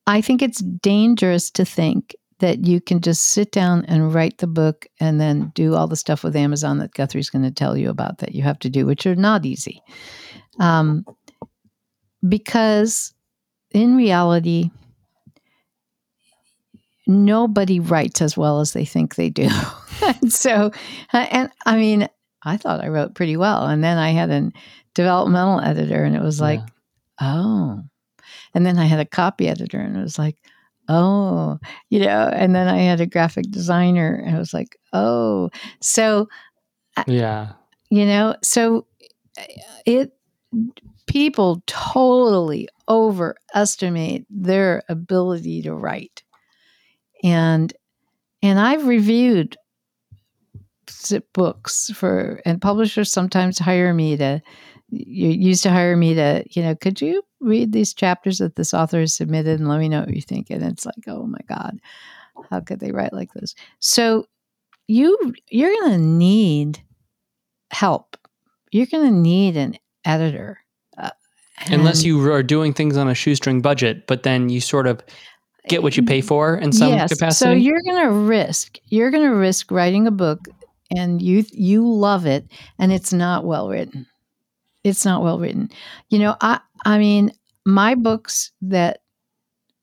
I 0.07 0.21
think 0.21 0.41
it's 0.41 0.61
dangerous 0.61 1.49
to 1.51 1.65
think 1.65 2.15
that 2.39 2.65
you 2.65 2.81
can 2.81 3.01
just 3.01 3.21
sit 3.23 3.51
down 3.51 3.85
and 3.85 4.13
write 4.13 4.39
the 4.39 4.47
book 4.47 4.87
and 4.99 5.21
then 5.21 5.51
do 5.53 5.75
all 5.75 5.87
the 5.87 5.95
stuff 5.95 6.23
with 6.23 6.35
Amazon 6.35 6.79
that 6.79 6.93
Guthrie's 6.93 7.29
going 7.29 7.45
to 7.45 7.51
tell 7.51 7.77
you 7.77 7.89
about 7.89 8.17
that 8.17 8.33
you 8.33 8.41
have 8.41 8.57
to 8.59 8.69
do, 8.69 8.85
which 8.85 9.05
are 9.05 9.15
not 9.15 9.45
easy. 9.45 9.81
Um, 10.59 11.05
because 12.27 13.13
in 13.71 13.95
reality, 13.95 14.71
nobody 17.07 17.79
writes 17.79 18.21
as 18.21 18.37
well 18.37 18.59
as 18.59 18.73
they 18.73 18.85
think 18.85 19.15
they 19.15 19.29
do. 19.29 19.49
and 20.01 20.31
so, 20.33 20.71
uh, 21.13 21.27
and 21.31 21.49
I 21.65 21.75
mean, 21.77 22.07
I 22.43 22.57
thought 22.57 22.83
I 22.83 22.87
wrote 22.89 23.15
pretty 23.15 23.37
well. 23.37 23.65
And 23.67 23.83
then 23.83 23.97
I 23.97 24.11
had 24.11 24.29
a 24.29 24.51
developmental 24.93 25.59
editor, 25.61 26.03
and 26.03 26.15
it 26.15 26.21
was 26.21 26.41
like, 26.41 26.61
oh. 27.19 27.81
And 28.53 28.65
then 28.65 28.77
I 28.77 28.85
had 28.85 28.99
a 28.99 29.05
copy 29.05 29.47
editor, 29.47 29.79
and 29.79 29.95
it 29.95 30.01
was 30.01 30.17
like, 30.19 30.37
oh, 30.89 31.59
you 31.89 31.99
know. 31.99 32.29
And 32.33 32.55
then 32.55 32.67
I 32.67 32.79
had 32.79 32.99
a 33.01 33.05
graphic 33.05 33.45
designer, 33.51 34.21
and 34.25 34.35
it 34.35 34.39
was 34.39 34.53
like, 34.53 34.77
oh. 34.93 35.49
So, 35.81 36.27
Yeah. 37.07 37.53
you 37.89 38.05
know, 38.05 38.35
so 38.43 38.87
uh, 39.37 39.43
it, 39.85 40.11
people 41.07 41.63
totally 41.67 42.67
overestimate 42.89 44.25
their 44.29 44.83
ability 44.89 45.61
to 45.61 45.73
write. 45.73 46.23
And, 47.23 47.73
and 48.41 48.59
I've 48.59 48.87
reviewed 48.87 49.57
books 51.33 51.89
for 51.93 52.41
and 52.45 52.61
publishers 52.61 53.11
sometimes 53.11 53.57
hire 53.57 53.93
me 53.93 54.17
to 54.17 54.41
you 54.89 55.29
used 55.29 55.63
to 55.63 55.69
hire 55.69 55.95
me 55.95 56.13
to 56.13 56.43
you 56.49 56.61
know 56.61 56.75
could 56.75 57.01
you 57.01 57.23
read 57.39 57.71
these 57.71 57.93
chapters 57.93 58.39
that 58.39 58.55
this 58.55 58.73
author 58.73 58.99
has 58.99 59.15
submitted 59.15 59.59
and 59.59 59.69
let 59.69 59.79
me 59.79 59.89
know 59.89 60.01
what 60.01 60.13
you 60.13 60.21
think? 60.21 60.49
And 60.49 60.63
it's 60.63 60.85
like 60.85 61.03
oh 61.07 61.25
my 61.25 61.39
god 61.47 61.79
how 62.49 62.59
could 62.59 62.79
they 62.79 62.91
write 62.91 63.13
like 63.13 63.33
this? 63.33 63.55
So 63.79 64.25
you 64.87 65.33
you're 65.49 65.73
going 65.81 65.91
to 65.91 66.05
need 66.05 66.83
help. 67.71 68.17
You're 68.71 68.87
going 68.87 69.11
to 69.11 69.17
need 69.17 69.57
an 69.57 69.77
editor 70.05 70.59
uh, 70.97 71.11
Unless 71.67 72.03
you 72.03 72.31
are 72.31 72.43
doing 72.43 72.73
things 72.73 72.97
on 72.97 73.07
a 73.07 73.13
shoestring 73.13 73.61
budget, 73.61 74.07
but 74.07 74.23
then 74.23 74.49
you 74.49 74.61
sort 74.61 74.87
of 74.87 75.01
get 75.67 75.83
what 75.83 75.95
you 75.97 76.03
pay 76.03 76.21
for 76.21 76.55
in 76.55 76.71
some 76.71 76.89
yes. 76.89 77.13
capacity. 77.13 77.45
So 77.49 77.51
you're 77.51 77.81
going 77.85 78.03
to 78.03 78.11
risk 78.11 78.77
you're 78.87 79.11
going 79.11 79.29
to 79.29 79.35
risk 79.35 79.71
writing 79.71 80.07
a 80.07 80.11
book 80.11 80.47
and 80.95 81.21
you 81.21 81.45
you 81.51 81.87
love 81.87 82.25
it 82.25 82.45
and 82.79 82.91
it's 82.91 83.13
not 83.13 83.45
well 83.45 83.69
written. 83.69 84.05
It's 84.83 85.05
not 85.05 85.23
well 85.23 85.39
written. 85.39 85.69
You 86.09 86.19
know, 86.19 86.35
I 86.41 86.59
I 86.85 86.97
mean, 86.97 87.31
my 87.65 87.95
books 87.95 88.51
that 88.63 89.01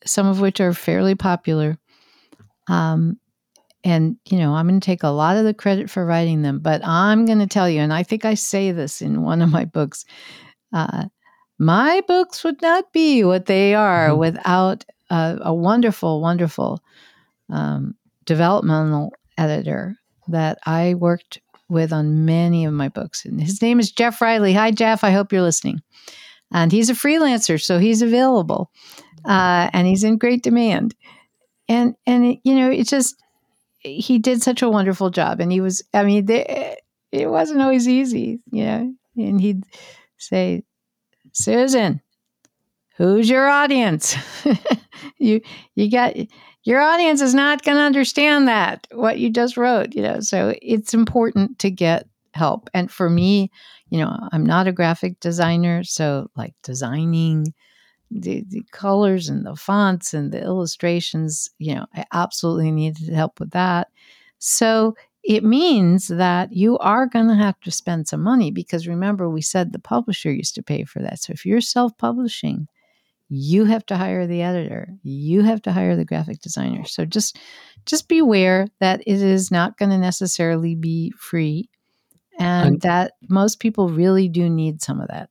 some 0.05 0.27
of 0.27 0.41
which 0.41 0.61
are 0.61 0.73
fairly 0.73 1.15
popular 1.15 1.79
um 2.69 3.19
and 3.85 4.17
you 4.29 4.39
know, 4.39 4.55
I'm 4.55 4.67
going 4.67 4.81
to 4.81 4.85
take 4.85 5.05
a 5.05 5.09
lot 5.09 5.37
of 5.37 5.45
the 5.45 5.55
credit 5.55 5.89
for 5.89 6.05
writing 6.05 6.43
them, 6.43 6.59
but 6.59 6.85
I'm 6.85 7.25
going 7.25 7.39
to 7.39 7.47
tell 7.47 7.71
you 7.71 7.81
and 7.81 7.93
I 7.93 8.03
think 8.03 8.25
I 8.25 8.35
say 8.35 8.73
this 8.73 9.01
in 9.01 9.23
one 9.23 9.41
of 9.43 9.51
my 9.51 9.65
books 9.65 10.05
uh 10.73 11.05
my 11.61 12.03
books 12.07 12.45
would 12.45 12.61
not 12.63 12.93
be 12.93 13.25
what 13.25 13.47
they 13.47 13.75
are 13.75 14.11
Mhm. 14.11 14.19
without 14.19 14.85
a, 15.11 15.39
a 15.43 15.55
wonderful, 15.55 16.21
wonderful 16.21 16.81
um, 17.51 17.95
developmental 18.25 19.13
editor 19.37 19.97
that 20.29 20.59
I 20.67 20.95
worked 20.95 21.41
with 21.69 21.93
on 21.93 22.25
many 22.25 22.65
of 22.65 22.73
my 22.73 22.89
books. 22.89 23.25
And 23.25 23.41
his 23.41 23.61
name 23.63 23.81
is 23.81 23.93
Jeff 23.93 24.21
Riley. 24.21 24.53
Hi, 24.55 24.71
Jeff. 24.71 25.05
I 25.05 25.11
hope 25.11 25.33
you're 25.33 25.43
listening. 25.43 25.81
And 26.53 26.73
he's 26.73 26.91
a 26.91 26.95
freelancer, 26.95 27.61
so 27.61 27.79
he's 27.79 28.01
available 28.03 28.71
uh, 29.27 29.69
and 29.73 29.87
he's 29.87 30.05
in 30.05 30.19
great 30.19 30.43
demand. 30.43 30.95
and 31.69 31.95
and 32.07 32.25
it, 32.25 32.39
you 32.45 32.55
know, 32.55 32.71
it's 32.71 32.91
just 32.91 33.17
he 33.81 34.19
did 34.19 34.43
such 34.43 34.63
a 34.63 34.71
wonderful 34.71 35.11
job, 35.11 35.41
and 35.41 35.53
he 35.53 35.61
was. 35.61 35.83
I 35.95 36.05
mean, 36.05 36.27
they, 36.27 36.77
it 37.13 37.31
wasn't 37.31 37.63
always 37.63 37.87
easy, 37.89 38.41
you 38.51 38.65
know. 38.65 38.95
And 39.17 39.41
he'd 39.41 39.65
say, 40.19 40.65
"Susan, 41.33 42.01
who's 42.99 43.31
your 43.31 43.49
audience? 43.49 44.15
you 45.19 45.41
you 45.75 45.91
got." 45.91 46.15
Your 46.65 46.83
audience 46.83 47.23
is 47.23 47.35
not 47.35 47.63
going 47.63 47.79
to 47.79 47.83
understand 47.83 48.47
that 48.49 48.87
what 48.93 49.19
you 49.19 49.31
just 49.31 49.57
wrote, 49.57 49.95
you 49.95 50.03
know. 50.03 50.21
So 50.21 50.55
it's 50.61 50.93
important 50.93 51.59
to 51.61 51.71
get 51.71 52.07
help. 52.35 52.69
And 52.75 52.91
for 52.91 53.09
me, 53.09 53.51
you 53.89 53.99
know, 53.99 54.15
I'm 54.33 54.45
not 54.45 54.67
a 54.67 54.73
graphic 54.73 55.19
designer, 55.21 55.83
so 55.83 56.31
like 56.37 56.55
designing 56.63 57.55
the, 58.11 58.45
the 58.49 58.65
colors 58.73 59.29
and 59.29 59.45
the 59.45 59.57
fonts 59.57 60.15
and 60.15 60.33
the 60.33 60.43
illustrations, 60.43 61.51
you 61.59 61.75
know, 61.75 61.87
I 61.95 62.05
absolutely 62.13 62.71
needed 62.71 63.13
help 63.13 63.41
with 63.41 63.51
that. 63.51 63.89
So 64.39 64.95
it 65.25 65.45
means 65.45 66.09
that 66.09 66.53
you 66.53 66.79
are 66.79 67.07
going 67.07 67.29
to 67.29 67.35
have 67.35 67.61
to 67.61 67.71
spend 67.71 68.09
some 68.09 68.23
money 68.23 68.51
because 68.51 68.89
remember, 68.89 69.29
we 69.29 69.43
said 69.43 69.73
the 69.73 69.79
publisher 69.79 70.33
used 70.33 70.55
to 70.55 70.63
pay 70.63 70.85
for 70.85 71.01
that. 71.01 71.21
So 71.21 71.33
if 71.33 71.45
you're 71.45 71.61
self 71.61 71.97
publishing, 71.99 72.69
you 73.29 73.65
have 73.65 73.85
to 73.87 73.97
hire 73.97 74.27
the 74.27 74.43
editor. 74.43 74.89
You 75.03 75.43
have 75.43 75.63
to 75.63 75.73
hire 75.73 75.97
the 75.97 76.05
graphic 76.05 76.41
designer. 76.41 76.85
So 76.85 77.05
just 77.05 77.39
just 77.87 78.09
beware 78.09 78.67
that 78.81 79.01
it 79.07 79.23
is 79.23 79.51
not 79.51 79.79
going 79.79 79.91
to 79.91 79.99
necessarily 79.99 80.75
be 80.75 81.13
free 81.19 81.69
and, 82.39 82.69
and 82.69 82.81
that 82.83 83.13
most 83.29 83.61
people 83.61 83.89
really 83.89 84.29
do 84.29 84.49
need 84.49 84.83
some 84.83 85.01
of 85.01 85.09
that. 85.09 85.31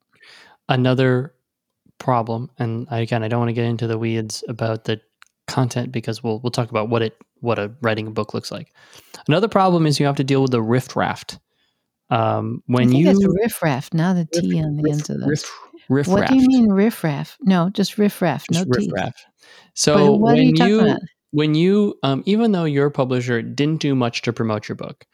Another 0.69 1.33
problem 1.99 2.51
and 2.59 2.85
again 2.91 3.23
i 3.23 3.27
don't 3.27 3.39
want 3.39 3.49
to 3.49 3.53
get 3.53 3.65
into 3.65 3.87
the 3.87 3.97
weeds 3.97 4.43
about 4.47 4.83
the 4.83 5.01
content 5.47 5.91
because 5.91 6.21
we'll 6.21 6.39
we'll 6.41 6.51
talk 6.51 6.69
about 6.69 6.89
what 6.89 7.01
it 7.01 7.17
what 7.39 7.59
a 7.59 7.71
writing 7.81 8.07
a 8.07 8.11
book 8.11 8.33
looks 8.33 8.51
like. 8.51 8.73
Another 9.27 9.47
problem 9.47 9.85
is 9.85 9.99
you 9.99 10.05
have 10.05 10.15
to 10.17 10.23
deal 10.23 10.41
with 10.41 10.51
the 10.51 10.61
riff 10.61 10.95
raft 10.95 11.39
um, 12.09 12.63
when 12.67 12.91
you 12.91 13.13
riff 13.41 13.61
raft 13.61 13.93
not 13.93 14.15
a 14.15 14.25
t 14.25 14.55
riff, 14.55 14.65
on 14.65 14.77
the 14.77 14.83
riff, 14.83 14.93
end 14.93 15.09
of 15.09 15.19
this 15.19 15.27
riff, 15.27 15.51
riff 15.89 16.07
What 16.07 16.27
do 16.27 16.35
you 16.35 16.47
mean 16.47 16.71
riff 16.71 17.03
raff? 17.03 17.37
No, 17.41 17.69
just 17.69 17.97
riff 17.97 18.21
raff. 18.21 18.45
No 18.51 18.63
riff 18.67 18.91
raff. 18.91 19.15
So 19.73 20.15
when 20.15 20.55
you, 20.55 20.65
you 20.65 20.97
when 21.31 21.55
you 21.55 21.97
um, 22.03 22.23
even 22.25 22.51
though 22.51 22.65
your 22.65 22.89
publisher 22.89 23.41
didn't 23.41 23.81
do 23.81 23.95
much 23.95 24.21
to 24.23 24.33
promote 24.33 24.67
your 24.67 24.75
book, 24.75 25.05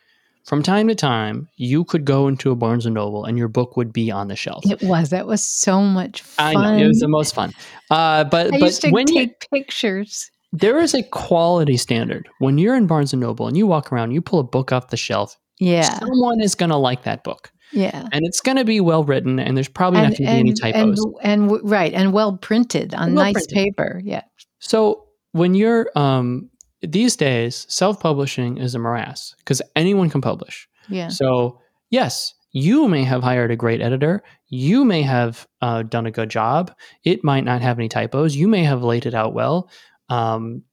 from 0.46 0.64
time 0.64 0.88
to 0.88 0.96
time 0.96 1.48
you 1.56 1.84
could 1.84 2.06
go 2.06 2.28
into 2.28 2.52
a 2.52 2.56
Barnes 2.56 2.86
and 2.86 2.96
Noble 2.96 3.26
and 3.26 3.38
your 3.38 3.48
book 3.48 3.78
would 3.78 3.94
be 3.94 4.12
on 4.12 4.28
the 4.28 4.36
shelf. 4.36 4.64
It 4.70 4.82
was 4.84 5.10
that 5.10 5.28
was 5.28 5.44
so 5.44 5.82
much 5.82 6.22
fun. 6.22 6.58
I 6.58 6.78
know 6.78 6.86
it 6.86 6.88
was 6.88 7.00
the 7.00 7.08
most 7.08 7.34
fun. 7.34 7.54
Uh, 7.90 8.24
but 8.26 8.48
I 8.48 8.60
but 8.60 8.62
used 8.62 8.82
to 8.82 8.92
when 8.92 9.06
take 9.06 9.48
you, 9.52 9.60
pictures. 9.60 10.30
There 10.52 10.80
is 10.80 10.94
a 10.94 11.02
quality 11.04 11.78
standard 11.78 12.30
when 12.40 12.58
you're 12.58 12.76
in 12.76 12.86
Barnes 12.86 13.12
and 13.12 13.22
Noble 13.22 13.48
and 13.48 13.58
you 13.58 13.66
walk 13.66 13.92
around, 13.92 14.12
you 14.12 14.22
pull 14.22 14.40
a 14.40 14.44
book 14.44 14.72
off 14.72 14.90
the 14.90 14.98
shelf. 14.98 15.38
Yeah, 15.60 16.00
someone 16.00 16.42
is 16.42 16.56
going 16.56 16.70
to 16.70 16.78
like 16.78 17.04
that 17.04 17.24
book. 17.24 17.52
Yeah. 17.74 18.08
And 18.12 18.22
it's 18.26 18.40
going 18.40 18.58
to 18.58 18.66
be 18.66 18.80
well 18.80 19.04
written 19.04 19.40
and 19.40 19.58
there's 19.58 19.68
probably 19.68 20.00
and, 20.00 20.10
not 20.12 20.18
going 20.18 20.28
to 20.28 20.34
be 20.34 20.40
any 20.40 20.54
typos. 20.54 21.04
And, 21.22 21.52
and, 21.52 21.70
right. 21.70 21.94
And 21.94 22.14
well 22.14 22.38
printed 22.38 22.94
on 22.94 23.16
well 23.16 23.26
nice 23.26 23.34
printed. 23.34 23.56
paper. 23.56 24.02
Yeah. 24.04 24.24
So 24.60 25.08
when 25.32 25.56
you're, 25.56 25.90
um, 25.96 26.50
these 26.82 27.16
days, 27.16 27.66
self 27.70 28.00
publishing 28.00 28.58
is 28.58 28.76
a 28.76 28.80
morass 28.80 29.36
because 29.40 29.62
anyone 29.76 30.10
can 30.10 30.22
publish. 30.22 30.68
Yeah. 30.90 31.08
So, 31.08 31.60
yes, 31.90 32.34
you 32.52 32.88
may 32.88 33.04
have 33.04 33.24
hired 33.24 33.52
a 33.52 33.56
great 33.56 33.82
editor. 33.82 34.22
You 34.50 34.86
may 34.86 35.02
have 35.02 35.48
uh, 35.62 35.84
done 35.84 36.06
a 36.06 36.12
good 36.12 36.30
job. 36.30 36.76
It 37.04 37.24
might 37.24 37.46
not 37.46 37.62
have 37.62 37.80
any 37.80 37.90
typos. 37.90 38.36
You 38.36 38.48
may 38.48 38.64
have 38.64 38.84
laid 38.84 39.06
it 39.06 39.16
out 39.16 39.34
well. 39.34 39.70
Um, 40.10 40.64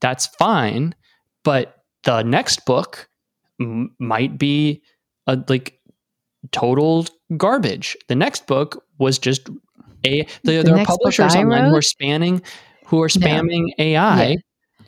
that's 0.00 0.26
fine. 0.26 0.94
But 1.44 1.76
the 2.04 2.22
next 2.22 2.64
book 2.64 3.08
m- 3.60 3.94
might 3.98 4.38
be 4.38 4.82
a, 5.26 5.38
like 5.48 5.78
total 6.52 7.06
garbage. 7.36 7.96
The 8.08 8.14
next 8.14 8.46
book 8.46 8.84
was 8.98 9.18
just 9.18 9.48
a 10.04 10.22
the, 10.42 10.58
the 10.58 10.62
there 10.62 10.78
are 10.78 10.84
publishers 10.84 11.34
online 11.34 11.70
who 11.70 11.76
are 11.76 11.82
spanning 11.82 12.42
who 12.86 13.02
are 13.02 13.08
spamming 13.08 13.64
no. 13.78 13.84
AI. 13.84 14.26
Yeah. 14.26 14.36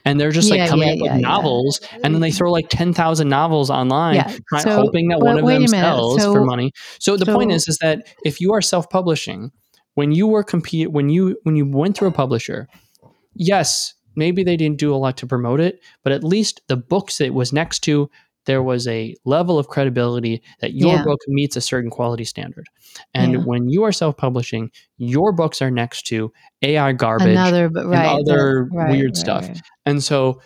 And 0.04 0.20
they're 0.20 0.30
just 0.30 0.50
like 0.50 0.68
coming 0.68 0.86
yeah, 0.86 0.94
up 0.94 1.14
with 1.14 1.20
novels, 1.20 1.80
and 2.04 2.14
then 2.14 2.20
they 2.20 2.30
throw 2.30 2.52
like 2.52 2.68
ten 2.68 2.94
thousand 2.94 3.28
novels 3.28 3.70
online, 3.70 4.22
trying, 4.48 4.62
so, 4.62 4.70
hoping 4.70 5.09
that 5.09 5.18
one 5.18 5.36
of 5.36 5.44
them 5.44 5.66
sells 5.66 6.22
so, 6.22 6.32
for 6.32 6.44
money. 6.44 6.70
So 7.00 7.16
the 7.16 7.24
so, 7.24 7.34
point 7.34 7.50
is, 7.50 7.66
is 7.66 7.76
that 7.78 8.07
if 8.24 8.40
you 8.40 8.52
are 8.52 8.62
self-publishing, 8.62 9.50
when 9.94 10.12
you 10.12 10.28
were 10.28 10.44
compete, 10.44 10.92
when 10.92 11.09
you 11.09 11.36
when 11.42 11.57
you 11.57 11.68
went 11.68 11.96
through 11.96 12.07
a 12.07 12.12
publisher, 12.12 12.68
yes, 13.34 13.94
maybe 14.14 14.44
they 14.44 14.57
didn't 14.57 14.78
do 14.78 14.94
a 14.94 14.96
lot 14.96 15.16
to 15.16 15.26
promote 15.26 15.59
it, 15.59 15.80
but 16.04 16.12
at 16.12 16.22
least 16.22 16.61
the 16.68 16.76
books 16.76 17.20
it 17.20 17.34
was 17.34 17.52
next 17.52 17.80
to 17.80 18.09
there 18.47 18.62
was 18.62 18.88
a 18.88 19.14
level 19.24 19.59
of 19.59 19.68
credibility 19.68 20.42
that 20.61 20.72
your 20.72 20.94
yeah. 20.94 21.05
book 21.05 21.20
meets 21.28 21.57
a 21.57 21.61
certain 21.61 21.90
quality 21.90 22.24
standard. 22.24 22.66
And 23.12 23.32
yeah. 23.32 23.38
when 23.40 23.68
you 23.68 23.82
are 23.82 23.92
self 23.92 24.16
publishing, 24.16 24.70
your 24.97 25.32
books 25.32 25.61
are 25.61 25.70
next 25.70 26.03
to 26.07 26.32
AI 26.62 26.92
garbage 26.92 27.28
Another, 27.28 27.68
right, 27.68 27.84
and 27.84 28.28
other 28.28 28.68
right, 28.72 28.90
weird 28.90 29.11
right, 29.11 29.16
stuff. 29.16 29.49
And 29.84 30.03
so 30.03 30.40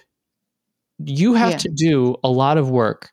you 0.99 1.35
have 1.35 1.53
yeah. 1.53 1.59
to 1.59 1.69
do 1.69 2.17
a 2.25 2.29
lot 2.29 2.59
of 2.59 2.71
work 2.71 3.11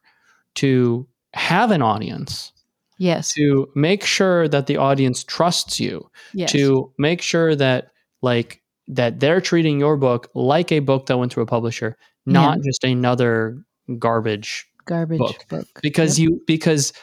to 0.56 1.08
have 1.34 1.72
an 1.72 1.82
audience. 1.82 2.52
Yes. 2.98 3.34
To 3.34 3.70
make 3.76 4.04
sure 4.04 4.48
that 4.48 4.66
the 4.66 4.78
audience 4.78 5.24
trusts 5.24 5.80
you. 5.80 6.10
Yes. 6.34 6.52
To 6.54 6.92
make 6.98 7.22
sure 7.22 7.56
that 7.56 7.92
like 8.22 8.62
that 8.88 9.20
they're 9.20 9.42
treating 9.42 9.80
your 9.80 9.98
book 9.98 10.30
like 10.34 10.72
a 10.72 10.80
book 10.80 11.06
that 11.06 11.18
went 11.18 11.32
through 11.32 11.44
a 11.44 11.48
publisher, 11.48 11.98
not 12.26 12.60
just 12.62 12.84
another 12.84 13.62
garbage 14.00 14.68
garbage 14.88 15.20
book, 15.20 15.48
book. 15.48 15.68
because 15.82 16.18
yep. 16.18 16.30
you 16.30 16.42
because 16.48 16.94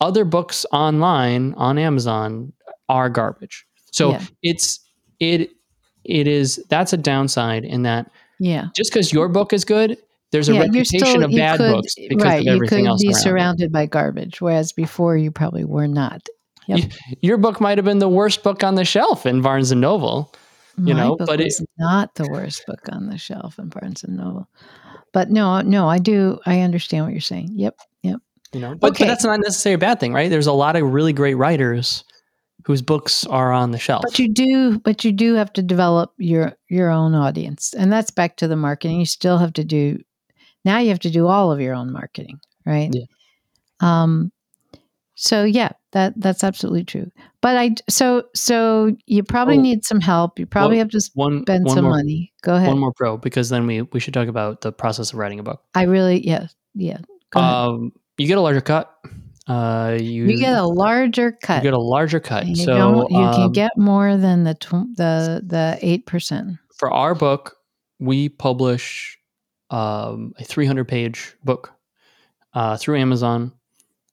other 0.00 0.24
books 0.24 0.64
online 0.72 1.54
on 1.54 1.78
Amazon 1.78 2.52
are 2.88 3.10
garbage. 3.10 3.66
So 3.92 4.12
yeah. 4.12 4.22
it's 4.42 4.80
it 5.20 5.50
it 6.04 6.26
is 6.26 6.62
that's 6.68 6.92
a 6.92 6.96
downside 6.96 7.64
in 7.64 7.82
that 7.82 8.10
yeah 8.38 8.66
just 8.74 8.92
because 8.92 9.12
your 9.12 9.28
book 9.28 9.52
is 9.52 9.64
good 9.64 9.96
there's 10.34 10.48
a 10.48 10.54
yeah, 10.54 10.62
reputation 10.62 11.06
still, 11.06 11.24
of 11.24 11.30
bad 11.30 11.58
could, 11.58 11.72
books 11.72 11.94
because 11.94 12.24
right, 12.24 12.40
of 12.40 12.54
everything 12.54 12.88
else. 12.88 13.00
You 13.00 13.10
could 13.10 13.14
be 13.14 13.20
surrounded 13.20 13.70
by 13.70 13.86
garbage, 13.86 14.40
whereas 14.40 14.72
before 14.72 15.16
you 15.16 15.30
probably 15.30 15.64
were 15.64 15.86
not. 15.86 16.26
Yep. 16.66 16.78
You, 16.78 16.88
your 17.22 17.36
book 17.36 17.60
might 17.60 17.78
have 17.78 17.84
been 17.84 18.00
the 18.00 18.08
worst 18.08 18.42
book 18.42 18.64
on 18.64 18.74
the 18.74 18.84
shelf 18.84 19.26
in 19.26 19.42
Barnes 19.42 19.70
and 19.70 19.80
Noble. 19.80 20.34
You 20.76 20.94
My 20.94 21.04
know, 21.04 21.16
but 21.16 21.40
it's 21.40 21.62
not 21.78 22.16
the 22.16 22.28
worst 22.28 22.66
book 22.66 22.80
on 22.90 23.06
the 23.06 23.16
shelf 23.16 23.60
in 23.60 23.68
Barnes 23.68 24.02
and 24.02 24.16
Noble. 24.16 24.48
But 25.14 25.30
no, 25.30 25.60
no, 25.60 25.88
I 25.88 25.98
do. 25.98 26.40
I 26.44 26.60
understand 26.60 27.04
what 27.04 27.12
you're 27.12 27.20
saying. 27.20 27.52
Yep, 27.54 27.78
yep. 28.02 28.20
You 28.52 28.60
know, 28.60 28.74
but, 28.74 28.90
okay. 28.90 29.04
but 29.04 29.08
that's 29.08 29.24
not 29.24 29.38
necessarily 29.38 29.76
a 29.76 29.78
bad 29.78 30.00
thing, 30.00 30.12
right? 30.12 30.28
There's 30.28 30.48
a 30.48 30.52
lot 30.52 30.74
of 30.74 30.92
really 30.92 31.12
great 31.12 31.34
writers 31.34 32.04
whose 32.64 32.82
books 32.82 33.24
are 33.26 33.52
on 33.52 33.70
the 33.70 33.78
shelf. 33.78 34.02
But 34.02 34.18
you 34.18 34.28
do, 34.28 34.80
but 34.80 35.04
you 35.04 35.12
do 35.12 35.34
have 35.34 35.52
to 35.52 35.62
develop 35.62 36.12
your 36.18 36.54
your 36.68 36.90
own 36.90 37.14
audience, 37.14 37.72
and 37.72 37.92
that's 37.92 38.10
back 38.10 38.36
to 38.38 38.48
the 38.48 38.56
marketing. 38.56 38.98
You 38.98 39.06
still 39.06 39.38
have 39.38 39.52
to 39.54 39.64
do. 39.64 40.02
Now 40.64 40.80
you 40.80 40.88
have 40.88 41.00
to 41.00 41.10
do 41.10 41.28
all 41.28 41.52
of 41.52 41.60
your 41.60 41.74
own 41.74 41.92
marketing, 41.92 42.40
right? 42.66 42.90
Yeah. 42.92 43.04
Um. 43.80 44.32
So 45.14 45.44
yeah, 45.44 45.70
that 45.94 46.12
that's 46.16 46.42
absolutely 46.42 46.84
true. 46.84 47.10
But 47.40 47.56
I 47.56 47.74
so 47.88 48.24
so 48.34 48.96
you 49.06 49.22
probably 49.22 49.58
oh, 49.58 49.60
need 49.60 49.84
some 49.84 50.00
help. 50.00 50.38
You 50.38 50.44
probably 50.44 50.78
have 50.78 50.90
to 50.90 51.00
spend 51.00 51.46
one 51.46 51.68
some 51.68 51.84
more, 51.84 51.94
money. 51.94 52.32
Go 52.42 52.56
ahead. 52.56 52.68
One 52.68 52.78
more 52.78 52.92
pro 52.92 53.16
because 53.16 53.48
then 53.48 53.66
we 53.66 53.82
we 53.82 54.00
should 54.00 54.12
talk 54.12 54.28
about 54.28 54.60
the 54.60 54.72
process 54.72 55.12
of 55.12 55.18
writing 55.18 55.38
a 55.38 55.44
book. 55.44 55.62
I 55.74 55.84
really 55.84 56.26
yeah 56.26 56.48
yeah. 56.74 56.98
Um, 57.34 57.92
you 58.18 58.26
get 58.26 58.38
a 58.38 58.40
larger 58.40 58.60
cut. 58.60 58.92
Uh, 59.46 59.98
you, 60.00 60.24
you 60.24 60.38
get 60.38 60.56
a 60.56 60.66
larger 60.66 61.32
cut. 61.32 61.56
You 61.56 61.70
get 61.70 61.74
a 61.74 61.78
larger 61.78 62.18
cut. 62.18 62.46
You 62.46 62.56
so 62.56 63.08
you 63.08 63.16
um, 63.16 63.34
can 63.34 63.52
get 63.52 63.72
more 63.76 64.16
than 64.16 64.44
the 64.44 64.54
tw- 64.54 64.96
the 64.96 65.42
the 65.46 65.78
eight 65.80 66.06
percent. 66.06 66.58
For 66.76 66.92
our 66.92 67.14
book, 67.14 67.56
we 68.00 68.28
publish 68.28 69.16
um, 69.70 70.32
a 70.38 70.44
300 70.44 70.86
page 70.88 71.36
book 71.44 71.72
uh, 72.52 72.76
through 72.76 72.98
Amazon 72.98 73.52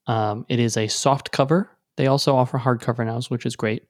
um, 0.06 0.44
it 0.48 0.58
is 0.58 0.76
a 0.76 0.88
soft 0.88 1.30
cover. 1.30 1.70
They 1.96 2.06
also 2.06 2.34
offer 2.34 2.58
hardcover 2.58 3.04
now, 3.04 3.20
which 3.28 3.46
is 3.46 3.56
great. 3.56 3.86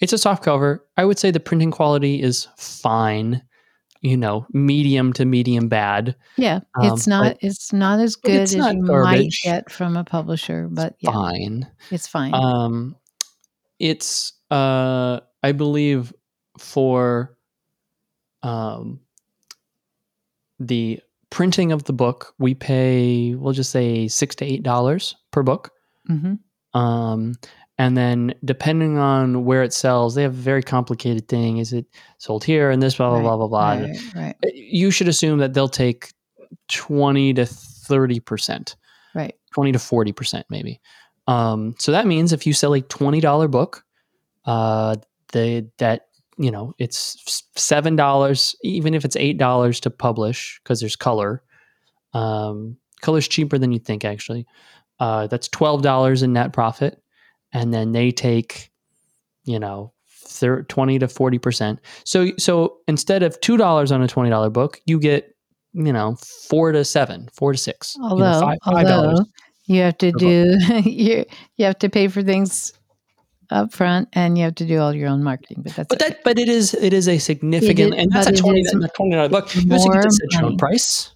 It's 0.00 0.12
a 0.12 0.18
soft 0.18 0.44
cover. 0.44 0.86
I 0.96 1.04
would 1.04 1.18
say 1.18 1.30
the 1.30 1.40
printing 1.40 1.70
quality 1.70 2.22
is 2.22 2.48
fine. 2.56 3.42
You 4.02 4.16
know, 4.16 4.46
medium 4.52 5.12
to 5.14 5.24
medium 5.24 5.68
bad. 5.68 6.14
Yeah, 6.36 6.60
um, 6.78 6.92
it's 6.92 7.06
not. 7.06 7.38
It's 7.40 7.72
not 7.72 7.98
as 7.98 8.14
good 8.14 8.42
as 8.42 8.54
you 8.54 8.60
garbage. 8.60 8.88
might 8.88 9.32
get 9.42 9.70
from 9.70 9.96
a 9.96 10.04
publisher, 10.04 10.68
but 10.70 10.96
yeah, 11.00 11.12
fine. 11.12 11.66
It's 11.90 12.06
fine. 12.06 12.34
Um, 12.34 12.96
it's 13.78 14.34
uh, 14.50 15.20
I 15.42 15.52
believe 15.52 16.12
for 16.58 17.36
um 18.42 19.00
the 20.60 21.00
printing 21.30 21.72
of 21.72 21.84
the 21.84 21.92
book, 21.92 22.34
we 22.38 22.54
pay, 22.54 23.34
we'll 23.34 23.52
just 23.52 23.70
say 23.70 24.08
six 24.08 24.34
to 24.36 24.44
eight 24.44 24.62
dollars 24.62 25.14
per 25.30 25.42
book. 25.42 25.70
Mm-hmm. 26.08 26.34
Um, 26.76 27.34
and 27.78 27.96
then 27.96 28.34
depending 28.44 28.98
on 28.98 29.44
where 29.44 29.62
it 29.62 29.72
sells, 29.72 30.14
they 30.14 30.22
have 30.22 30.32
a 30.32 30.34
very 30.34 30.62
complicated 30.62 31.28
thing. 31.28 31.58
Is 31.58 31.72
it 31.72 31.86
sold 32.18 32.44
here 32.44 32.70
and 32.70 32.82
this 32.82 32.96
blah 32.96 33.10
blah 33.10 33.18
Right, 33.18 33.22
blah 33.22 33.36
blah 33.36 33.48
blah. 33.48 33.70
Right, 34.14 34.14
right, 34.42 34.54
You 34.54 34.90
should 34.90 35.08
assume 35.08 35.38
that 35.38 35.54
they'll 35.54 35.68
take 35.68 36.12
twenty 36.68 37.34
to 37.34 37.44
thirty 37.44 38.20
percent, 38.20 38.76
right. 39.14 39.34
twenty 39.52 39.72
to 39.72 39.78
forty 39.78 40.12
percent 40.12 40.46
maybe. 40.48 40.80
Um, 41.26 41.74
so 41.78 41.92
that 41.92 42.06
means 42.06 42.32
if 42.32 42.46
you 42.46 42.52
sell 42.52 42.74
a 42.74 42.80
twenty 42.80 43.20
dollar 43.20 43.48
book, 43.48 43.84
uh, 44.46 44.96
they 45.32 45.66
that 45.78 46.08
you 46.38 46.50
know 46.50 46.74
it's 46.78 47.42
seven 47.56 47.94
dollars, 47.94 48.56
even 48.62 48.94
if 48.94 49.04
it's 49.04 49.16
eight 49.16 49.36
dollars 49.36 49.80
to 49.80 49.90
publish 49.90 50.60
because 50.62 50.80
there's 50.80 50.96
color. 50.96 51.42
Um, 52.14 52.78
color's 53.02 53.28
cheaper 53.28 53.58
than 53.58 53.72
you 53.72 53.78
think 53.78 54.04
actually. 54.04 54.46
Uh, 54.98 55.26
that's 55.26 55.48
twelve 55.48 55.82
dollars 55.82 56.22
in 56.22 56.32
net 56.32 56.52
profit, 56.52 57.02
and 57.52 57.72
then 57.74 57.92
they 57.92 58.10
take, 58.10 58.70
you 59.44 59.58
know, 59.58 59.92
thir- 60.26 60.62
twenty 60.64 60.98
to 60.98 61.06
forty 61.08 61.38
percent. 61.38 61.80
So 62.04 62.30
so 62.38 62.78
instead 62.88 63.22
of 63.22 63.38
two 63.40 63.56
dollars 63.56 63.92
on 63.92 64.00
a 64.02 64.08
twenty 64.08 64.30
dollar 64.30 64.48
book, 64.50 64.80
you 64.86 64.98
get 64.98 65.34
you 65.74 65.92
know 65.92 66.16
four 66.48 66.72
to 66.72 66.84
seven, 66.84 67.28
four 67.34 67.52
to 67.52 67.58
six. 67.58 67.94
you 67.96 68.02
know, 68.02 68.08
Although, 68.08 68.40
five- 68.40 68.58
five 68.64 68.86
dollars. 68.86 69.18
although 69.20 69.30
you 69.66 69.80
have 69.82 69.98
to 69.98 70.12
do 70.12 70.56
you 70.84 71.24
you 71.56 71.64
have 71.66 71.78
to 71.80 71.90
pay 71.90 72.08
for 72.08 72.22
things 72.22 72.72
up 73.50 73.72
front, 73.74 74.08
and 74.14 74.36
you 74.38 74.44
have 74.44 74.54
to 74.56 74.64
do 74.66 74.78
all 74.78 74.94
your 74.94 75.08
own 75.08 75.22
marketing. 75.22 75.60
But 75.62 75.74
that's 75.76 75.88
But 75.88 76.00
okay. 76.02 76.10
that, 76.14 76.24
but 76.24 76.38
it 76.38 76.48
is, 76.48 76.72
it 76.74 76.92
is 76.92 77.06
a 77.06 77.18
significant, 77.18 77.94
is- 77.94 78.00
and 78.00 78.10
that's 78.12 78.26
a 78.26 78.30
but 78.30 78.38
it 78.38 78.42
twenty, 78.42 78.60
is 78.62 78.74
a 78.74 78.88
twenty 78.96 79.14
dollar 79.14 79.28
book. 79.28 79.54
You 79.54 79.70
also 79.72 79.88
get 79.90 79.94
more 79.94 80.02
to 80.02 80.10
set 80.10 80.32
your 80.32 80.44
own 80.46 80.56
price. 80.56 81.14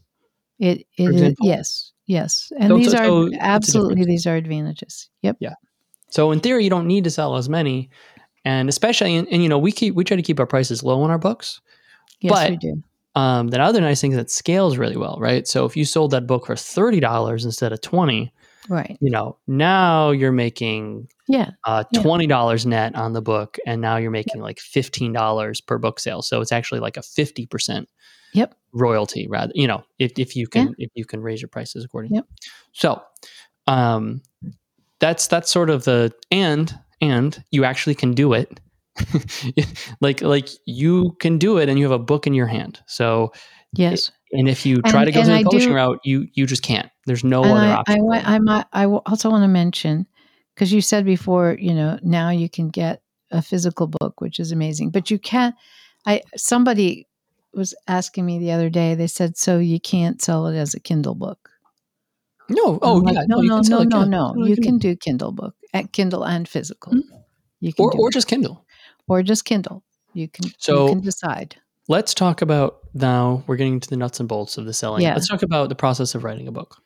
it 0.59 0.87
it 0.99 1.15
is 1.15 1.35
yes 1.41 1.90
yes, 2.11 2.51
and 2.59 2.69
So- 2.71 2.77
these 2.77 2.95
are 2.95 3.05
so 3.05 3.31
absolutely 3.41 4.05
these 4.05 4.27
are 4.27 4.37
advantages. 4.37 5.09
Yep. 5.23 5.37
Yeah. 5.41 5.55
So 6.11 6.33
in 6.33 6.41
theory, 6.41 6.65
you 6.65 6.71
don't 6.71 6.87
need 6.87 7.05
to 7.05 7.11
sell 7.11 7.37
as 7.37 7.49
many, 7.49 7.89
and 8.45 8.69
especially, 8.69 9.15
and, 9.17 9.29
and 9.31 9.43
you 9.43 9.49
know, 9.49 9.59
we 9.59 9.73
keep 9.73 9.95
we 9.95 10.05
try 10.05 10.17
to 10.17 10.23
keep 10.23 10.41
our 10.41 10.47
prices 10.47 10.83
low 10.83 11.01
on 11.03 11.11
our 11.11 11.19
books. 11.19 11.61
Yes, 12.21 12.33
But- 12.33 12.51
we 12.51 12.57
do. 12.57 12.83
Um, 13.17 13.49
the 13.49 13.61
other 13.61 13.81
nice 13.81 14.01
thing 14.01 14.13
is 14.13 14.19
it 14.19 14.31
scales 14.31 14.79
really 14.79 14.97
well, 14.97 15.17
right? 15.21 15.47
So 15.47 15.65
if 15.65 15.77
you 15.77 15.85
sold 15.85 16.13
that 16.13 16.29
book 16.29 16.47
for 16.47 16.55
thirty 16.55 17.01
dollars 17.01 17.45
instead 17.45 17.73
of 17.73 17.81
twenty, 17.81 18.33
Right. 18.69 18.97
you 19.01 19.11
know, 19.11 19.37
now 19.49 20.11
you're 20.13 20.31
making 20.31 21.09
Yeah. 21.27 21.51
uh, 21.67 21.83
Yeah. 21.91 22.03
twenty 22.03 22.29
dollars 22.29 22.67
net 22.67 22.95
on 22.95 23.13
the 23.13 23.21
book, 23.21 23.57
and 23.67 23.81
now 23.81 23.97
you're 23.97 24.13
making 24.13 24.41
like 24.43 24.61
fifteen 24.61 25.13
dollars 25.13 25.61
per 25.61 25.77
book 25.77 25.99
sale. 25.99 26.23
So 26.23 26.41
it's 26.41 26.53
actually 26.53 26.79
like 26.81 26.97
a 26.97 27.03
fifty 27.03 27.47
percent 27.47 27.89
Yep. 28.35 28.55
royalty, 28.73 29.27
rather. 29.29 29.53
You 29.55 29.67
know, 29.67 29.83
if 29.99 30.13
if 30.19 30.37
you 30.37 30.47
can 30.47 30.75
if 30.79 30.91
you 30.95 31.05
can 31.05 31.21
raise 31.23 31.41
your 31.43 31.49
prices 31.49 31.85
accordingly. 31.85 32.17
Yep. 32.17 32.27
So, 32.73 33.03
um, 33.67 34.23
that's 35.01 35.27
that's 35.27 35.51
sort 35.51 35.71
of 35.71 35.85
the 35.85 36.13
and 36.31 36.77
and 37.01 37.43
you 37.51 37.65
actually 37.65 37.95
can 37.95 38.13
do 38.15 38.33
it. 38.35 38.61
like 40.01 40.21
like 40.23 40.49
you 40.67 41.17
can 41.21 41.39
do 41.39 41.59
it, 41.59 41.69
and 41.69 41.79
you 41.79 41.85
have 41.85 41.93
a 41.93 41.99
book 41.99 42.27
in 42.27 42.35
your 42.35 42.47
hand. 42.47 42.81
So 42.87 43.33
Yes. 43.73 44.11
and 44.33 44.49
if 44.49 44.67
you 44.67 44.83
try 44.83 45.03
And- 45.03 45.07
to 45.07 45.13
go 45.13 45.25
through 45.25 45.35
I 45.35 45.39
the 45.39 45.45
publishing 45.45 45.71
do- 45.71 45.77
route, 45.77 46.01
you 46.05 46.27
you 46.35 46.47
just 46.47 46.63
can't. 46.63 46.89
There's 47.07 47.25
no 47.25 47.43
other 47.45 47.55
I, 47.55 47.71
option. 47.73 47.95
I, 47.95 47.99
for 47.99 48.05
wa- 48.05 48.15
you. 48.17 48.23
I, 48.25 48.39
might, 48.41 48.67
I 48.73 48.85
also 48.87 49.31
want 49.31 49.43
to 49.45 49.49
mention 49.49 50.07
because 50.55 50.73
you 50.73 50.81
said 50.81 51.05
before, 51.05 51.57
you 51.59 51.73
know, 51.75 51.99
now 52.03 52.31
you 52.31 52.49
can 52.49 52.69
get 52.69 53.03
a 53.31 53.41
physical 53.41 53.87
book, 53.87 54.21
which 54.21 54.39
is 54.41 54.53
amazing, 54.53 54.91
but 54.91 55.11
you 55.11 55.19
can't. 55.19 55.55
I 56.07 56.23
somebody 56.37 57.07
was 57.55 57.75
asking 57.89 58.27
me 58.27 58.39
the 58.39 58.53
other 58.53 58.71
day. 58.71 58.95
They 58.95 59.07
said, 59.07 59.37
"So 59.37 59.59
you 59.59 59.81
can't 59.81 60.21
sell 60.23 60.47
it 60.47 60.57
as 60.57 60.75
a 60.75 60.81
Kindle 60.81 61.15
book?" 61.15 61.51
no, 62.49 62.79
oh 62.83 62.95
like, 62.97 63.15
yeah, 63.15 63.23
no, 63.29 63.41
no, 63.41 63.61
no, 63.61 63.83
no, 63.85 64.05
no. 64.05 64.35
You 64.45 64.57
can. 64.57 64.79
do 64.79 64.97
Kindle 64.97 65.33
book, 65.33 65.55
at 65.73 65.93
Kindle 65.93 66.25
and 66.25 66.49
physical. 66.49 66.93
Mhm. 66.93 67.03
You 67.61 67.73
can 67.73 67.85
or 67.85 67.93
or 67.97 68.11
just 68.11 68.27
Kindle. 68.27 68.65
or 69.09 69.23
just 69.23 69.45
Kindle. 69.45 69.85
You 70.15 70.29
can 70.29 70.51
So- 70.59 70.87
you 70.87 70.93
can 70.95 71.01
decide. 71.03 71.57
Let's 71.89 72.15
talk 72.15 72.41
about 72.43 72.79
now. 72.95 73.43
We're 73.47 73.57
getting 73.57 73.75
into 73.75 73.89
the 73.91 73.97
nuts 73.97 74.21
and 74.21 74.29
bolts 74.29 74.57
of 74.59 74.65
the 74.65 74.73
selling. 74.73 75.03
Yeah. 75.03 75.15
Let's 75.15 75.29
talk 75.29 75.43
about 75.43 75.69
the 75.69 75.75
process 75.75 76.15
of 76.15 76.23
writing 76.25 76.47
a 76.49 76.53
book, 76.53 76.77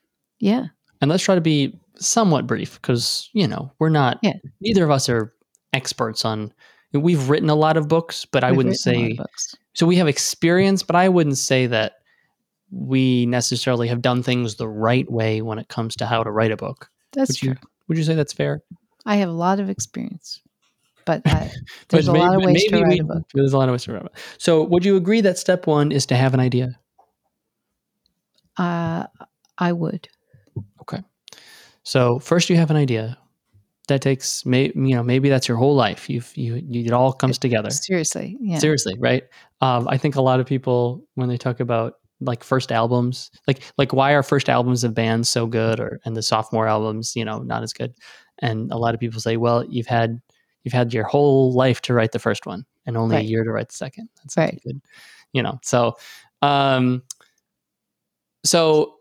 Yeah, 0.40 0.66
and 1.00 1.10
let's 1.10 1.22
try 1.22 1.34
to 1.34 1.40
be 1.42 1.78
somewhat 1.96 2.46
brief 2.46 2.80
because 2.80 3.28
you 3.32 3.46
know 3.46 3.70
we're 3.78 3.88
not. 3.90 4.18
Yeah. 4.22 4.34
Neither 4.60 4.84
of 4.84 4.90
us 4.90 5.08
are 5.08 5.34
experts 5.72 6.24
on. 6.24 6.52
We've 6.92 7.28
written 7.28 7.50
a 7.50 7.54
lot 7.54 7.76
of 7.76 7.88
books, 7.88 8.24
but 8.24 8.44
I 8.44 8.50
We've 8.50 8.58
wouldn't 8.58 8.72
lot 8.86 8.94
of 8.94 9.00
say 9.00 9.12
books. 9.14 9.54
So. 9.74 9.86
We 9.86 9.96
have 9.96 10.08
experience, 10.08 10.82
but 10.82 10.96
I 10.96 11.08
wouldn't 11.08 11.38
say 11.38 11.66
that 11.66 11.94
we 12.70 13.26
necessarily 13.26 13.88
have 13.88 14.02
done 14.02 14.22
things 14.22 14.56
the 14.56 14.68
right 14.68 15.10
way 15.10 15.42
when 15.42 15.58
it 15.58 15.68
comes 15.68 15.94
to 15.96 16.06
how 16.06 16.22
to 16.24 16.30
write 16.30 16.50
a 16.50 16.56
book. 16.56 16.88
That's 17.12 17.28
would 17.30 17.42
you 17.42 17.54
true. 17.54 17.68
Would 17.88 17.98
you 17.98 18.04
say 18.04 18.14
that's 18.14 18.32
fair? 18.32 18.62
I 19.06 19.16
have 19.16 19.28
a 19.28 19.32
lot 19.32 19.60
of 19.60 19.68
experience, 19.68 20.40
but 21.04 21.22
I, 21.26 21.50
there's 21.90 22.06
But 22.06 22.16
a 22.16 22.18
lot 22.18 22.34
of 22.36 22.42
ways 22.42 22.64
to 22.70 22.80
write 22.82 22.88
we- 22.94 23.00
a 23.00 23.04
book. 23.04 23.22
There's 23.34 23.52
a 23.52 23.58
lot 23.58 23.68
of 23.68 23.72
ways 23.72 23.84
to 23.84 23.92
write 23.92 24.00
a 24.00 24.04
book. 24.04 24.16
So, 24.38 24.64
would 24.64 24.84
you 24.84 24.96
agree 24.96 25.20
that 25.20 25.38
step 25.38 25.66
one 25.66 25.92
is 25.92 26.06
to 26.06 26.16
have 26.16 26.32
an 26.34 26.40
idea? 26.40 26.78
Uh, 28.56 29.06
I 29.58 29.72
would. 29.72 30.08
Okay. 30.82 31.02
So 31.82 32.18
first 32.18 32.48
you 32.50 32.56
have 32.56 32.70
an 32.70 32.76
idea. 32.76 33.18
That 33.88 34.00
takes 34.00 34.46
may 34.46 34.72
you 34.74 34.94
know 34.96 35.02
maybe 35.02 35.28
that's 35.28 35.46
your 35.46 35.58
whole 35.58 35.74
life. 35.74 36.08
You've 36.08 36.34
you, 36.36 36.54
you 36.56 36.84
it 36.86 36.92
all 36.92 37.12
comes 37.12 37.38
together. 37.38 37.70
Seriously, 37.70 38.36
yeah. 38.40 38.58
Seriously, 38.58 38.94
right? 38.98 39.24
Um, 39.60 39.86
I 39.88 39.98
think 39.98 40.16
a 40.16 40.22
lot 40.22 40.40
of 40.40 40.46
people 40.46 41.04
when 41.16 41.28
they 41.28 41.36
talk 41.36 41.60
about 41.60 41.94
like 42.20 42.42
first 42.42 42.72
albums, 42.72 43.30
like 43.46 43.60
like 43.76 43.92
why 43.92 44.12
are 44.12 44.22
first 44.22 44.48
albums 44.48 44.84
of 44.84 44.94
bands 44.94 45.28
so 45.28 45.46
good, 45.46 45.80
or 45.80 46.00
and 46.06 46.16
the 46.16 46.22
sophomore 46.22 46.66
albums, 46.66 47.14
you 47.14 47.24
know, 47.26 47.40
not 47.40 47.62
as 47.62 47.74
good. 47.74 47.94
And 48.38 48.72
a 48.72 48.78
lot 48.78 48.94
of 48.94 49.00
people 49.00 49.20
say, 49.20 49.36
well, 49.36 49.64
you've 49.66 49.86
had 49.86 50.18
you've 50.62 50.72
had 50.74 50.94
your 50.94 51.04
whole 51.04 51.52
life 51.52 51.82
to 51.82 51.92
write 51.92 52.12
the 52.12 52.18
first 52.18 52.46
one, 52.46 52.64
and 52.86 52.96
only 52.96 53.16
Right. 53.16 53.26
a 53.26 53.28
year 53.28 53.44
to 53.44 53.50
write 53.50 53.68
the 53.68 53.74
second. 53.74 54.08
That's 54.16 54.36
Right. 54.38 54.58
good, 54.64 54.80
you 55.34 55.42
know. 55.42 55.58
So, 55.62 55.96
um, 56.40 57.02
so 58.44 58.94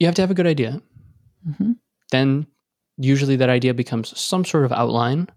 you 0.00 0.06
have 0.06 0.14
to 0.16 0.22
have 0.22 0.30
a 0.30 0.34
good 0.34 0.46
idea 0.46 0.80
hmm 1.58 1.72
then 2.12 2.46
usually 2.98 3.36
that 3.36 3.48
idea 3.48 3.74
becomes 3.74 4.18
some 4.18 4.44
sort 4.44 4.64
of 4.64 4.72
outline. 4.72 5.28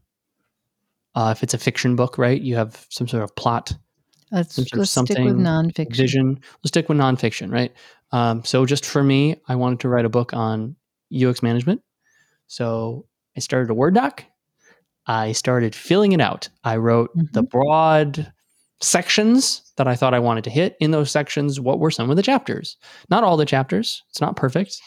Uh, 1.15 1.33
if 1.35 1.43
it's 1.43 1.53
a 1.53 1.57
fiction 1.57 1.95
book, 1.95 2.17
right, 2.17 2.41
you 2.41 2.55
have 2.55 2.85
some 2.89 3.07
sort 3.07 3.23
of 3.23 3.35
plot, 3.35 3.73
Let's, 4.31 4.55
Some 4.55 4.65
sort 4.65 4.79
let's 4.79 4.91
stick 4.91 5.17
with 5.17 5.37
nonfiction. 5.37 5.95
vision. 5.95 6.39
Let's 6.59 6.67
stick 6.69 6.87
with 6.87 6.97
nonfiction, 6.97 7.51
right? 7.51 7.73
Um, 8.11 8.43
so 8.43 8.65
just 8.65 8.85
for 8.85 9.03
me, 9.03 9.37
I 9.47 9.55
wanted 9.55 9.79
to 9.81 9.89
write 9.89 10.05
a 10.05 10.09
book 10.09 10.33
on 10.33 10.75
UX 11.13 11.41
management. 11.41 11.81
So 12.47 13.07
I 13.35 13.39
started 13.39 13.69
a 13.69 13.73
Word 13.73 13.95
doc. 13.95 14.23
I 15.07 15.31
started 15.31 15.73
filling 15.73 16.11
it 16.11 16.21
out. 16.21 16.49
I 16.63 16.77
wrote 16.77 17.09
the 17.33 17.41
broad 17.41 18.31
sections 18.81 19.73
that 19.77 19.87
I 19.87 19.95
thought 19.95 20.13
I 20.13 20.19
wanted 20.19 20.43
to 20.43 20.49
hit. 20.51 20.77
In 20.79 20.91
those 20.91 21.09
sections, 21.09 21.59
what 21.59 21.79
were 21.79 21.91
some 21.91 22.11
of 22.11 22.15
the 22.15 22.21
chapters? 22.23 22.77
Not 23.09 23.23
all 23.23 23.35
the 23.35 23.45
chapters. 23.45 24.03
It's 24.09 24.21
not 24.21 24.35
perfect, 24.35 24.79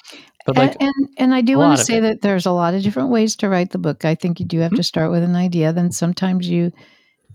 but 0.46 0.56
like 0.56 0.76
and, 0.80 0.90
and 0.96 1.08
and 1.18 1.34
I 1.34 1.40
do 1.40 1.58
want 1.58 1.78
to 1.78 1.84
say 1.84 2.00
that 2.00 2.22
there's 2.22 2.46
a 2.46 2.52
lot 2.52 2.74
of 2.74 2.82
different 2.82 3.10
ways 3.10 3.36
to 3.36 3.48
write 3.48 3.70
the 3.70 3.78
book. 3.78 4.04
I 4.04 4.14
think 4.14 4.40
you 4.40 4.46
do 4.46 4.60
have 4.60 4.72
Mhm. 4.72 4.76
to 4.76 4.82
start 4.82 5.10
with 5.10 5.22
an 5.22 5.36
idea. 5.36 5.72
Then 5.72 5.90
sometimes 5.92 6.48
you 6.48 6.72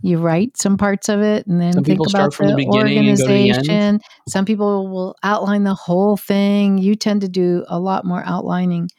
you 0.03 0.19
write 0.19 0.57
some 0.57 0.77
parts 0.77 1.09
of 1.09 1.21
it, 1.21 1.47
and 1.47 1.59
then 1.59 1.73
Some 1.73 1.83
think 1.83 1.99
about 2.07 2.33
from 2.33 2.47
the 2.47 2.53
the, 2.53 2.57
beginning 2.57 3.09
and 3.09 3.17
go 3.17 3.23
to 3.25 3.33
the 3.33 3.33
end. 3.33 3.49
organization. 3.57 3.99
Some 4.29 4.45
people 4.45 4.89
will 4.89 5.15
outline 5.23 5.63
the 5.63 5.73
whole 5.73 6.17
thing. 6.17 6.77
You 6.77 6.95
tend 6.95 7.21
to 7.21 7.27
do 7.27 7.65
a 7.67 7.79
lot 7.79 8.05
more 8.05 8.23
outlining, 8.25 8.89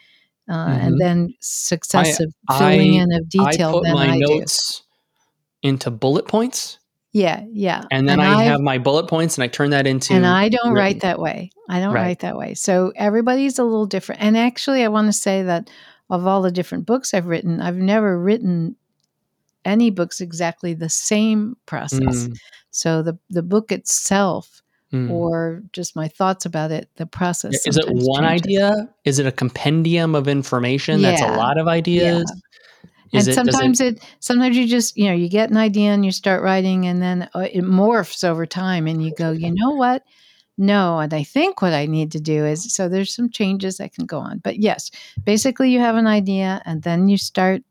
uh, 0.51 0.67
Mhm. 0.67 0.83
and 0.87 1.01
then 1.01 1.29
successive 1.41 2.31
I- 2.49 2.59
filling 2.59 2.95
in 2.95 3.13
of 3.13 3.29
detail 3.29 3.69
I 3.69 3.73
put 3.73 3.83
than 3.85 3.95
my 3.95 4.11
I 4.15 4.19
do. 4.19 4.45
into 5.63 5.91
bullet 5.91 6.27
points, 6.27 6.79
Yeah, 7.13 7.43
yeah. 7.53 7.85
and 7.91 8.09
then 8.09 8.21
I 8.21 8.35
I've- 8.35 8.45
have 8.49 8.61
my 8.61 8.79
bullet 8.79 9.09
points, 9.09 9.37
and 9.37 9.45
I 9.45 9.49
turn 9.49 9.71
that 9.71 9.87
into. 9.87 10.13
and 10.15 10.27
I 10.27 10.49
don't 10.49 10.73
written. 10.73 10.75
write 10.75 11.01
that 11.01 11.19
way. 11.19 11.51
I 11.69 11.81
don't 11.81 11.95
Right. 11.95 12.03
write 12.03 12.21
that 12.21 12.37
way. 12.37 12.55
So 12.55 12.93
everybody's 12.97 13.59
a 13.59 13.65
little 13.65 13.87
different. 13.87 14.21
And 14.23 14.37
actually, 14.37 14.85
I 14.85 14.89
want 14.89 15.07
to 15.09 15.13
say 15.13 15.43
that 15.43 15.71
of 16.11 16.27
all 16.27 16.43
the 16.43 16.51
different 16.51 16.87
books 16.87 17.15
I've 17.15 17.27
written, 17.27 17.61
I've 17.61 17.77
never 17.77 18.19
written 18.19 18.77
any 19.65 19.91
books 19.91 20.21
exactly 20.21 20.75
the 20.75 20.89
same 20.89 21.57
process. 21.67 22.29
Mm, 22.29 22.37
So 22.71 23.03
the 23.03 23.19
the 23.31 23.43
book 23.43 23.73
itself, 23.73 24.63
mm. 24.93 25.11
or 25.11 25.63
just 25.73 25.97
my 25.97 26.09
thoughts 26.09 26.45
about 26.47 26.71
it, 26.71 26.89
the 26.97 27.07
process. 27.07 27.55
Yeah, 27.65 27.71
Is 27.71 27.77
it 27.79 27.87
one 27.89 28.23
changes. 28.25 28.43
idea? 28.45 28.89
Is 29.05 29.19
it 29.19 29.27
a 29.27 29.33
compendium 29.33 30.15
of 30.15 30.29
information 30.29 31.03
that's 31.03 31.23
a 31.23 31.29
lot 31.37 31.59
of 31.59 31.67
ideas? 31.69 32.31
Is 33.13 33.27
and 33.27 33.33
it, 33.33 33.37
does 33.47 33.49
it- 33.49 33.53
sometimes 33.53 33.81
it, 33.81 34.05
sometimes 34.21 34.57
you 34.57 34.67
just 34.67 34.97
you 34.97 35.07
know 35.07 35.15
you 35.15 35.29
get 35.29 35.51
an 35.51 35.57
idea 35.57 35.91
and 35.91 36.05
you 36.05 36.13
start 36.13 36.43
writing 36.43 36.87
and 36.87 37.01
then 37.03 37.29
uh, 37.35 37.41
it 37.53 37.65
morphs 37.65 38.25
over 38.25 38.47
time 38.47 38.87
and 38.87 39.03
you 39.05 39.13
go 39.17 39.31
you 39.31 39.53
know 39.55 39.71
what 39.71 40.03
no 40.59 40.99
and 40.99 41.15
i 41.15 41.23
think 41.23 41.63
what 41.63 41.73
i 41.73 41.87
need 41.87 42.13
to 42.13 42.21
do 42.21 42.45
is 42.45 42.73
so 42.75 42.89
there's 42.89 43.15
some 43.15 43.31
changes 43.31 43.79
that 43.79 43.93
can 43.95 44.05
go 44.07 44.19
on 44.19 44.39
but 44.39 44.59
yes 44.59 44.91
basically 45.25 45.71
you 45.71 45.79
have 45.79 45.97
an 45.97 46.07
idea 46.07 46.61
and 46.67 46.83
then 46.83 47.09
you 47.09 47.17
start 47.17 47.63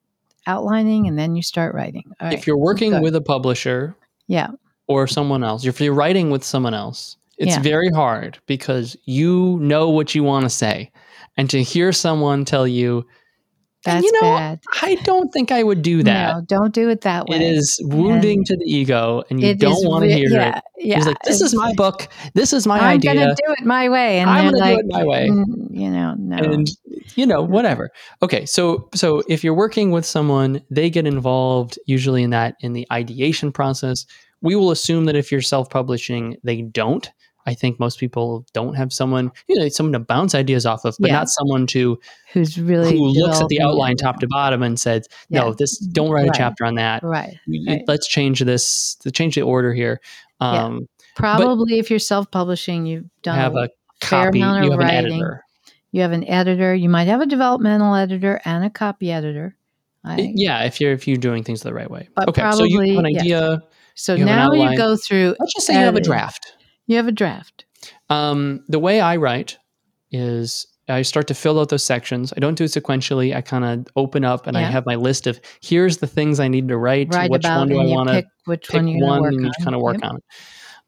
outlining 0.47 1.07
and 1.07 1.19
then 1.19 1.35
you 1.35 1.41
start 1.43 1.75
writing 1.75 2.03
All 2.21 2.31
if 2.31 2.47
you're 2.47 2.57
working 2.57 3.01
with 3.01 3.15
a 3.15 3.21
publisher 3.21 3.95
yeah 4.27 4.47
or 4.87 5.05
someone 5.05 5.43
else, 5.43 5.65
if 5.65 5.81
you're 5.81 5.93
writing 5.93 6.29
with 6.29 6.45
someone 6.45 6.73
else, 6.73 7.17
it's 7.37 7.57
Yeah. 7.57 7.61
very 7.61 7.89
hard 7.89 8.39
because 8.47 8.95
you 9.03 9.57
know 9.59 9.89
what 9.89 10.15
you 10.15 10.23
want 10.23 10.45
to 10.45 10.49
say. 10.49 10.89
And 11.35 11.49
to 11.49 11.61
hear 11.61 11.91
someone 11.91 12.45
tell 12.45 12.65
you, 12.65 13.05
That's 13.87 14.03
you 14.03 14.11
know, 14.13 14.21
bad. 14.21 14.59
I 14.81 14.95
don't 15.03 15.31
think 15.31 15.51
I 15.51 15.63
would 15.63 15.81
do 15.81 16.03
that. 16.03 16.35
No, 16.35 16.41
don't 16.41 16.73
do 16.73 16.89
it 16.89 17.01
that 17.01 17.27
way. 17.27 17.37
It 17.37 17.41
is 17.41 17.79
wounding 17.83 18.43
to 18.45 18.57
the 18.57 18.65
ego, 18.65 19.23
and 19.29 19.41
you 19.41 19.55
don't 19.55 19.87
want 19.87 20.03
to 20.03 20.13
hear 20.13 20.29
yeah, 20.29 20.57
it. 20.57 20.63
Yeah, 20.77 20.95
He's 20.97 21.07
like, 21.07 21.17
"This 21.23 21.41
is 21.41 21.55
my 21.55 21.73
book. 21.73 22.07
This 22.33 22.53
is 22.53 22.67
my 22.67 22.79
I'm 22.79 22.97
idea. 22.97 23.13
gonna 23.13 23.35
do 23.35 23.53
it 23.53 23.65
my 23.65 23.89
way, 23.89 24.19
and 24.19 24.29
I'm 24.29 24.51
then 24.51 24.53
gonna 24.53 24.73
do 24.73 24.79
it 24.79 24.85
my 24.89 25.03
way." 25.03 25.29
mm, 25.29 25.45
you 25.71 25.89
know, 25.89 26.15
no. 26.17 26.37
and 26.37 26.69
you 27.15 27.25
know 27.25 27.41
whatever 27.41 27.89
okay 28.21 28.45
so 28.45 28.89
so 28.93 29.23
if 29.27 29.43
you're 29.43 29.53
working 29.53 29.91
with 29.91 30.05
someone 30.05 30.61
they 30.69 30.89
get 30.89 31.07
involved 31.07 31.79
usually 31.85 32.23
in 32.23 32.29
that 32.29 32.55
in 32.61 32.73
the 32.73 32.85
ideation 32.91 33.51
process 33.51 34.05
we 34.41 34.55
will 34.55 34.71
assume 34.71 35.05
that 35.05 35.15
if 35.15 35.31
you're 35.31 35.41
self-publishing 35.41 36.37
they 36.43 36.61
don't 36.61 37.11
i 37.47 37.53
think 37.55 37.79
most 37.79 37.97
people 37.99 38.45
don't 38.53 38.75
have 38.75 38.93
someone 38.93 39.31
you 39.47 39.57
know 39.57 39.67
someone 39.69 39.93
to 39.93 39.99
bounce 39.99 40.35
ideas 40.35 40.65
off 40.65 40.85
of 40.85 40.95
but 40.99 41.07
Yeah. 41.09 41.15
not 41.17 41.29
someone 41.29 41.65
to 41.67 41.99
Who's 42.33 42.59
really 42.59 42.95
who 42.95 43.07
looks 43.07 43.41
at 43.41 43.47
the 43.47 43.55
it. 43.57 43.61
outline 43.63 43.95
top 43.95 44.19
to 44.19 44.27
bottom 44.27 44.61
and 44.61 44.79
says 44.79 45.07
no 45.31 45.53
this 45.53 45.77
don't 45.79 46.11
write 46.11 46.27
a 46.27 46.33
chapter 46.35 46.63
on 46.65 46.75
that 46.75 47.01
Right. 47.03 47.35
Right. 47.67 47.81
let's 47.87 48.07
change 48.07 48.41
this 48.41 48.95
to 49.01 49.09
change 49.11 49.33
the 49.35 49.41
order 49.41 49.73
here 49.73 49.99
Yeah. 50.41 50.65
um 50.65 50.87
Probably 51.15 51.79
if 51.79 51.89
you're 51.89 51.97
self-publishing, 51.97 52.85
you've 52.85 53.05
done 53.23 53.39
have 53.39 53.55
a, 53.55 53.57
a 53.57 53.67
fair 54.01 54.25
copy 54.27 54.37
you 54.37 54.45
amount 54.45 54.63
have 54.65 54.73
of 54.73 54.79
an 54.79 54.85
writing. 54.85 55.13
editor 55.13 55.43
you 55.93 56.01
have 56.01 56.11
an 56.11 56.27
editor. 56.27 56.75
You 56.75 56.89
might 56.89 57.07
have 57.07 57.21
a 57.21 57.25
developmental 57.25 57.95
editor 57.95 58.39
and 58.45 58.63
a 58.63 58.69
copy 58.69 59.11
editor. 59.11 59.55
I, 60.03 60.31
yeah 60.35 60.63
if 60.65 60.79
you're 60.79 60.91
if 60.93 61.07
you're 61.07 61.17
doing 61.17 61.43
things 61.43 61.61
the 61.61 61.73
right 61.73 61.89
way 61.89 62.07
But 62.15 62.29
okay 62.29 62.51
so 62.51 62.63
you 62.65 62.79
have 62.81 62.87
an 62.89 62.93
probably- 63.03 63.19
idea 63.19 63.61
So 63.95 64.13
you 64.13 64.25
now 64.25 64.51
you 64.53 64.77
go 64.77 64.95
through. 64.95 65.35
let's 65.39 65.53
just 65.55 65.65
say 65.65 65.73
you 65.73 65.79
have 65.79 65.95
a 65.95 66.01
draft 66.01 66.53
You 66.87 66.95
have 66.97 67.07
a 67.07 67.11
draft. 67.11 67.65
Um, 68.09 68.63
the 68.67 68.79
way 68.79 68.99
I 69.01 69.17
write 69.17 69.57
is 70.11 70.65
I 70.89 71.01
start 71.01 71.27
to 71.27 71.33
fill 71.33 71.59
out 71.59 71.69
those 71.69 71.83
sections. 71.83 72.33
I 72.35 72.39
don't 72.39 72.55
do 72.55 72.63
it 72.63 72.67
sequentially. 72.71 73.35
I 73.35 73.41
kind 73.41 73.65
of 73.65 73.87
open 73.97 74.23
up 74.23 74.47
and 74.47 74.57
I 74.57 74.61
have 74.61 74.85
my 74.85 74.95
list 74.95 75.27
of 75.27 75.39
here's 75.61 75.97
the 75.97 76.07
things 76.07 76.39
I 76.39 76.47
need 76.47 76.67
to 76.69 76.77
write. 76.77 77.13
Write 77.13 77.29
which 77.29 77.43
one 77.43 77.67
do 77.67 77.79
I 77.79 77.83
you 77.83 77.95
want 77.95 78.09
to 78.09 78.15
pick 78.15 78.25
which 78.45 78.67
pick 78.69 78.75
one 78.77 78.87
you're 78.87 79.05
one 79.07 79.25
and 79.25 79.41
you 79.41 79.47
on. 79.47 79.53
kind 79.63 79.75
of 79.75 79.81
work 79.81 79.97
Yep. 80.01 80.09
on 80.09 80.15
it. 80.17 80.23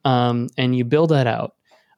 Um, 0.06 0.48
and 0.58 0.76
you 0.76 0.86
build 0.86 1.10
that 1.10 1.28
out. 1.28 1.56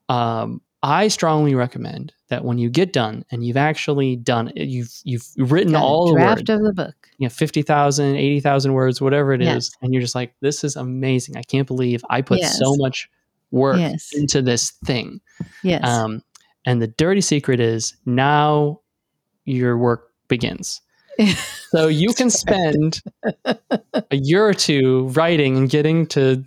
Um, 0.09 0.61
I 0.83 1.09
strongly 1.09 1.53
recommend 1.53 2.11
that 2.29 2.43
when 2.43 2.57
you 2.57 2.71
get 2.71 2.91
done 2.91 3.23
and 3.31 3.45
you've 3.45 3.55
actually 3.57 4.15
done 4.15 4.51
it, 4.55 4.67
you've 4.67 4.91
you've 5.03 5.27
written 5.37 5.73
Got 5.73 5.83
all 5.83 6.07
the 6.07 6.13
draft 6.13 6.49
of 6.49 6.63
the 6.63 6.73
book. 6.73 6.95
you 7.19 7.25
know, 7.27 7.29
50,000, 7.29 8.15
80,000 8.15 8.73
words, 8.73 8.99
whatever 8.99 9.31
it 9.31 9.43
is, 9.43 9.71
and 9.83 9.93
you're 9.93 10.01
just 10.01 10.15
like, 10.15 10.33
this 10.41 10.63
is 10.63 10.75
amazing. 10.75 11.37
I 11.37 11.43
can't 11.43 11.67
believe 11.67 12.03
I 12.09 12.23
put 12.23 12.39
Yes. 12.39 12.57
so 12.57 12.75
much 12.77 13.07
work 13.51 13.77
Yes. 13.79 14.09
into 14.13 14.41
this 14.41 14.71
thing. 14.85 15.21
Yes. 15.63 15.83
Um, 15.85 16.23
and 16.65 16.81
the 16.81 16.87
dirty 16.87 17.21
secret 17.21 17.59
is 17.59 17.95
now 18.05 18.79
your 19.45 19.77
work 19.77 20.09
begins. 20.27 20.81
So 21.71 21.87
you 21.87 22.13
can 22.13 22.29
spend 22.29 23.01
a 23.45 23.55
year 24.11 24.45
or 24.45 24.53
two 24.53 25.07
writing 25.09 25.55
and 25.55 25.69
getting 25.69 26.05
to 26.07 26.43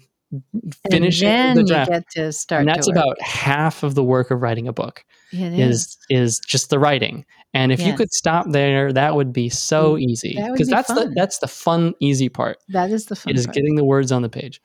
finishing 0.91 1.29
and 1.29 1.57
then 1.59 1.65
the 1.65 1.69
draft. 1.71 1.89
you 1.91 1.95
get 1.95 2.11
to 2.11 2.31
start. 2.33 2.61
And 2.61 2.69
that's 2.69 2.89
about 2.89 3.17
Mm. 3.19 3.23
half 3.23 3.83
of 3.83 3.95
the 3.95 4.05
work 4.05 4.31
of 4.31 4.43
writing 4.43 4.69
a 4.69 4.73
book 4.75 5.03
It 5.33 5.59
is 5.59 5.97
is 6.11 6.41
just 6.41 6.69
the 6.69 6.79
writing. 6.79 7.25
And 7.55 7.73
if 7.73 7.81
you 7.81 7.95
could 7.95 8.13
stop 8.13 8.51
there, 8.51 8.93
that 8.93 9.15
would 9.17 9.33
be 9.33 9.49
so 9.49 9.97
easy 9.97 10.35
That 10.37 10.53
because 10.53 10.69
be 10.69 10.75
that's 10.75 10.89
the 10.89 10.95
fun. 10.95 11.15
that's 11.15 11.39
the 11.39 11.49
fun 11.49 11.95
easy 12.01 12.29
part 12.29 12.59
That 12.69 12.91
is 12.91 13.07
the 13.07 13.17
fun 13.17 13.35
is 13.35 13.47
part. 13.47 13.55
getting 13.55 13.77
the 13.77 13.85
words 13.85 14.13
on 14.13 14.21
the 14.21 14.29
page. 14.29 14.61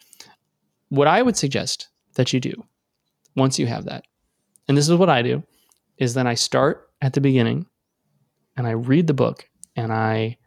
What 0.90 1.08
I 1.08 1.22
would 1.22 1.38
suggest 1.38 1.88
that 2.16 2.34
you 2.34 2.40
do 2.40 2.54
once 3.36 3.60
you 3.60 3.68
have 3.68 3.86
that, 3.86 4.04
and 4.68 4.78
this 4.78 4.88
is 4.90 4.96
what 4.96 5.10
I 5.10 5.22
do, 5.22 5.44
is 5.98 6.14
then 6.14 6.28
I 6.28 6.34
start 6.34 6.90
at 7.02 7.14
the 7.14 7.22
beginning 7.22 7.66
and 8.58 8.68
I 8.68 8.72
read 8.72 9.08
the 9.08 9.14
book 9.14 9.48
and 9.76 9.92
I 9.94 10.38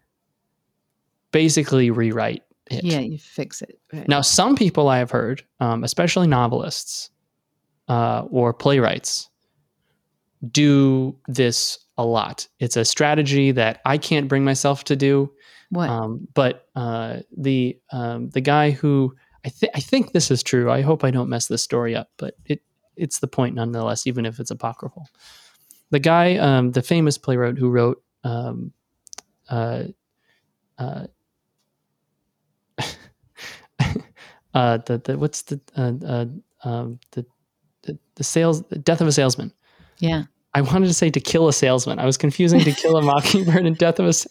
basically 1.32 1.90
rewrite 1.90 2.42
it. 2.70 2.84
Yeah, 2.84 3.00
you 3.00 3.18
fix 3.18 3.62
it. 3.62 3.78
Right. 3.92 4.08
Now, 4.08 4.20
some 4.20 4.54
people 4.54 4.88
I 4.88 4.98
have 4.98 5.10
heard, 5.10 5.44
um, 5.60 5.84
especially 5.84 6.26
novelists 6.26 7.10
uh, 7.88 8.22
or 8.30 8.52
playwrights, 8.52 9.28
do 10.50 11.16
this 11.28 11.78
a 11.96 12.04
lot. 12.04 12.48
It's 12.58 12.76
a 12.76 12.84
strategy 12.84 13.52
that 13.52 13.80
I 13.84 13.98
can't 13.98 14.28
bring 14.28 14.44
myself 14.44 14.84
to 14.84 14.96
do. 14.96 15.32
what? 15.70 15.88
Um, 15.88 16.26
but 16.34 16.68
uh, 16.74 17.20
the 17.36 17.78
um, 17.92 18.30
the 18.30 18.40
guy 18.40 18.70
who 18.70 19.14
I 19.44 19.48
think 19.48 19.72
I 19.74 19.80
think 19.80 20.12
this 20.12 20.30
is 20.30 20.42
true. 20.42 20.70
I 20.70 20.82
hope 20.82 21.04
I 21.04 21.10
don't 21.10 21.28
mess 21.28 21.48
this 21.48 21.62
story 21.62 21.96
up, 21.96 22.10
but 22.16 22.34
it 22.46 22.62
it's 22.96 23.18
the 23.18 23.26
point 23.26 23.54
nonetheless, 23.54 24.06
even 24.06 24.26
if 24.26 24.38
it's 24.38 24.50
apocryphal. 24.50 25.08
The 25.90 25.98
guy, 25.98 26.36
um, 26.36 26.72
the 26.72 26.82
famous 26.82 27.18
playwright 27.18 27.58
who 27.58 27.68
wrote 27.68 28.02
um, 28.24 28.72
uh, 29.48 29.84
uh, 30.78 31.06
uh, 34.54 34.78
the 34.78 35.00
the 35.04 35.18
what's 35.18 35.42
the 35.42 35.60
uh, 35.76 35.92
uh, 36.06 36.26
um, 36.68 37.00
the, 37.12 37.26
the 37.82 37.98
the 38.14 38.24
sales 38.24 38.62
the 38.64 38.78
death 38.78 39.00
of 39.00 39.08
a 39.08 39.12
salesman. 39.12 39.52
yeah. 39.98 40.24
I 40.54 40.60
wanted 40.60 40.88
to 40.88 40.94
say 40.94 41.08
to 41.08 41.18
kill 41.18 41.48
a 41.48 41.52
salesman. 41.52 41.98
I 41.98 42.04
was 42.04 42.18
confusing 42.18 42.60
to 42.60 42.72
kill 42.72 42.98
a 42.98 43.02
mockingbird 43.10 43.64
and 43.64 43.76
death 43.78 43.98
of 43.98 44.06
a. 44.06 44.12
Sa- 44.12 44.28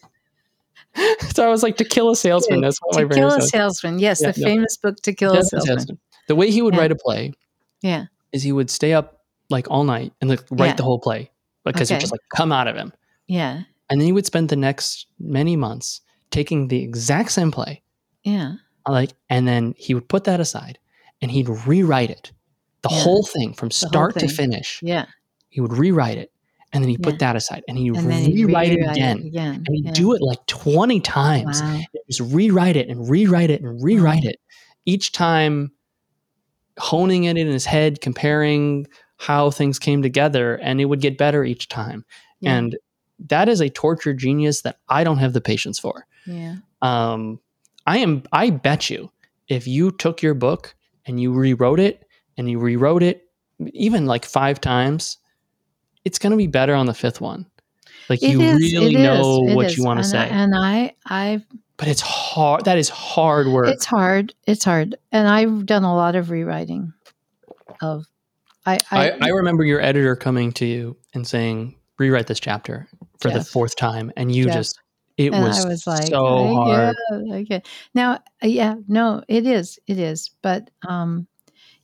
so 1.34 1.46
I 1.46 1.50
was 1.50 1.64
like 1.64 1.78
to 1.78 1.86
kill 1.86 2.10
a 2.10 2.16
salesman. 2.16 2.62
That's 2.62 2.78
what 2.82 2.96
my 2.96 3.02
To 3.02 3.08
brain 3.08 3.20
kill 3.20 3.34
a 3.34 3.42
salesman. 3.42 4.00
Yes, 4.00 4.22
Yeah, 4.22 4.32
the 4.32 4.42
no. 4.42 4.48
famous 4.48 4.78
book 4.78 4.98
To 5.04 5.14
Kill 5.14 5.34
a 5.38 5.44
Salesman. 5.44 6.00
The 6.28 6.36
way 6.36 6.52
he 6.52 6.62
would 6.62 6.74
Yeah. 6.74 6.80
write 6.82 6.92
a 6.92 6.96
play 6.96 7.34
Yeah. 7.82 8.06
is 8.32 8.44
he 8.44 8.52
would 8.52 8.70
stay 8.70 8.94
up 8.94 9.20
like 9.50 9.70
all 9.70 9.84
night 9.84 10.14
and 10.22 10.30
like 10.30 10.44
write 10.52 10.68
Yeah. 10.68 10.74
the 10.76 10.84
whole 10.84 11.00
play 11.00 11.30
because 11.66 11.90
it 11.90 11.94
Okay. 11.94 11.98
would 11.98 12.02
just 12.02 12.12
like 12.14 12.22
come 12.36 12.52
out 12.52 12.68
of 12.68 12.76
him, 12.76 12.94
Yeah. 13.28 13.64
and 13.90 14.00
then 14.00 14.06
he 14.06 14.12
would 14.12 14.26
spend 14.26 14.50
the 14.50 14.56
next 14.56 15.08
many 15.20 15.56
months 15.56 16.02
taking 16.32 16.68
the 16.70 16.82
exact 16.82 17.32
same 17.32 17.52
play, 17.52 17.82
Yeah. 18.24 18.54
like, 18.88 19.12
and 19.30 19.48
then 19.48 19.74
he 19.78 19.94
would 19.94 20.08
put 20.08 20.24
that 20.26 20.40
aside 20.40 20.80
and 21.22 21.30
he'd 21.32 21.50
rewrite 21.68 22.10
it, 22.10 22.32
the 22.82 22.90
Yeah. 22.90 23.00
whole 23.04 23.24
thing 23.24 23.54
from 23.54 23.70
start 23.72 24.18
to 24.20 24.28
finish. 24.28 24.80
Yeah. 24.82 25.06
He 25.50 25.60
would 25.62 25.74
rewrite 25.74 26.18
it, 26.18 26.32
and 26.74 26.84
then 26.84 26.90
he 26.90 26.98
put 26.98 27.20
that 27.20 27.36
aside, 27.36 27.64
and 27.68 27.78
he 27.78 27.88
And 27.90 28.06
rewrite 28.34 28.72
it 28.72 28.80
again. 28.90 29.20
again. 29.20 29.56
and 29.66 29.68
he'd 29.76 29.86
yeah. 29.86 29.92
do 29.92 30.14
it 30.14 30.22
like 30.22 30.46
20 30.48 31.00
times 31.02 31.62
Wow. 31.62 31.80
just 32.10 32.22
rewrite 32.34 32.76
it 32.78 32.88
and 32.90 33.10
rewrite 33.10 33.50
it 33.50 33.62
and 33.62 33.82
rewrite 33.84 34.24
it 34.24 34.38
each 34.86 35.12
time 35.12 35.72
honing 36.80 37.26
it 37.26 37.38
in 37.38 37.48
his 37.48 37.66
head 37.66 38.02
comparing 38.02 38.88
how 39.18 39.52
things 39.52 39.78
came 39.78 40.02
together 40.02 40.56
and 40.56 40.82
it 40.82 40.86
would 40.86 41.02
get 41.02 41.18
better 41.18 41.44
each 41.44 41.68
time 41.68 42.06
Yeah. 42.40 42.56
and 42.58 42.78
that 43.28 43.48
is 43.50 43.62
a 43.62 43.70
torture 43.70 44.14
genius 44.14 44.62
that 44.62 44.78
i 44.90 45.04
don't 45.04 45.18
have 45.20 45.34
the 45.34 45.42
patience 45.42 45.78
for 45.78 46.08
Yeah. 46.26 46.56
um, 46.82 47.40
i 47.86 47.98
am 47.98 48.24
i 48.32 48.50
bet 48.50 48.90
you 48.90 49.12
if 49.48 49.68
you 49.68 49.92
took 49.92 50.22
your 50.24 50.34
book 50.34 50.74
and 51.06 51.20
you 51.20 51.32
rewrote 51.34 51.80
it 51.80 52.04
and 52.38 52.50
you 52.50 52.58
rewrote 52.58 53.04
it 53.04 53.28
even 53.74 54.06
like 54.08 54.26
five 54.26 54.60
times 54.60 55.18
it's 56.06 56.20
going 56.20 56.32
to 56.32 56.38
be 56.38 56.48
better 56.48 56.74
on 56.76 56.86
the 56.86 56.94
fifth 56.94 57.22
one 57.22 57.46
like 58.10 58.22
It 58.22 58.32
you 58.32 58.42
is, 58.42 58.74
really 58.74 58.96
know 58.96 59.46
is, 59.48 59.56
what 59.56 59.78
you 59.78 59.84
want 59.84 60.00
to 60.00 60.04
say 60.04 60.20
I, 60.20 60.26
and 60.26 60.54
I, 60.56 60.96
I've 61.06 61.46
but 61.82 61.88
it's 61.88 62.02
hard. 62.02 62.66
That 62.66 62.78
is 62.78 62.90
hard 62.90 63.48
work. 63.48 63.68
It's 63.68 63.86
hard. 63.86 64.36
It's 64.46 64.64
hard. 64.64 64.96
And 65.12 65.28
I've 65.28 65.66
done 65.66 65.84
a 65.84 65.96
lot 65.96 66.16
of 66.16 66.30
rewriting 66.30 66.94
of 67.82 68.06
I 68.68 68.78
I, 68.92 69.10
I, 69.10 69.18
I 69.20 69.28
remember 69.30 69.64
your 69.64 69.82
editor 69.82 70.16
coming 70.16 70.52
to 70.54 70.66
you 70.68 70.96
and 71.16 71.26
saying, 71.26 71.76
"Rewrite 71.98 72.28
this 72.28 72.40
chapter 72.40 72.88
for 73.20 73.32
the 73.32 73.44
fourth 73.44 73.76
time," 73.76 74.12
and 74.16 74.34
you 74.34 74.46
just 74.46 74.80
it 75.18 75.34
and 75.34 75.44
was, 75.44 75.66
I 75.66 75.70
was 75.70 75.88
like, 75.88 76.08
so 76.08 76.26
I 76.26 76.54
hard. 76.54 76.96
get, 77.10 77.34
I 77.34 77.42
get. 77.44 77.68
Now, 77.96 78.20
uh, 78.44 78.48
yeah, 78.48 78.76
no, 78.88 79.24
it 79.28 79.48
is, 79.48 79.80
it 79.88 79.98
is, 79.98 80.30
but 80.44 80.70
um, 80.88 81.28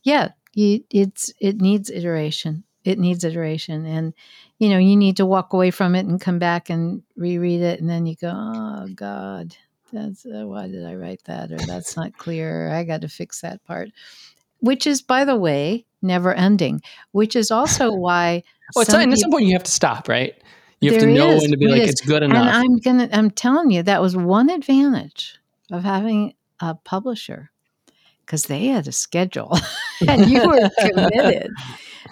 yeah, 0.04 0.30
it's 0.54 1.34
it 1.42 1.60
needs 1.60 1.90
iteration. 1.90 2.64
It 2.88 3.00
needs 3.00 3.26
iteration, 3.26 3.86
and 3.86 4.14
you 4.60 4.70
know, 4.70 4.78
you 4.78 4.96
need 4.96 5.18
to 5.18 5.26
walk 5.26 5.52
away 5.52 5.72
from 5.72 5.94
it 5.94 6.06
and 6.06 6.22
come 6.22 6.40
back 6.40 6.70
and 6.70 7.04
reread 7.18 7.62
it, 7.62 7.82
and 7.82 7.90
then 7.90 8.06
you 8.06 8.16
go, 8.16 8.32
oh 8.34 8.88
God, 8.96 9.58
that's 9.92 10.26
uh, 10.26 10.48
why 10.48 10.68
did 10.68 10.86
I 10.86 10.96
write 10.96 11.22
that, 11.26 11.52
or 11.52 11.58
that's 11.58 11.98
not 11.98 12.18
clear. 12.18 12.72
I 12.72 12.86
got 12.86 13.02
to 13.02 13.10
fix 13.10 13.42
that 13.42 13.62
part. 13.66 13.90
Which 14.60 14.88
is, 14.88 15.02
by 15.02 15.26
the 15.26 15.36
way, 15.36 15.86
never 16.02 16.34
ending. 16.34 16.82
Which 17.12 17.36
is 17.36 17.52
also 17.52 17.92
why. 17.94 18.44
Well, 18.74 18.84
it's 18.84 18.92
not, 18.92 19.06
at 19.06 19.18
some 19.18 19.32
point 19.32 19.48
you 19.48 19.54
have 19.54 19.64
to 19.64 19.72
stop, 19.72 20.08
right? 20.08 20.34
You 20.80 20.94
have 20.94 21.02
to 21.02 21.08
know 21.08 21.32
is, 21.32 21.42
when 21.42 21.52
to 21.52 21.58
be 21.58 21.66
it 21.66 21.72
like, 21.72 21.82
is. 21.82 21.90
it's 21.90 22.02
good 22.02 22.24
and 22.24 22.32
enough. 22.32 22.54
I'm 22.54 22.78
gonna 22.78 23.10
I'm 23.12 23.32
telling 23.32 23.70
you 23.70 23.84
that 23.84 24.02
was 24.02 24.16
one 24.16 24.50
advantage 24.50 25.38
of 25.72 25.84
having 25.84 26.36
a 26.62 26.76
publisher 26.76 27.52
because 28.26 28.44
they 28.44 28.68
had 28.68 28.88
a 28.88 28.92
schedule 28.92 29.58
and 30.08 30.30
you 30.30 30.48
were 30.48 30.70
committed 30.80 31.52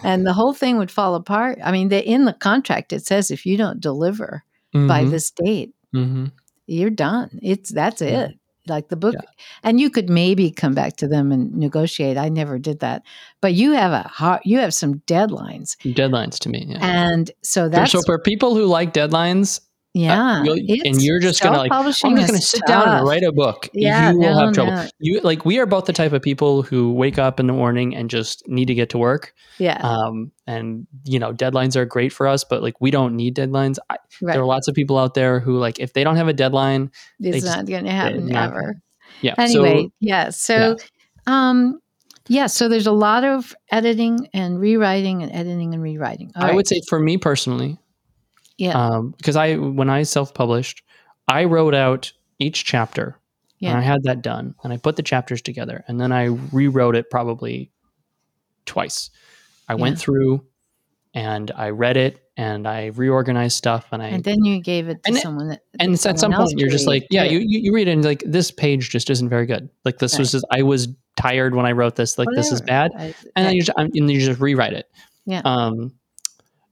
and 0.04 0.26
the 0.26 0.34
whole 0.34 0.54
thing 0.54 0.78
would 0.78 0.92
fall 0.92 1.16
apart. 1.16 1.60
I 1.64 1.72
mean, 1.72 1.90
they, 1.90 2.00
in 2.00 2.26
the 2.26 2.34
contract 2.34 2.94
it 2.94 3.06
says 3.06 3.32
if 3.32 3.46
you 3.46 3.58
don't 3.58 3.80
deliver 3.80 4.44
by 4.74 5.06
Mhm, 5.06 5.10
this 5.10 5.32
date, 5.32 5.74
mhm. 5.96 6.32
you're 6.68 6.90
done. 6.90 7.40
It's 7.42 7.72
that's 7.72 8.02
Yeah. 8.02 8.26
it. 8.26 8.40
Like 8.68 8.88
the 8.90 8.96
book, 8.96 9.14
and 9.62 9.80
you 9.80 9.92
could 9.92 10.10
maybe 10.10 10.50
come 10.50 10.74
back 10.74 10.96
to 10.98 11.08
them 11.08 11.32
and 11.32 11.54
negotiate. 11.56 12.18
I 12.18 12.30
never 12.30 12.58
did 12.58 12.80
that, 12.80 13.04
but 13.40 13.54
you 13.54 13.74
have 13.74 13.92
a 13.92 14.08
hard, 14.08 14.42
you 14.44 14.58
have 14.58 14.74
some 14.74 15.02
deadlines, 15.06 15.78
deadlines 15.86 16.40
to 16.40 16.50
me. 16.50 16.66
Yeah. 16.68 16.80
and 16.82 17.30
so 17.44 17.70
that's 17.70 17.92
so 17.92 18.02
for 18.08 18.18
people 18.18 18.56
who 18.56 18.66
like 18.66 18.92
deadlines, 18.92 19.60
Yeah, 19.98 20.44
you'll- 20.44 20.58
and 20.84 21.02
you're 21.02 21.22
just 21.22 21.42
gonna, 21.42 21.58
like, 21.58 21.72
I'm 21.72 21.86
just 21.86 22.02
going 22.02 22.18
to 22.18 22.38
sit 22.38 22.62
down 22.68 22.90
and 22.90 23.08
write 23.08 23.24
a 23.24 23.32
book. 23.32 23.70
Yeah, 23.74 24.12
you 24.12 24.18
will 24.20 24.34
no, 24.34 24.40
have 24.46 24.54
trouble. 24.54 24.74
no. 24.74 24.88
You 25.00 25.22
like 25.22 25.46
we 25.46 25.58
are 25.58 25.66
both 25.66 25.86
the 25.86 25.94
type 25.94 26.12
of 26.12 26.22
people 26.22 26.64
who 26.64 26.92
wake 26.92 27.18
up 27.18 27.40
in 27.40 27.48
the 27.48 27.54
morning 27.54 27.96
and 27.96 28.10
just 28.10 28.46
need 28.46 28.66
to 28.66 28.74
get 28.76 28.90
to 28.90 28.98
work. 28.98 29.34
Yeah, 29.58 29.78
Um, 29.82 30.34
and 30.46 30.86
you 31.06 31.18
know, 31.18 31.32
deadlines 31.32 31.78
are 31.78 31.86
great 31.86 32.12
for 32.12 32.28
us, 32.28 32.44
but 32.44 32.62
like 32.62 32.82
we 32.82 32.92
don't 32.92 33.16
need 33.16 33.38
deadlines. 33.38 33.78
I, 33.90 33.96
right. 34.22 34.34
There 34.34 34.42
are 34.42 34.46
lots 34.46 34.68
of 34.68 34.76
people 34.76 34.98
out 34.98 35.14
there 35.14 35.40
who 35.40 35.58
like 35.60 35.80
if 35.80 35.94
they 35.94 36.04
don't 36.04 36.18
have 36.18 36.28
a 36.28 36.34
deadline, 36.34 36.92
it's 37.22 37.46
not 37.46 37.66
going 37.66 37.86
to 37.86 37.92
happen 37.92 38.28
not- 38.28 38.50
ever. 38.50 38.76
yeah. 39.22 39.36
Anyway, 39.38 39.84
so, 39.84 39.90
yeah. 40.02 40.30
So, 40.30 40.76
um, 41.26 41.80
yeah. 42.28 42.48
So 42.48 42.68
there's 42.68 42.88
a 42.88 42.92
lot 42.92 43.24
of 43.24 43.56
editing 43.72 44.28
and 44.34 44.60
rewriting 44.60 45.24
and 45.24 45.32
editing 45.32 45.74
and 45.74 45.82
rewriting. 45.82 46.34
All 46.36 46.44
I 46.44 46.48
right. 46.48 46.56
would 46.56 46.68
say 46.68 46.82
for 46.90 47.00
me 47.00 47.18
personally, 47.18 47.78
yeah, 48.58 48.72
um, 48.74 49.14
because 49.18 49.36
I 49.36 49.56
when 49.56 49.90
I 49.90 50.04
self 50.04 50.34
published, 50.34 50.84
I 51.28 51.46
wrote 51.46 51.74
out 51.76 52.12
each 52.40 52.66
chapter 52.66 53.18
and 53.72 53.78
I 53.80 53.82
had 53.82 54.04
that 54.04 54.22
done 54.22 54.56
and 54.64 54.72
I 54.74 54.78
put 54.78 54.96
the 54.96 55.04
chapters 55.04 55.42
together 55.42 55.84
and 55.88 56.00
then 56.00 56.12
I 56.12 56.26
rewrote 56.26 56.96
it 56.96 57.10
probably 57.10 57.72
twice. 58.66 59.10
I 59.68 59.76
went 59.76 59.98
through 60.00 60.46
and 61.14 61.52
I 61.56 61.70
read 61.70 61.98
it 61.98 62.20
and 62.38 62.68
I 62.68 62.88
reorganized 62.88 63.56
stuff 63.58 63.88
and 63.92 64.04
I 64.04 64.08
and 64.10 64.24
then 64.24 64.44
you 64.44 64.62
gave 64.62 64.90
it 64.90 65.02
to 65.04 65.12
and 65.12 65.18
someone 65.18 65.48
that 65.48 65.62
and 65.80 65.94
at 65.94 66.00
some 66.00 66.18
someone 66.18 66.42
point 66.42 66.60
you're 66.60 66.70
just 66.70 66.86
like 66.88 67.08
yeah 67.10 67.24
you, 67.24 67.40
you 67.40 67.74
read 67.74 67.88
it 67.88 67.92
and 67.94 68.04
like 68.04 68.22
this 68.26 68.52
page 68.52 68.90
just 68.90 69.10
isn't 69.10 69.30
very 69.30 69.46
good. 69.46 69.70
Like 69.86 69.98
this 70.00 70.20
was 70.20 70.34
just 70.34 70.46
I 70.52 70.62
was 70.64 70.90
tired 71.16 71.56
when 71.56 71.66
I 71.66 71.72
wrote 71.72 71.96
this 71.96 72.18
like 72.18 72.28
this 72.36 72.52
is 72.52 72.62
bad. 72.62 72.92
I- 72.98 73.04
and 73.04 73.16
I- 73.38 73.44
then 73.44 73.56
you 73.56 73.62
just, 73.64 73.78
and 73.78 73.96
you 73.96 74.20
just 74.20 74.40
rewrite 74.42 74.74
it. 74.74 74.86
Yeah. 75.26 75.42
um 75.46 75.94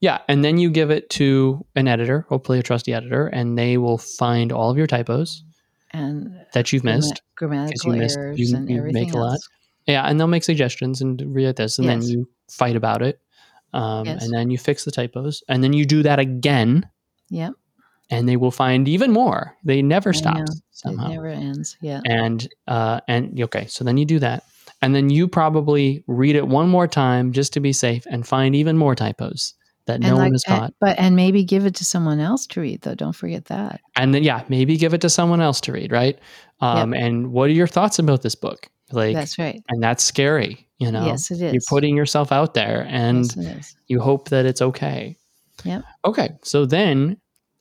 yeah 0.03 0.19
and 0.27 0.43
then 0.45 0.57
you 0.57 0.69
give 0.69 0.91
it 0.91 1.09
to 1.09 1.65
an 1.75 1.87
editor 1.87 2.25
hopefully 2.29 2.59
a 2.59 2.63
trusty 2.63 2.93
editor 2.93 3.27
and 3.27 3.57
they 3.57 3.77
will 3.77 3.97
find 3.97 4.51
all 4.51 4.69
of 4.69 4.77
your 4.77 4.87
typos 4.87 5.43
and 5.91 6.35
that 6.53 6.71
you've 6.73 6.83
missed 6.83 7.21
grammatical 7.35 7.91
missed- 7.93 8.17
errors 8.17 8.39
you- 8.39 8.55
and 8.57 8.69
you 8.69 8.77
everything 8.79 9.05
make 9.05 9.13
a 9.13 9.17
lot. 9.17 9.33
else. 9.33 9.49
Yeah, 9.87 10.03
and 10.07 10.17
they'll 10.19 10.27
make 10.35 10.43
suggestions 10.45 11.01
and 11.01 11.21
rewrite 11.35 11.57
this, 11.57 11.77
and 11.77 11.87
then 11.89 12.01
you 12.01 12.27
fight 12.49 12.75
about 12.77 13.01
it, 13.01 13.19
um, 13.73 14.05
Yes. 14.05 14.23
and 14.23 14.33
then 14.33 14.49
you 14.49 14.57
fix 14.57 14.85
the 14.85 14.91
typos, 14.91 15.43
and 15.49 15.61
then 15.63 15.73
you 15.73 15.85
do 15.85 16.01
that 16.03 16.19
again, 16.19 16.87
Yep, 17.29 17.53
and 18.09 18.27
they 18.29 18.37
will 18.37 18.49
find 18.63 18.87
even 18.87 19.11
more. 19.11 19.55
They 19.65 19.81
never 19.81 20.09
I 20.09 20.13
stop 20.13 20.37
know. 20.37 20.45
somehow. 20.71 21.07
it 21.07 21.13
never 21.15 21.27
ends. 21.27 21.77
Yeah, 21.81 21.99
And 22.05 22.47
uh, 22.67 23.01
and 23.09 23.37
okay, 23.41 23.65
so 23.67 23.83
then 23.83 23.97
you 23.97 24.05
do 24.05 24.19
that, 24.19 24.43
and 24.81 24.95
then 24.95 25.09
you 25.09 25.27
probably 25.27 26.03
read 26.07 26.35
it 26.37 26.47
one 26.47 26.69
more 26.69 26.87
time 26.87 27.33
just 27.33 27.51
to 27.53 27.59
be 27.59 27.73
safe, 27.73 28.03
and 28.09 28.25
find 28.25 28.55
even 28.55 28.77
more 28.77 28.95
typos 28.95 29.53
that 29.85 29.99
no 29.99 30.07
and 30.09 30.15
one 30.17 30.23
like, 30.25 30.31
has 30.33 30.43
and- 30.47 30.59
caught, 30.59 30.73
but 30.79 30.97
and 30.99 31.15
maybe 31.15 31.43
give 31.43 31.65
it 31.65 31.75
to 31.75 31.85
someone 31.85 32.19
else 32.19 32.47
to 32.47 32.61
read 32.61 32.81
though. 32.81 32.95
Don't 32.95 33.15
forget 33.15 33.45
that. 33.45 33.81
and 33.95 34.13
then 34.13 34.23
yeah, 34.23 34.43
maybe 34.49 34.77
give 34.77 34.93
it 34.93 35.01
to 35.01 35.09
someone 35.09 35.41
else 35.41 35.59
to 35.61 35.71
read, 35.73 35.91
right? 35.91 36.17
Um, 36.61 36.93
And 36.93 37.31
what 37.33 37.49
are 37.49 37.53
your 37.53 37.67
thoughts 37.67 37.99
about 37.99 38.21
this 38.21 38.35
book? 38.35 38.67
Like, 38.91 39.15
That's 39.15 39.37
right. 39.39 39.61
and 39.69 39.81
that's 39.83 40.03
scary, 40.03 40.67
you 40.77 40.91
know. 40.91 41.05
yes, 41.05 41.31
it 41.31 41.41
is. 41.41 41.51
You're 41.53 41.61
putting 41.67 41.97
yourself 41.97 42.31
out 42.31 42.53
there, 42.53 42.85
and 42.89 43.25
yes, 43.35 43.75
you 43.87 43.99
hope 43.99 44.29
that 44.29 44.45
it's 44.45 44.61
okay. 44.61 45.17
Yep. 45.65 45.83
Okay. 46.05 46.29
So 46.43 46.65
then, 46.65 47.17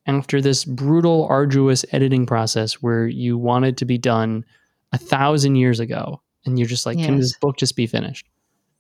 after 0.07 0.41
this 0.41 0.65
brutal, 0.65 1.27
arduous 1.31 1.85
editing 1.93 2.27
process 2.27 2.75
where 2.83 3.07
you 3.07 3.39
wanted 3.39 3.77
to 3.79 3.85
be 3.85 3.97
done 3.99 4.45
a 4.93 4.99
thousand 4.99 5.57
years 5.57 5.81
ago, 5.81 6.21
and 6.45 6.59
you're 6.59 6.69
just 6.69 6.85
like, 6.87 6.99
can 6.99 7.17
this 7.17 7.37
book 7.39 7.57
just 7.57 7.77
be 7.77 7.87
finished? 7.87 8.27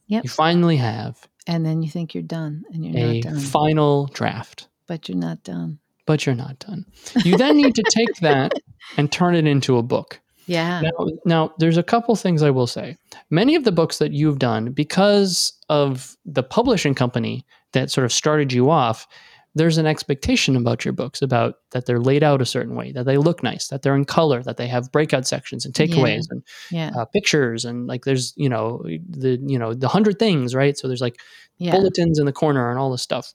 Yep. 0.08 0.24
You 0.24 0.30
finally 0.30 0.76
have 0.76 1.26
And 1.46 1.66
then 1.66 1.82
you 1.82 1.90
think 1.90 2.14
you're 2.14 2.22
done, 2.22 2.64
and 2.72 2.84
you're 2.84 2.96
a 2.96 3.14
not 3.14 3.22
done. 3.22 3.40
final 3.40 4.06
draft, 4.06 4.68
but 4.86 5.08
you're 5.08 5.18
not 5.18 5.42
done. 5.42 5.78
but 6.06 6.24
you're 6.26 6.34
not 6.34 6.58
done. 6.60 6.84
You 7.24 7.36
then 7.36 7.56
need 7.56 7.74
to 7.74 7.84
take 7.90 8.14
that 8.20 8.52
and 8.96 9.10
turn 9.10 9.34
it 9.34 9.46
into 9.46 9.76
a 9.76 9.82
book. 9.82 10.20
Yeah. 10.46 10.80
Now, 10.82 11.08
now, 11.24 11.54
there's 11.58 11.76
a 11.78 11.82
couple 11.84 12.14
things 12.16 12.42
I 12.42 12.50
will 12.50 12.66
say. 12.66 12.96
Many 13.30 13.54
of 13.54 13.64
the 13.64 13.72
books 13.72 13.98
that 13.98 14.12
you've 14.12 14.38
done, 14.40 14.72
because 14.72 15.52
of 15.68 16.16
the 16.24 16.42
publishing 16.42 16.94
company 16.94 17.44
that 17.72 17.90
sort 17.90 18.04
of 18.04 18.12
started 18.12 18.52
you 18.52 18.68
off, 18.70 19.06
there's 19.54 19.76
an 19.78 19.86
expectation 19.86 20.56
about 20.56 20.84
your 20.84 20.92
books 20.92 21.20
about 21.20 21.56
that 21.72 21.84
they're 21.86 22.00
laid 22.00 22.22
out 22.22 22.40
a 22.40 22.46
certain 22.46 22.74
way, 22.74 22.90
that 22.92 23.04
they 23.04 23.18
look 23.18 23.42
nice, 23.42 23.68
that 23.68 23.82
they're 23.82 23.94
in 23.96 24.04
color, 24.06 24.42
that 24.42 24.56
they 24.56 24.66
have 24.66 24.90
breakout 24.92 25.26
sections 25.26 25.64
and 25.66 25.74
takeaways 25.74 26.24
and 26.30 26.42
Yeah. 26.70 26.90
uh, 26.96 27.04
pictures, 27.04 27.64
and 27.66 27.86
like 27.86 28.04
there's 28.04 28.32
you 28.36 28.48
know 28.48 28.82
the 29.08 29.38
you 29.46 29.58
know 29.58 29.74
the 29.74 29.88
hundred 29.88 30.18
things, 30.18 30.54
right? 30.54 30.76
So 30.78 30.88
there's 30.88 31.02
like 31.02 31.20
Yeah. 31.58 31.72
bulletins 31.72 32.18
in 32.18 32.26
the 32.26 32.32
corner 32.32 32.70
and 32.70 32.78
all 32.78 32.90
this 32.90 33.02
stuff, 33.02 33.34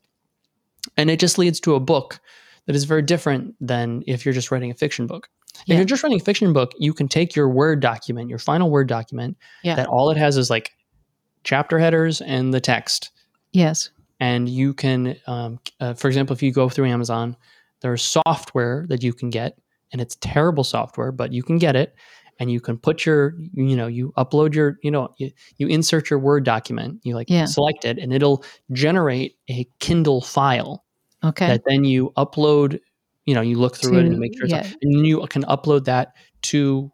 and 0.98 1.10
it 1.10 1.20
just 1.20 1.38
leads 1.38 1.60
to 1.62 1.76
a 1.76 1.80
book 1.80 2.20
that 2.66 2.76
is 2.76 2.84
very 2.86 3.02
different 3.02 3.56
than 3.62 4.04
if 4.08 4.26
you're 4.26 4.34
just 4.34 4.52
writing 4.52 4.72
a 4.72 4.74
fiction 4.76 5.08
book. 5.08 5.30
If 5.68 5.76
you're 5.76 5.86
just 5.86 6.04
writing 6.04 6.20
a 6.22 6.24
fiction 6.24 6.54
book, 6.54 6.74
you 6.78 6.94
can 6.94 7.08
take 7.08 7.36
your 7.36 7.50
Word 7.50 7.80
document, 7.80 8.30
your 8.30 8.38
final 8.40 8.70
Word 8.70 8.88
document, 8.88 9.38
Yeah. 9.64 9.76
that 9.76 9.88
all 9.88 10.12
it 10.12 10.18
has 10.18 10.38
is 10.38 10.50
like 10.50 10.72
chapter 11.44 11.80
headers 11.80 12.22
and 12.22 12.54
the 12.54 12.60
text. 12.62 13.10
Yes. 13.54 13.90
And 14.20 14.50
you 14.50 14.74
can, 14.74 15.16
um, 15.28 15.60
uh, 15.80 15.94
for 15.94 16.08
example, 16.08 16.34
if 16.34 16.42
you 16.42 16.52
go 16.52 16.70
through 16.70 16.88
Amazon, 16.88 17.36
there's 17.82 18.04
software 18.04 18.86
that 18.90 19.04
you 19.04 19.14
can 19.14 19.30
get, 19.30 19.60
and 19.92 20.02
it's 20.02 20.18
terrible 20.22 20.64
software, 20.64 21.12
but 21.12 21.32
you 21.32 21.44
can 21.44 21.58
get 21.58 21.76
it. 21.76 21.96
And 22.40 22.52
you 22.52 22.60
can 22.62 22.78
put 22.78 23.04
your, 23.06 23.34
you 23.54 23.76
know, 23.76 23.88
you 23.88 24.14
upload 24.18 24.54
your, 24.54 24.78
you 24.84 24.92
know, 24.92 25.14
you, 25.18 25.32
you 25.58 25.68
insert 25.68 26.10
your 26.10 26.20
Word 26.20 26.44
document, 26.44 27.00
you 27.04 27.16
like 27.16 27.30
Yeah. 27.30 27.46
select 27.46 27.84
it, 27.86 27.98
and 27.98 28.14
it'll 28.14 28.44
generate 28.74 29.38
a 29.50 29.68
Kindle 29.80 30.22
file 30.22 30.84
Okay. 31.24 31.48
that 31.48 31.62
then 31.68 31.84
you 31.84 32.12
upload 32.16 32.80
you 33.26 33.34
know 33.34 33.42
you 33.42 33.58
look 33.60 33.76
through 33.76 33.98
it 33.98 34.06
and 34.06 34.18
make 34.20 34.32
sure 34.38 34.46
it's 34.46 34.54
yeah. 34.54 34.72
and 34.82 35.06
you 35.06 35.26
can 35.28 35.44
upload 35.44 35.84
that 35.86 36.14
to 36.44 36.90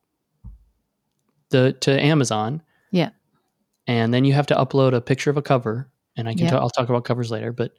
the 1.50 1.74
to 1.82 1.92
amazon 2.02 2.62
Yeah. 2.92 3.10
and 3.86 4.14
then 4.14 4.26
you 4.26 4.34
have 4.34 4.48
to 4.48 4.56
upload 4.56 4.94
a 4.94 5.02
picture 5.02 5.30
of 5.30 5.38
a 5.38 5.42
cover 5.42 5.90
and 6.18 6.28
i 6.28 6.34
can 6.34 6.46
Yeah. 6.46 6.52
ta- 6.52 6.60
i'll 6.60 6.70
talk 6.70 6.90
about 6.90 7.06
covers 7.06 7.32
later 7.32 7.52
but 7.52 7.72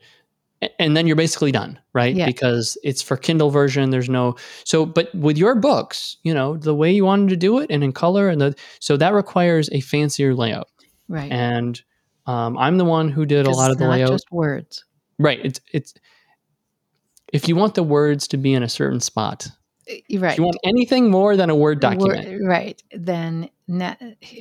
and 0.79 0.97
then 0.97 1.07
you're 1.07 1.17
basically 1.17 1.53
done 1.53 1.79
right 1.93 2.15
Yeah. 2.15 2.27
because 2.27 2.79
it's 2.83 3.03
for 3.03 3.17
kindle 3.17 3.51
version 3.51 3.91
there's 3.91 4.09
no 4.09 4.37
so 4.65 4.87
but 4.87 5.15
with 5.15 5.37
your 5.37 5.55
books 5.55 6.17
you 6.23 6.33
know 6.33 6.57
the 6.57 6.75
way 6.75 6.93
you 6.93 7.05
wanted 7.05 7.29
to 7.31 7.37
do 7.37 7.59
it 7.59 7.71
and 7.71 7.85
in 7.85 7.93
color 7.93 8.29
and 8.29 8.41
the 8.41 8.55
so 8.81 8.97
that 8.97 9.13
requires 9.13 9.69
a 9.73 9.81
fancier 9.81 10.35
layout 10.35 10.69
right. 11.09 11.31
and 11.31 11.83
um, 12.27 12.57
i'm 12.59 12.79
the 12.79 12.85
one 12.85 13.09
who 13.11 13.27
did 13.27 13.47
a 13.47 13.51
lot 13.51 13.71
of 13.71 13.79
the 13.79 13.87
layout 13.89 14.11
just 14.11 14.27
words. 14.31 14.85
right 15.19 15.41
it's 15.45 15.61
it's 15.73 15.95
if 17.33 17.49
you 17.49 17.57
want 17.57 17.75
the 17.75 17.83
words 17.83 18.29
to 18.29 18.37
be 18.37 18.55
in 18.55 18.63
a 18.63 18.69
certain 18.69 19.01
spot 19.01 19.49
Right. 19.87 20.03
if 20.33 20.39
you 20.39 20.45
want 20.45 20.57
anything 20.65 21.11
more 21.11 21.37
than 21.37 21.51
a 21.51 21.55
Word 21.55 21.83
Wor- 21.85 21.91
document, 22.15 22.41
right. 22.47 22.83
Then 22.93 23.51
na- 23.69 23.97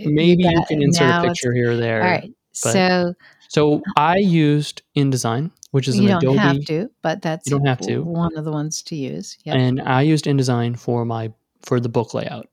maybe 0.05 0.43
you 0.43 0.49
that- 0.49 0.67
can 0.69 0.81
insert 0.81 1.25
a 1.25 1.27
picture 1.27 1.51
here 1.53 1.71
or 1.71 1.75
there. 1.75 2.01
All 2.01 2.07
right. 2.09 2.31
but 2.63 2.71
so 2.71 3.13
So 3.53 3.83
I 3.97 4.17
used 4.17 4.81
InDesign, 4.97 5.51
which 5.71 5.87
is 5.87 5.99
you 5.99 6.09
an 6.09 6.19
don't 6.19 6.37
Adobe, 6.37 6.37
have 6.39 6.65
to, 6.65 6.89
but 7.03 7.21
that's 7.21 7.45
you 7.47 7.51
don't 7.57 7.67
have 7.67 7.79
to. 7.81 7.99
one 7.99 8.35
of 8.35 8.45
the 8.45 8.51
ones 8.51 8.81
to 8.83 8.95
use. 8.95 9.37
Yeah. 9.43 9.53
and 9.55 9.79
I 9.79 10.01
used 10.01 10.25
InDesign 10.25 10.79
for 10.79 11.05
my 11.05 11.31
for 11.61 11.79
the 11.79 11.89
book 11.89 12.13
layout. 12.15 12.47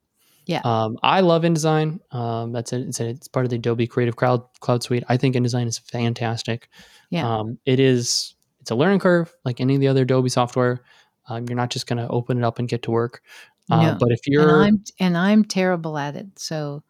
Yeah. 0.44 0.60
Um, 0.64 0.98
I 1.02 1.20
love 1.20 1.42
InDesign. 1.42 2.00
Um, 2.14 2.52
that's 2.52 2.72
it. 2.74 2.82
It's, 2.82 3.00
it's 3.00 3.28
part 3.28 3.46
of 3.46 3.50
the 3.50 3.56
Adobe 3.56 3.86
Creative 3.86 4.14
Cloud 4.14 4.42
Cloud 4.60 4.82
Suite. 4.82 5.04
I 5.08 5.16
think 5.16 5.36
InDesign 5.36 5.66
is 5.68 5.78
fantastic. 5.78 6.68
Yeah. 7.08 7.26
Um, 7.26 7.58
it 7.64 7.80
is. 7.80 8.34
It's 8.60 8.70
a 8.70 8.74
learning 8.74 8.98
curve, 8.98 9.34
like 9.44 9.60
any 9.62 9.76
of 9.76 9.80
the 9.80 9.88
other 9.88 10.02
Adobe 10.02 10.28
software. 10.28 10.82
Um, 11.30 11.46
you're 11.48 11.56
not 11.56 11.70
just 11.70 11.86
going 11.86 11.96
to 11.98 12.08
open 12.08 12.36
it 12.36 12.44
up 12.44 12.58
and 12.58 12.68
get 12.68 12.82
to 12.82 12.90
work. 12.90 13.22
Uh, 13.70 13.92
No. 13.92 13.96
But 13.98 14.10
if 14.10 14.20
you're, 14.26 14.60
I'm 14.62 14.84
and 14.98 15.16
I'm 15.16 15.44
terrible 15.44 15.96
at 15.96 16.14
it. 16.16 16.26
So 16.38 16.82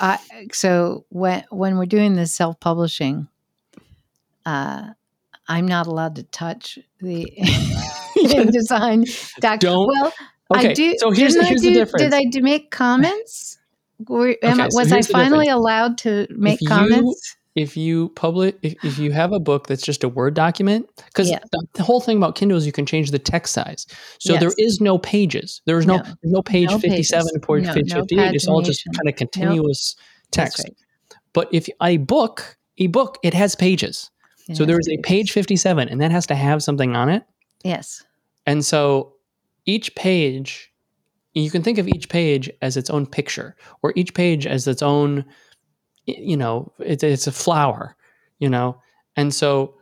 I 0.00 0.18
so 0.52 1.04
when 1.08 1.44
when 1.50 1.78
we're 1.78 1.86
doing 1.86 2.14
this 2.16 2.34
self 2.34 2.58
publishing, 2.60 3.28
uh, 4.44 4.88
I'm 5.48 5.66
not 5.66 5.86
allowed 5.86 6.16
to 6.16 6.22
touch 6.24 6.78
the 7.00 7.26
InDesign 8.18 9.40
doc. 9.40 9.60
Don't- 9.60 9.88
Well, 9.88 10.12
okay. 10.54 10.70
I 10.70 10.74
do. 10.74 10.94
so 10.98 11.10
here's 11.10 11.34
here's 11.34 11.60
do, 11.62 11.68
the 11.68 11.74
difference. 11.74 12.02
Did 12.04 12.14
I 12.14 12.24
do 12.24 12.40
make 12.42 12.70
comments? 12.70 13.58
Were, 14.08 14.36
I, 14.42 14.52
Okay, 14.52 14.68
so 14.70 14.78
was 14.78 14.92
I 14.92 15.00
finally 15.02 15.48
allowed 15.48 15.98
to 15.98 16.26
make 16.30 16.60
you- 16.60 16.68
comments? 16.68 17.36
If 17.56 17.76
you 17.76 18.10
publish 18.10 18.52
if, 18.62 18.74
if 18.84 18.98
you 18.98 19.10
have 19.10 19.32
a 19.32 19.40
book 19.40 19.66
that's 19.66 19.82
just 19.82 20.04
a 20.04 20.08
word 20.08 20.34
document 20.34 20.86
because 21.06 21.28
Yeah. 21.30 21.40
the, 21.50 21.66
the 21.74 21.82
whole 21.82 22.00
thing 22.00 22.16
about 22.18 22.36
kindle 22.36 22.56
is 22.56 22.66
you 22.66 22.72
can 22.72 22.86
change 22.86 23.10
the 23.10 23.18
text 23.18 23.52
size 23.54 23.86
so 24.20 24.34
there 24.34 24.50
Yes. 24.50 24.54
is 24.58 24.80
no 24.80 24.98
pages 24.98 25.62
there's 25.64 25.86
no 25.86 25.96
No. 25.96 26.02
no 26.22 26.42
page 26.42 26.68
No 26.70 26.78
57 26.78 27.24
pages. 27.24 27.44
or 27.48 27.60
No, 27.60 27.74
page 27.74 27.90
no 27.92 28.00
58 28.02 28.34
it's 28.34 28.46
all 28.46 28.62
just 28.62 28.84
kind 28.94 29.08
of 29.08 29.16
continuous 29.16 29.96
text 30.30 30.60
right. 30.64 30.76
but 31.32 31.48
if 31.52 31.66
a 31.82 31.96
book 31.96 32.56
a 32.78 32.86
book 32.88 33.18
it 33.24 33.34
has 33.34 33.54
pages 33.56 34.10
It 34.48 34.56
so 34.56 34.62
has 34.64 34.68
there 34.68 34.78
is 34.78 34.88
a 34.88 34.98
page 34.98 35.32
57 35.32 35.88
and 35.88 36.00
that 36.00 36.10
has 36.12 36.26
to 36.26 36.34
have 36.36 36.62
something 36.62 36.94
on 36.94 37.08
it 37.08 37.24
Yes. 37.64 38.04
and 38.46 38.64
so 38.64 39.14
each 39.64 39.94
page 39.94 40.70
you 41.32 41.50
can 41.50 41.62
think 41.62 41.76
of 41.78 41.86
each 41.88 42.08
page 42.08 42.50
as 42.62 42.76
its 42.76 42.88
own 42.90 43.04
picture 43.06 43.56
or 43.82 43.92
each 43.96 44.14
page 44.14 44.46
as 44.46 44.66
its 44.66 44.82
own 44.82 45.24
you 46.06 46.36
know 46.36 46.72
it's, 46.78 47.02
it's 47.02 47.26
a 47.26 47.32
flower 47.32 47.96
you 48.38 48.48
know 48.48 48.80
and 49.16 49.34
so 49.34 49.74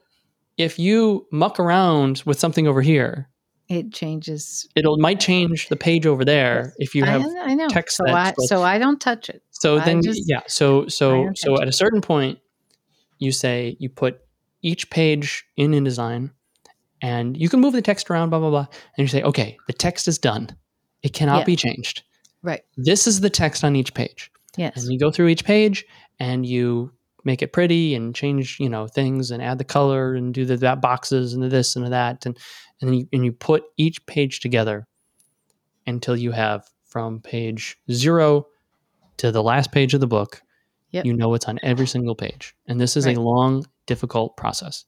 if 0.57 0.79
you 0.79 1.27
muck 1.33 1.59
around 1.61 2.23
with 2.27 2.39
something 2.39 2.67
over 2.67 2.83
here 2.83 3.29
it 3.71 3.95
changes. 3.95 4.69
It'll 4.77 4.99
might 4.99 5.21
change 5.21 5.69
the 5.71 5.77
page 5.77 6.05
over 6.07 6.23
there 6.23 6.75
if 6.77 6.95
you 6.95 7.03
have 7.05 7.25
I 7.45 7.55
know. 7.55 7.67
text 7.69 7.97
so 7.97 8.05
I, 8.07 8.35
so 8.41 8.63
I 8.63 8.77
don't 8.79 9.01
touch 9.01 9.31
it. 9.31 9.43
So 9.53 9.79
I 9.79 9.85
then, 9.87 10.03
just- 10.03 10.25
yeah. 10.29 10.43
So 10.49 10.87
so 10.89 11.31
so 11.35 11.59
at 11.61 11.67
a 11.67 11.73
certain 11.73 12.03
point, 12.03 12.39
you 13.21 13.33
say 13.33 13.75
you 13.81 13.89
put 13.89 14.21
each 14.61 14.91
page 14.91 15.47
in 15.57 15.71
InDesign, 15.73 16.31
and 17.01 17.39
you 17.39 17.49
can 17.49 17.61
move 17.61 17.73
the 17.73 17.81
text 17.81 18.11
around, 18.11 18.29
blah 18.29 18.39
blah 18.39 18.51
blah, 18.51 18.67
and 18.99 19.03
you 19.03 19.09
say, 19.09 19.23
okay, 19.23 19.57
the 19.67 19.73
text 19.73 20.09
is 20.09 20.19
done. 20.19 20.51
It 21.03 21.15
cannot 21.15 21.39
Yeah. 21.39 21.45
be 21.45 21.57
changed. 21.57 22.03
Right. 22.43 22.61
This 22.77 23.07
is 23.07 23.23
the 23.23 23.31
text 23.31 23.65
on 23.65 23.77
each 23.77 23.95
page, 23.95 24.31
Yes. 24.59 24.77
and 24.85 24.93
you 24.93 24.99
go 24.99 25.11
through 25.11 25.29
each 25.29 25.45
page 25.47 25.87
and 26.19 26.45
you 26.47 26.93
make 27.25 27.41
it 27.43 27.53
pretty 27.53 27.95
and 27.95 28.15
change 28.15 28.59
you 28.61 28.69
know 28.69 28.87
things 28.87 29.31
and 29.31 29.43
add 29.43 29.59
the 29.59 29.65
color 29.65 30.15
and 30.15 30.35
do 30.35 30.45
the 30.45 30.57
that 30.59 30.81
boxes 30.83 31.33
and 31.33 31.43
the 31.43 31.49
this 31.49 31.75
and 31.77 31.85
the 31.85 31.91
that 31.91 32.27
and 32.27 32.39
and 32.83 32.97
you, 32.99 33.09
and 33.13 33.25
you 33.25 33.33
put 33.33 33.65
each 33.77 34.05
page 34.07 34.41
together 34.41 34.87
until 35.87 36.17
you 36.17 36.33
have 36.33 36.69
from 36.85 37.21
page 37.21 37.77
zero 37.91 38.47
to 39.17 39.33
the 39.33 39.43
last 39.43 39.73
page 39.73 39.95
of 39.95 40.01
the 40.01 40.07
book 40.07 40.41
Yep. 40.91 41.07
you 41.07 41.13
know 41.13 41.29
what's 41.29 41.47
on 41.47 41.59
every 41.63 41.87
single 41.89 42.15
page 42.15 42.55
and 42.69 42.81
this 42.81 42.97
is 42.97 43.07
Right. 43.07 43.17
a 43.17 43.21
long 43.21 43.67
difficult 43.87 44.37
process 44.37 44.85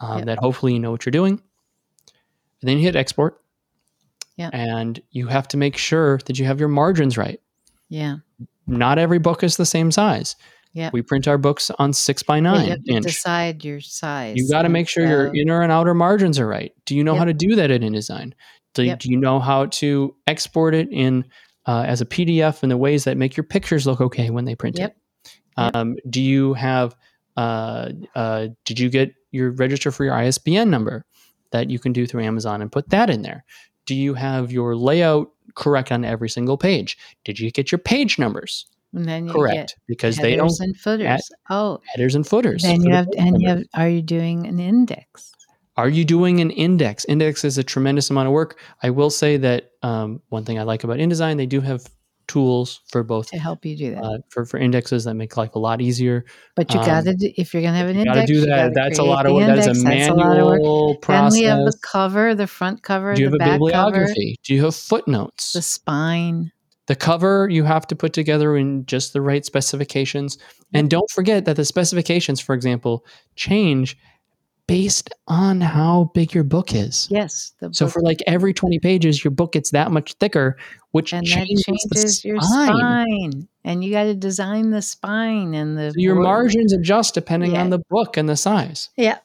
um, 0.00 0.18
Yep. 0.18 0.26
that 0.26 0.38
hopefully 0.38 0.72
you 0.72 0.80
know 0.80 0.90
what 0.90 1.04
you're 1.06 1.10
doing 1.12 1.34
and 2.60 2.68
then 2.68 2.78
you 2.78 2.82
hit 2.84 2.96
export 2.96 3.40
Yeah. 4.36 4.50
and 4.52 5.00
you 5.10 5.26
have 5.28 5.46
to 5.48 5.56
make 5.56 5.76
sure 5.76 6.18
that 6.26 6.38
you 6.38 6.44
have 6.46 6.58
your 6.58 6.68
margins 6.70 7.16
right 7.18 7.40
yeah. 7.88 8.16
not 8.66 8.98
every 8.98 9.18
book 9.18 9.44
is 9.44 9.56
the 9.58 9.66
same 9.66 9.92
size 9.92 10.34
Yeah. 10.74 10.90
we 10.92 11.00
print 11.02 11.26
our 11.28 11.38
books 11.38 11.70
on 11.78 11.92
six 11.92 12.22
by 12.22 12.36
Yeah, 12.36 12.40
nine 12.42 12.64
you 12.66 12.70
have 12.72 12.84
to 12.84 13.00
decide 13.08 13.64
your 13.64 13.80
size. 13.80 14.34
you 14.36 14.48
got 14.50 14.62
to 14.62 14.68
make 14.68 14.88
sure 14.88 15.06
your 15.06 15.34
inner 15.34 15.62
and 15.62 15.70
outer 15.72 15.94
margins 15.94 16.38
are 16.38 16.46
right. 16.48 16.72
Do 16.84 16.94
you 16.96 17.02
know 17.04 17.14
how 17.14 17.24
to 17.24 17.32
do 17.32 17.54
that 17.54 17.70
in 17.70 17.82
InDesign? 17.82 18.32
Do, 18.74 18.82
Yep. 18.82 18.98
do 18.98 19.08
you 19.10 19.16
know 19.16 19.38
how 19.38 19.66
to 19.66 20.14
export 20.26 20.74
it 20.74 20.88
in 20.90 21.24
uh, 21.66 21.84
as 21.86 22.00
a 22.00 22.04
PDF 22.06 22.62
in 22.64 22.68
the 22.68 22.76
ways 22.76 23.04
that 23.04 23.16
make 23.16 23.36
your 23.36 23.44
pictures 23.44 23.86
look 23.86 24.00
okay 24.00 24.30
when 24.30 24.44
they 24.44 24.54
print 24.56 24.76
Yep. 24.78 24.90
it? 24.90 25.30
Yep. 25.56 25.76
Um, 25.76 25.96
do 26.10 26.20
you 26.20 26.54
have? 26.54 26.94
Uh, 27.36 27.90
uh, 28.14 28.48
did 28.64 28.78
you 28.78 28.88
get 28.90 29.14
your 29.30 29.50
register 29.52 29.90
for 29.90 30.04
your 30.04 30.14
ISBN 30.14 30.70
number 30.70 31.04
that 31.50 31.70
you 31.70 31.78
can 31.78 31.92
do 31.92 32.06
through 32.06 32.22
Amazon 32.24 32.60
and 32.62 32.70
put 32.70 32.90
that 32.90 33.10
in 33.10 33.22
there? 33.22 33.44
Do 33.86 33.94
you 33.94 34.14
have 34.14 34.50
your 34.52 34.74
layout 34.76 35.30
correct 35.54 35.92
on 35.92 36.04
every 36.04 36.28
single 36.28 36.56
page? 36.58 36.96
Did 37.24 37.38
you 37.38 37.50
get 37.50 37.70
your 37.72 37.78
page 37.78 38.18
numbers 38.18 38.66
and 38.94 39.04
then 39.06 39.26
you 39.26 39.32
correct? 39.32 39.76
Because 39.86 40.16
they 40.16 40.36
don't 40.36 40.46
headers 40.46 40.60
and 40.60 40.76
footers. 40.76 41.30
oh, 41.50 41.80
headers 41.94 42.14
and 42.14 42.26
footers. 42.26 42.62
then 42.62 42.82
you 42.82 42.92
have 42.92 43.08
and 43.18 43.40
you 43.40 43.48
have. 43.48 43.62
Are 43.74 43.88
you 43.88 44.02
doing 44.02 44.46
an 44.46 44.60
index? 44.60 45.32
Are 45.76 45.88
you 45.88 46.04
doing 46.04 46.40
an 46.40 46.50
index? 46.50 47.04
Index 47.06 47.44
is 47.44 47.58
a 47.58 47.64
tremendous 47.64 48.08
amount 48.08 48.28
of 48.28 48.32
work. 48.32 48.60
I 48.82 48.90
will 48.90 49.10
say 49.10 49.36
that 49.38 49.72
um, 49.82 50.22
one 50.28 50.44
thing 50.44 50.58
I 50.58 50.62
like 50.62 50.84
about 50.84 50.98
InDesign, 50.98 51.36
they 51.36 51.46
do 51.46 51.60
have 51.60 51.84
tools 52.26 52.80
for 52.90 53.02
both 53.02 53.28
to 53.30 53.38
help 53.38 53.64
you 53.66 53.76
do 53.76 53.90
that. 53.90 54.02
uh, 54.02 54.18
for 54.30 54.44
for 54.46 54.58
indexes 54.58 55.04
that 55.04 55.14
make 55.14 55.36
life 55.36 55.54
a 55.54 55.58
lot 55.58 55.80
easier. 55.80 56.24
but 56.54 56.72
you 56.72 56.80
um, 56.80 56.86
got 56.86 57.04
to, 57.04 57.40
if 57.40 57.52
you're 57.52 57.62
going 57.62 57.74
to 57.74 57.78
have 57.78 57.88
an 57.88 57.98
You 57.98 58.04
got 58.04 58.14
to 58.14 58.20
index, 58.20 58.30
do 58.30 58.46
that. 58.46 58.72
That's 58.74 58.98
a 58.98 59.02
lot 59.02 59.26
of 59.26 59.34
work. 59.34 59.46
That 59.46 59.58
is 59.58 59.66
a. 59.66 59.84
That's 59.84 60.08
a 60.08 60.14
work. 60.14 61.02
Then 61.06 61.32
we 61.32 61.42
have 61.42 61.58
the 61.64 61.76
cover, 61.82 62.34
the 62.34 62.46
front 62.46 62.82
cover, 62.82 63.14
do 63.14 63.22
you 63.22 63.30
the 63.30 63.32
have 63.32 63.34
a 63.34 63.38
back 63.38 63.48
cover, 63.48 63.58
bibliography? 63.58 64.36
Do 64.42 64.54
you 64.54 64.64
have 64.64 64.74
footnotes? 64.74 65.52
the 65.52 65.62
spine. 65.62 66.52
The 66.86 66.96
cover 66.96 67.48
you 67.50 67.64
have 67.64 67.86
to 67.88 67.96
put 67.96 68.12
together 68.12 68.56
in 68.56 68.84
just 68.86 69.12
the 69.12 69.20
right 69.20 69.44
specifications. 69.44 70.38
And 70.72 70.90
don't 70.90 71.10
forget 71.10 71.44
that 71.44 71.56
the 71.56 71.64
specifications, 71.64 72.40
for 72.40 72.54
example, 72.54 73.06
change 73.36 73.96
based 74.66 75.10
on 75.28 75.60
how 75.60 76.10
big 76.14 76.32
your 76.34 76.44
book 76.44 76.74
is. 76.74 77.06
Yes, 77.10 77.52
the 77.60 77.72
So 77.72 77.86
for 77.88 78.00
like 78.00 78.22
every 78.26 78.54
20 78.54 78.78
pages, 78.78 79.22
your 79.22 79.30
book 79.30 79.52
gets 79.52 79.70
that 79.70 79.92
much 79.92 80.14
thicker, 80.14 80.56
which 80.92 81.12
and 81.12 81.24
changes, 81.24 81.64
the 81.66 81.94
changes 81.94 82.24
your 82.24 82.40
spine. 82.40 82.68
spine, 82.68 83.48
and 83.64 83.84
you 83.84 83.90
got 83.90 84.04
to 84.04 84.14
design 84.14 84.70
the 84.70 84.82
spine 84.82 85.54
and 85.54 85.76
the 85.76 85.90
So 85.90 85.96
your 85.96 86.16
margins 86.16 86.72
adjust 86.72 87.14
depending 87.14 87.56
on 87.56 87.70
the 87.70 87.80
book 87.90 88.16
and 88.16 88.28
the 88.28 88.36
size. 88.36 88.90
Yeah, 88.96 89.18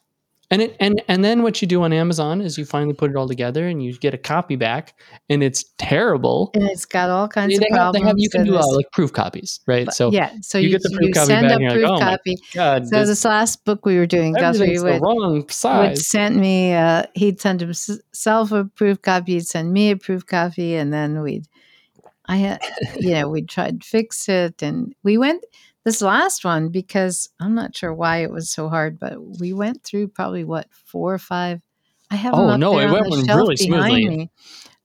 And 0.52 0.64
it 0.64 0.76
and 0.80 1.00
and 1.08 1.24
then 1.24 1.43
what 1.43 1.62
you 1.62 1.68
do 1.68 1.84
on 1.84 1.93
Amazon 1.93 2.41
is 2.41 2.58
you 2.58 2.66
finally 2.66 2.95
put 2.95 3.12
it 3.12 3.16
all 3.16 3.28
together 3.28 3.68
and 3.68 3.84
you 3.84 3.95
get 3.97 4.16
a 4.16 4.18
copy 4.18 4.56
back 4.56 4.95
and 5.30 5.43
it's 5.43 5.64
terrible. 5.78 6.50
and 6.56 6.64
it's 6.64 6.86
got 6.86 7.12
all 7.12 7.28
kinds 7.28 7.56
of 7.56 7.64
problems. 7.72 8.04
have 8.08 8.16
you 8.18 8.30
can 8.32 8.45
do 8.45 8.58
uh, 8.58 8.64
like 8.76 8.91
proof 8.91 9.14
copies, 9.14 9.60
right? 9.68 9.86
but- 9.86 9.93
so 9.93 10.12
yeah, 10.12 10.32
so 10.41 10.58
you 10.58 10.70
you, 10.70 10.72
get 10.74 10.82
the 10.82 10.97
proof 10.97 11.14
copy 11.14 11.28
send 11.28 11.47
back 11.50 11.58
a 11.58 11.62
you're 11.62 11.70
like, 11.72 11.80
proof 11.80 11.89
"Oh 11.91 12.00
copy. 12.00 12.36
God, 12.56 12.88
So 12.88 13.00
this, 13.00 13.10
this 13.10 13.26
last 13.26 13.64
book 13.64 13.86
we 13.86 13.97
were 13.97 14.08
doing, 14.08 14.34
Guthrie 14.34 14.80
would, 14.80 15.02
wrong 15.02 15.34
would 15.36 15.52
size. 15.52 16.08
send 16.08 16.38
me. 16.38 16.74
Uh, 16.74 17.04
he'd 17.14 17.39
send 17.39 17.62
himself 17.62 18.52
a 18.52 18.66
proof 18.66 19.02
copy. 19.04 19.34
He'd 19.34 19.45
send 19.45 19.72
me 19.72 19.91
a 19.91 19.97
proof 19.97 20.26
copy, 20.26 20.76
and 20.76 20.91
then 20.91 21.22
we'd. 21.22 21.45
I 22.26 22.38
had, 22.38 22.62
you 23.00 23.12
know, 23.12 23.30
we 23.30 23.43
tried 23.43 23.82
to 23.82 23.88
fix 23.88 24.28
it, 24.30 24.62
and 24.64 24.95
we 25.04 25.18
went 25.20 25.43
this 25.90 26.02
last 26.04 26.46
one 26.46 26.70
because 26.70 27.28
I'm 27.40 27.56
not 27.56 27.76
sure 27.76 27.92
why 27.92 28.18
it 28.22 28.30
was 28.32 28.52
so 28.52 28.70
hard, 28.70 29.00
but 29.00 29.16
we 29.40 29.54
went 29.54 29.84
through 29.84 30.10
probably 30.10 30.44
what 30.44 30.68
four 30.72 31.12
or 31.16 31.18
five. 31.18 31.62
I 32.12 32.16
have 32.16 32.36
Oh, 32.36 32.56
no, 32.58 32.78
it 32.78 32.92
went 32.92 33.08
really 33.28 33.56
smoothly. 33.58 34.08
me. 34.08 34.32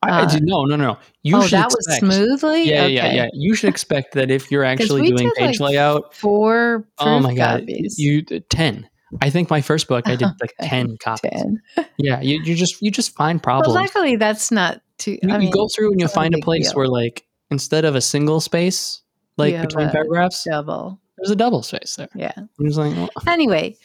I, 0.03 0.09
I 0.09 0.23
uh, 0.23 0.27
did- 0.31 0.45
no, 0.45 0.65
no, 0.65 0.77
no. 0.77 0.97
You 1.23 1.37
oh, 1.37 1.43
should 1.43 1.59
that 1.59 1.67
expect, 1.73 2.03
was 2.03 2.17
smoothly. 2.17 2.69
Yeah, 2.71 2.87
yeah, 2.87 3.05
Okay. 3.07 3.17
yeah. 3.17 3.27
You 3.35 3.55
should 3.55 3.69
expect 3.69 4.15
that 4.15 4.31
if 4.31 4.51
you're 4.51 4.65
actually 4.73 5.11
doing 5.11 5.31
page 5.37 5.61
like, 5.61 5.73
layout. 5.73 6.15
Four 6.15 6.89
Oh 6.99 7.21
my 7.21 7.35
god, 7.35 7.61
copies. 7.61 7.99
you 7.99 8.23
ten. 8.23 8.89
I 9.21 9.29
think 9.29 9.51
my 9.51 9.61
first 9.61 9.87
book 9.87 10.09
I 10.09 10.17
did 10.17 10.23
like 10.41 10.55
Okay, 10.59 10.69
ten 10.71 10.97
copies. 11.03 11.31
Ten. 11.33 11.61
Yeah, 11.99 12.23
you, 12.23 12.41
you 12.43 12.55
just 12.55 12.81
you 12.81 12.91
just 12.91 13.15
find 13.15 13.43
problems. 13.43 13.75
luckily, 13.75 14.17
that's 14.17 14.51
not 14.51 14.81
too. 14.97 15.19
you, 15.23 15.29
I 15.31 15.35
you 15.35 15.39
mean, 15.41 15.51
go 15.51 15.69
through 15.69 15.93
and 15.93 16.01
you 16.01 16.09
find 16.09 16.35
a 16.35 16.39
place 16.39 16.69
deal. 16.69 16.77
where 16.77 16.89
like 16.89 17.25
instead 17.51 17.85
of 17.85 17.95
a 17.95 18.01
single 18.01 18.41
space 18.41 19.03
like 19.37 19.61
between 19.61 19.91
paragraphs, 19.91 20.45
double. 20.45 21.01
there's 21.19 21.31
a 21.31 21.37
double 21.37 21.63
space 21.63 21.97
there. 21.97 22.09
Yeah. 22.15 22.33
Just 22.63 22.79
like, 22.79 22.95
well, 22.97 23.11
Anyway, 23.27 23.77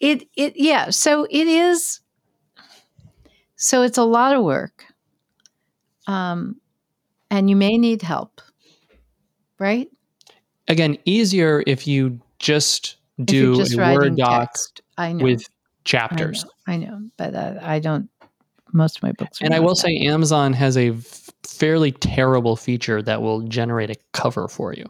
it 0.00 0.28
it 0.36 0.54
yeah. 0.56 0.90
So 0.90 1.24
it 1.30 1.46
is. 1.46 2.00
So 3.56 3.82
it's 3.82 3.98
a 3.98 4.04
lot 4.04 4.34
of 4.34 4.42
work. 4.42 4.84
Um, 6.06 6.60
and 7.30 7.48
you 7.48 7.54
may 7.56 7.78
need 7.78 8.02
help, 8.02 8.40
right? 9.58 9.88
again, 10.68 10.96
easier 11.04 11.62
if 11.66 11.86
you 11.86 12.20
just 12.38 12.96
do 13.24 13.56
just 13.56 13.74
a 13.74 13.76
Word 13.76 14.16
doc 14.16 14.52
text. 14.52 14.82
I 14.98 15.12
know. 15.12 15.24
with 15.24 15.42
I 15.42 15.52
chapters. 15.84 16.44
know, 16.44 16.50
I 16.66 16.76
know, 16.76 17.02
but 17.16 17.34
uh, 17.34 17.58
I 17.62 17.78
don't. 17.78 18.08
Most 18.72 18.96
of 18.98 19.02
my 19.02 19.12
books. 19.12 19.40
Are 19.40 19.44
And 19.44 19.54
I 19.54 19.60
will 19.60 19.74
that. 19.74 19.80
say, 19.80 19.96
Amazon 19.98 20.52
has 20.54 20.76
a 20.76 20.92
fairly 21.46 21.92
terrible 21.92 22.56
feature 22.56 23.02
that 23.02 23.20
will 23.22 23.42
generate 23.42 23.90
a 23.90 23.96
cover 24.12 24.48
for 24.48 24.72
you. 24.72 24.86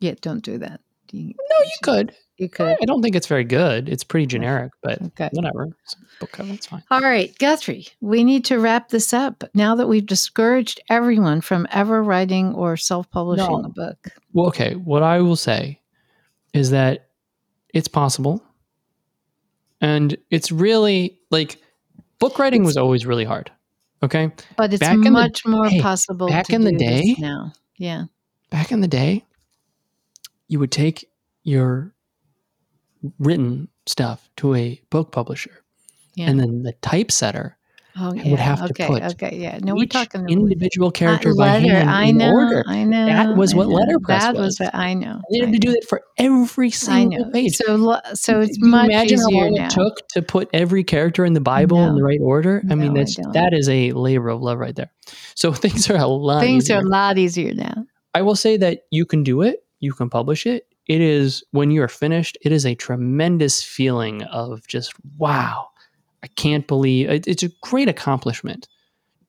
yeah, 0.00 0.14
don't 0.20 0.44
do 0.44 0.58
that. 0.58 0.80
You, 1.12 1.26
No, 1.28 1.56
you 1.64 1.70
could. 1.82 2.14
you 2.38 2.48
could. 2.48 2.76
I 2.80 2.84
don't 2.86 3.00
think 3.02 3.14
it's 3.14 3.26
very 3.28 3.44
good. 3.44 3.88
It's 3.88 4.02
pretty 4.04 4.26
generic, 4.26 4.72
but 4.82 5.00
Okay. 5.00 5.28
whatever. 5.32 5.68
It's 5.84 5.94
book 6.20 6.32
cover, 6.32 6.52
it's 6.52 6.66
fine. 6.66 6.82
All 6.90 7.00
right, 7.00 7.36
Guthrie, 7.38 7.86
we 8.00 8.24
need 8.24 8.44
to 8.46 8.58
wrap 8.58 8.88
this 8.88 9.12
up 9.14 9.44
now 9.54 9.74
that 9.76 9.86
we've 9.86 10.04
discouraged 10.06 10.80
everyone 10.88 11.40
from 11.40 11.66
ever 11.70 12.02
writing 12.02 12.52
or 12.54 12.76
self 12.76 13.08
publishing 13.10 13.62
No. 13.62 13.64
a 13.66 13.68
book. 13.68 14.08
Well, 14.32 14.46
okay. 14.48 14.74
What 14.74 15.02
I 15.04 15.20
will 15.20 15.36
say 15.36 15.80
is 16.52 16.70
that 16.70 17.08
it's 17.72 17.88
possible. 17.88 18.42
And 19.80 20.16
it's 20.30 20.50
really 20.50 21.18
like 21.30 21.60
book 22.28 22.38
writing 22.38 22.64
was 22.64 22.76
always 22.76 23.04
really 23.06 23.24
hard. 23.24 23.50
Okay. 24.02 24.30
But 24.56 24.72
it's 24.72 24.80
Back 24.80 24.94
in 24.94 25.00
the- 25.02 25.10
much 25.10 25.44
more 25.46 25.68
hey, 25.68 25.80
possible 25.80 26.28
back 26.28 26.50
in 26.50 26.62
the 26.62 26.72
day- 26.72 27.16
now. 27.18 27.52
Yeah. 27.76 28.04
Back 28.50 28.72
in 28.72 28.80
the 28.80 28.88
day, 28.88 29.24
you 30.48 30.58
would 30.58 30.70
take 30.72 31.08
your 31.42 31.94
written 33.18 33.68
stuff 33.86 34.30
to 34.38 34.54
a 34.54 34.80
book 34.90 35.12
publisher, 35.12 35.62
Yeah. 36.14 36.30
and 36.30 36.40
then 36.40 36.62
the 36.62 36.72
typesetter 36.80 37.56
oh, 37.96 38.08
would 38.08 38.24
yeah. 38.24 38.36
have 38.36 38.58
to 38.58 38.64
okay. 38.70 38.86
put 38.86 39.02
Okay. 39.02 39.36
Yeah. 39.38 39.58
No, 39.62 39.74
we're 39.74 39.86
talking 39.86 40.28
individual 40.28 40.88
uh, 40.88 40.92
character 40.92 41.34
by 41.34 41.58
letter. 41.58 41.74
hand 41.74 41.90
I 41.90 42.04
in 42.06 42.18
know. 42.18 42.30
order. 42.32 42.64
I 42.66 42.84
know. 42.84 43.06
That 43.06 43.36
was 43.36 43.54
I 43.54 43.56
what 43.58 43.68
know. 43.68 43.74
letterpress 43.74 44.22
That 44.22 44.34
was. 44.34 44.58
was. 44.60 44.70
I 44.72 44.94
know. 44.94 45.20
They 45.30 45.40
I 45.40 45.44
had 45.46 45.52
to 45.54 45.58
do 45.58 45.72
that 45.72 45.84
for 45.88 46.02
every 46.18 46.70
single 46.70 47.30
page. 47.30 47.56
So, 47.56 48.00
so 48.14 48.40
it's 48.40 48.58
you 48.58 48.66
much 48.68 48.86
imagine 48.90 49.18
how 49.18 49.28
long 49.28 49.54
now. 49.54 49.66
it 49.66 49.70
took 49.70 50.08
to 50.08 50.22
put 50.22 50.48
every 50.52 50.84
character 50.84 51.24
in 51.24 51.32
the 51.34 51.40
Bible 51.40 51.84
in 51.86 51.94
the 51.96 52.02
right 52.02 52.20
order? 52.22 52.62
I 52.70 52.74
mean, 52.74 52.92
No, 52.94 53.00
I 53.00 53.04
that's 53.04 53.14
don't. 53.16 53.32
that 53.32 53.52
is 53.54 53.68
a 53.68 53.92
labor 53.92 54.28
of 54.28 54.42
love 54.42 54.58
right 54.58 54.74
there. 54.74 54.90
So 55.34 55.52
things 55.64 55.88
are 55.90 55.96
a 55.96 56.06
lot. 56.06 56.40
Things 56.40 56.64
easier. 56.64 56.76
are 56.78 56.82
a 56.82 56.88
lot 56.88 57.18
easier 57.18 57.54
now. 57.54 57.84
I 58.14 58.22
will 58.22 58.36
say 58.36 58.56
that 58.58 58.82
you 58.90 59.06
can 59.06 59.22
do 59.24 59.42
it. 59.42 59.64
You 59.80 59.92
can 59.92 60.08
publish 60.08 60.46
it. 60.46 60.66
It 60.86 61.00
is 61.00 61.42
when 61.52 61.70
you 61.70 61.82
are 61.82 61.88
finished. 61.88 62.36
It 62.42 62.52
is 62.52 62.66
a 62.66 62.74
tremendous 62.74 63.62
feeling 63.62 64.22
of 64.24 64.66
just 64.66 64.92
wow. 65.18 65.68
I 66.24 66.28
can't 66.28 66.66
believe 66.66 67.10
it, 67.10 67.28
it's 67.28 67.42
a 67.42 67.50
great 67.62 67.88
accomplishment 67.88 68.66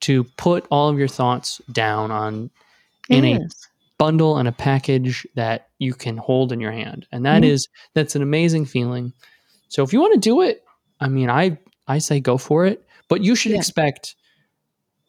to 0.00 0.24
put 0.38 0.66
all 0.70 0.88
of 0.88 0.98
your 0.98 1.08
thoughts 1.08 1.60
down 1.70 2.10
on 2.10 2.50
in 3.10 3.24
It 3.24 3.40
a 3.42 3.48
bundle 3.98 4.38
and 4.38 4.48
a 4.48 4.52
package 4.52 5.26
that 5.34 5.68
you 5.78 5.92
can 5.94 6.16
hold 6.16 6.52
in 6.52 6.60
your 6.60 6.72
hand 6.72 7.06
and 7.12 7.24
that 7.26 7.42
Mhm. 7.42 7.50
is 7.50 7.68
that's 7.94 8.16
an 8.16 8.22
amazing 8.22 8.64
feeling 8.66 9.12
so 9.68 9.82
if 9.82 9.92
you 9.92 10.00
want 10.00 10.14
to 10.14 10.20
do 10.20 10.40
it 10.42 10.64
i 11.00 11.08
mean 11.08 11.30
i 11.30 11.56
i 11.86 11.98
say 11.98 12.18
go 12.20 12.36
for 12.38 12.66
it 12.66 12.84
but 13.08 13.22
you 13.22 13.34
should 13.36 13.52
Yeah. 13.52 13.58
expect 13.58 14.16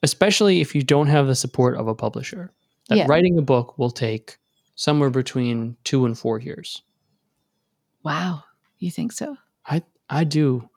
especially 0.04 0.62
if 0.62 0.76
you 0.76 0.84
don't 0.84 1.08
have 1.08 1.26
the 1.28 1.36
support 1.36 1.76
of 1.76 1.88
a 1.88 1.96
publisher. 1.96 2.54
That 2.90 2.98
Yeah. 2.98 3.06
writing 3.10 3.38
a 3.38 3.42
book 3.42 3.78
will 3.80 3.90
take 3.92 4.38
somewhere 4.76 5.10
between 5.10 5.76
two 5.84 6.06
and 6.06 6.18
four 6.18 6.40
years. 6.40 6.82
Wow. 8.04 8.44
You 8.80 8.92
think 8.92 9.12
so? 9.12 9.38
I 9.66 9.82
I 10.10 10.24
do. 10.24 10.70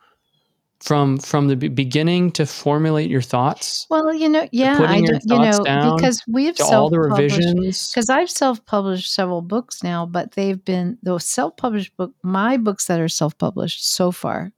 From 0.80 1.18
from 1.18 1.48
the 1.48 1.56
beginning 1.56 2.30
to 2.32 2.46
formulate 2.46 3.10
your 3.10 3.20
thoughts 3.20 3.86
Well, 3.90 4.14
you 4.14 4.30
know, 4.30 4.48
yeah, 4.50 4.78
I 4.80 5.02
do, 5.02 5.18
you 5.26 5.38
know, 5.38 5.94
because 5.94 6.22
we've 6.26 6.56
all 6.58 6.88
the 6.88 6.98
revisions. 6.98 7.92
because 7.92 8.08
I've 8.08 8.30
self-published 8.30 9.12
several 9.12 9.42
books 9.42 9.82
now, 9.82 10.06
but 10.06 10.32
they've 10.32 10.64
been 10.64 10.96
those 11.02 11.26
self-published 11.26 11.94
book 11.98 12.14
my 12.22 12.56
books 12.56 12.86
that 12.86 12.98
are 12.98 13.08
self-published 13.08 13.92
so 13.92 14.10
far, 14.10 14.52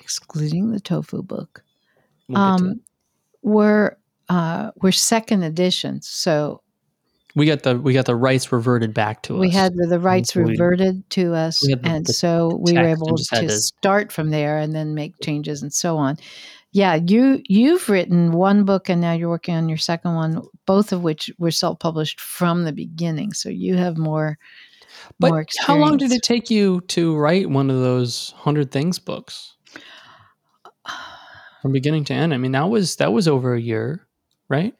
excluding 0.00 0.72
the 0.72 0.80
tofu 0.80 1.22
book, 1.22 1.62
We'll 2.26 2.38
um, 2.38 2.80
were 3.42 3.98
uh, 4.28 4.72
were 4.82 4.90
second 4.90 5.44
editions. 5.44 6.08
So 6.08 6.63
we 7.34 7.46
got 7.46 7.62
the 7.62 7.78
we 7.78 7.92
got 7.92 8.06
the 8.06 8.14
rights 8.16 8.52
reverted 8.52 8.94
back 8.94 9.22
to 9.22 9.36
us. 9.36 9.40
we 9.40 9.50
had 9.50 9.74
the 9.74 9.86
the 9.86 9.98
rights 9.98 10.34
we- 10.34 10.42
reverted 10.44 11.08
to 11.10 11.34
us, 11.34 11.60
the- 11.60 11.78
and 11.82 12.06
the 12.06 12.12
so 12.12 12.58
we 12.62 12.72
were 12.74 12.86
able 12.86 13.16
to 13.16 13.48
start 13.50 14.12
from 14.12 14.30
there 14.30 14.58
and 14.58 14.74
then 14.74 14.94
make 14.94 15.14
changes 15.22 15.62
and 15.62 15.72
so 15.72 15.96
on. 15.96 16.16
Yeah, 16.72 16.96
you 16.96 17.40
you've 17.48 17.88
written 17.88 18.32
one 18.32 18.64
book 18.64 18.88
and 18.88 19.00
now 19.00 19.12
you're 19.12 19.28
working 19.28 19.54
on 19.54 19.68
your 19.68 19.78
second 19.78 20.14
one, 20.14 20.42
both 20.66 20.92
of 20.92 21.02
which 21.02 21.30
were 21.38 21.52
self-published 21.52 22.20
from 22.20 22.64
the 22.64 22.72
beginning. 22.72 23.32
So 23.32 23.48
you 23.48 23.76
have 23.76 23.96
more 23.96 24.38
but 25.20 25.30
more 25.30 25.46
how 25.60 25.76
long 25.76 25.96
did 25.98 26.12
it 26.12 26.22
take 26.22 26.50
you 26.50 26.80
to 26.88 27.16
write 27.16 27.48
one 27.50 27.70
of 27.70 27.76
those 27.80 28.32
hundred 28.36 28.70
things 28.70 28.98
books 28.98 29.54
from 31.62 31.72
beginning 31.72 32.04
to 32.06 32.14
end? 32.14 32.34
I 32.34 32.38
mean, 32.38 32.52
that 32.52 32.68
was 32.68 32.96
that 32.96 33.12
was 33.12 33.28
over 33.28 33.54
a 33.54 33.60
year, 33.60 34.06
right? 34.48 34.74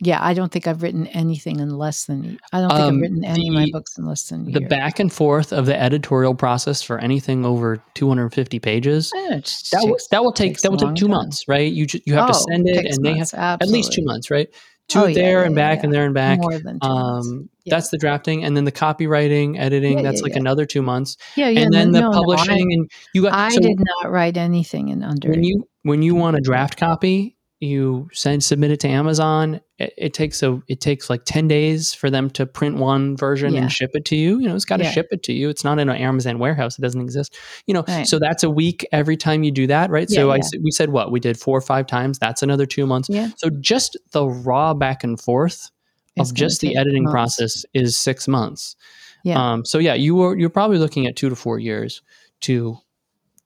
Yeah, 0.00 0.18
I 0.22 0.34
don't 0.34 0.52
think 0.52 0.66
I've 0.66 0.82
written 0.82 1.06
anything 1.08 1.58
in 1.60 1.70
less 1.70 2.04
than 2.04 2.38
I 2.52 2.60
don't 2.60 2.68
think 2.70 2.80
Um, 2.80 2.94
I've 2.96 3.00
written 3.00 3.24
any 3.24 3.48
of 3.48 3.54
my 3.54 3.66
books 3.72 3.96
in 3.96 4.04
less 4.04 4.24
than 4.24 4.44
The 4.50 4.60
year. 4.60 4.68
back 4.68 5.00
and 5.00 5.10
forth 5.12 5.52
of 5.52 5.64
the 5.66 5.80
editorial 5.80 6.34
process 6.34 6.82
for 6.82 6.98
anything 6.98 7.46
over 7.46 7.82
250 7.94 8.58
pages. 8.58 9.10
Eh, 9.16 9.40
just 9.40 9.70
That 9.72 9.84
will, 9.84 9.96
that 10.10 10.22
will 10.22 10.32
take 10.32 10.60
that 10.60 10.70
will 10.70 10.78
take 10.78 10.94
two 10.96 11.06
time. 11.06 11.16
months, 11.16 11.44
right? 11.48 11.72
You 11.72 11.86
ju- 11.86 12.00
you 12.04 12.14
have 12.14 12.26
to 12.30 12.36
Oh, 12.36 12.44
send 12.50 12.68
it, 12.68 12.84
and 12.86 13.04
they 13.04 13.10
have 13.12 13.32
months, 13.32 13.34
at 13.34 13.68
least 13.68 13.92
two 13.92 14.04
months, 14.04 14.30
right? 14.30 14.48
Two 14.88 15.00
Oh, 15.00 15.06
yeah, 15.06 15.14
there 15.14 15.40
yeah, 15.40 15.46
and 15.46 15.56
yeah, 15.56 15.74
back, 15.74 15.82
and 15.84 15.92
there 15.92 16.04
and 16.04 16.14
back. 16.14 16.38
more 16.40 16.58
than 16.58 16.78
two 16.78 16.88
months. 16.88 17.28
Um, 17.28 17.48
Yeah. 17.64 17.74
That's 17.74 17.88
the 17.88 17.98
drafting, 17.98 18.44
and 18.44 18.56
then 18.56 18.62
the 18.64 18.70
copywriting, 18.70 19.58
editing. 19.58 19.96
Yeah, 19.98 20.02
that's 20.02 20.18
yeah, 20.20 20.22
like 20.22 20.32
yeah. 20.34 20.38
another 20.40 20.64
two 20.66 20.82
months, 20.82 21.16
Yeah, 21.36 21.48
yeah. 21.48 21.62
and 21.62 21.72
then 21.72 21.90
no, 21.90 21.98
the 21.98 22.00
no, 22.02 22.10
no, 22.10 22.12
I- 22.12 22.20
publishing, 22.36 22.72
and 22.72 22.90
you 23.12 23.22
got. 23.22 23.32
I 23.32 23.48
so 23.48 23.60
did 23.60 23.78
not 23.80 24.12
write 24.12 24.36
anything 24.36 24.88
in 24.90 25.02
under. 25.02 25.30
when 25.30 25.42
you 25.42 25.66
when 25.82 26.02
you 26.02 26.14
want 26.14 26.36
a 26.36 26.40
draft 26.40 26.76
copy, 26.76 27.35
you 27.60 28.08
send 28.12 28.44
submit 28.44 28.70
it 28.70 28.80
to 28.80 28.88
Amazon. 28.88 29.60
It, 29.78 29.92
it 29.96 30.14
takes 30.14 30.42
a 30.42 30.60
it 30.68 30.80
takes 30.80 31.08
like 31.08 31.22
ten 31.24 31.48
days 31.48 31.94
for 31.94 32.10
them 32.10 32.28
to 32.30 32.44
print 32.44 32.76
one 32.76 33.16
version 33.16 33.54
Yeah. 33.54 33.62
and 33.62 33.72
ship 33.72 33.90
it 33.94 34.04
to 34.06 34.16
you. 34.16 34.38
You 34.40 34.48
know, 34.48 34.54
it's 34.54 34.66
got 34.66 34.76
to 34.78 34.84
Yeah. 34.84 34.90
ship 34.90 35.08
it 35.10 35.22
to 35.24 35.32
you. 35.32 35.48
It's 35.48 35.64
not 35.64 35.78
in 35.78 35.88
an 35.88 35.96
Amazon 35.96 36.38
warehouse. 36.38 36.78
It 36.78 36.82
doesn't 36.82 37.00
exist. 37.00 37.34
You 37.66 37.72
know, 37.74 37.84
Right. 37.88 38.06
so 38.06 38.18
that's 38.18 38.42
a 38.42 38.50
week 38.50 38.86
every 38.92 39.16
time 39.16 39.42
you 39.42 39.50
do 39.50 39.66
that, 39.68 39.88
right? 39.90 40.06
Yeah, 40.10 40.16
so 40.16 40.30
I 40.32 40.40
we 40.62 40.70
said 40.70 40.90
what 40.90 41.10
we 41.10 41.18
did 41.18 41.38
four 41.38 41.56
or 41.56 41.62
five 41.62 41.86
times. 41.86 42.18
That's 42.18 42.42
another 42.42 42.66
two 42.66 42.86
months. 42.86 43.08
yeah, 43.08 43.30
So 43.38 43.48
just 43.48 43.96
the 44.12 44.26
raw 44.26 44.74
back 44.74 45.02
and 45.02 45.18
forth 45.18 45.70
it's 46.14 46.30
of 46.30 46.36
just 46.36 46.60
the 46.60 46.76
editing 46.76 47.04
months. 47.04 47.12
process 47.14 47.64
is 47.74 47.96
six 47.96 48.28
months. 48.28 48.76
Yeah. 49.24 49.52
Um, 49.52 49.64
so 49.64 49.78
yeah, 49.78 49.94
you 49.94 50.14
were 50.14 50.36
you're 50.38 50.50
probably 50.50 50.78
looking 50.78 51.06
at 51.06 51.16
two 51.16 51.30
to 51.30 51.36
four 51.36 51.58
years 51.58 52.02
to 52.42 52.76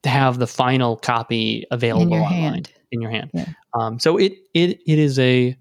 have 0.04 0.38
the 0.38 0.46
final 0.48 0.96
copy 0.96 1.64
available 1.70 2.02
in 2.06 2.10
your 2.10 2.20
online 2.22 2.40
hand. 2.54 2.72
In 2.92 3.00
your 3.00 3.10
hand. 3.10 3.30
Yeah. 3.34 3.46
Um, 3.74 3.98
so 3.98 4.16
it 4.16 4.34
it 4.54 4.80
it 4.86 4.98
is 4.98 5.18
a 5.18 5.56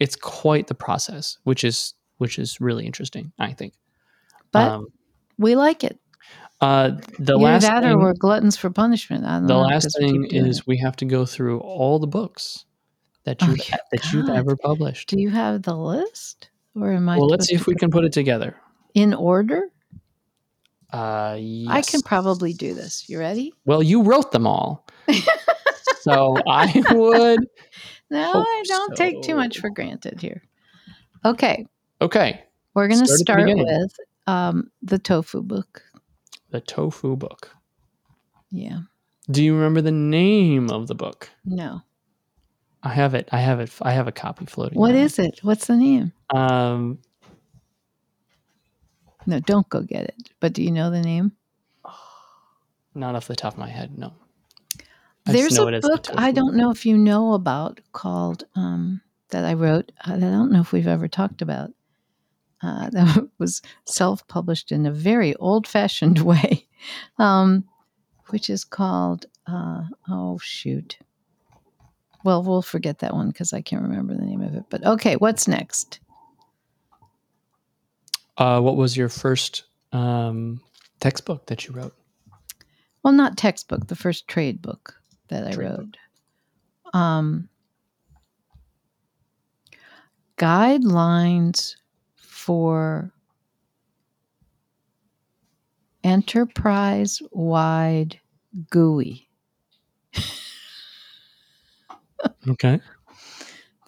it's 0.00 0.16
quite 0.16 0.66
the 0.66 0.74
process, 0.74 1.38
which 1.44 1.64
is 1.64 1.94
which 2.18 2.38
is 2.38 2.60
really 2.60 2.86
interesting. 2.86 3.32
I 3.38 3.52
think. 3.52 3.74
But 4.52 4.70
um, 4.70 4.86
we 5.38 5.56
like 5.56 5.82
it. 5.84 5.98
uh, 6.60 6.90
the 7.18 7.34
Either 7.34 7.36
last 7.38 7.62
that 7.62 7.82
thing, 7.82 7.92
or 7.92 7.98
we're 7.98 8.14
gluttons 8.14 8.56
for 8.56 8.70
punishment. 8.70 9.24
I 9.24 9.38
don't 9.38 9.46
the 9.46 9.54
know, 9.54 9.60
last 9.62 9.96
thing 9.98 10.26
is 10.30 10.58
it. 10.60 10.66
we 10.66 10.76
have 10.78 10.96
to 10.96 11.04
go 11.04 11.26
through 11.26 11.58
all 11.60 11.98
the 11.98 12.06
books 12.06 12.64
that 13.24 13.38
Oh, 13.42 13.46
you've 13.46 13.68
yeah, 13.68 13.76
that 13.92 14.12
you've 14.12 14.28
ever 14.28 14.56
published. 14.56 15.08
Do 15.08 15.20
you 15.20 15.30
have 15.30 15.62
the 15.62 15.74
list, 15.76 16.50
or 16.76 16.92
am 16.92 17.08
I? 17.08 17.16
well, 17.18 17.26
let's 17.26 17.48
see 17.48 17.54
if 17.54 17.66
we 17.66 17.74
can 17.74 17.90
put 17.90 18.04
it 18.04 18.12
together. 18.12 18.54
in 18.94 19.12
order. 19.14 19.68
Uh, 20.92 21.36
yes. 21.40 21.68
I 21.68 21.82
can 21.82 22.02
probably 22.02 22.52
do 22.52 22.72
this. 22.74 23.08
You 23.08 23.18
ready? 23.18 23.52
Well, 23.64 23.82
you 23.82 24.02
wrote 24.04 24.30
them 24.30 24.46
all, 24.46 24.86
so 26.04 26.36
I 26.46 26.82
would. 26.92 27.40
No, 28.10 28.32
I 28.46 28.62
don't 28.66 28.96
take 28.96 29.22
too 29.22 29.34
much 29.34 29.58
for 29.58 29.70
granted 29.70 30.20
here. 30.20 30.42
Okay, 31.24 31.66
Okay, 32.00 32.44
we're 32.74 32.88
going 32.88 33.00
to 33.00 33.06
Start 33.06 33.46
start 33.46 33.58
with 33.58 33.96
um, 34.26 34.70
the 34.82 34.98
tofu 34.98 35.42
book. 35.42 35.82
the 36.50 36.60
tofu 36.60 37.16
book. 37.16 37.50
Yeah. 38.50 38.80
Do 39.30 39.42
you 39.42 39.54
remember 39.54 39.80
the 39.80 39.90
name 39.92 40.70
of 40.70 40.86
the 40.86 40.94
book? 40.94 41.30
No. 41.46 41.80
I 42.82 42.90
have 42.90 43.14
it. 43.14 43.26
I 43.32 43.38
have 43.38 43.58
it. 43.60 43.72
I 43.80 43.92
have 43.92 44.06
a 44.06 44.12
copy 44.12 44.44
floating. 44.44 44.78
What 44.78 44.94
is 44.94 45.18
it? 45.18 45.40
What's 45.42 45.66
the 45.66 45.76
name? 45.76 46.12
Um, 46.34 46.98
No, 49.26 49.40
don't 49.40 49.66
go 49.70 49.80
get 49.80 50.04
it. 50.04 50.28
But 50.40 50.52
do 50.52 50.62
you 50.62 50.70
know 50.70 50.90
the 50.90 51.00
name? 51.00 51.32
not 52.94 53.14
off 53.14 53.26
the 53.26 53.34
top 53.34 53.54
of 53.54 53.58
my 53.58 53.68
head. 53.70 53.96
No. 53.98 54.12
There's 55.26 55.56
a 55.56 55.80
book 55.80 56.06
I 56.16 56.32
don't 56.32 56.54
know 56.54 56.70
if 56.70 56.84
you 56.84 56.98
know 56.98 57.32
about 57.32 57.80
called 57.92 58.44
um, 58.54 59.00
that 59.30 59.44
I 59.44 59.54
wrote. 59.54 59.90
I 60.04 60.18
don't 60.18 60.52
know 60.52 60.60
if 60.60 60.72
we've 60.72 60.86
ever 60.86 61.08
talked 61.08 61.40
about. 61.40 61.70
Uh, 62.62 62.90
that 62.92 63.28
was 63.38 63.62
self-published 63.86 64.72
in 64.72 64.86
a 64.86 64.92
very 64.92 65.34
old-fashioned 65.36 66.18
way, 66.20 66.66
um, 67.18 67.64
which 68.28 68.50
is 68.50 68.64
called 68.64 69.26
uh, 69.46 69.82
oh 70.08 70.38
shoot. 70.38 70.98
Well, 72.22 72.42
we'll 72.42 72.62
forget 72.62 73.00
that 73.00 73.14
one 73.14 73.28
because 73.28 73.52
I 73.52 73.60
can't 73.60 73.82
remember 73.82 74.14
the 74.14 74.24
name 74.24 74.40
of 74.40 74.54
it. 74.54 74.64
But 74.70 74.84
okay, 74.84 75.16
what's 75.16 75.46
next? 75.46 76.00
Uh, 78.38 78.60
what 78.60 78.76
was 78.76 78.96
your 78.96 79.10
first 79.10 79.64
um, 79.92 80.60
textbook 81.00 81.46
that 81.46 81.66
you 81.66 81.74
wrote? 81.74 81.94
Well, 83.02 83.12
not 83.12 83.36
textbook. 83.36 83.88
The 83.88 83.96
first 83.96 84.26
trade 84.26 84.62
book 84.62 84.94
that 85.28 85.46
I 85.46 85.56
wrote. 85.56 85.96
Um, 86.92 87.48
guidelines 90.36 91.74
for 92.16 93.10
enterprise 96.02 97.20
wide 97.32 98.20
GUI. 98.70 99.28
Okay. 102.48 102.80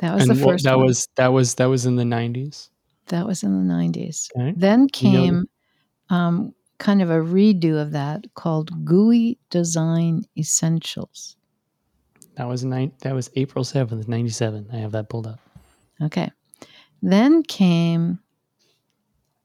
That 0.00 0.14
was 0.14 0.28
and 0.28 0.30
the 0.38 0.42
first 0.44 0.64
that 0.64 0.76
one. 0.76 0.86
was 0.86 1.08
that 1.16 1.28
was 1.28 1.54
that 1.54 1.66
was 1.66 1.86
in 1.86 1.96
the 1.96 2.04
nineties. 2.04 2.70
that 3.06 3.26
was 3.26 3.42
in 3.42 3.66
the 3.66 3.72
90s. 3.74 4.28
Okay. 4.36 4.52
Then 4.56 4.80
You 5.00 5.10
know- 5.10 5.18
came 5.24 5.44
um, 6.10 6.54
kind 6.78 7.02
of 7.02 7.10
a 7.10 7.18
redo 7.18 7.80
of 7.80 7.92
that 7.92 8.24
called 8.34 8.84
GUI 8.84 9.38
Design 9.50 10.24
Essentials. 10.36 11.36
That 12.36 12.48
was 12.48 12.64
nine. 12.64 12.92
That 13.00 13.14
was 13.14 13.30
April 13.36 13.64
seventh, 13.64 14.08
ninety 14.08 14.30
seven. 14.30 14.68
I 14.72 14.76
have 14.76 14.92
that 14.92 15.08
pulled 15.08 15.26
up. 15.26 15.40
Okay. 16.02 16.30
Then 17.02 17.42
came 17.42 18.18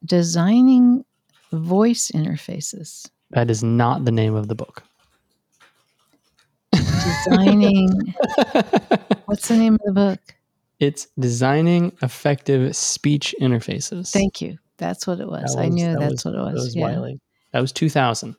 designing 0.04 1.06
voice 1.52 2.12
interfaces. 2.14 3.10
That 3.32 3.50
is 3.50 3.64
not 3.64 4.04
the 4.04 4.12
name 4.12 4.36
of 4.36 4.48
the 4.48 4.56
book. 4.56 4.84
Designing, 6.74 7.90
what's 9.26 9.48
the 9.48 9.58
name 9.58 9.76
of 9.76 9.82
the 9.86 9.94
book? 9.94 10.36
it's 10.82 11.08
designing 11.20 11.96
effective 12.02 12.76
speech 12.76 13.34
interfaces. 13.40 14.12
Thank 14.12 14.42
you. 14.42 14.58
That's 14.82 15.06
what 15.08 15.20
it 15.22 15.28
was. 15.28 15.56
That 15.56 15.62
I 15.62 15.68
knew 15.70 15.92
that 15.94 16.00
that's 16.00 16.26
was- 16.26 16.26
what 16.26 16.34
it 16.34 16.38
That 16.46 16.54
was. 16.56 16.64
was 16.66 16.76
yeah. 16.76 16.82
Wiley. 16.84 17.20
That 17.54 17.62
was 17.62 17.72
two 17.72 17.88
thousand. 17.90 18.36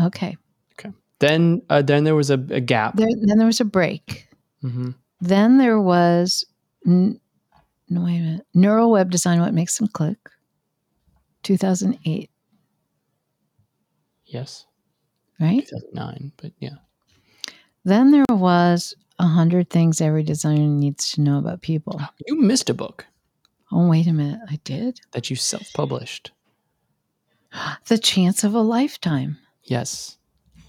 Okay. 0.00 0.36
Okay. 0.78 0.90
Then 1.18 1.62
uh, 1.70 1.82
then 1.82 2.04
there 2.04 2.14
was 2.14 2.30
a, 2.30 2.34
a 2.50 2.60
gap. 2.60 2.94
There, 2.96 3.08
then 3.22 3.38
there 3.38 3.46
was 3.46 3.60
a 3.60 3.64
break. 3.64 4.28
hmm 4.60 4.90
Then 5.20 5.58
there 5.58 5.80
was, 5.80 6.44
n- 6.86 7.18
no, 7.88 8.04
wait 8.04 8.18
a 8.18 8.20
minute, 8.20 8.46
Neuro 8.54 8.88
Web 8.88 9.10
Design, 9.10 9.40
What 9.40 9.54
Makes 9.54 9.78
Them 9.78 9.88
Click, 9.88 10.18
2008, 11.44 12.30
Yes, 14.26 14.66
right? 15.40 15.60
two 15.66 15.76
thousand 15.76 15.94
nine. 15.94 16.32
But 16.36 16.52
yeah, 16.58 16.76
Then 17.84 18.10
there 18.12 18.24
was 18.30 18.94
a 19.18 19.24
100 19.24 19.68
Things 19.70 20.00
Every 20.00 20.22
Designer 20.22 20.66
Needs 20.66 21.12
to 21.12 21.20
Know 21.20 21.38
About 21.38 21.60
People. 21.62 22.00
you 22.26 22.40
missed 22.40 22.70
a 22.70 22.74
book 22.74 23.06
Oh, 23.72 23.88
wait 23.88 24.06
a 24.06 24.12
minute. 24.12 24.40
I 24.48 24.56
did? 24.64 25.00
that 25.12 25.30
you 25.30 25.36
self 25.36 25.66
published. 25.74 26.32
The 27.86 27.98
Chance 27.98 28.44
of 28.44 28.54
a 28.54 28.60
Lifetime. 28.60 29.38
Yes, 29.64 30.16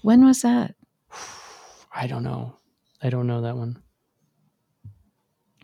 When 0.02 0.24
was 0.24 0.42
that? 0.42 0.74
I 1.94 2.06
don't 2.06 2.22
know. 2.24 2.56
I 3.02 3.10
don't 3.10 3.26
know 3.26 3.40
that 3.42 3.56
one. 3.56 3.82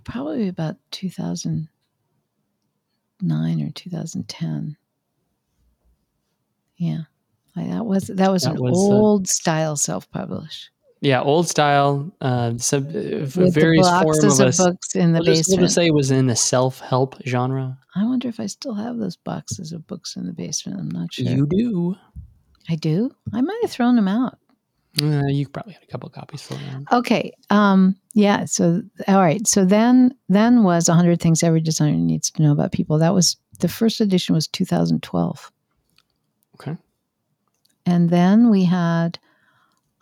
Probably 0.05 0.49
about 0.49 0.77
2009 0.93 3.63
or 3.63 3.71
2010. 3.71 4.77
Yeah. 6.77 7.03
That 7.57 7.85
was 7.85 8.07
that 8.07 8.31
was 8.31 8.45
That 8.45 8.55
an 8.57 8.63
was, 8.63 8.79
old 8.79 9.29
style 9.29 9.77
self-publish. 9.77 10.71
Yeah, 11.01 11.23
old 11.23 11.49
style. 11.49 12.13
Uh, 12.21 12.59
sub, 12.59 12.89
uh, 12.89 12.93
With 12.93 13.55
various 13.55 13.89
form 13.89 14.05
boxes 14.05 14.41
of 14.41 14.49
of, 14.49 14.57
books 14.57 14.95
in 14.95 15.13
the 15.13 15.21
We'll 15.21 15.35
just, 15.35 15.49
we'll 15.49 15.61
just 15.61 15.75
say 15.75 15.87
it 15.87 15.95
was 15.95 16.11
in 16.11 16.27
the 16.27 16.37
self-help 16.37 17.17
genre. 17.27 17.79
I 17.97 18.05
wonder 18.05 18.29
if 18.29 18.39
I 18.39 18.47
still 18.47 18.75
have 18.75 18.99
those 18.99 19.17
boxes 19.17 19.73
of 19.73 19.87
books 19.87 20.17
in 20.17 20.27
the 20.27 20.33
basement. 20.33 20.79
I'm 20.79 20.91
not 20.91 21.13
sure. 21.13 21.27
You 21.27 21.47
do. 21.47 21.97
I 22.69 22.77
do. 22.77 23.11
I 23.33 23.41
might 23.41 23.59
have 23.63 23.71
thrown 23.71 23.97
them 23.97 24.09
out. 24.09 24.39
Uh, 25.01 25.27
you 25.27 25.49
probably 25.49 25.73
had 25.73 25.83
a 25.83 25.87
couple 25.87 26.09
copies 26.09 26.43
floating 26.43 26.69
around. 26.69 26.89
Okay. 26.93 27.33
Um, 27.49 27.97
yeah. 28.15 28.45
So 28.45 28.83
all 29.07 29.21
right. 29.21 29.47
So 29.47 29.65
then 29.65 30.15
then 30.29 30.65
was 30.65 30.89
hundred 30.89 31.21
things 31.21 31.43
every 31.43 31.61
designer 31.61 31.97
needs 31.97 32.31
to 32.33 32.43
know 32.43 32.53
about 32.53 32.73
people. 32.73 32.99
That 32.99 33.15
was 33.15 33.37
the 33.61 33.69
first 33.69 34.01
edition 34.01 34.35
was 34.35 34.49
2012. 34.49 35.53
Okay. 36.57 36.77
And 37.87 38.11
then 38.11 38.51
we 38.51 38.65
had 38.65 39.19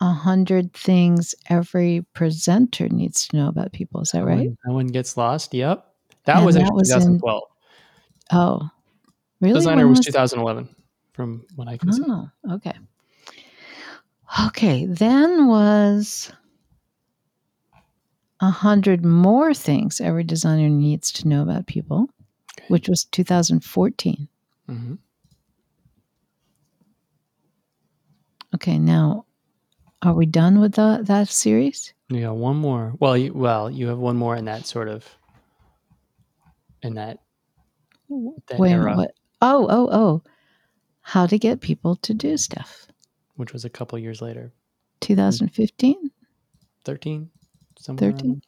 a 0.01 0.11
hundred 0.11 0.73
things 0.73 1.35
every 1.49 2.05
presenter 2.13 2.87
needs 2.89 3.27
to 3.27 3.35
know 3.37 3.47
about 3.49 3.71
people. 3.73 4.01
Is 4.01 4.11
that 4.11 4.19
That 4.19 4.25
right? 4.25 4.37
one- 4.47 4.57
that 4.65 4.73
one 4.73 4.87
gets 4.87 5.17
lost. 5.17 5.53
Yep. 5.53 5.85
That 6.25 6.37
And 6.37 6.45
was 6.45 6.55
that 6.55 6.61
actually 6.61 6.75
was 6.77 6.89
in- 6.91 6.99
2012. 7.19 7.43
Oh, 8.31 8.69
really? 9.41 9.53
Designer 9.55 9.83
When 9.85 9.89
was 9.89 9.99
2011, 10.05 10.69
from 11.13 11.45
what 11.55 11.67
I 11.67 11.77
can 11.77 11.91
see. 11.91 12.03
Oh, 12.07 12.29
okay. 12.51 12.73
Okay, 14.47 14.85
then 14.85 15.47
was 15.47 16.31
a 18.41 18.49
hundred 18.51 19.03
more 19.03 19.53
things 19.53 19.99
every 19.99 20.23
designer 20.23 20.69
needs 20.69 21.11
to 21.13 21.27
know 21.27 21.41
about 21.41 21.65
people, 21.67 22.07
Okay. 22.57 22.65
which 22.69 22.87
was 22.87 23.03
2014. 23.05 24.27
hmm 24.67 24.93
Okay, 28.55 28.79
now 28.79 29.25
are 30.01 30.13
we 30.13 30.25
done 30.25 30.59
with 30.59 30.73
the, 30.73 30.99
that 31.03 31.27
series? 31.29 31.93
Yeah, 32.09 32.29
one 32.29 32.55
more. 32.57 32.93
Well, 32.99 33.17
you, 33.17 33.33
well, 33.33 33.69
you 33.69 33.87
have 33.87 33.99
one 33.99 34.15
more 34.17 34.35
in 34.35 34.45
that 34.45 34.65
sort 34.65 34.87
of 34.87 35.05
in 36.81 36.95
that 36.95 37.19
that 38.09 38.59
Wait, 38.59 38.71
era, 38.71 38.95
what? 38.95 39.11
Oh, 39.41 39.67
oh, 39.69 39.89
oh. 39.91 40.23
How 41.01 41.27
to 41.27 41.37
get 41.37 41.61
people 41.61 41.95
to 41.97 42.13
do 42.13 42.37
stuff. 42.37 42.87
which 43.35 43.53
was 43.53 43.65
a 43.65 43.69
couple 43.69 43.97
years 43.99 44.21
later, 44.21 44.51
2015? 45.01 46.11
13, 46.85 47.29
somewhere. 47.77 48.11
13? 48.11 48.41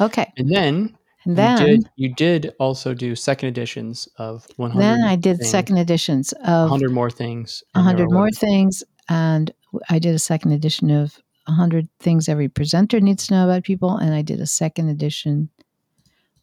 Okay. 0.00 0.32
And 0.36 0.50
then 0.50 0.96
And 1.24 1.36
then 1.36 1.60
you 1.60 1.66
did 1.66 1.90
you 1.96 2.14
did 2.14 2.54
also 2.60 2.94
do 2.94 3.16
second 3.16 3.48
editions 3.48 4.08
of 4.18 4.46
100. 4.56 4.80
then 4.80 5.02
I 5.04 5.16
did 5.16 5.38
things, 5.38 5.50
second 5.50 5.78
editions 5.78 6.32
of 6.44 6.70
100 6.70 6.92
more 6.92 7.10
things. 7.10 7.62
a 7.74 7.82
hundred 7.82 8.10
more 8.10 8.30
things, 8.30 8.84
and 9.08 9.50
I 9.88 9.98
did 9.98 10.14
a 10.14 10.18
second 10.18 10.52
edition 10.52 10.90
of 10.90 11.20
a 11.46 11.52
hundred 11.52 11.88
things 11.98 12.28
every 12.28 12.48
presenter 12.48 13.00
needs 13.00 13.26
to 13.26 13.34
know 13.34 13.44
about 13.44 13.64
people, 13.64 13.96
and 13.96 14.14
I 14.14 14.22
did 14.22 14.40
a 14.40 14.46
second 14.46 14.88
edition 14.88 15.50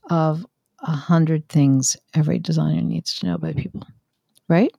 of 0.10 0.46
a 0.80 0.92
hundred 0.92 1.48
things 1.50 1.98
every 2.14 2.40
designer 2.40 2.82
needs 2.82 3.16
to 3.16 3.28
know 3.28 3.36
about 3.36 3.56
people. 3.56 3.84
Right? 4.48 4.72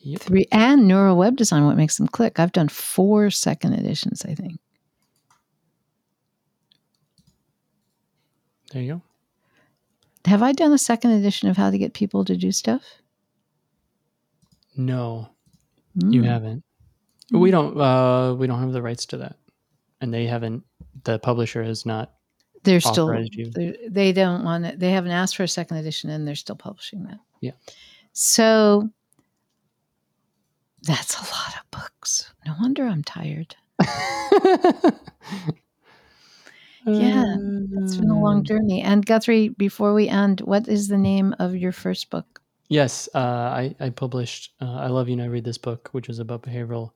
Yep. 0.00 0.20
Three 0.20 0.46
and 0.52 0.86
neuro 0.86 1.14
web 1.14 1.36
design. 1.36 1.64
What 1.64 1.78
makes 1.78 1.96
them 1.96 2.08
click? 2.08 2.38
I've 2.38 2.52
done 2.52 2.68
four 2.68 3.30
second 3.30 3.72
editions. 3.74 4.24
I 4.24 4.34
think. 4.34 4.60
There 8.72 8.82
you 8.82 8.94
go. 8.94 9.02
Have 10.28 10.42
I 10.42 10.52
done 10.52 10.72
a 10.72 10.78
second 10.78 11.12
edition 11.12 11.48
of 11.48 11.56
how 11.56 11.70
to 11.70 11.78
get 11.78 11.94
people 11.94 12.24
to 12.24 12.36
do 12.36 12.50
stuff? 12.50 12.82
No, 14.76 15.28
you 15.96 16.22
Hmm. 16.22 16.28
haven't. 16.28 16.64
We 17.30 17.50
don't. 17.50 17.78
Uh, 17.80 18.34
we 18.34 18.46
don't 18.46 18.60
have 18.60 18.72
the 18.72 18.82
rights 18.82 19.06
to 19.06 19.16
that, 19.18 19.36
and 20.00 20.12
they 20.12 20.26
haven't. 20.26 20.62
The 21.04 21.18
publisher 21.18 21.62
has 21.64 21.84
not 21.86 22.12
They're 22.64 22.80
still 22.80 23.12
you. 23.32 23.50
they're- 23.50 23.76
they 23.88 24.12
don't 24.12 24.44
want 24.44 24.64
it. 24.66 24.78
They 24.78 24.90
haven't 24.90 25.10
asked 25.12 25.36
for 25.36 25.42
a 25.42 25.48
second 25.48 25.78
edition, 25.78 26.10
and 26.10 26.26
they're 26.28 26.34
still 26.34 26.56
publishing 26.56 27.04
that. 27.04 27.18
Yeah. 27.40 27.52
So 28.12 28.90
that's 30.82 31.16
a 31.18 31.22
lot 31.22 31.54
of 31.56 31.70
books. 31.70 32.30
No 32.46 32.54
wonder 32.60 32.86
I'm 32.86 33.02
tired. 33.02 33.56
Yeah, 36.86 37.36
It's 37.78 37.96
been 37.96 38.10
a 38.10 38.20
long 38.20 38.38
Um, 38.40 38.44
journey. 38.44 38.82
And 38.82 39.06
Guthrie, 39.06 39.48
before 39.48 39.94
we 39.94 40.06
end, 40.06 40.42
what 40.42 40.68
is 40.68 40.88
the 40.88 40.98
name 40.98 41.34
of 41.38 41.56
your 41.56 41.72
first 41.72 42.10
book? 42.10 42.33
Yes, 42.74 43.08
uh, 43.14 43.18
I, 43.18 43.76
I 43.78 43.90
published 43.90 44.50
uh, 44.60 44.64
I 44.64 44.88
Love 44.88 45.08
You 45.08 45.12
and 45.12 45.22
I 45.22 45.26
Read 45.26 45.44
This 45.44 45.58
Book, 45.58 45.90
which 45.92 46.08
is 46.08 46.18
about 46.18 46.42
behavioral 46.42 46.90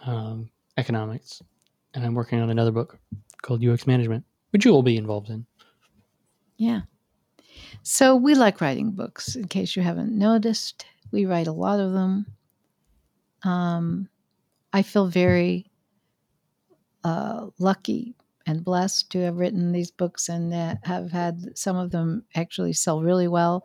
um, 0.00 0.50
economics. 0.76 1.40
And 1.94 2.04
I'm 2.04 2.12
working 2.12 2.38
on 2.38 2.50
another 2.50 2.70
book 2.70 2.98
called 3.40 3.64
UX 3.64 3.86
Management, 3.86 4.26
which 4.50 4.66
you 4.66 4.72
will 4.72 4.82
be 4.82 4.98
involved 4.98 5.30
in. 5.30 5.46
Yeah. 6.58 6.82
So 7.82 8.14
we 8.14 8.34
like 8.34 8.60
writing 8.60 8.90
books. 8.90 9.36
In 9.36 9.48
case 9.48 9.74
you 9.74 9.80
haven't 9.80 10.12
noticed, 10.12 10.84
we 11.12 11.24
write 11.24 11.46
a 11.46 11.52
lot 11.52 11.80
of 11.80 11.94
them. 11.94 12.26
Um, 13.42 14.06
I 14.74 14.82
feel 14.82 15.06
very 15.06 15.70
uh, 17.04 17.46
lucky 17.58 18.16
and 18.46 18.62
blessed 18.62 19.08
to 19.12 19.20
have 19.20 19.38
written 19.38 19.72
these 19.72 19.90
books 19.90 20.28
and 20.28 20.52
have 20.82 21.10
had 21.10 21.56
some 21.56 21.78
of 21.78 21.90
them 21.90 22.26
actually 22.34 22.74
sell 22.74 23.00
really 23.00 23.28
well. 23.28 23.64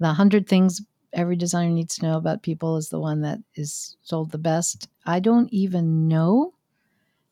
The 0.00 0.12
hundred 0.12 0.48
things 0.48 0.80
every 1.12 1.36
designer 1.36 1.70
needs 1.70 1.96
to 1.96 2.06
know 2.06 2.16
about 2.16 2.42
people 2.42 2.76
is 2.76 2.88
the 2.88 3.00
one 3.00 3.22
that 3.22 3.38
is 3.54 3.96
sold 4.02 4.30
the 4.30 4.38
best. 4.38 4.88
I 5.06 5.20
don't 5.20 5.52
even 5.52 6.06
know 6.08 6.54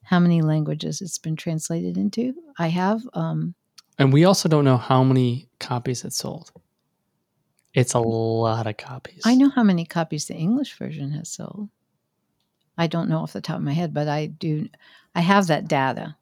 how 0.02 0.18
many 0.20 0.40
languages 0.42 1.00
it's 1.00 1.18
been 1.18 1.36
translated 1.36 1.96
into. 1.96 2.34
I 2.58 2.68
have. 2.68 3.02
Um, 3.12 3.54
And 3.98 4.12
we 4.12 4.24
also 4.24 4.48
don't 4.48 4.64
know 4.64 4.76
how 4.76 5.04
many 5.04 5.48
copies 5.58 6.04
it 6.04 6.12
sold. 6.12 6.52
It's 7.74 7.94
a 7.94 8.00
lot 8.00 8.66
of 8.66 8.76
copies. 8.78 9.22
I 9.24 9.34
know 9.34 9.50
how 9.50 9.62
many 9.62 9.84
copies 9.84 10.26
the 10.26 10.34
English 10.34 10.78
version 10.78 11.10
has 11.12 11.28
sold. 11.28 11.68
I 12.78 12.86
don't 12.86 13.08
know 13.08 13.18
off 13.18 13.32
the 13.32 13.40
top 13.40 13.56
of 13.56 13.62
my 13.62 13.72
head, 13.72 13.92
but 13.92 14.08
I 14.08 14.26
do. 14.26 14.68
I 15.14 15.20
have 15.20 15.46
that 15.48 15.68
data. 15.68 16.16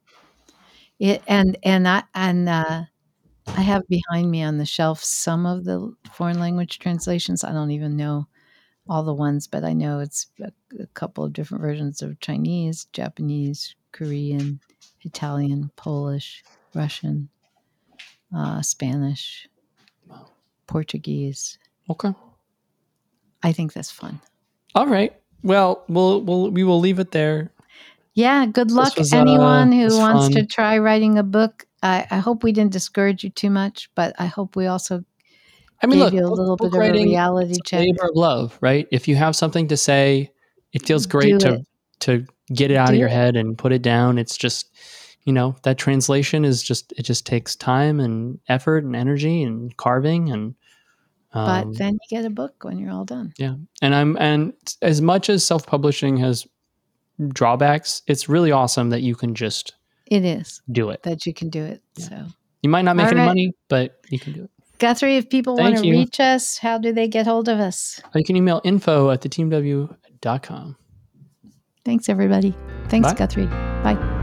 It 0.99 1.23
and 1.27 1.57
and 1.63 1.87
I 1.87 2.05
and 2.15 2.49
uh, 2.49 2.85
I 3.49 3.61
have 3.61 3.87
behind 3.89 4.31
me 4.31 4.43
on 4.43 4.59
the 4.59 4.65
shelf 4.67 5.03
some 5.03 5.47
of 5.47 5.65
the 5.65 5.95
foreign 6.13 6.41
language 6.41 6.79
translations. 6.79 7.45
I 7.45 7.53
don't 7.53 7.71
even 7.71 7.97
know 7.97 8.27
all 8.89 9.03
the 9.03 9.15
ones, 9.15 9.47
but 9.47 9.65
I 9.65 9.73
know 9.73 10.01
it's 10.01 10.27
a, 10.43 10.53
a 10.81 10.87
couple 10.89 11.25
of 11.25 11.33
different 11.33 11.63
versions 11.63 12.03
of 12.03 12.21
Chinese, 12.21 12.87
Japanese, 12.93 13.75
Korean, 13.93 14.61
Italian, 15.03 15.71
Polish, 15.77 16.43
Russian, 16.75 17.29
uh, 18.37 18.63
Spanish, 18.63 19.49
Portuguese. 20.67 21.59
Okay. 21.89 22.15
I 23.43 23.53
think 23.53 23.73
that's 23.73 23.91
fun. 23.91 24.21
All 24.75 24.87
right. 24.87 25.15
Well, 25.43 25.85
we'll 25.89 26.23
we'll 26.23 26.51
we 26.51 26.65
will 26.65 26.81
leave 26.81 26.99
it 26.99 27.11
there. 27.11 27.53
Yeah, 28.15 28.47
good 28.47 28.71
luck 28.71 28.97
was, 28.97 29.13
uh, 29.13 29.19
anyone 29.19 29.73
who 29.73 29.85
was 29.85 29.97
wants 29.97 30.35
to 30.35 30.47
try 30.47 30.79
writing 30.79 31.19
a 31.19 31.23
book. 31.23 31.67
I, 31.85 32.07
I 32.11 32.19
hope 32.19 32.43
we 32.43 32.53
didn't 32.53 32.73
discourage 32.73 33.23
you 33.23 33.31
too 33.31 33.51
much, 33.51 33.91
but 33.95 34.15
I 34.19 34.27
hope 34.27 34.57
we 34.57 34.67
also 34.67 35.05
I 35.83 35.87
mean, 35.87 35.99
gave 35.99 36.05
look, 36.07 36.15
you 36.15 36.25
a 36.27 36.33
little 36.33 36.57
bit 36.57 36.69
of 36.69 36.75
a 36.75 36.93
reality 36.93 37.57
check. 37.65 37.81
labor 37.81 38.05
of 38.05 38.17
love, 38.17 38.59
right? 38.63 38.89
If 38.91 39.07
you 39.07 39.17
have 39.17 39.37
something 39.37 39.69
to 39.69 39.77
say, 39.77 40.33
it 40.73 40.87
feels 40.87 41.07
great 41.07 41.33
Do 41.33 41.39
to 41.41 41.55
it. 41.57 41.67
to 42.01 42.27
get 42.53 42.71
it 42.71 42.77
out 42.77 42.89
Do 42.89 42.95
of 42.95 42.99
your 42.99 43.09
it. 43.09 43.13
head 43.13 43.37
and 43.37 43.57
put 43.59 43.73
it 43.73 43.83
down. 43.83 44.17
It's 44.19 44.37
just, 44.39 44.75
you 45.25 45.33
know, 45.33 45.57
that 45.65 45.77
translation 45.77 46.45
is 46.45 46.63
just 46.63 46.93
it 46.97 47.03
just 47.03 47.27
takes 47.27 47.55
time 47.55 48.01
and 48.01 48.41
effort 48.49 48.85
and 48.85 48.97
energy 48.97 49.43
and 49.43 49.77
carving 49.77 50.31
and. 50.33 50.55
But 51.35 51.65
Um, 51.65 51.73
then 51.75 51.95
you 51.95 52.17
get 52.17 52.25
a 52.25 52.31
book 52.31 52.63
when 52.63 52.79
you're 52.79 52.93
all 52.93 53.05
done. 53.05 53.33
Yeah 53.39 53.57
and 53.83 53.93
I'm 53.95 54.17
and 54.21 54.53
as 54.83 55.03
much 55.03 55.29
as 55.29 55.45
self 55.45 55.67
publishing 55.67 56.17
has 56.19 56.47
drawbacks, 57.29 58.03
it's 58.07 58.29
really 58.29 58.53
awesome 58.53 58.91
that 58.91 59.03
you 59.03 59.15
can 59.17 59.35
just 59.35 59.75
It 60.07 60.25
is 60.25 60.61
do 60.71 60.91
it. 60.91 61.03
that 61.05 61.27
you 61.27 61.33
can 61.35 61.49
do 61.51 61.63
it. 61.65 61.83
Yeah. 61.97 62.09
So, 62.09 62.27
You 62.63 62.71
might 62.71 62.83
not 62.83 62.97
make 62.97 63.07
All 63.07 63.13
any 63.13 63.21
right. 63.21 63.27
money, 63.27 63.53
but 63.69 64.01
you 64.11 64.19
can 64.19 64.33
do 64.33 64.45
it. 64.45 64.51
Guthrie, 64.79 65.17
if 65.17 65.31
people 65.31 65.57
want 65.57 65.77
to 65.79 65.87
you. 65.87 65.93
reach 65.93 66.19
us, 66.21 66.59
how 66.59 66.79
do 66.79 66.93
they 66.93 67.09
get 67.09 67.27
hold 67.27 67.49
of 67.49 67.59
us? 67.61 68.01
You 68.15 68.25
can 68.25 68.37
email 68.37 68.61
info 68.65 69.11
at 69.11 69.21
theteamw.com. 69.23 70.77
Thanks, 71.85 72.09
everybody. 72.09 72.55
Thanks, 72.89 73.13
Bye. 73.13 73.19
Guthrie. 73.19 73.47
Bye. 73.47 74.21